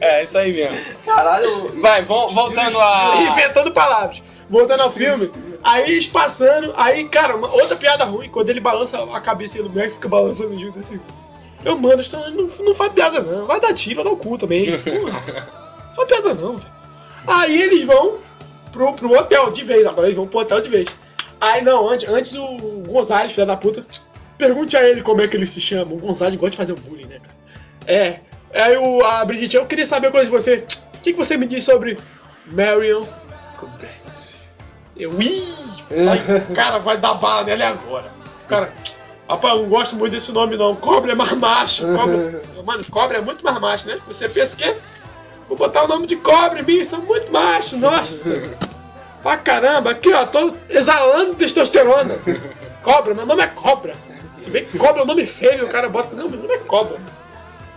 É, 0.00 0.22
isso 0.22 0.36
aí 0.36 0.52
mesmo. 0.52 0.76
Caralho, 1.06 1.80
Vai, 1.80 2.02
vol- 2.04 2.28
voltando 2.30 2.78
a. 2.78 3.14
Inventando 3.16 3.72
palavras. 3.72 4.22
Voltando 4.50 4.80
ao 4.82 4.90
filme, 4.90 5.30
aí 5.62 5.90
eles 5.90 6.06
passando, 6.06 6.72
aí, 6.76 7.08
cara, 7.08 7.36
uma, 7.36 7.52
outra 7.52 7.76
piada 7.76 8.04
ruim, 8.04 8.28
quando 8.28 8.50
ele 8.50 8.60
balança 8.60 8.98
a 8.98 9.20
cabecinha 9.20 9.64
do 9.64 9.70
moleque, 9.70 9.94
fica 9.94 10.08
balançando 10.08 10.58
junto 10.58 10.78
assim. 10.78 11.00
Eu, 11.64 11.78
mano, 11.78 12.02
não, 12.34 12.64
não 12.64 12.74
faz 12.74 12.92
piada 12.92 13.20
não, 13.20 13.46
vai 13.46 13.60
dar 13.60 13.72
tiro, 13.72 13.96
vai 13.96 14.04
dar 14.04 14.10
o 14.10 14.16
cu 14.16 14.36
também. 14.36 14.70
Não 14.70 15.94
faz 15.94 16.08
piada 16.08 16.34
não, 16.34 16.56
velho. 16.56 16.72
Aí 17.26 17.62
eles 17.62 17.84
vão 17.84 18.18
pro, 18.72 18.92
pro 18.94 19.12
hotel 19.12 19.52
de 19.52 19.62
vez, 19.62 19.86
agora 19.86 20.06
eles 20.06 20.16
vão 20.16 20.26
pro 20.26 20.40
hotel 20.40 20.60
de 20.60 20.68
vez. 20.68 20.88
Aí 21.40 21.62
não, 21.62 21.88
antes, 21.88 22.08
antes 22.08 22.34
o 22.34 22.56
Gonzalez, 22.86 23.32
filho 23.32 23.46
da 23.46 23.56
puta, 23.56 23.84
pergunte 24.38 24.76
a 24.76 24.88
ele 24.88 25.02
como 25.02 25.20
é 25.22 25.28
que 25.28 25.36
ele 25.36 25.46
se 25.46 25.60
chama. 25.60 25.92
O 25.92 25.98
Gonzalez 25.98 26.34
gosta 26.34 26.50
de 26.52 26.56
fazer 26.56 26.72
um 26.72 26.76
bullying, 26.76 27.06
né, 27.06 27.18
cara? 27.20 27.36
É. 27.86 28.20
Aí 28.54 28.76
o, 28.76 29.04
a 29.04 29.24
Brigitte, 29.24 29.56
eu 29.56 29.66
queria 29.66 29.86
saber 29.86 30.10
coisa 30.10 30.26
de 30.26 30.30
você. 30.30 30.64
O 30.94 30.98
que, 31.02 31.12
que 31.12 31.18
você 31.18 31.36
me 31.36 31.46
diz 31.46 31.64
sobre 31.64 31.98
Marion 32.46 33.04
Cobretti? 33.56 34.31
Eu, 35.02 35.20
ih! 35.20 35.44
vai- 35.90 36.40
cara, 36.54 36.78
vai 36.78 36.96
dar 36.98 37.14
bala 37.14 37.44
nele 37.44 37.62
agora. 37.62 38.04
Cara, 38.48 38.72
rapaz, 39.28 39.54
eu 39.54 39.62
não 39.62 39.68
gosto 39.68 39.96
muito 39.96 40.12
desse 40.12 40.30
nome 40.32 40.56
não. 40.56 40.74
Cobra 40.76 41.12
é 41.12 41.14
mais 41.14 41.32
macho. 41.32 41.84
Cobra, 41.94 42.42
mano, 42.64 42.84
cobra 42.90 43.18
é 43.18 43.20
muito 43.20 43.44
mais 43.44 43.58
macho, 43.60 43.88
né? 43.88 43.98
Você 44.06 44.28
pensa 44.28 44.56
que 44.56 44.74
Vou 45.48 45.58
botar 45.58 45.82
o 45.84 45.88
nome 45.88 46.06
de 46.06 46.16
cobra 46.16 46.60
em 46.60 46.64
mim, 46.64 46.82
são 46.84 47.00
muito 47.02 47.30
macho, 47.30 47.76
nossa. 47.76 48.42
Pra 49.22 49.36
caramba, 49.36 49.90
aqui 49.90 50.10
ó, 50.12 50.24
tô 50.24 50.52
exalando 50.68 51.34
testosterona. 51.34 52.16
Cobra, 52.82 53.12
meu 53.12 53.26
nome 53.26 53.42
é 53.42 53.46
cobra. 53.48 53.94
Se 54.36 54.48
bem 54.48 54.64
que 54.64 54.78
cobra 54.78 55.02
é 55.02 55.04
um 55.04 55.06
nome 55.06 55.26
feio, 55.26 55.66
o 55.66 55.68
cara 55.68 55.88
bota, 55.90 56.14
não, 56.16 56.28
meu 56.28 56.40
nome 56.40 56.54
é 56.54 56.58
cobra. 56.58 56.96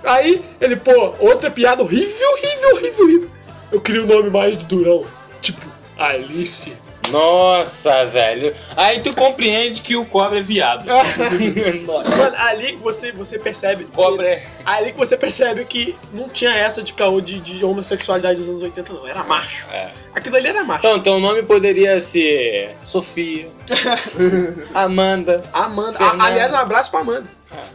Aí 0.03 0.41
ele, 0.61 0.75
pô, 0.77 1.13
outra 1.19 1.51
piada 1.51 1.81
horrível, 1.83 2.31
horrível, 2.31 2.69
horrível, 2.75 3.03
horrível. 3.05 3.29
Eu 3.71 3.81
queria 3.81 4.03
um 4.03 4.07
nome 4.07 4.29
mais 4.29 4.55
durão, 4.63 5.03
tipo 5.41 5.61
Alice. 5.97 6.71
Nossa, 7.11 8.05
velho. 8.05 8.53
Aí 8.75 8.99
tu 9.01 9.13
compreende 9.13 9.81
que 9.81 9.95
o 9.95 10.05
cobra 10.05 10.39
é 10.39 10.41
viado. 10.41 10.85
Nossa. 10.85 11.23
Mano, 12.17 12.35
ali 12.37 12.67
que 12.73 12.77
você, 12.77 13.11
você 13.11 13.37
percebe. 13.39 13.85
que- 13.85 13.91
Cobra 13.91 14.27
é. 14.27 14.43
Ali 14.65 14.91
que 14.91 14.97
você 14.97 15.15
percebe 15.15 15.63
que 15.65 15.95
não 16.13 16.27
tinha 16.29 16.51
essa 16.55 16.81
de 16.81 16.93
caô 16.93 17.21
de, 17.21 17.39
de 17.39 17.63
homossexualidade 17.63 18.39
dos 18.39 18.49
anos 18.49 18.61
80, 18.63 18.93
não. 18.93 19.07
Era 19.07 19.23
macho. 19.23 19.67
É. 19.71 19.89
Aquilo 20.15 20.35
ali 20.35 20.47
era 20.47 20.63
macho. 20.63 20.85
Então, 20.85 20.99
teu 20.99 21.19
nome 21.19 21.43
poderia 21.43 21.99
ser 21.99 22.75
Sofia, 22.83 23.47
Amanda. 24.73 25.43
Amanda. 25.53 25.97
A, 25.99 26.25
aliás, 26.25 26.51
um 26.51 26.55
abraço 26.57 26.91
pra 26.91 27.01
Amanda. 27.01 27.27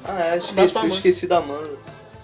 ah, 0.04 0.20
é, 0.20 0.34
Abraço 0.34 0.52
pra 0.54 0.64
esqueci, 0.64 0.78
Amanda. 0.78 0.94
esqueci 0.94 1.26
da 1.26 1.36
Amanda. 1.38 1.70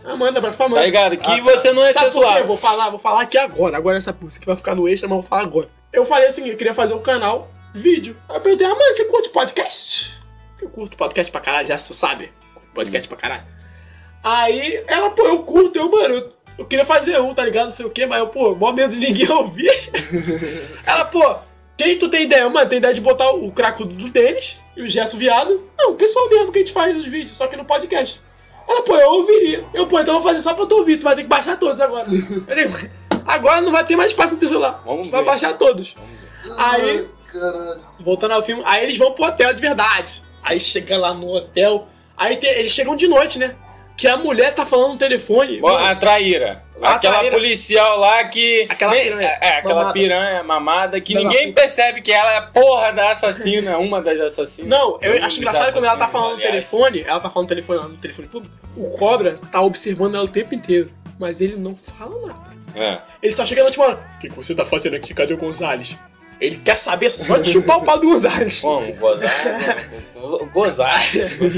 Amanda, 0.05 0.39
abraço 0.39 0.57
pra 0.57 0.67
Amanda. 0.67 0.81
Tá 0.81 0.87
ligado? 0.87 1.17
Que 1.17 1.41
você 1.41 1.73
não 1.73 1.85
é 1.85 1.93
Sabe 1.93 2.07
sensual. 2.07 2.45
Vou 2.47 2.57
falar, 2.57 2.91
vou 2.91 2.99
falar 2.99 3.23
aqui 3.23 3.37
agora. 3.39 3.77
Agora 3.77 3.99
essa 3.99 4.17
música 4.21 4.41
que 4.41 4.47
vai 4.47 4.57
ficar 4.57 4.75
no 4.75 4.89
extra, 4.89 5.09
mas 5.09 5.17
eu 5.17 5.23
vou 5.23 5.29
falar 5.29 5.43
agora. 5.43 5.69
Eu 5.93 6.05
falei 6.05 6.29
assim, 6.29 6.49
eu 6.49 6.57
queria 6.57 6.75
fazer 6.75 6.95
o 6.95 7.01
canal 7.01 7.51
vídeo. 7.75 8.17
Aí 8.29 8.37
eu 8.37 8.41
perguntei, 8.41 8.67
ah, 8.67 8.75
mano, 8.75 8.95
você 8.95 9.05
curte 9.05 9.29
podcast? 9.31 10.15
Eu 10.61 10.69
curto 10.69 10.97
podcast 10.97 11.31
pra 11.31 11.41
caralho, 11.41 11.67
já 11.67 11.79
sabe. 11.79 12.33
Curto 12.55 12.69
podcast 12.75 13.09
pra 13.09 13.17
caralho. 13.17 13.45
Aí 14.23 14.83
ela, 14.87 15.11
pô, 15.11 15.25
eu 15.27 15.43
curto, 15.43 15.79
eu, 15.79 15.91
mano, 15.91 16.15
eu, 16.15 16.29
eu 16.59 16.65
queria 16.65 16.85
fazer 16.85 17.21
um, 17.21 17.33
tá 17.35 17.45
ligado? 17.45 17.67
Não 17.67 17.73
sei 17.73 17.87
o 17.87 17.91
quê, 17.91 18.07
mas 18.07 18.19
eu, 18.19 18.29
pô, 18.29 18.55
mó 18.55 18.73
medo 18.73 18.93
de 18.93 19.01
ninguém 19.01 19.31
ouvir. 19.31 19.71
ela, 20.85 21.05
pô, 21.05 21.37
quem 21.77 21.99
tu 21.99 22.09
tem 22.09 22.25
ideia? 22.25 22.49
Mano, 22.49 22.69
tem 22.69 22.79
ideia 22.79 22.95
de 22.95 23.01
botar 23.01 23.31
o 23.31 23.53
cracudo 23.53 23.95
do 23.95 24.09
Denis 24.09 24.59
e 24.77 24.83
o 24.83 24.89
Gesso 24.89 25.17
Viado? 25.17 25.71
Não, 25.79 25.93
o 25.93 25.95
pessoal 25.95 26.29
mesmo 26.29 26.51
que 26.51 26.59
a 26.59 26.63
gente 26.63 26.73
faz 26.73 26.97
os 26.97 27.07
vídeos, 27.07 27.37
só 27.37 27.47
que 27.47 27.57
no 27.57 27.65
podcast. 27.65 28.21
Ela, 28.67 28.83
pô, 28.83 28.97
eu 28.97 29.11
ouviria. 29.11 29.65
Eu, 29.73 29.87
pô, 29.87 30.01
então 30.01 30.15
eu 30.15 30.21
vou 30.21 30.29
fazer 30.29 30.43
só 30.43 30.55
pra 30.55 30.67
tu 30.67 30.77
ouvir, 30.77 30.99
tu 30.99 31.05
vai 31.05 31.15
ter 31.15 31.23
que 31.23 31.29
baixar 31.29 31.57
todos 31.59 31.81
agora. 31.81 32.07
Eu 32.49 32.57
digo, 32.57 32.91
agora 33.27 33.61
não 33.61 33.73
vai 33.73 33.85
ter 33.85 33.97
mais 33.97 34.11
espaço 34.13 34.35
no 34.35 34.41
teu 34.41 34.49
celular. 34.49 34.83
Vamos 34.85 35.09
vai 35.09 35.21
ver. 35.23 35.27
baixar 35.27 35.55
todos. 35.55 35.95
Aí, 36.59 37.09
Caralho. 37.33 37.81
voltando 38.01 38.33
ao 38.33 38.43
filme, 38.43 38.63
aí 38.65 38.85
eles 38.85 38.97
vão 38.97 39.13
pro 39.13 39.25
hotel 39.25 39.53
de 39.53 39.61
verdade. 39.61 40.23
Aí 40.43 40.61
chega 40.61 40.97
lá 40.97 41.13
no 41.13 41.29
hotel, 41.35 41.89
aí 42.17 42.37
tem- 42.37 42.51
eles 42.51 42.71
chegam 42.71 42.95
de 42.95 43.09
noite, 43.09 43.39
né? 43.39 43.57
Que 43.97 44.07
a 44.07 44.17
mulher 44.17 44.55
tá 44.55 44.65
falando 44.67 44.93
no 44.93 44.99
telefone. 44.99 45.59
Mano, 45.61 45.79
A 45.79 45.97
traíra. 45.97 46.63
A 46.83 46.97
aquela 46.97 47.15
traíra. 47.17 47.35
policial 47.35 47.99
lá 47.99 48.23
que. 48.25 48.67
Aquela 48.69 48.93
nem- 48.93 49.05
piranha 49.05 49.29
É, 49.41 49.49
é, 49.49 49.49
aquela 49.57 49.75
mamada. 49.77 49.93
piranha 49.95 50.43
mamada 50.43 51.01
que 51.01 51.15
da 51.15 51.21
ninguém 51.21 51.49
puta. 51.49 51.61
percebe 51.63 52.03
que 52.03 52.13
ela 52.13 52.31
é 52.33 52.37
a 52.37 52.43
porra 52.43 52.93
da 52.93 53.11
assassina, 53.11 53.79
uma 53.79 54.03
das 54.03 54.21
assassinas. 54.21 54.69
Não, 54.71 54.99
eu 55.01 55.19
Um 55.19 55.25
acho 55.25 55.39
engraçado 55.39 55.73
quando 55.73 55.87
ela 55.87 55.97
tá 55.97 56.07
falando 56.07 56.29
no 56.33 56.35
aliás. 56.37 56.51
telefone, 56.53 57.05
ela 57.07 57.19
tá 57.19 57.31
falando 57.31 57.47
no 57.47 57.49
telefone 57.49 57.79
lá 57.81 57.89
no 57.89 57.97
telefone 57.97 58.29
público, 58.29 58.55
o 58.77 58.91
cobra 58.99 59.39
tá 59.51 59.63
observando 59.63 60.15
ela 60.17 60.25
o 60.25 60.29
tempo 60.29 60.55
inteiro. 60.55 60.93
Mas 61.19 61.41
ele 61.41 61.57
não 61.57 61.75
fala 61.75 62.27
nada. 62.27 62.56
É. 62.77 62.99
Ele 63.23 63.35
só 63.35 63.45
chega 63.45 63.63
na 63.63 63.67
última 63.67 63.87
hora. 63.87 64.01
O 64.17 64.19
que, 64.19 64.29
que 64.29 64.35
você 64.35 64.55
tá 64.55 64.65
fazendo 64.65 64.95
aqui? 64.97 65.15
Cadê 65.15 65.35
o 65.35 65.37
Gonzalez? 65.37 65.97
Ele 66.39 66.57
quer 66.59 66.77
saber 66.77 67.11
só 67.11 67.39
de 67.39 67.51
chupar 67.51 67.79
o 67.79 67.85
pau 67.85 67.99
do 67.99 68.09
Gonzalez. 68.09 68.61
Como? 68.61 68.93
Gozar? 68.95 69.31
Gozar. 70.53 71.01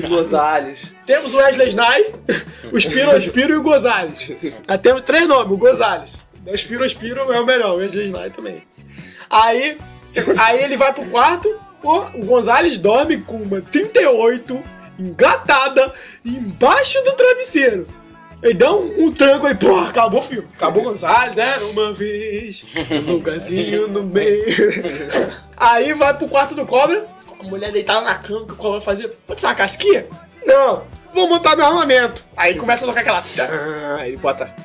Gonzales. 0.08 0.94
Temos 1.04 1.34
o 1.34 1.38
Wesley 1.38 1.68
Snipes, 1.68 2.44
o 2.72 2.78
Spiro 2.78 3.10
o 3.10 3.20
Spiro 3.20 3.54
e 3.54 3.56
o 3.56 3.62
Gonzalez. 3.62 4.32
Já 4.68 4.78
temos 4.78 5.02
três 5.02 5.26
nomes, 5.26 5.52
o 5.52 5.56
Gonzalez. 5.56 6.24
O 6.46 6.56
Spiro 6.56 6.84
o 6.84 6.88
Spiro 6.88 7.32
é 7.32 7.40
o 7.40 7.44
melhor, 7.44 7.74
o 7.74 7.78
Wesley 7.78 8.06
Snipes 8.06 8.36
também. 8.36 8.62
Aí, 9.28 9.78
aí 10.38 10.62
ele 10.62 10.76
vai 10.76 10.92
pro 10.92 11.04
quarto, 11.06 11.60
pô, 11.82 12.04
o 12.14 12.24
Gonzalez 12.24 12.78
dorme 12.78 13.18
com 13.18 13.36
uma 13.38 13.60
38 13.60 14.62
engatada 14.98 15.92
embaixo 16.24 17.02
do 17.02 17.12
travesseiro. 17.12 17.86
Ele 18.42 18.54
dá 18.54 18.72
um, 18.72 19.06
um 19.06 19.12
tranco 19.12 19.46
aí, 19.46 19.54
pô, 19.54 19.78
acabou 19.80 20.20
o 20.20 20.22
filme. 20.22 20.48
Acabou 20.54 20.84
Gonzalez, 20.84 21.36
era 21.36 21.64
uma 21.66 21.92
vez, 21.92 22.64
um 22.90 23.12
lugarzinho 23.12 23.88
no 23.88 24.04
meio. 24.04 24.54
Aí 25.56 25.92
vai 25.92 26.16
pro 26.16 26.28
quarto 26.28 26.54
do 26.54 26.64
cobra, 26.64 27.06
a 27.38 27.42
mulher 27.42 27.72
deitada 27.72 28.02
na 28.02 28.14
cama, 28.14 28.46
que 28.46 28.52
o 28.52 28.56
cobra 28.56 28.80
fazia. 28.80 29.12
Pode 29.26 29.40
ser 29.40 29.46
uma 29.46 29.54
casquinha? 29.56 30.06
Não, 30.46 30.84
vou 31.12 31.28
montar 31.28 31.56
meu 31.56 31.66
armamento. 31.66 32.26
Aí 32.36 32.54
começa 32.54 32.84
a 32.84 32.88
tocar 32.88 33.00
aquela. 33.00 33.24
Aí 33.98 34.10
ele 34.10 34.16
bota. 34.18 34.46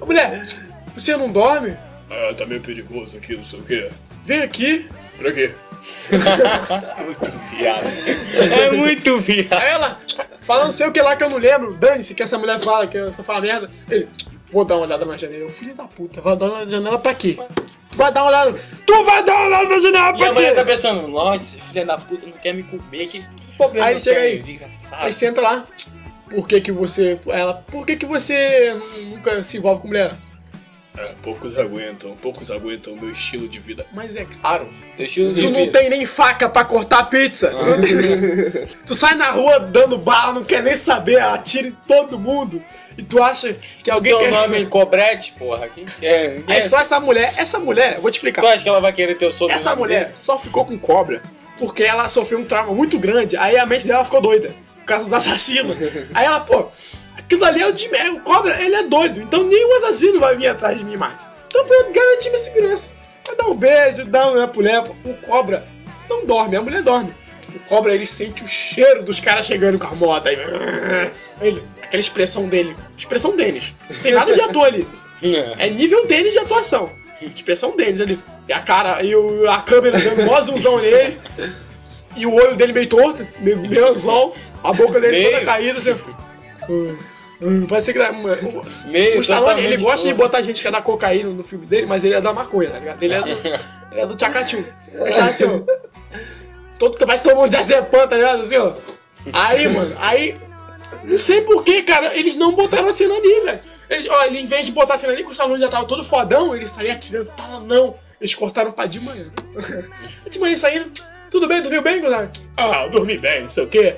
A 0.00 0.04
mulher, 0.04 0.42
você 0.94 1.16
não 1.16 1.30
dorme? 1.30 1.76
Ah, 2.08 2.32
tá 2.36 2.46
meio 2.46 2.60
perigoso 2.60 3.16
aqui, 3.16 3.36
não 3.36 3.44
sei 3.44 3.58
o 3.58 3.62
quê. 3.62 3.90
Vem 4.24 4.42
aqui. 4.42 4.88
Pra 5.18 5.32
quê? 5.32 5.52
muito 6.10 7.32
viado. 7.50 7.86
É 8.36 8.70
muito 8.72 9.18
viado. 9.18 9.52
Aí 9.60 9.70
ela, 9.70 10.00
fala 10.40 10.64
não 10.64 10.72
sei 10.72 10.86
o 10.86 10.92
que 10.92 11.00
lá 11.00 11.16
que 11.16 11.24
eu 11.24 11.30
não 11.30 11.38
lembro. 11.38 11.74
Dane-se 11.76 12.14
que 12.14 12.22
essa 12.22 12.38
mulher 12.38 12.60
fala, 12.60 12.86
que 12.86 12.96
essa 12.98 13.22
fala 13.22 13.40
merda. 13.40 13.70
Ele, 13.90 14.08
vou 14.50 14.64
dar 14.64 14.76
uma 14.76 14.86
olhada 14.86 15.04
na 15.04 15.16
janela. 15.16 15.42
Eu, 15.44 15.50
filho 15.50 15.74
da 15.74 15.84
puta, 15.84 16.20
vai 16.20 16.36
dar 16.36 16.46
uma 16.46 16.54
olhada 16.56 16.70
na 16.70 16.76
janela 16.76 16.98
pra 16.98 17.14
quê? 17.14 17.38
Tu 17.90 17.96
vai 17.96 18.12
dar 18.12 18.22
uma 18.22 18.28
olhada. 18.28 18.58
Tu 18.86 19.04
vai 19.04 19.24
dar 19.24 19.34
uma 19.36 19.46
olhada 19.46 19.68
na 19.68 19.78
janela 19.78 20.04
E 20.06 20.08
a 20.10 20.12
pra 20.14 20.32
mulher 20.32 20.54
tá 20.54 20.64
quê? 20.64 20.70
pensando, 20.70 21.08
nossa, 21.08 21.58
filho 21.58 21.86
da 21.86 21.98
puta 21.98 22.26
não 22.26 22.32
quer 22.36 22.54
me 22.54 22.62
comer, 22.62 23.06
que 23.08 23.24
problema 23.56 23.86
Aí 23.86 24.00
chega 24.00 24.20
aí. 24.20 24.38
desgraçado. 24.38 25.04
Aí 25.04 25.12
senta 25.12 25.40
lá. 25.40 25.64
por 26.28 26.46
que 26.46 26.60
que 26.60 26.72
você... 26.72 27.18
Ela, 27.28 27.54
por 27.54 27.84
que 27.86 27.96
que 27.96 28.06
você 28.06 28.76
nunca 29.08 29.42
se 29.42 29.56
envolve 29.58 29.80
com 29.82 29.88
mulher? 29.88 30.14
É, 31.00 31.14
poucos 31.22 31.58
aguentam, 31.58 32.14
poucos 32.16 32.50
aguentam 32.50 32.92
o 32.92 33.00
meu 33.00 33.10
estilo 33.10 33.48
de 33.48 33.58
vida. 33.58 33.86
Mas 33.92 34.16
é 34.16 34.24
claro, 34.24 34.68
Teu 34.96 35.06
estilo 35.06 35.32
de 35.32 35.42
tu 35.42 35.50
não 35.50 35.60
vida. 35.60 35.78
tem 35.78 35.88
nem 35.88 36.04
faca 36.04 36.48
pra 36.48 36.62
cortar 36.64 37.04
pizza. 37.04 37.50
Não 37.50 37.80
tem- 37.80 38.66
tu 38.86 38.94
sai 38.94 39.14
na 39.14 39.30
rua 39.30 39.58
dando 39.60 39.96
bala, 39.96 40.34
não 40.34 40.44
quer 40.44 40.62
nem 40.62 40.76
saber, 40.76 41.20
atira 41.20 41.68
em 41.68 41.72
todo 41.72 42.18
mundo. 42.18 42.62
E 42.98 43.02
tu 43.02 43.22
acha 43.22 43.56
que 43.82 43.90
alguém 43.90 44.12
Teu 44.12 44.20
quer... 44.20 44.30
nome 44.30 44.60
é 44.62 44.66
Cobrete, 44.66 45.32
porra. 45.38 45.68
Quem 45.68 45.86
quer? 45.86 46.42
É 46.46 46.60
só 46.60 46.80
essa 46.80 47.00
mulher, 47.00 47.32
essa 47.36 47.58
mulher, 47.58 47.94
eu 47.96 48.02
vou 48.02 48.10
te 48.10 48.14
explicar. 48.14 48.42
Tu 48.42 48.48
acha 48.48 48.62
que 48.62 48.68
ela 48.68 48.80
vai 48.80 48.92
querer 48.92 49.14
teu 49.16 49.30
sobrenome? 49.30 49.60
Essa 49.60 49.74
mulher 49.74 50.04
dele? 50.04 50.16
só 50.16 50.36
ficou 50.36 50.64
com 50.66 50.78
cobra 50.78 51.22
porque 51.58 51.82
ela 51.82 52.08
sofreu 52.08 52.38
um 52.38 52.44
trauma 52.44 52.72
muito 52.74 52.98
grande. 52.98 53.36
Aí 53.36 53.56
a 53.58 53.66
mente 53.66 53.86
dela 53.86 54.04
ficou 54.04 54.20
doida. 54.20 54.50
Por 54.76 54.84
causa 54.86 55.04
dos 55.04 55.12
assassinos. 55.12 55.76
Aí 56.14 56.24
ela, 56.24 56.40
pô, 56.40 56.68
aquilo 57.30 57.44
ali 57.44 57.62
é 57.62 57.68
o 57.68 57.72
de 57.72 57.94
é, 57.94 58.10
o 58.10 58.20
cobra, 58.20 58.60
ele 58.60 58.74
é 58.74 58.82
doido. 58.82 59.20
Então 59.20 59.44
nem 59.44 59.64
o 59.64 59.76
assassino 59.76 60.18
vai 60.18 60.34
vir 60.36 60.48
atrás 60.48 60.76
de 60.76 60.84
mim 60.84 60.96
mais. 60.96 61.14
Então 61.46 61.64
pra 61.64 61.76
eu 61.76 61.92
garantir 61.92 62.30
minha 62.30 62.38
segurança. 62.42 62.90
Vai 63.26 63.36
dar 63.36 63.46
um 63.46 63.54
beijo, 63.54 64.04
dar 64.06 64.30
um 64.30 64.34
lepo-lepo. 64.34 64.96
O 65.04 65.14
cobra 65.14 65.64
não 66.08 66.26
dorme, 66.26 66.56
a 66.56 66.62
mulher 66.62 66.82
dorme. 66.82 67.14
O 67.54 67.58
cobra, 67.60 67.94
ele 67.94 68.06
sente 68.06 68.42
o 68.42 68.46
cheiro 68.46 69.02
dos 69.02 69.20
caras 69.20 69.46
chegando 69.46 69.78
com 69.78 69.86
a 69.86 69.94
moto. 69.94 70.28
Aí, 70.28 70.36
ele, 71.40 71.62
aquela 71.82 72.00
expressão 72.00 72.48
dele. 72.48 72.76
Expressão 72.96 73.34
deles. 73.34 73.74
Não 73.88 74.00
tem 74.00 74.12
nada 74.12 74.32
de 74.32 74.40
ator 74.40 74.66
ali. 74.66 74.86
É 75.58 75.68
nível 75.68 76.06
deles 76.06 76.32
de 76.32 76.38
atuação. 76.38 76.90
Expressão 77.20 77.76
deles 77.76 78.00
ali. 78.00 78.18
E 78.48 78.52
a 78.52 78.60
cara, 78.60 79.02
e 79.02 79.14
o, 79.14 79.50
a 79.50 79.60
câmera 79.60 79.98
dando 79.98 80.24
mó 80.24 80.40
zoomzão 80.40 80.80
nele. 80.80 81.20
E 82.16 82.24
o 82.24 82.34
olho 82.34 82.56
dele 82.56 82.72
meio 82.72 82.88
torto, 82.88 83.26
meio, 83.40 83.58
meio 83.58 83.88
anzol. 83.88 84.34
A 84.62 84.72
boca 84.72 85.00
dele 85.00 85.22
toda 85.22 85.36
Meio. 85.36 85.46
caída, 85.46 85.78
assim. 85.78 85.96
Hum, 87.42 87.66
Parece 87.66 87.92
que 87.92 87.98
dá- 87.98 88.12
mano, 88.12 88.62
o, 88.86 88.88
Meio 88.88 89.18
o 89.18 89.20
Stallone, 89.20 89.62
ele 89.62 89.78
gosta 89.78 90.06
de 90.06 90.12
botar 90.14 90.42
gente 90.42 90.60
que 90.60 90.68
é 90.68 90.70
da 90.70 90.82
cocaína 90.82 91.30
no 91.30 91.42
filme 91.42 91.64
dele, 91.64 91.86
mas 91.86 92.04
ele 92.04 92.14
é 92.14 92.20
da 92.20 92.32
maconha, 92.32 92.70
tá 92.70 92.78
ligado? 92.78 93.02
Ele 93.02 93.14
é 93.14 93.22
do, 93.22 93.28
ele 93.92 94.00
é 94.00 94.06
do. 94.06 94.16
Ele 94.94 95.12
tá 95.12 95.26
assim, 95.26 95.44
ó. 95.44 95.60
Todo, 96.78 96.98
parece 97.06 97.22
tomou 97.22 97.44
um 97.44 97.48
diazepam, 97.48 98.06
tá 98.06 98.16
ligado? 98.16 98.42
Assim, 98.42 98.56
ó. 98.56 98.72
Aí, 99.32 99.68
mano, 99.68 99.96
aí. 99.98 100.36
Não 101.04 101.16
sei 101.18 101.40
porquê, 101.42 101.82
cara, 101.82 102.14
eles 102.16 102.36
não 102.36 102.54
botaram 102.54 102.88
a 102.88 102.92
cena 102.92 103.14
ali, 103.14 103.40
velho. 103.40 103.60
Eles, 103.88 104.06
ó, 104.08 104.24
ele, 104.24 104.38
em 104.38 104.44
vez 104.44 104.66
de 104.66 104.72
botar 104.72 104.94
a 104.94 104.98
cena 104.98 105.12
ali, 105.12 105.22
que 105.24 105.30
o 105.30 105.32
Stallone 105.32 105.60
já 105.60 105.68
tava 105.68 105.86
todo 105.86 106.04
fodão, 106.04 106.54
ele 106.54 106.68
saía 106.68 106.92
atirando, 106.92 107.30
tava 107.36 107.60
não. 107.60 107.96
Eles 108.20 108.34
cortaram 108.34 108.70
pra 108.70 108.86
de 108.86 109.00
manhã. 109.00 109.26
de 110.28 110.38
manhã 110.38 110.56
saindo, 110.56 110.90
tudo 111.30 111.48
bem, 111.48 111.62
dormiu 111.62 111.80
bem, 111.80 112.00
Gonzaga? 112.00 112.30
Ah, 112.56 112.84
eu 112.84 112.90
dormi 112.90 113.18
bem, 113.18 113.42
não 113.42 113.48
sei 113.48 113.64
o 113.64 113.66
quê. 113.66 113.96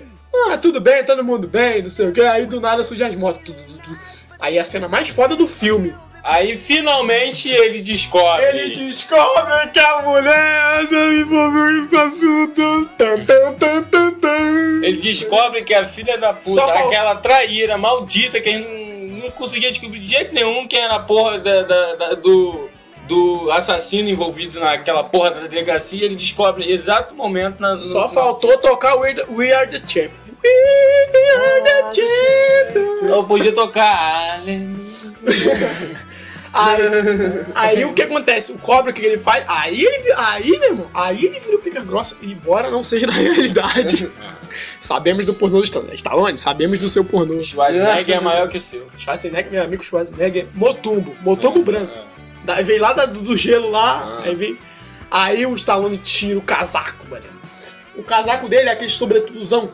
Ah, 0.48 0.56
tudo 0.58 0.80
bem, 0.80 1.04
todo 1.04 1.22
mundo 1.24 1.46
bem, 1.46 1.82
não 1.82 1.90
sei 1.90 2.08
o 2.08 2.12
quê. 2.12 2.22
Aí 2.22 2.46
do 2.46 2.60
nada 2.60 2.82
surge 2.82 3.02
as 3.04 3.14
motos. 3.14 3.42
Tu, 3.44 3.52
tu, 3.52 3.64
tu, 3.64 3.78
tu. 3.78 3.98
Aí 4.40 4.58
a 4.58 4.64
cena 4.64 4.88
mais 4.88 5.08
foda 5.08 5.36
do 5.36 5.46
filme. 5.46 5.94
Aí 6.24 6.56
finalmente 6.56 7.48
ele 7.50 7.80
descobre. 7.82 8.44
Ele 8.44 8.76
descobre 8.76 9.68
que 9.72 9.80
a 9.80 10.02
mulher 10.02 10.84
envolveu 11.20 11.82
nesse 11.82 11.96
assunto. 11.96 12.86
Tan, 12.96 13.24
tan, 13.24 13.52
tan, 13.54 13.82
tan, 13.84 14.12
tan. 14.14 14.84
Ele 14.84 14.98
descobre 14.98 15.62
que 15.64 15.74
a 15.74 15.84
filha 15.84 16.16
da 16.18 16.32
puta, 16.32 16.50
Só 16.60 16.68
fal- 16.68 16.86
aquela 16.86 17.16
traíra 17.16 17.76
maldita 17.76 18.40
que 18.40 18.48
ele 18.48 19.08
não, 19.08 19.24
não 19.24 19.30
conseguia 19.32 19.70
descobrir 19.70 19.98
de 19.98 20.06
jeito 20.08 20.32
nenhum 20.34 20.66
quem 20.68 20.80
era 20.80 20.94
a 20.94 21.00
porra 21.00 21.38
da, 21.40 21.62
da- 21.62 21.94
da- 21.96 22.14
do, 22.14 22.68
do 23.08 23.50
assassino 23.50 24.08
envolvido 24.08 24.60
naquela 24.60 25.02
porra 25.02 25.32
da 25.32 25.40
delegacia, 25.48 26.04
ele 26.04 26.14
descobre 26.14 26.70
exato 26.70 27.16
momento 27.16 27.58
na, 27.60 27.76
Só 27.76 28.08
faltou 28.08 28.56
tocar 28.58 28.94
We, 28.96 29.14
the- 29.14 29.26
We 29.28 29.52
Are 29.52 29.66
the 29.66 29.80
Champ. 29.80 29.82
We 29.82 29.82
Are 29.82 29.82
the 29.82 29.90
Champions. 29.90 30.21
Eu 33.08 33.24
podia 33.24 33.52
tocar. 33.52 34.40
Aí, 36.54 36.78
aí 37.54 37.84
o 37.84 37.92
que 37.94 38.02
acontece? 38.02 38.52
O 38.52 38.58
cobra, 38.58 38.90
o 38.90 38.94
que 38.94 39.04
ele 39.04 39.16
faz? 39.18 39.44
Aí 39.48 39.82
ele, 39.84 40.12
aí, 40.16 40.50
meu 40.58 40.68
irmão, 40.70 40.86
aí 40.92 41.24
ele 41.24 41.40
vira 41.40 41.56
o 41.56 41.60
pica 41.60 41.80
grossa, 41.80 42.14
embora 42.22 42.70
não 42.70 42.82
seja 42.84 43.06
na 43.06 43.12
realidade. 43.14 44.10
sabemos 44.80 45.24
do 45.24 45.32
pornô 45.32 45.58
do 45.60 45.64
Stallone. 45.64 45.94
Stallone, 45.94 46.38
sabemos 46.38 46.78
do 46.78 46.88
seu 46.90 47.04
pornô. 47.04 47.42
Schwarzenegger 47.42 48.16
é 48.16 48.20
maior 48.20 48.48
que 48.48 48.58
o 48.58 48.60
seu. 48.60 48.86
Schwarzenegger, 48.98 49.50
meu 49.50 49.62
amigo 49.62 49.82
Schwarzenegger, 49.82 50.46
Motumbo, 50.54 51.16
Motumbo 51.22 51.62
branco. 51.62 51.92
Da- 52.44 52.60
veio 52.60 52.82
lá 52.82 52.92
da- 52.92 53.06
do, 53.06 53.20
do 53.20 53.36
gelo 53.36 53.70
lá, 53.70 54.18
Ah. 54.18 54.22
aí 54.24 54.34
vem. 54.34 54.58
Aí 55.10 55.46
o 55.46 55.54
Stallone 55.54 55.96
tira 55.98 56.38
o 56.38 56.42
casaco, 56.42 57.06
mano. 57.08 57.24
O 57.96 58.02
casaco 58.02 58.48
dele 58.48 58.68
é 58.68 58.72
aquele 58.72 58.90
sobretudozão, 58.90 59.70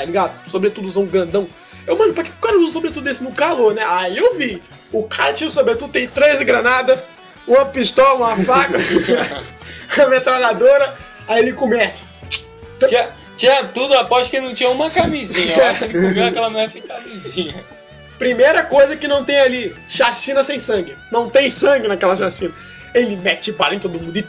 tá 0.00 0.04
ligado? 0.06 0.48
Sobretudozão 0.48 1.04
grandão. 1.04 1.46
Eu, 1.86 1.96
mano, 1.96 2.14
pra 2.14 2.24
que 2.24 2.30
o 2.30 2.34
cara 2.34 2.56
usa 2.56 2.68
um 2.68 2.72
sobretudo 2.72 3.04
desse 3.04 3.22
no 3.22 3.32
calor, 3.32 3.74
né? 3.74 3.84
Aí 3.86 4.16
eu 4.16 4.34
vi. 4.34 4.62
O 4.92 5.04
cara 5.04 5.32
tinha 5.32 5.48
o 5.48 5.52
sobretudo, 5.52 5.92
tem 5.92 6.08
13 6.08 6.44
granadas, 6.44 7.00
uma 7.46 7.66
pistola, 7.66 8.14
uma 8.14 8.36
faca, 8.36 8.78
uma 9.96 10.06
metralhadora. 10.08 10.96
Aí 11.28 11.42
ele 11.42 11.52
começa. 11.52 12.02
Tinha, 12.86 13.10
tinha 13.36 13.64
tudo, 13.64 13.94
aposto 13.94 14.30
que 14.30 14.40
não 14.40 14.54
tinha 14.54 14.70
uma 14.70 14.90
camisinha. 14.90 15.54
Eu 15.54 15.66
acho 15.66 15.80
que 15.80 15.96
ele 15.96 16.08
comeu 16.08 16.26
aquela 16.26 16.48
mulher 16.48 16.68
sem 16.68 16.82
camisinha. 16.82 17.62
Primeira 18.18 18.62
coisa 18.62 18.96
que 18.96 19.06
não 19.06 19.24
tem 19.24 19.38
ali, 19.38 19.76
chacina 19.86 20.42
sem 20.42 20.58
sangue. 20.58 20.96
Não 21.12 21.28
tem 21.28 21.50
sangue 21.50 21.88
naquela 21.88 22.16
chacina. 22.16 22.54
Ele 22.94 23.16
mete 23.16 23.52
para 23.52 23.74
em 23.74 23.78
todo 23.78 24.00
mundo 24.00 24.16
e... 24.16 24.22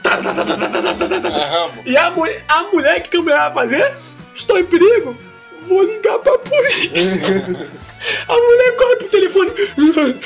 E 1.86 1.98
a, 1.98 2.14
a 2.48 2.64
mulher, 2.64 3.02
que, 3.02 3.10
que 3.10 3.18
a 3.18 3.22
mulher 3.22 3.38
vai 3.38 3.52
fazer? 3.52 3.94
Estou 4.36 4.60
em 4.60 4.66
perigo 4.66 5.31
Vou 5.72 5.84
ligar 5.84 6.20
pra 6.20 6.38
polícia. 6.38 7.22
a 8.28 8.34
mulher 8.36 8.76
corre 8.76 8.96
pro 8.98 9.08
telefone. 9.08 9.52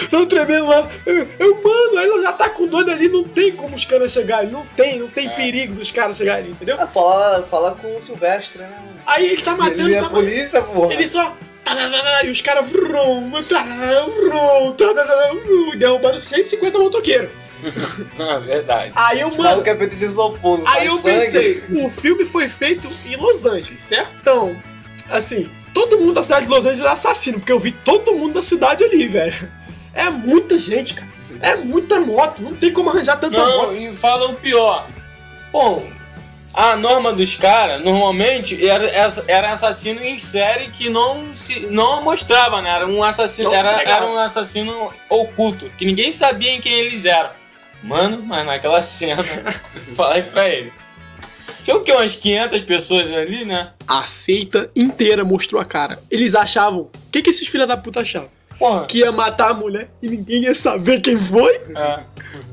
Tô 0.09 0.25
tremendo 0.25 0.65
lá. 0.65 0.89
Eu, 1.05 1.61
mano, 1.61 1.99
ela 1.99 2.21
já 2.23 2.33
tá 2.33 2.49
com 2.49 2.65
doida 2.65 2.91
ali. 2.91 3.07
Não 3.09 3.23
tem 3.23 3.51
como 3.55 3.75
os 3.75 3.85
caras 3.85 4.11
chegarem. 4.11 4.49
Não 4.49 4.65
tem, 4.75 4.97
não 4.99 5.07
tem 5.07 5.27
É. 5.27 5.29
perigo 5.35 5.75
dos 5.75 5.91
caras 5.91 6.17
chegarem 6.17 6.45
ali, 6.45 6.51
entendeu? 6.53 6.77
Ah, 6.79 6.87
fala, 6.87 7.43
fala 7.49 7.71
com 7.79 7.95
o 7.97 8.01
Silvestre, 8.01 8.61
né? 8.63 8.71
Aí 9.05 9.27
ele 9.33 9.41
tá 9.43 9.55
matando, 9.55 9.81
Ele 9.83 9.93
é 9.93 9.97
tá 9.97 10.03
matando. 10.09 10.21
polícia, 10.21 10.61
porra. 10.63 10.93
Ele 10.93 11.07
só. 11.07 11.35
E 12.23 12.29
os 12.29 12.41
caras. 12.41 12.69
vrum, 12.69 13.31
vrum, 13.31 14.73
vrum, 14.73 15.77
Derrubando 15.77 16.19
150 16.19 16.77
motoqueiros. 16.79 17.29
Ah, 18.19 18.37
verdade. 18.37 18.91
Aí 18.95 19.21
eu, 19.21 19.29
O 19.29 19.37
mano. 19.37 19.61
é 19.63 19.73
Aí 20.67 20.85
eu 20.87 20.97
sangue. 20.97 21.19
pensei, 21.19 21.63
o 21.83 21.89
filme 21.89 22.23
foi 22.25 22.47
feito 22.47 22.87
em 23.07 23.15
Los 23.15 23.45
Angeles, 23.45 23.81
certo? 23.81 24.11
Então, 24.21 24.55
assim, 25.09 25.49
todo 25.73 25.99
mundo 25.99 26.13
da 26.13 26.23
cidade 26.23 26.45
de 26.45 26.51
Los 26.51 26.65
Angeles 26.65 26.81
é 26.81 26.87
assassino, 26.87 27.39
porque 27.39 27.51
eu 27.51 27.59
vi 27.59 27.71
todo 27.71 28.15
mundo 28.15 28.33
da 28.33 28.41
cidade 28.41 28.83
ali, 28.83 29.07
velho. 29.07 29.49
É 29.93 30.09
muita 30.09 30.59
gente, 30.59 30.93
cara. 30.93 31.13
É 31.41 31.55
muita 31.55 31.99
moto, 31.99 32.41
não 32.41 32.55
tem 32.55 32.71
como 32.71 32.89
arranjar 32.89 33.17
tanta 33.17 33.37
Não, 33.37 33.67
moto. 33.67 33.75
e 33.75 33.93
fala 33.95 34.29
o 34.29 34.35
pior. 34.35 34.87
Bom, 35.51 35.85
a 36.53 36.75
norma 36.77 37.11
dos 37.11 37.35
caras, 37.35 37.83
normalmente, 37.83 38.65
era, 38.65 38.87
era 39.27 39.51
assassino 39.51 40.01
em 40.01 40.17
série 40.17 40.69
que 40.69 40.89
não 40.89 41.35
se 41.35 41.61
não 41.67 42.01
mostrava, 42.01 42.61
né? 42.61 42.69
Era 42.69 42.87
um 42.87 43.03
assassino, 43.03 43.53
era, 43.53 43.81
era 43.81 44.07
um 44.07 44.17
assassino 44.17 44.93
oculto, 45.09 45.69
que 45.77 45.83
ninguém 45.85 46.11
sabia 46.11 46.51
em 46.51 46.61
quem 46.61 46.73
eles 46.73 47.03
eram. 47.03 47.31
Mano, 47.83 48.23
mas 48.25 48.45
naquela 48.45 48.81
cena, 48.81 49.23
falei 49.95 50.23
pra 50.23 50.47
ele. 50.49 50.71
Tinha 51.65 51.77
o 51.77 51.81
quê? 51.81 51.91
Umas 51.93 52.15
500 52.15 52.61
pessoas 52.61 53.11
ali, 53.11 53.43
né? 53.43 53.71
A 53.87 54.05
seita 54.05 54.69
inteira 54.75 55.25
mostrou 55.25 55.59
a 55.59 55.65
cara. 55.65 55.97
Eles 56.11 56.35
achavam. 56.35 56.81
O 56.81 56.91
que, 57.11 57.23
que 57.23 57.31
esses 57.31 57.47
filha 57.47 57.65
da 57.65 57.75
puta 57.75 58.01
achavam? 58.01 58.29
Porra. 58.57 58.85
Que 58.85 58.99
ia 58.99 59.11
matar 59.11 59.51
a 59.51 59.53
mulher 59.53 59.89
e 60.01 60.07
ninguém 60.07 60.43
ia 60.43 60.55
saber 60.55 60.99
quem 61.01 61.17
foi? 61.17 61.53
É. 61.75 62.03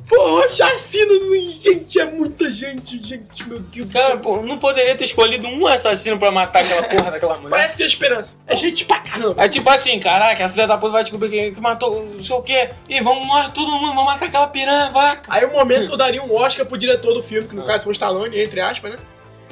Pô, 0.08 0.46
chacina, 0.46 1.10
gente, 1.40 1.98
é 1.98 2.04
muita 2.04 2.50
gente, 2.50 3.02
gente, 3.02 3.48
meu 3.48 3.60
Deus 3.60 3.86
do 3.86 3.92
Cara, 3.92 4.08
céu. 4.08 4.18
pô, 4.18 4.42
não 4.42 4.58
poderia 4.58 4.94
ter 4.94 5.04
escolhido 5.04 5.48
um 5.48 5.66
assassino 5.66 6.18
pra 6.18 6.30
matar 6.30 6.62
aquela 6.62 6.82
porra 6.82 7.10
daquela 7.12 7.34
mulher. 7.36 7.48
Parece 7.50 7.74
que 7.74 7.78
tem 7.78 7.86
esperança. 7.86 8.36
É 8.46 8.54
gente 8.54 8.84
pra 8.84 9.00
caramba. 9.00 9.42
É 9.42 9.48
tipo 9.48 9.70
assim, 9.70 9.98
caraca, 9.98 10.44
a 10.44 10.48
filha 10.50 10.66
da 10.66 10.76
puta 10.76 10.92
vai 10.92 11.02
descobrir 11.02 11.30
quem 11.30 11.54
que 11.54 11.60
matou, 11.60 12.04
não 12.04 12.22
sei 12.22 12.36
o 12.36 12.42
quê. 12.42 12.70
E 12.88 13.00
vamos 13.00 13.26
nós, 13.26 13.48
todo 13.50 13.70
mundo, 13.70 13.94
vamos 13.94 14.04
matar 14.04 14.26
aquela 14.26 14.48
piranha, 14.48 14.90
vaca. 14.90 15.22
Aí 15.32 15.44
o 15.46 15.52
momento 15.52 15.86
que 15.86 15.92
eu 15.92 15.96
daria 15.96 16.22
um 16.22 16.34
Oscar 16.34 16.66
pro 16.66 16.76
diretor 16.76 17.14
do 17.14 17.22
filme, 17.22 17.48
que 17.48 17.56
no 17.56 17.64
caso 17.64 17.84
foi 17.84 17.92
o 17.92 17.94
Stallone, 17.94 18.38
entre 18.38 18.60
aspas, 18.60 18.92
né? 18.92 18.98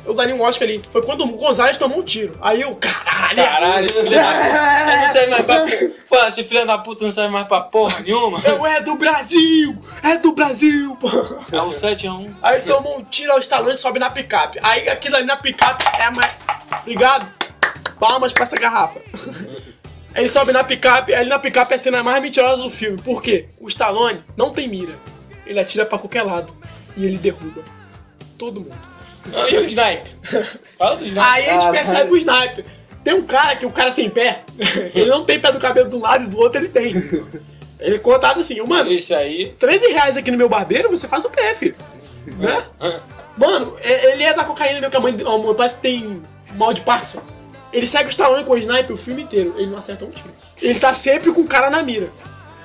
Eu 0.05 0.15
daria 0.15 0.35
um 0.35 0.41
Oscar 0.43 0.67
ali. 0.67 0.83
Foi 0.91 1.03
quando 1.03 1.25
o 1.25 1.37
Gonzalez 1.37 1.77
tomou 1.77 1.99
um 1.99 2.03
tiro. 2.03 2.37
Aí 2.41 2.61
eu, 2.61 2.75
caralho! 2.77 3.37
Caralho, 3.37 3.87
esse 3.87 4.03
filho 4.03 4.11
da 4.11 4.25
puta 4.33 4.97
não 4.97 5.13
serve 5.13 5.31
mais 5.31 5.45
pra... 5.45 6.29
Esse 6.29 6.45
filho 6.45 6.67
da 6.67 6.79
puta 6.79 7.05
não 7.05 7.13
serve 7.13 7.33
mais 7.33 7.47
pra 7.47 7.61
porra 7.61 8.01
nenhuma. 8.01 8.41
Eu 8.45 8.67
é 8.67 8.81
do 8.81 8.97
Brasil! 8.97 9.77
É 10.03 10.17
do 10.17 10.33
Brasil, 10.33 10.97
pô! 10.97 11.09
É 11.53 11.61
o 11.61 11.71
7x1. 11.71 12.31
Aí 12.43 12.61
tomou 12.63 12.99
um 12.99 13.05
tiro 13.05 13.33
ao 13.33 13.39
Stallone 13.39 13.75
e 13.75 13.79
sobe 13.79 13.99
na 13.99 14.11
picape. 14.11 14.59
Aí 14.63 14.89
aquilo 14.89 15.17
ali 15.17 15.27
na 15.27 15.37
picape 15.37 15.85
é 15.99 16.11
mais. 16.11 16.37
Obrigado! 16.81 17.29
Palmas 17.99 18.33
pra 18.33 18.45
essa 18.45 18.57
garrafa. 18.57 19.01
Ele 20.15 20.29
sobe 20.29 20.53
na 20.53 20.65
picape, 20.65 21.15
ali 21.15 21.29
na 21.29 21.39
picape 21.39 21.73
é 21.73 21.77
a 21.77 21.79
cena 21.79 22.03
mais 22.03 22.21
mentirosa 22.21 22.63
do 22.63 22.69
filme. 22.71 23.01
Por 23.01 23.23
quê? 23.23 23.49
O 23.61 23.69
Stallone 23.69 24.25
não 24.37 24.51
tem 24.51 24.69
mira. 24.69 24.95
Ele 25.47 25.61
atira 25.61 25.87
pra 25.87 25.99
qualquer 25.99 26.25
lado. 26.25 26.53
E 26.97 27.05
ele 27.05 27.17
derruba 27.17 27.63
todo 28.37 28.61
mundo. 28.61 28.91
E 29.51 29.57
o 29.57 29.65
snipe? 29.65 30.11
Fala 30.79 30.97
do 30.97 31.05
snipe. 31.05 31.27
Aí 31.27 31.49
a 31.49 31.61
gente 31.61 31.71
percebe 31.73 32.11
o 32.13 32.17
sniper. 32.17 32.65
Tem 33.05 33.15
um 33.15 33.23
cara 33.23 33.57
que 33.57 33.65
o 33.65 33.71
cara 33.71 33.91
sem 33.91 34.11
pé, 34.11 34.43
ele 34.95 35.07
não 35.07 35.25
tem 35.25 35.41
pé 35.41 35.51
do 35.51 35.59
cabelo 35.59 35.89
de 35.89 35.97
um 35.97 36.01
lado 36.01 36.25
e 36.25 36.27
do 36.27 36.39
outro 36.39 36.61
ele 36.61 36.69
tem. 36.69 36.93
Ele 37.79 37.97
é 37.97 37.99
contado 37.99 38.41
assim, 38.41 38.61
mano, 38.61 38.93
Isso 38.93 39.15
aí. 39.15 39.55
13 39.59 39.87
reais 39.89 40.17
aqui 40.19 40.31
no 40.31 40.37
meu 40.37 40.49
barbeiro, 40.51 40.91
você 40.91 41.09
faz 41.09 41.25
o 41.25 41.31
pé, 41.31 41.55
filho. 41.55 41.75
Né? 42.27 42.63
Mano, 43.39 43.75
é- 43.81 44.13
ele 44.13 44.23
é 44.23 44.35
da 44.35 44.45
cocaína, 44.45 44.81
meu 44.81 44.91
que 44.91 44.97
a 44.97 45.01
mãe 45.01 45.17
a 45.19 45.39
mãe 45.39 45.55
parece 45.55 45.77
que 45.77 45.81
tem 45.81 46.23
mal 46.57 46.75
de 46.75 46.83
Parkinson. 46.83 47.23
Ele 47.73 47.87
segue 47.87 48.09
o 48.09 48.11
Stallone 48.11 48.45
com 48.45 48.53
o 48.53 48.59
sniper 48.59 48.93
o 48.95 48.99
filme 48.99 49.23
inteiro, 49.23 49.55
ele 49.57 49.71
não 49.71 49.79
acerta 49.79 50.05
um 50.05 50.09
tiro. 50.09 50.29
Ele 50.61 50.79
tá 50.79 50.93
sempre 50.93 51.33
com 51.33 51.41
o 51.41 51.47
cara 51.47 51.71
na 51.71 51.83
mira. 51.83 52.11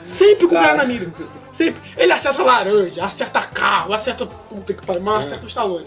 Sempre 0.03 0.47
com 0.47 0.55
o 0.55 0.59
cara 0.59 0.75
na 0.75 0.83
mira. 0.83 1.13
Sempre. 1.51 1.81
Ele 1.95 2.11
acerta 2.11 2.43
laranja, 2.43 3.05
acerta 3.05 3.41
carro, 3.41 3.93
acerta. 3.93 4.25
Puta 4.25 4.73
que 4.73 4.85
pariu, 4.85 5.01
mas 5.01 5.27
acerta 5.27 5.45
o 5.45 5.47
Stallone. 5.47 5.85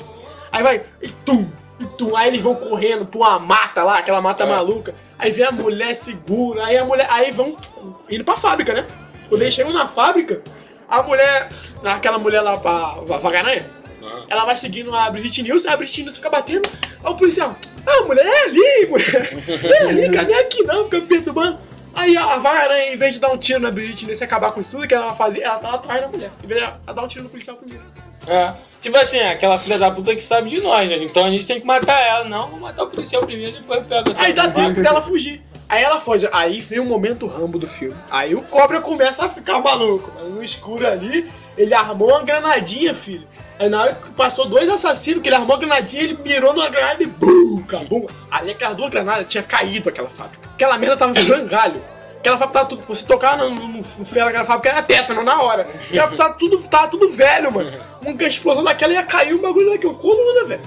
Aí 0.51 0.63
vai, 0.63 0.83
e 1.03 1.09
tum, 1.09 1.51
e 1.79 1.85
tum. 1.85 2.17
Aí 2.17 2.29
eles 2.29 2.43
vão 2.43 2.55
correndo 2.55 3.07
pra 3.07 3.19
uma 3.19 3.39
mata 3.39 3.83
lá, 3.83 3.99
aquela 3.99 4.21
mata 4.21 4.47
maluca. 4.47 4.95
Aí 5.19 5.31
vem 5.31 5.45
a 5.45 5.53
mulher 5.53 5.95
segura, 5.95 6.65
aí 6.67 6.77
a 6.77 6.85
mulher. 6.85 7.07
Aí 7.11 7.31
vão 7.31 7.57
indo 8.09 8.25
pra 8.25 8.37
fábrica, 8.37 8.73
né? 8.73 8.87
Quando 9.29 9.43
eles 9.43 9.55
chegam 9.55 9.73
na 9.73 9.87
fábrica, 9.87 10.43
a 10.89 11.03
mulher. 11.03 11.49
Aquela 11.85 12.19
mulher 12.19 12.41
lá, 12.41 12.53
a, 12.53 13.15
a 13.15 13.19
Vagaranha, 13.19 13.65
ela 14.29 14.45
vai 14.45 14.57
seguindo 14.57 14.95
a 14.95 15.11
Brigitte 15.11 15.43
Nielsen, 15.43 15.71
a 15.71 15.77
Brigitte 15.77 16.03
Nielsen 16.03 16.23
fica 16.23 16.31
batendo. 16.31 16.69
Aí 17.05 17.11
o 17.11 17.15
policial, 17.15 17.57
ah, 17.87 18.03
mulher, 18.05 18.27
é 18.27 18.45
ali, 18.45 18.87
mulher. 18.87 19.29
É 19.49 19.89
ali, 19.89 20.11
cadê 20.11 20.35
aqui 20.35 20.63
não? 20.65 20.85
Fica 20.85 21.01
me 21.01 21.07
perturbando. 21.07 21.59
Aí 21.95 22.17
a 22.17 22.39
Vagaranha, 22.39 22.93
em 22.93 22.97
vez 22.97 23.15
de 23.15 23.21
dar 23.21 23.31
um 23.31 23.39
tiro 23.39 23.61
na 23.61 23.71
Brigitte 23.71 24.05
Nielsen 24.05 24.25
e 24.25 24.27
acabar 24.27 24.53
com 24.53 24.61
isso 24.61 24.73
tudo, 24.73 24.87
que 24.87 24.95
ela 24.95 25.15
fazia, 25.15 25.45
ela 25.45 25.59
tava 25.59 25.77
atrás 25.77 26.01
da 26.01 26.09
mulher. 26.09 26.31
Em 26.43 26.47
vez 26.47 26.61
de 26.61 26.67
ela 26.67 26.95
dar 26.95 27.03
um 27.03 27.09
tiro 27.09 27.25
no 27.25 27.31
policial 27.31 27.57
primeiro. 27.57 27.85
É. 28.27 28.53
Tipo 28.81 28.97
assim, 28.97 29.19
aquela 29.19 29.59
filha 29.59 29.79
da 29.79 29.91
puta 29.91 30.15
que 30.15 30.23
sabe 30.23 30.49
de 30.49 30.61
nós, 30.61 30.89
né? 30.89 30.97
Então 31.01 31.25
a 31.25 31.31
gente 31.31 31.47
tem 31.47 31.61
que 31.61 31.67
matar 31.67 32.01
ela. 32.01 32.25
Não, 32.25 32.49
vou 32.49 32.61
matar 32.61 32.85
o 32.85 32.87
policial 32.87 33.23
primeiro, 33.23 33.53
depois 33.53 33.81
eu 33.81 33.87
pego 33.87 34.11
essa 34.11 34.23
Aí 34.23 34.33
dá 34.33 34.49
tempo 34.49 34.81
dela 34.81 35.03
fugir. 35.03 35.43
Aí 35.69 35.83
ela 35.83 35.99
foge. 35.99 36.29
Aí 36.33 36.61
vem 36.61 36.79
o 36.79 36.85
momento 36.85 37.27
rambo 37.27 37.59
do 37.59 37.67
filme. 37.67 37.97
Aí 38.11 38.35
o 38.35 38.43
cobra 38.43 38.81
começa 38.81 39.27
a 39.27 39.29
ficar 39.29 39.61
maluco. 39.61 40.11
No 40.25 40.43
escuro 40.43 40.87
ali, 40.87 41.31
ele 41.59 41.75
armou 41.75 42.09
uma 42.09 42.23
granadinha, 42.23 42.95
filho. 42.95 43.27
Aí 43.59 43.69
na 43.69 43.83
hora 43.83 43.95
que 43.95 44.11
passou 44.13 44.49
dois 44.49 44.69
assassinos, 44.69 45.23
que 45.23 45.29
ele 45.29 45.37
armou 45.37 45.57
a 45.57 45.59
granadinha, 45.59 46.05
ele 46.05 46.19
mirou 46.25 46.55
numa 46.55 46.71
granada 46.71 47.03
e 47.03 47.07
bum, 47.07 47.63
cabum. 47.69 48.07
Ali 48.31 48.53
aquelas 48.53 48.77
duas 48.77 48.89
granadas 48.89 49.27
tinha 49.29 49.43
caído 49.43 49.89
aquela 49.89 50.09
fábrica. 50.09 50.49
Aquela 50.55 50.79
merda 50.79 50.97
tava 50.97 51.15
frangalho. 51.15 51.83
Aquela 52.19 52.37
fábrica 52.37 52.59
tava 52.59 52.69
tudo. 52.69 52.83
Você 52.89 53.05
tocava 53.05 53.37
no, 53.45 53.51
no, 53.55 53.69
no 53.69 53.83
ferro 53.85 54.27
daquela 54.27 54.45
fábrica 54.45 54.69
era 54.71 54.83
tétano 54.83 55.23
na 55.23 55.41
hora. 55.43 55.67
Aquela 55.89 56.09
tava 56.09 56.35
tudo, 56.35 56.59
tava 56.69 56.89
tudo 56.89 57.09
velho, 57.11 57.53
mano. 57.53 57.71
Uma 58.05 58.23
explosão 58.25 58.65
daquela 58.65 58.93
ia 58.93 59.03
cair 59.05 59.35
o 59.35 59.39
bagulho 59.41 59.71
daqui, 59.71 59.87
uma 59.87 59.95
coluna, 59.95 60.45
velho. 60.47 60.61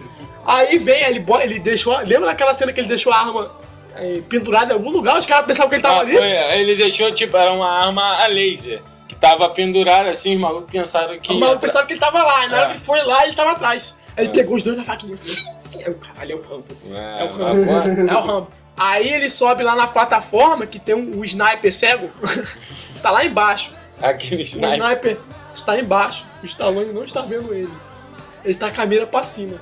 Aí 0.46 0.78
vem, 0.78 1.04
ele, 1.04 1.26
ele 1.44 1.60
deixou. 1.60 1.96
Lembra 2.00 2.28
daquela 2.30 2.54
cena 2.54 2.72
que 2.74 2.80
ele 2.80 2.88
deixou 2.88 3.12
a 3.14 3.18
arma 3.20 3.52
eh, 3.96 4.22
pendurada 4.28 4.74
em 4.74 4.76
algum 4.76 4.90
lugar? 4.92 5.18
Os 5.18 5.26
caras 5.26 5.46
pensavam 5.46 5.70
que 5.70 5.76
ele 5.76 5.84
tava 5.84 5.98
Ah, 5.98 6.02
ali. 6.02 6.14
foi, 6.18 6.28
ele 6.60 6.76
deixou, 6.76 7.12
tipo, 7.12 7.36
era 7.38 7.52
uma 7.52 7.70
arma 7.70 8.24
a 8.24 8.28
laser. 8.28 8.82
Que 9.08 9.16
tava 9.16 9.48
pendurada 9.50 10.10
assim, 10.10 10.34
os 10.36 10.42
malucos 10.42 10.72
pensaram 10.72 11.20
que. 11.20 11.32
O 11.34 11.40
maluco 11.40 11.60
pensava 11.62 11.86
que 11.86 11.94
ele 11.94 12.00
tava 12.00 12.24
lá, 12.24 12.46
e 12.46 12.50
na 12.50 12.56
hora 12.58 12.64
É. 12.64 12.68
que 12.70 12.74
ele 12.78 12.80
foi 12.84 13.04
lá, 13.04 13.26
ele 13.26 13.36
tava 13.36 13.52
atrás. 13.52 13.94
Aí 14.18 14.26
ele 14.26 14.34
pegou 14.34 14.56
os 14.56 14.64
dois 14.64 14.78
na 14.78 14.84
faquinha. 14.84 15.18
É 15.84 15.90
o 15.90 15.96
caralho, 15.96 16.34
é 16.34 16.36
o 16.36 16.42
Rambo. 16.42 16.66
É, 16.92 17.22
É 17.22 17.24
o 17.24 17.32
Rambo. 17.32 17.72
É 18.12 18.14
o 18.14 18.22
Rambo. 18.22 18.48
Aí 18.78 19.12
ele 19.14 19.30
sobe 19.30 19.64
lá 19.64 19.76
na 19.76 19.88
plataforma, 19.88 20.66
que 20.66 20.80
tem 20.80 20.96
um, 20.96 21.20
um 21.20 21.24
sniper 21.26 21.72
cego. 21.74 22.10
tá 23.02 23.12
lá 23.12 23.24
embaixo. 23.26 23.72
Aquele 24.02 24.42
O 24.42 24.46
sniper. 24.46 24.74
sniper 24.74 25.18
está 25.54 25.80
embaixo. 25.80 26.26
O 26.42 26.46
Stallone 26.46 26.92
não 26.92 27.04
está 27.04 27.22
vendo 27.22 27.54
ele. 27.54 27.70
Ele 28.44 28.56
tá 28.56 28.72
com 28.72 28.82
a 28.82 28.86
mira 28.86 29.06
pra 29.06 29.22
cima. 29.24 29.58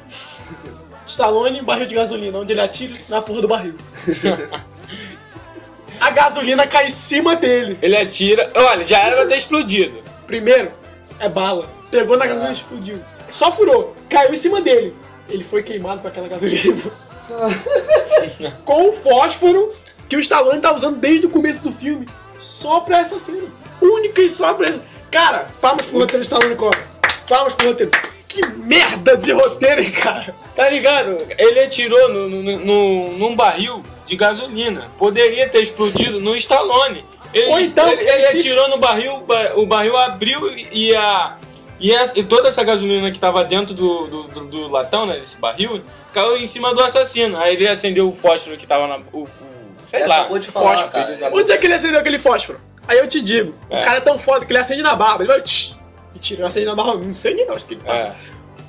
Stallone 1.05 1.59
em 1.59 1.63
barril 1.63 1.85
de 1.85 1.95
gasolina, 1.95 2.37
onde 2.37 2.53
ele 2.53 2.61
atira 2.61 2.95
na 3.09 3.21
porra 3.21 3.41
do 3.41 3.47
barril. 3.47 3.75
a 5.99 6.09
gasolina 6.11 6.65
cai 6.67 6.87
em 6.87 6.91
cima 6.91 7.35
dele. 7.35 7.77
Ele 7.81 7.97
atira. 7.97 8.49
Olha, 8.55 8.85
já 8.85 8.99
era 8.99 9.17
pra 9.17 9.25
ter 9.25 9.37
explodido. 9.37 10.01
Primeiro, 10.25 10.71
é 11.19 11.27
bala. 11.27 11.67
Pegou 11.91 12.17
na 12.17 12.25
gasolina 12.25 12.51
e 12.51 12.53
explodiu. 12.53 12.99
Só 13.29 13.51
furou. 13.51 13.95
Caiu 14.09 14.33
em 14.33 14.37
cima 14.37 14.61
dele. 14.61 14.95
Ele 15.27 15.43
foi 15.43 15.61
queimado 15.63 16.01
com 16.01 16.07
aquela 16.07 16.27
gasolina. 16.27 16.83
com 18.65 18.89
o 18.89 18.93
fósforo 18.93 19.71
que 20.07 20.15
o 20.15 20.19
Stallone 20.19 20.59
tá 20.61 20.73
usando 20.73 20.97
desde 20.97 21.27
o 21.27 21.29
começo 21.29 21.59
do 21.61 21.71
filme. 21.71 22.07
Só 22.39 22.79
pra 22.79 22.99
essa 22.99 23.19
cena. 23.19 23.43
Única 23.81 24.21
e 24.21 24.29
só 24.29 24.53
pra 24.53 24.69
essa. 24.69 24.81
Cara, 25.11 25.47
palmas 25.61 25.85
pro 25.85 25.99
roteiro 25.99 26.23
Stallone 26.23 26.55
Cobra. 26.55 26.79
Palmas 27.27 27.53
pro 27.53 27.67
roteiro. 27.67 27.91
Que 28.27 28.45
merda 28.45 29.17
de 29.17 29.31
roteiro, 29.31 29.81
hein, 29.81 29.91
cara. 29.91 30.35
Tá 30.55 30.69
ligado? 30.69 31.17
Ele 31.37 31.59
atirou 31.61 32.09
no, 32.09 32.29
no, 32.29 32.59
no- 32.59 33.17
num 33.17 33.35
barril 33.35 33.83
de 34.05 34.15
gasolina. 34.15 34.87
Poderia 34.97 35.49
ter 35.49 35.61
explodido 35.63 36.19
no 36.19 36.35
Stallone. 36.35 37.03
Ele, 37.33 37.47
Ou 37.51 37.59
então, 37.59 37.87
ele, 37.91 38.01
ele 38.09 38.21
esse- 38.27 38.37
atirou 38.39 38.67
no 38.69 38.77
barril, 38.77 39.15
o 39.15 39.21
ba- 39.21 39.51
o 39.55 39.65
barril 39.65 39.97
abriu 39.97 40.51
e 40.71 40.95
a. 40.95 41.37
E, 41.79 41.91
essa- 41.93 42.19
e 42.19 42.23
toda 42.23 42.49
essa 42.49 42.63
gasolina 42.63 43.09
que 43.11 43.19
tava 43.19 43.43
dentro 43.43 43.73
do, 43.73 44.07
do, 44.07 44.23
do- 44.23 44.45
do 44.45 44.67
latão, 44.67 45.05
né? 45.05 45.17
Desse 45.19 45.37
barril, 45.37 45.81
caiu 46.13 46.37
em 46.37 46.45
cima 46.45 46.73
do 46.73 46.83
assassino. 46.83 47.37
Aí 47.37 47.53
ele 47.55 47.67
acendeu 47.67 48.07
o 48.09 48.11
fósforo 48.11 48.57
que 48.57 48.67
tava 48.67 48.87
na. 48.87 48.97
O, 49.13 49.21
o- 49.23 49.27
sei 49.85 50.01
Essa 50.01 50.07
lá. 50.27 50.37
de 50.37 50.47
falar, 50.47 50.71
fósforo, 50.77 50.91
cara. 50.91 51.15
da 51.17 51.29
Onde 51.29 51.51
é 51.51 51.57
que 51.57 51.65
ele 51.67 51.73
acendeu 51.73 51.99
aquele 51.99 52.17
fósforo? 52.17 52.59
Aí 52.87 52.97
eu 52.97 53.07
te 53.07 53.21
digo. 53.21 53.55
É. 53.69 53.81
O 53.81 53.83
cara 53.85 53.97
é 53.97 54.01
tão 54.01 54.17
foda 54.17 54.45
que 54.45 54.51
ele 54.51 54.59
acende 54.59 54.81
na 54.81 54.95
barba. 54.95 55.23
Ele 55.23 55.31
vai. 55.31 55.41
Tch, 55.41 55.75
e 56.15 56.19
tira, 56.19 56.47
acende 56.47 56.65
na 56.65 56.75
barba. 56.75 57.03
Não 57.05 57.15
sei 57.15 57.33
nem 57.33 57.45
não, 57.45 57.55
acho 57.55 57.65
que 57.65 57.75
ele 57.75 57.81
passa. 57.83 58.07
É. 58.07 58.15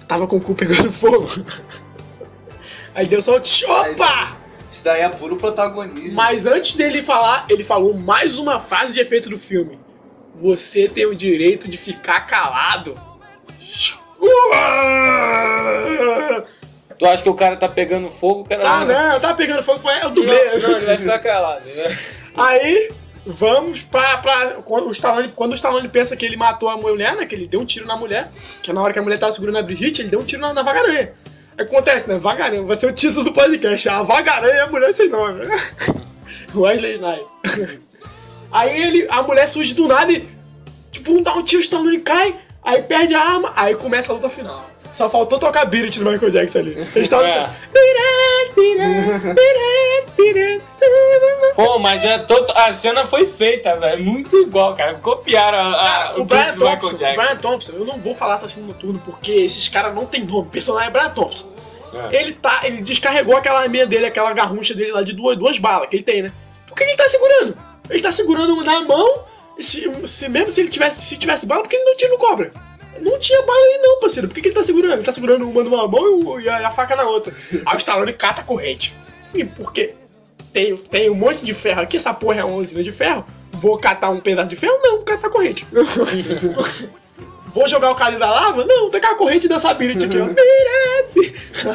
Tava 0.06 0.26
com 0.26 0.36
o 0.36 0.40
cu 0.40 0.54
pegando 0.54 0.92
fogo. 0.92 1.28
Aí 2.94 3.06
deu 3.06 3.22
só 3.22 3.36
o 3.36 3.40
tch, 3.40 3.62
opa! 3.64 4.36
Isso 4.68 4.82
daí 4.84 5.02
é 5.02 5.08
puro 5.08 5.36
protagonismo. 5.36 6.12
Mas 6.14 6.46
antes 6.46 6.76
dele 6.76 7.02
falar, 7.02 7.44
ele 7.48 7.62
falou 7.64 7.94
mais 7.94 8.38
uma 8.38 8.58
frase 8.60 8.92
de 8.92 9.00
efeito 9.00 9.28
do 9.28 9.38
filme. 9.38 9.78
Você 10.40 10.88
tem 10.88 11.04
o 11.04 11.14
direito 11.14 11.68
de 11.68 11.76
ficar 11.76 12.26
calado. 12.26 12.98
Tu 16.98 17.06
acha 17.06 17.22
que 17.22 17.28
o 17.28 17.34
cara 17.34 17.56
tá 17.56 17.68
pegando 17.68 18.10
fogo, 18.10 18.40
o 18.40 18.44
cara 18.44 18.62
Ah, 18.66 18.84
não, 18.84 19.14
eu 19.14 19.20
tava 19.20 19.34
pegando 19.34 19.62
fogo 19.62 19.80
com 19.80 19.90
ele, 19.90 20.04
eu 20.04 20.10
dublei. 20.10 20.58
Não, 20.58 20.68
não, 20.68 20.76
ele 20.76 20.86
vai 20.86 20.98
ficar 20.98 21.18
calado, 21.18 21.64
né? 21.64 21.98
Aí, 22.36 22.90
vamos 23.26 23.80
pra. 23.82 24.18
pra 24.18 24.46
quando, 24.64 24.88
o 24.88 24.92
Stallone, 24.92 25.32
quando 25.34 25.52
o 25.52 25.54
Stallone 25.54 25.88
pensa 25.88 26.16
que 26.16 26.24
ele 26.24 26.36
matou 26.36 26.68
a 26.68 26.76
mulher, 26.76 27.16
né? 27.16 27.26
Que 27.26 27.34
ele 27.34 27.46
deu 27.46 27.60
um 27.60 27.64
tiro 27.64 27.86
na 27.86 27.96
mulher, 27.96 28.30
que 28.62 28.70
é 28.70 28.74
na 28.74 28.82
hora 28.82 28.92
que 28.92 28.98
a 28.98 29.02
mulher 29.02 29.18
tava 29.18 29.32
segurando 29.32 29.58
a 29.58 29.62
Brigitte, 29.62 30.02
ele 30.02 30.10
deu 30.10 30.20
um 30.20 30.24
tiro 30.24 30.42
na, 30.42 30.52
na 30.52 30.62
vagaranha. 30.62 31.12
Acontece, 31.58 32.08
né? 32.08 32.18
Vagaranha, 32.18 32.62
vai 32.62 32.76
ser 32.76 32.86
o 32.86 32.92
título 32.92 33.24
do 33.24 33.32
podcast. 33.32 33.88
A 33.88 34.02
vagaranha 34.02 34.54
é 34.54 34.60
a 34.60 34.66
mulher 34.66 34.92
sem 34.92 35.08
nome. 35.08 35.40
Wesley 36.54 36.94
Snipes. 36.94 37.89
Aí 38.52 38.82
ele, 38.82 39.06
a 39.10 39.22
mulher 39.22 39.48
surge 39.48 39.74
do 39.74 39.86
nada 39.86 40.12
e, 40.12 40.28
tipo, 40.90 41.12
um 41.12 41.22
dá 41.22 41.34
um 41.34 41.42
tiro, 41.42 41.62
Stallone 41.62 42.00
cai, 42.00 42.36
aí 42.62 42.82
perde 42.82 43.14
a 43.14 43.20
arma, 43.20 43.52
aí 43.56 43.74
começa 43.74 44.10
a 44.10 44.14
luta 44.14 44.28
final. 44.28 44.68
Só 44.92 45.08
faltou 45.08 45.38
tocar 45.38 45.64
Beat 45.66 45.98
do 45.98 46.10
Michael 46.10 46.32
Jackson 46.32 46.58
ali. 46.58 46.72
Eles 46.72 46.96
estavam 46.96 47.26
É. 47.26 47.44
assim. 47.44 47.54
Pô, 51.54 51.78
mas 51.78 52.04
é 52.04 52.18
todo, 52.18 52.50
a 52.56 52.72
cena 52.72 53.06
foi 53.06 53.26
feita, 53.26 53.74
velho. 53.74 54.02
Muito 54.02 54.36
igual, 54.36 54.74
cara. 54.74 54.94
Copiaram 54.94 55.58
a, 55.58 55.72
a, 55.72 55.74
Cara, 55.74 56.18
o 56.18 56.22
o 56.22 56.24
Brian 56.24 56.56
Thompson, 56.56 56.96
o. 56.96 56.98
Brian 57.16 57.36
Thompson, 57.36 57.72
eu 57.72 57.84
não 57.84 57.98
vou 57.98 58.14
falar 58.14 58.34
assassino 58.34 58.66
noturno 58.66 59.00
porque 59.04 59.30
esses 59.32 59.68
caras 59.68 59.94
não 59.94 60.06
tem 60.06 60.24
nome. 60.24 60.48
O 60.48 60.50
personagem 60.50 60.88
é 60.88 60.90
Brian 60.90 61.10
Thompson. 61.10 61.48
É. 62.10 62.20
Ele 62.20 62.32
tá, 62.32 62.60
ele 62.64 62.82
descarregou 62.82 63.36
aquela 63.36 63.60
arminha 63.60 63.86
dele, 63.86 64.06
aquela 64.06 64.32
garrucha 64.32 64.74
dele 64.74 64.92
lá 64.92 65.02
de 65.02 65.12
duas, 65.12 65.36
duas 65.36 65.58
balas 65.58 65.88
que 65.88 65.96
ele 65.96 66.02
tem, 66.02 66.22
né? 66.22 66.32
Por 66.66 66.76
que 66.76 66.84
ele 66.84 66.96
tá 66.96 67.08
segurando? 67.08 67.56
Ele 67.90 68.00
tá 68.00 68.12
segurando 68.12 68.62
na 68.64 68.80
mão, 68.82 69.24
e 69.58 69.62
se, 69.62 69.82
se- 70.06 70.28
mesmo 70.28 70.50
se 70.50 70.60
ele 70.60 70.68
tivesse, 70.70 71.02
se 71.02 71.16
tivesse 71.16 71.44
bala, 71.46 71.62
por 71.62 71.68
que 71.68 71.76
ele 71.76 71.84
não 71.84 71.96
tira 71.96 72.10
no 72.12 72.18
cobra? 72.18 72.52
Não 73.00 73.18
tinha 73.18 73.40
bala 73.42 73.58
aí 73.58 73.78
não, 73.82 73.98
parceiro. 74.00 74.28
Por 74.28 74.34
que, 74.34 74.40
que 74.42 74.48
ele 74.48 74.54
tá 74.54 74.62
segurando? 74.62 74.94
Ele 74.94 75.02
tá 75.04 75.12
segurando 75.12 75.48
uma 75.48 75.62
numa 75.64 75.86
mão 75.88 76.38
e, 76.40 76.44
e 76.44 76.48
a, 76.48 76.60
e 76.60 76.64
a 76.64 76.70
faca 76.70 76.94
na 76.96 77.04
outra. 77.04 77.34
Aí 77.66 77.74
o 77.74 77.78
Stallone 77.78 78.12
cata 78.12 78.40
a 78.42 78.44
corrente. 78.44 78.94
Sim, 79.30 79.46
porque 79.46 79.94
tem, 80.52 80.76
tem 80.76 81.08
um 81.10 81.14
monte 81.14 81.44
de 81.44 81.54
ferro 81.54 81.80
aqui, 81.82 81.96
essa 81.96 82.12
porra 82.12 82.40
é 82.40 82.44
uma 82.44 82.56
usina 82.56 82.82
de 82.82 82.90
ferro. 82.90 83.24
Vou 83.52 83.78
catar 83.78 84.10
um 84.10 84.20
pedaço 84.20 84.48
de 84.48 84.56
ferro? 84.56 84.78
Não, 84.82 84.96
vou 84.96 85.04
catar 85.04 85.28
a 85.28 85.30
corrente. 85.30 85.66
Vou 87.52 87.66
jogar 87.66 87.90
o 87.90 87.96
cara 87.96 88.16
da 88.16 88.30
lava? 88.30 88.64
Não, 88.64 88.88
tacar 88.90 89.10
a 89.12 89.14
corrente 89.16 89.48
dessa 89.48 89.74
Birit 89.74 90.04
aqui, 90.04 90.16
ó. 90.20 90.26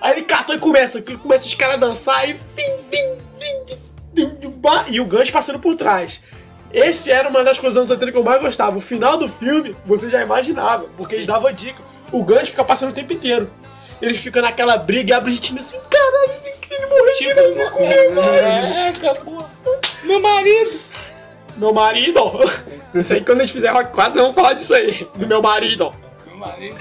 Aí 0.00 0.12
ele 0.12 0.22
catou 0.22 0.54
e 0.56 0.58
começa, 0.58 1.00
começa 1.00 1.46
os 1.46 1.54
caras 1.54 1.76
a 1.76 1.78
dançar 1.78 2.28
e. 2.28 2.34
Bim, 2.34 2.72
bim, 2.90 3.14
bim, 3.38 3.76
E 4.88 5.00
o 5.00 5.04
gancho 5.06 5.32
passando 5.32 5.58
por 5.58 5.74
trás. 5.74 6.20
Esse 6.72 7.10
era 7.10 7.28
uma 7.28 7.44
das 7.44 7.58
coisas 7.58 7.74
dos 7.74 7.90
anos 7.90 7.90
80 7.90 8.12
que 8.12 8.18
eu 8.18 8.24
mais 8.24 8.40
gostava. 8.40 8.76
O 8.76 8.80
final 8.80 9.16
do 9.16 9.28
filme, 9.28 9.76
você 9.86 10.10
já 10.10 10.22
imaginava, 10.22 10.86
porque 10.96 11.14
eles 11.14 11.26
davam 11.26 11.52
dica. 11.52 11.82
O 12.10 12.24
gancho 12.24 12.50
fica 12.50 12.64
passando 12.64 12.90
o 12.90 12.92
tempo 12.92 13.12
inteiro. 13.12 13.50
Eles 14.02 14.18
ficam 14.18 14.42
naquela 14.42 14.76
briga 14.76 15.10
e 15.10 15.12
a 15.12 15.20
Brigitte 15.20 15.56
assim, 15.58 15.78
caralho, 15.88 16.32
assim, 16.32 16.50
que 16.60 16.74
ele 16.74 16.86
morreu, 16.86 17.14
Tipo, 17.14 17.40
ele 17.40 17.64
não 17.64 17.70
correu 17.70 18.14
mais. 18.14 18.64
é, 18.64 18.88
acabou. 18.88 19.46
Meu 20.02 20.20
marido. 20.20 20.80
Meu 21.56 21.72
marido. 21.72 22.20
Isso 22.92 23.12
aí 23.12 23.24
quando 23.24 23.40
a 23.40 23.44
gente 23.44 23.54
fizer 23.54 23.70
Rock 23.70 23.92
4, 23.92 24.14
nós 24.14 24.22
vamos 24.22 24.34
falar 24.34 24.54
disso 24.54 24.74
aí. 24.74 25.08
Do 25.14 25.26
meu 25.26 25.40
marido. 25.40 25.94
Meu 26.26 26.36
marido. 26.36 26.76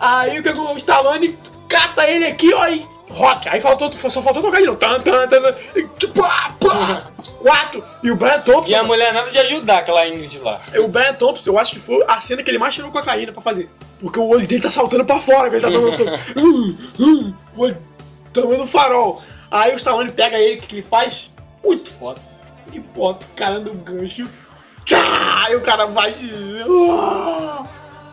Aí 0.00 0.38
o 0.38 0.42
que 0.42 0.48
o 0.48 0.76
Stallone 0.78 1.38
cata 1.70 2.10
ele 2.10 2.26
aqui, 2.26 2.52
ó, 2.52 2.66
e 2.66 2.84
rock. 3.08 3.48
Aí 3.48 3.60
faltou, 3.60 3.90
só 3.92 4.20
faltou 4.20 4.42
tocar 4.42 4.58
de 4.58 4.66
novo. 4.66 4.76
Tan, 4.76 5.00
tan, 5.00 5.28
tan, 5.28 5.54
e, 5.76 5.86
tipo, 5.96 6.20
pá, 6.20 6.52
pá, 6.60 7.02
quatro. 7.38 7.82
E 8.02 8.10
o 8.10 8.16
Brian 8.16 8.40
Thompson. 8.40 8.70
E 8.70 8.74
a 8.74 8.82
mulher 8.82 9.14
nada 9.14 9.30
de 9.30 9.38
ajudar 9.38 9.78
aquela 9.78 10.06
Ingrid 10.06 10.38
lá. 10.40 10.60
O 10.76 10.88
Brian 10.88 11.14
Thompson, 11.14 11.50
eu 11.50 11.58
acho 11.58 11.72
que 11.72 11.78
foi 11.78 12.04
a 12.08 12.20
cena 12.20 12.42
que 12.42 12.50
ele 12.50 12.58
mais 12.58 12.74
tirou 12.74 12.90
cocaína 12.90 13.32
pra 13.32 13.40
fazer. 13.40 13.70
Porque 14.00 14.18
o 14.18 14.28
olho 14.28 14.46
dele 14.46 14.60
tá 14.60 14.70
saltando 14.70 15.04
pra 15.04 15.20
fora, 15.20 15.48
ele 15.48 15.60
tá 15.60 15.68
dando 15.68 15.88
o 17.56 17.62
olho 17.62 17.78
tamanho 18.32 18.58
do 18.58 18.66
farol. 18.66 19.22
Aí 19.50 19.72
o 19.72 19.76
Stallone 19.76 20.10
pega 20.10 20.38
ele, 20.38 20.58
o 20.58 20.60
que 20.60 20.66
que 20.66 20.74
ele 20.76 20.86
faz? 20.88 21.30
Muito 21.64 21.92
foda. 21.92 22.20
E 22.72 22.78
bota 22.78 23.24
o 23.24 23.36
cara 23.36 23.58
no 23.58 23.74
gancho. 23.74 24.28
Tchá, 24.84 25.46
e 25.50 25.56
o 25.56 25.60
cara 25.60 25.86
vai. 25.86 26.10
uh, 26.12 27.66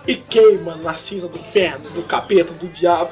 e 0.08 0.16
queima 0.16 0.76
na 0.76 0.98
cinza 0.98 1.28
do 1.28 1.38
inferno, 1.38 1.90
do 1.90 2.04
capeta, 2.04 2.54
do 2.54 2.68
diabo, 2.68 3.12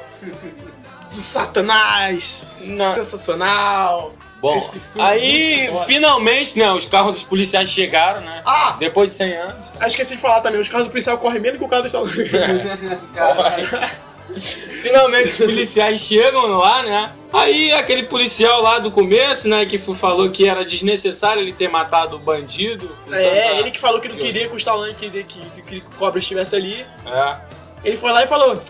do 1.12 1.20
satanás. 1.20 2.42
Não. 2.60 2.94
Sensacional. 2.94 4.14
Bom, 4.40 4.58
é 4.96 5.02
aí 5.02 5.70
finalmente, 5.86 6.58
né, 6.58 6.70
os 6.72 6.84
carros 6.84 7.12
dos 7.12 7.22
policiais 7.22 7.70
chegaram, 7.70 8.20
né? 8.20 8.42
Ah! 8.44 8.76
Depois 8.78 9.08
de 9.08 9.14
100 9.14 9.32
anos. 9.34 9.72
Ah, 9.80 9.86
esqueci 9.86 10.16
de 10.16 10.20
falar 10.20 10.40
também, 10.40 10.60
os 10.60 10.68
carros 10.68 10.86
do 10.86 10.90
policial 10.90 11.16
correm 11.18 11.40
menos 11.40 11.58
que 11.58 11.64
o 11.64 11.68
carro 11.68 11.82
do 11.82 11.86
Stallone. 11.86 12.12
Finalmente 14.40 15.28
os 15.30 15.36
policiais 15.36 16.00
chegam 16.00 16.46
lá, 16.58 16.82
né? 16.82 17.12
Aí 17.32 17.72
aquele 17.72 18.04
policial 18.04 18.62
lá 18.62 18.78
do 18.78 18.90
começo, 18.90 19.48
né, 19.48 19.66
que 19.66 19.78
falou 19.78 20.30
que 20.30 20.48
era 20.48 20.64
desnecessário 20.64 21.42
ele 21.42 21.52
ter 21.52 21.68
matado 21.68 22.16
o 22.16 22.18
bandido. 22.18 22.90
É, 23.10 23.42
tá- 23.42 23.52
ele 23.54 23.70
que 23.70 23.78
falou 23.78 24.00
que 24.00 24.08
não 24.08 24.16
queria 24.16 24.48
que 24.48 24.54
o 24.54 24.56
Stallone 24.56 24.94
queria 24.94 25.22
que, 25.22 25.40
que, 25.62 25.78
o 25.78 25.96
Cobra 25.98 26.18
estivesse 26.18 26.54
ali. 26.54 26.86
É. 27.06 27.36
Ele 27.84 27.96
foi 27.96 28.12
lá 28.12 28.24
e 28.24 28.26
falou: 28.26 28.62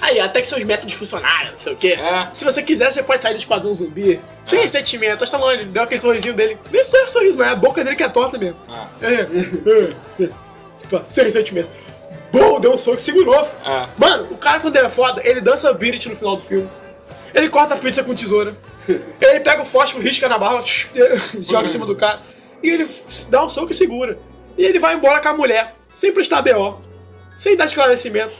Aí, 0.00 0.20
até 0.20 0.40
que 0.40 0.46
seus 0.46 0.62
métodos 0.64 0.94
funcionaram, 0.94 1.52
não 1.52 1.58
sei 1.58 1.72
o 1.72 1.76
quê. 1.76 1.96
É. 1.98 2.28
Se 2.32 2.44
você 2.44 2.62
quiser, 2.62 2.90
você 2.90 3.02
pode 3.02 3.22
sair 3.22 3.32
do 3.32 3.38
esquadrão 3.38 3.74
zumbi. 3.74 4.20
Sem 4.44 4.60
ressentimento. 4.60 5.22
O 5.22 5.24
Stallone 5.24 5.64
deu 5.64 5.82
aquele 5.82 6.00
sorrisinho 6.00 6.34
dele. 6.34 6.58
Nem 6.70 6.80
isso 6.80 6.92
não 6.92 7.02
é 7.02 7.06
sorriso, 7.06 7.38
não 7.38 7.44
é 7.46 7.48
a 7.48 7.54
boca 7.54 7.82
dele 7.82 7.96
que 7.96 8.02
é 8.02 8.08
torta 8.08 8.36
mesmo. 8.36 8.58
É, 9.00 9.06
é, 9.06 10.24
é. 10.24 10.30
Tipo, 10.84 11.02
Sem 11.08 11.24
ressentimento. 11.24 11.70
Bom, 12.34 12.58
deu 12.58 12.72
um 12.72 12.78
soco 12.78 12.96
e 12.96 13.00
segurou. 13.00 13.48
É. 13.64 13.86
Mano, 13.96 14.26
o 14.32 14.36
cara 14.36 14.58
quando 14.58 14.74
é 14.74 14.88
foda, 14.88 15.22
ele 15.24 15.40
dança 15.40 15.72
beat 15.72 16.06
no 16.06 16.16
final 16.16 16.34
do 16.34 16.42
filme. 16.42 16.68
Ele 17.32 17.48
corta 17.48 17.74
a 17.74 17.76
pizza 17.76 18.02
com 18.02 18.12
tesoura. 18.12 18.56
Ele 18.88 19.40
pega 19.40 19.62
o 19.62 19.64
fósforo, 19.64 20.02
risca 20.02 20.28
na 20.28 20.36
barra, 20.36 20.62
joga 21.40 21.66
em 21.66 21.68
cima 21.68 21.86
do 21.86 21.94
cara. 21.94 22.20
E 22.60 22.68
ele 22.68 22.88
dá 23.28 23.44
um 23.44 23.48
soco 23.48 23.70
e 23.70 23.74
segura. 23.74 24.18
E 24.58 24.64
ele 24.64 24.80
vai 24.80 24.94
embora 24.94 25.20
com 25.20 25.28
a 25.28 25.34
mulher, 25.34 25.76
sem 25.94 26.12
prestar 26.12 26.42
BO, 26.42 26.80
sem 27.36 27.56
dar 27.56 27.66
esclarecimento, 27.66 28.34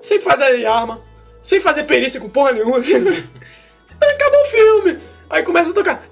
sem 0.00 0.20
fazer 0.20 0.64
arma, 0.64 1.02
sem 1.42 1.60
fazer 1.60 1.84
perícia 1.84 2.20
com 2.20 2.28
porra 2.30 2.52
nenhuma. 2.52 2.78
Acabou 4.00 4.40
o 4.40 4.46
filme. 4.46 4.98
Aí 5.28 5.42
começa 5.42 5.70
a 5.70 5.74
tocar. 5.74 6.06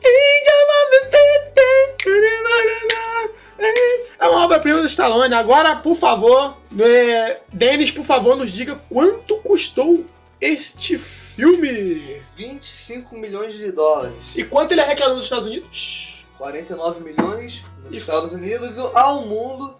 É 4.18 4.26
uma 4.28 4.44
obra-prima 4.44 4.80
do 4.80 4.86
Stallone. 4.86 5.34
Agora, 5.34 5.76
por 5.76 5.94
favor, 5.94 6.56
é, 6.80 7.40
Denis, 7.52 7.90
por 7.90 8.04
favor, 8.04 8.36
nos 8.36 8.50
diga 8.52 8.80
quanto 8.88 9.36
custou 9.38 10.04
este 10.40 10.96
filme. 10.98 12.22
25 12.36 13.16
milhões 13.16 13.54
de 13.54 13.70
dólares. 13.72 14.14
E 14.34 14.44
quanto 14.44 14.72
ele 14.72 14.80
arrecadou 14.80 15.14
nos 15.16 15.24
Estados 15.24 15.46
Unidos? 15.46 16.24
49 16.38 17.00
milhões 17.04 17.62
nos 17.84 17.92
E- 17.92 17.96
Estados 17.98 18.32
Unidos. 18.32 18.78
Ao 18.78 19.22
mundo 19.22 19.74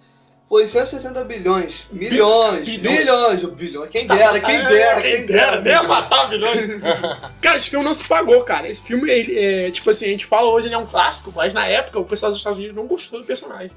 foi 0.53 0.67
160 0.67 1.25
bilhões. 1.25 1.87
Milhões. 1.91 2.69
bilhões. 2.69 2.99
Bilhões. 2.99 3.43
Bilhões. 3.55 3.91
Quem 3.91 4.07
dera, 4.07 4.39
quem 4.39 4.63
dera, 4.63 5.01
quem 5.01 5.25
dera. 5.25 5.61
Nem 5.63 5.89
matar 5.89 6.29
bilhões. 6.29 6.79
cara, 7.41 7.57
esse 7.57 7.71
filme 7.71 7.83
não 7.83 7.95
se 7.95 8.05
pagou, 8.05 8.45
cara. 8.45 8.69
Esse 8.69 8.83
filme, 8.83 9.11
ele, 9.11 9.39
é, 9.39 9.71
tipo 9.71 9.89
assim, 9.89 10.05
a 10.05 10.09
gente 10.09 10.27
fala 10.27 10.51
hoje 10.51 10.67
ele 10.67 10.75
é 10.75 10.79
um 10.79 10.85
clássico, 10.85 11.33
mas 11.35 11.55
na 11.55 11.67
época 11.67 11.99
o 11.99 12.05
pessoal 12.05 12.31
dos 12.31 12.39
Estados 12.39 12.59
Unidos 12.59 12.77
não 12.77 12.87
gostou 12.87 13.19
do 13.19 13.27
personagem. 13.27 13.71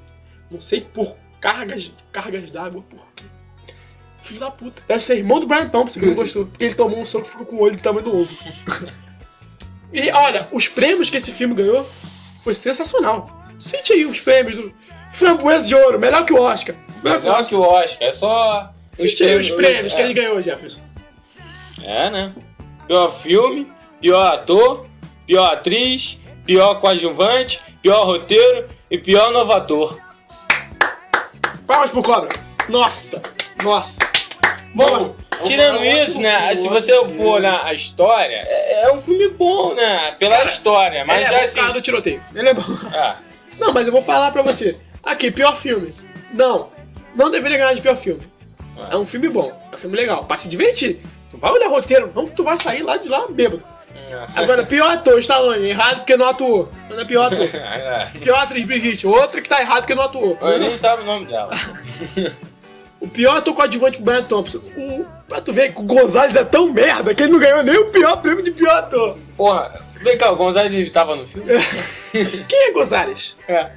Não 0.51 0.59
sei 0.59 0.81
por 0.81 1.15
cargas, 1.39 1.93
cargas 2.11 2.49
d'água, 2.49 2.83
por 2.89 3.07
quê. 3.15 3.23
Filho 4.21 4.41
da 4.41 4.51
puta. 4.51 4.83
Deve 4.85 5.01
ser 5.01 5.15
irmão 5.15 5.39
do 5.39 5.47
Brian 5.47 5.69
Thompson 5.69 5.97
que 5.97 6.05
não 6.07 6.13
gostou. 6.13 6.45
Porque 6.45 6.65
ele 6.65 6.75
tomou 6.75 6.99
um 6.99 7.05
soco 7.05 7.25
e 7.25 7.29
ficou 7.29 7.45
com 7.45 7.55
o 7.55 7.61
olho 7.61 7.77
do 7.77 7.81
tamanho 7.81 8.03
do 8.03 8.17
ovo. 8.17 8.35
e 9.93 10.11
olha, 10.11 10.45
os 10.51 10.67
prêmios 10.67 11.09
que 11.09 11.15
esse 11.15 11.31
filme 11.31 11.55
ganhou 11.55 11.89
foi 12.43 12.53
sensacional. 12.53 13.45
Sente 13.57 13.93
aí 13.93 14.05
os 14.05 14.19
prêmios 14.19 14.57
do 14.57 14.73
Framboesa 15.15 15.65
de 15.65 15.73
Ouro, 15.75 15.97
melhor 15.97 16.25
que 16.25 16.33
o 16.33 16.41
Oscar. 16.41 16.75
Melhor 17.01 17.19
que 17.19 17.25
o 17.25 17.29
Melhor 17.29 17.39
Oscar. 17.39 17.47
que 17.49 17.55
o 17.55 17.61
Oscar, 17.61 18.07
é 18.07 18.11
só. 18.11 18.69
Aí 18.99 19.37
os 19.37 19.49
prêmios 19.51 19.93
que 19.93 20.01
ele 20.01 20.13
ganhou, 20.13 20.41
Jefferson. 20.41 20.81
É, 21.83 22.09
né? 22.09 22.33
Pior 22.85 23.09
filme, 23.09 23.71
pior 24.01 24.25
ator, 24.33 24.87
pior 25.25 25.53
atriz, 25.53 26.19
pior 26.45 26.75
coadjuvante, 26.81 27.61
pior 27.81 28.05
roteiro 28.05 28.67
e 28.91 28.97
pior 28.97 29.31
novo 29.31 29.53
ator. 29.53 29.99
Palmas 31.65 31.91
pro 31.91 32.01
Cobra. 32.03 32.29
Nossa, 32.67 33.21
nossa. 33.63 33.99
Bom, 34.73 35.15
Tirando 35.45 35.83
isso, 35.85 36.19
né? 36.19 36.53
Se 36.55 36.67
você 36.67 36.93
for 37.09 37.35
olhar 37.35 37.63
a 37.65 37.73
história, 37.73 38.35
é, 38.35 38.83
é 38.83 38.93
um 38.93 38.99
filme 38.99 39.29
bom, 39.29 39.73
né? 39.73 40.15
Pela 40.19 40.43
história, 40.43 41.05
mas 41.05 41.21
ele 41.21 41.25
já 41.29 41.39
é 41.39 41.43
assim. 41.43 41.61
bom 41.61 41.71
do 41.73 41.81
tiroteio. 41.81 42.21
Ele 42.33 42.49
é 42.49 42.53
bom. 42.53 42.63
Ah, 42.93 43.17
Não, 43.59 43.73
mas 43.73 43.85
eu 43.85 43.91
vou 43.93 44.01
falar 44.01 44.31
pra 44.31 44.41
você. 44.41 44.77
Aqui, 45.05 45.29
pior 45.29 45.55
filme. 45.55 45.93
Não, 46.33 46.69
não 47.15 47.29
deveria 47.29 47.57
ganhar 47.57 47.73
de 47.73 47.81
pior 47.81 47.95
filme. 47.95 48.21
É 48.89 48.97
um 48.97 49.05
filme 49.05 49.29
bom, 49.29 49.57
é 49.71 49.75
um 49.75 49.77
filme 49.77 49.95
legal, 49.95 50.25
pra 50.25 50.35
se 50.35 50.49
divertir. 50.49 50.99
Não 51.31 51.39
vai 51.39 51.51
olhar 51.51 51.69
roteiro, 51.69 52.11
não 52.13 52.25
que 52.25 52.33
tu 52.33 52.43
vai 52.43 52.57
sair 52.57 52.81
lá 52.81 52.97
de 52.97 53.07
lá 53.07 53.25
bêbado. 53.29 53.63
Agora, 54.35 54.65
pior 54.65 54.91
ator, 54.91 55.19
Stallone, 55.19 55.69
errado 55.69 55.97
porque 55.97 56.17
não 56.17 56.27
atuou. 56.27 56.69
Não 56.89 56.99
é 56.99 57.05
pior 57.05 57.31
ator. 57.31 57.47
Pior 58.21 58.37
atriz, 58.37 58.65
Brigitte, 58.65 59.07
outra 59.07 59.41
que 59.41 59.49
tá 59.49 59.61
errado 59.61 59.81
porque 59.81 59.95
não 59.95 60.03
atuou. 60.03 60.37
Eu 60.41 60.59
nem 60.59 60.75
sabe 60.75 61.03
o 61.03 61.05
nome 61.05 61.25
dela. 61.25 61.51
O 62.97 63.07
pior 63.07 63.37
ator 63.37 63.53
coadjuvante 63.53 63.97
pro 63.97 64.05
Brian 64.05 64.23
Thompson. 64.23 64.57
O, 64.75 65.05
pra 65.27 65.39
tu 65.39 65.53
ver 65.53 65.71
que 65.73 65.79
o 65.79 65.83
Gonzalez 65.83 66.35
é 66.35 66.43
tão 66.43 66.71
merda 66.71 67.13
que 67.13 67.21
ele 67.21 67.33
não 67.33 67.39
ganhou 67.39 67.61
nem 67.61 67.77
o 67.77 67.91
pior 67.91 68.19
prêmio 68.19 68.41
de 68.41 68.49
pior 68.51 68.71
ator. 68.71 69.15
Porra, 69.37 69.79
vem 70.01 70.17
cá, 70.17 70.31
o 70.31 70.35
Gonzalez 70.35 70.73
estava 70.73 71.15
no 71.15 71.23
filme? 71.23 71.51
Quem 72.49 72.69
é 72.69 72.71
Gonzalez? 72.71 73.35
É. 73.47 73.69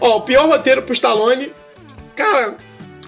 Ó, 0.00 0.18
o 0.18 0.20
pior 0.22 0.46
roteiro 0.46 0.82
pro 0.82 0.92
Stallone. 0.92 1.52
Cara, 2.14 2.56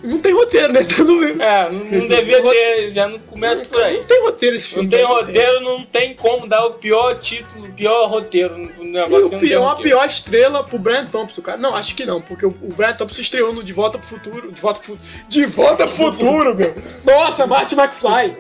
não 0.03 0.19
tem 0.19 0.33
roteiro, 0.33 0.73
né? 0.73 0.81
Não, 0.99 1.45
É, 1.45 1.71
não, 1.71 1.85
não 1.85 2.07
devia 2.07 2.43
ter, 2.43 2.91
já 2.91 3.07
não 3.07 3.19
começa 3.19 3.65
por 3.67 3.83
aí. 3.83 3.99
não 3.99 4.05
tem 4.07 4.23
roteiro 4.23 4.57
esse 4.57 4.69
filme. 4.71 4.85
Não 4.85 4.91
tem 4.91 5.07
né? 5.07 5.13
roteiro, 5.13 5.61
não 5.61 5.83
tem 5.85 6.15
como 6.15 6.47
dar 6.47 6.65
o 6.67 6.75
pior 6.75 7.19
título, 7.19 7.67
o 7.67 7.73
pior 7.73 8.09
roteiro 8.09 8.57
no 8.57 8.85
E 8.85 8.93
negócio 8.93 9.19
o 9.19 9.23
não 9.23 9.31
tem 9.31 9.41
pior, 9.41 9.69
a 9.69 9.77
pior 9.77 10.07
estrela 10.07 10.65
pro 10.65 10.79
Brian 10.79 11.07
Thompson, 11.07 11.43
cara. 11.43 11.59
Não, 11.59 11.75
acho 11.75 11.95
que 11.95 12.07
não, 12.07 12.21
porque 12.23 12.47
o, 12.47 12.49
o 12.49 12.73
Brian 12.75 12.95
Thompson 12.95 13.21
estreou 13.21 13.53
no 13.53 13.63
De 13.63 13.73
Volta 13.73 13.99
pro 13.99 14.07
Futuro. 14.09 14.51
De 14.51 14.61
Volta 14.61 14.81
pro 14.81 14.89
Futuro. 14.93 15.11
De 15.29 15.47
Volta 15.47 15.87
pro 15.87 15.97
Futuro, 15.97 16.57
meu! 16.57 16.75
Nossa, 17.05 17.47
Marty 17.47 17.75
McFly! 17.75 18.37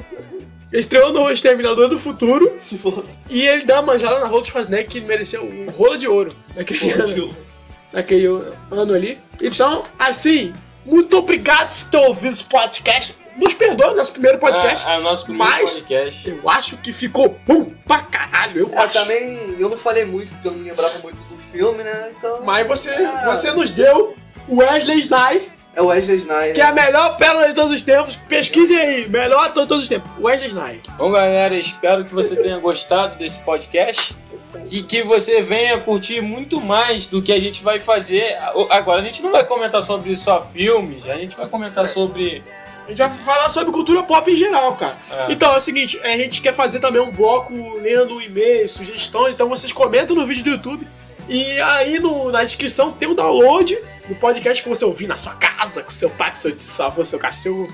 Ele 0.72 0.80
estreou 0.80 1.12
no 1.12 1.28
Exterminador 1.30 1.88
do 1.88 1.98
Futuro 1.98 2.57
e 3.28 3.46
ele 3.46 3.64
dá 3.64 3.80
uma 3.80 3.92
manjada 3.94 4.20
na 4.20 4.26
rola 4.26 4.42
de 4.42 4.48
Schwarzenegger 4.51 4.88
que 4.88 5.01
mereceu 5.01 5.42
um 5.42 5.68
rola 5.68 5.98
de 5.98 6.07
ouro 6.07 6.32
naquele 6.55 6.90
ano, 6.92 7.34
naquele 7.93 8.26
ano 8.26 8.95
ali. 8.95 9.18
Então, 9.41 9.82
assim, 9.99 10.53
muito 10.84 11.16
obrigado 11.18 11.68
por 11.82 11.91
ter 11.91 11.97
ouvido 11.99 12.32
esse 12.32 12.45
podcast. 12.45 13.18
Nos 13.36 13.55
perdoa, 13.55 13.95
nosso 13.95 14.12
primeiro 14.12 14.38
podcast. 14.38 14.86
É, 14.86 14.95
é 14.95 14.99
o 14.99 15.03
nosso 15.03 15.24
primeiro 15.24 15.51
Mas- 15.51 15.72
podcast. 15.72 16.28
Eu 16.28 16.51
acho 16.51 16.76
que 16.78 16.93
ficou 16.93 17.36
bom 17.47 17.70
pra 17.86 17.99
caralho. 18.03 18.61
Eu 18.68 18.70
É, 18.74 18.78
acho. 18.84 18.93
também 18.93 19.57
eu 19.59 19.68
não 19.68 19.78
falei 19.78 20.05
muito 20.05 20.30
porque 20.32 20.49
eu 20.49 20.53
não 20.53 20.62
lembrava 20.62 20.99
muito 20.99 21.16
do 21.16 21.36
filme, 21.53 21.82
né? 21.82 22.11
Então. 22.16 22.43
Mas 22.45 22.66
você, 22.66 22.91
É. 22.91 23.24
você 23.24 23.51
nos 23.53 23.70
deu 23.70 24.14
o 24.49 24.57
Wesley 24.57 24.99
Snipes, 24.99 25.48
É 25.74 25.81
o 25.81 25.86
Wesley 25.86 26.16
Snipes. 26.16 26.52
que 26.55 26.60
é 26.60 26.65
a 26.65 26.73
melhor 26.73 27.16
pérola 27.16 27.47
de 27.47 27.55
todos 27.55 27.70
os 27.70 27.81
tempos. 27.81 28.16
Pesquisem 28.28 28.77
aí, 28.77 29.09
melhor 29.09 29.47
ator 29.47 29.62
de 29.62 29.69
todos 29.69 29.85
os 29.85 29.89
tempos. 29.89 30.10
Wesley 30.20 30.48
Snipes. 30.48 30.93
Bom, 30.98 31.10
galera, 31.12 31.56
espero 31.56 32.05
que 32.05 32.12
você 32.12 32.35
tenha 32.36 32.59
gostado 32.59 33.16
desse 33.16 33.39
podcast 33.40 34.15
e 34.70 34.82
que 34.82 35.02
você 35.02 35.43
venha 35.43 35.78
curtir 35.78 36.20
muito 36.20 36.60
mais 36.60 37.06
do 37.06 37.20
que 37.22 37.32
a 37.32 37.40
gente 37.40 37.62
vai 37.62 37.78
fazer. 37.78 38.36
Agora, 38.70 39.01
a 39.01 39.05
gente 39.05 39.22
não 39.22 39.31
vai 39.32 39.44
comentar 39.44 39.82
sobre 39.82 40.14
só 40.16 40.40
filmes, 40.40 41.06
a 41.09 41.16
gente 41.16 41.36
vai 41.36 41.47
comentar 41.47 41.86
sobre. 41.86 42.43
A 42.86 42.89
gente 42.89 42.98
vai 42.98 43.10
falar 43.18 43.51
sobre 43.51 43.72
cultura 43.72 44.02
pop 44.02 44.28
em 44.31 44.35
geral, 44.36 44.74
cara. 44.74 44.97
É. 45.10 45.27
Então 45.32 45.52
é 45.55 45.59
o 45.59 45.60
seguinte, 45.60 45.98
a 46.02 46.09
gente 46.16 46.40
quer 46.40 46.52
fazer 46.52 46.81
também 46.81 47.01
um 47.01 47.10
bloco 47.10 47.52
lendo 47.78 48.20
e-mails, 48.20 48.72
sugestões, 48.72 49.32
então 49.35 49.48
vocês 49.48 49.72
comentam 49.72 50.16
no 50.16 50.27
vídeo 50.27 50.43
do 50.43 50.51
YouTube. 50.51 50.89
E 51.28 51.60
aí 51.60 52.01
no- 52.01 52.32
na 52.32 52.43
descrição 52.43 52.90
tem 52.90 53.09
o 53.09 53.14
download 53.14 53.78
do 54.09 54.14
podcast 54.16 54.60
pra 54.62 54.74
você 54.74 54.85
ouvir 54.85 55.06
na 55.06 55.16
sua 55.16 55.35
casa, 55.35 55.82
com 55.85 55.90
seu 55.90 56.10
pai, 56.10 56.31
com 56.31 56.36
seu 56.36 56.59
seu 56.59 56.85
avô, 56.85 57.05
seu 57.05 57.18
cachorro, 57.20 57.68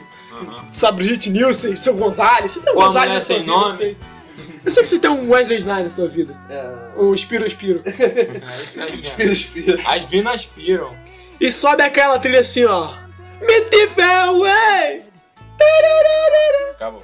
sua 0.70 0.93
Brigitte 0.93 1.31
Nielsen, 1.31 1.74
seu 1.74 1.94
Gonzalez. 1.94 2.53
Você 2.53 2.61
tem 2.61 2.74
Ou 2.74 2.82
a 2.82 2.86
Gonzalez 2.86 3.24
sua 3.24 3.36
sem 3.36 3.47
nome. 3.47 3.77
sei. 3.78 3.97
Eu 4.65 4.71
sei 4.71 4.83
que 4.83 4.89
você 4.89 4.99
tem 4.99 5.11
um 5.11 5.31
Wesley 5.31 5.59
Snipes 5.59 5.85
na 5.85 5.91
sua 5.91 6.09
vida. 6.09 6.37
É. 6.49 6.93
O 6.97 7.17
Spiro 7.17 7.49
Spiro. 7.49 7.83
É 7.87 8.63
isso 8.63 8.81
aí, 8.83 9.01
Espira, 9.01 9.33
espira. 9.33 9.83
As 9.87 10.09
minas 10.09 10.35
aspiram. 10.35 10.91
E 11.41 11.51
sobe 11.53 11.83
aquela 11.83 12.19
trilha 12.19 12.41
assim, 12.41 12.65
ó. 12.65 12.93
Me 13.41 13.61
te 13.63 14.01
away! 14.01 15.03
Acabou. 16.75 17.03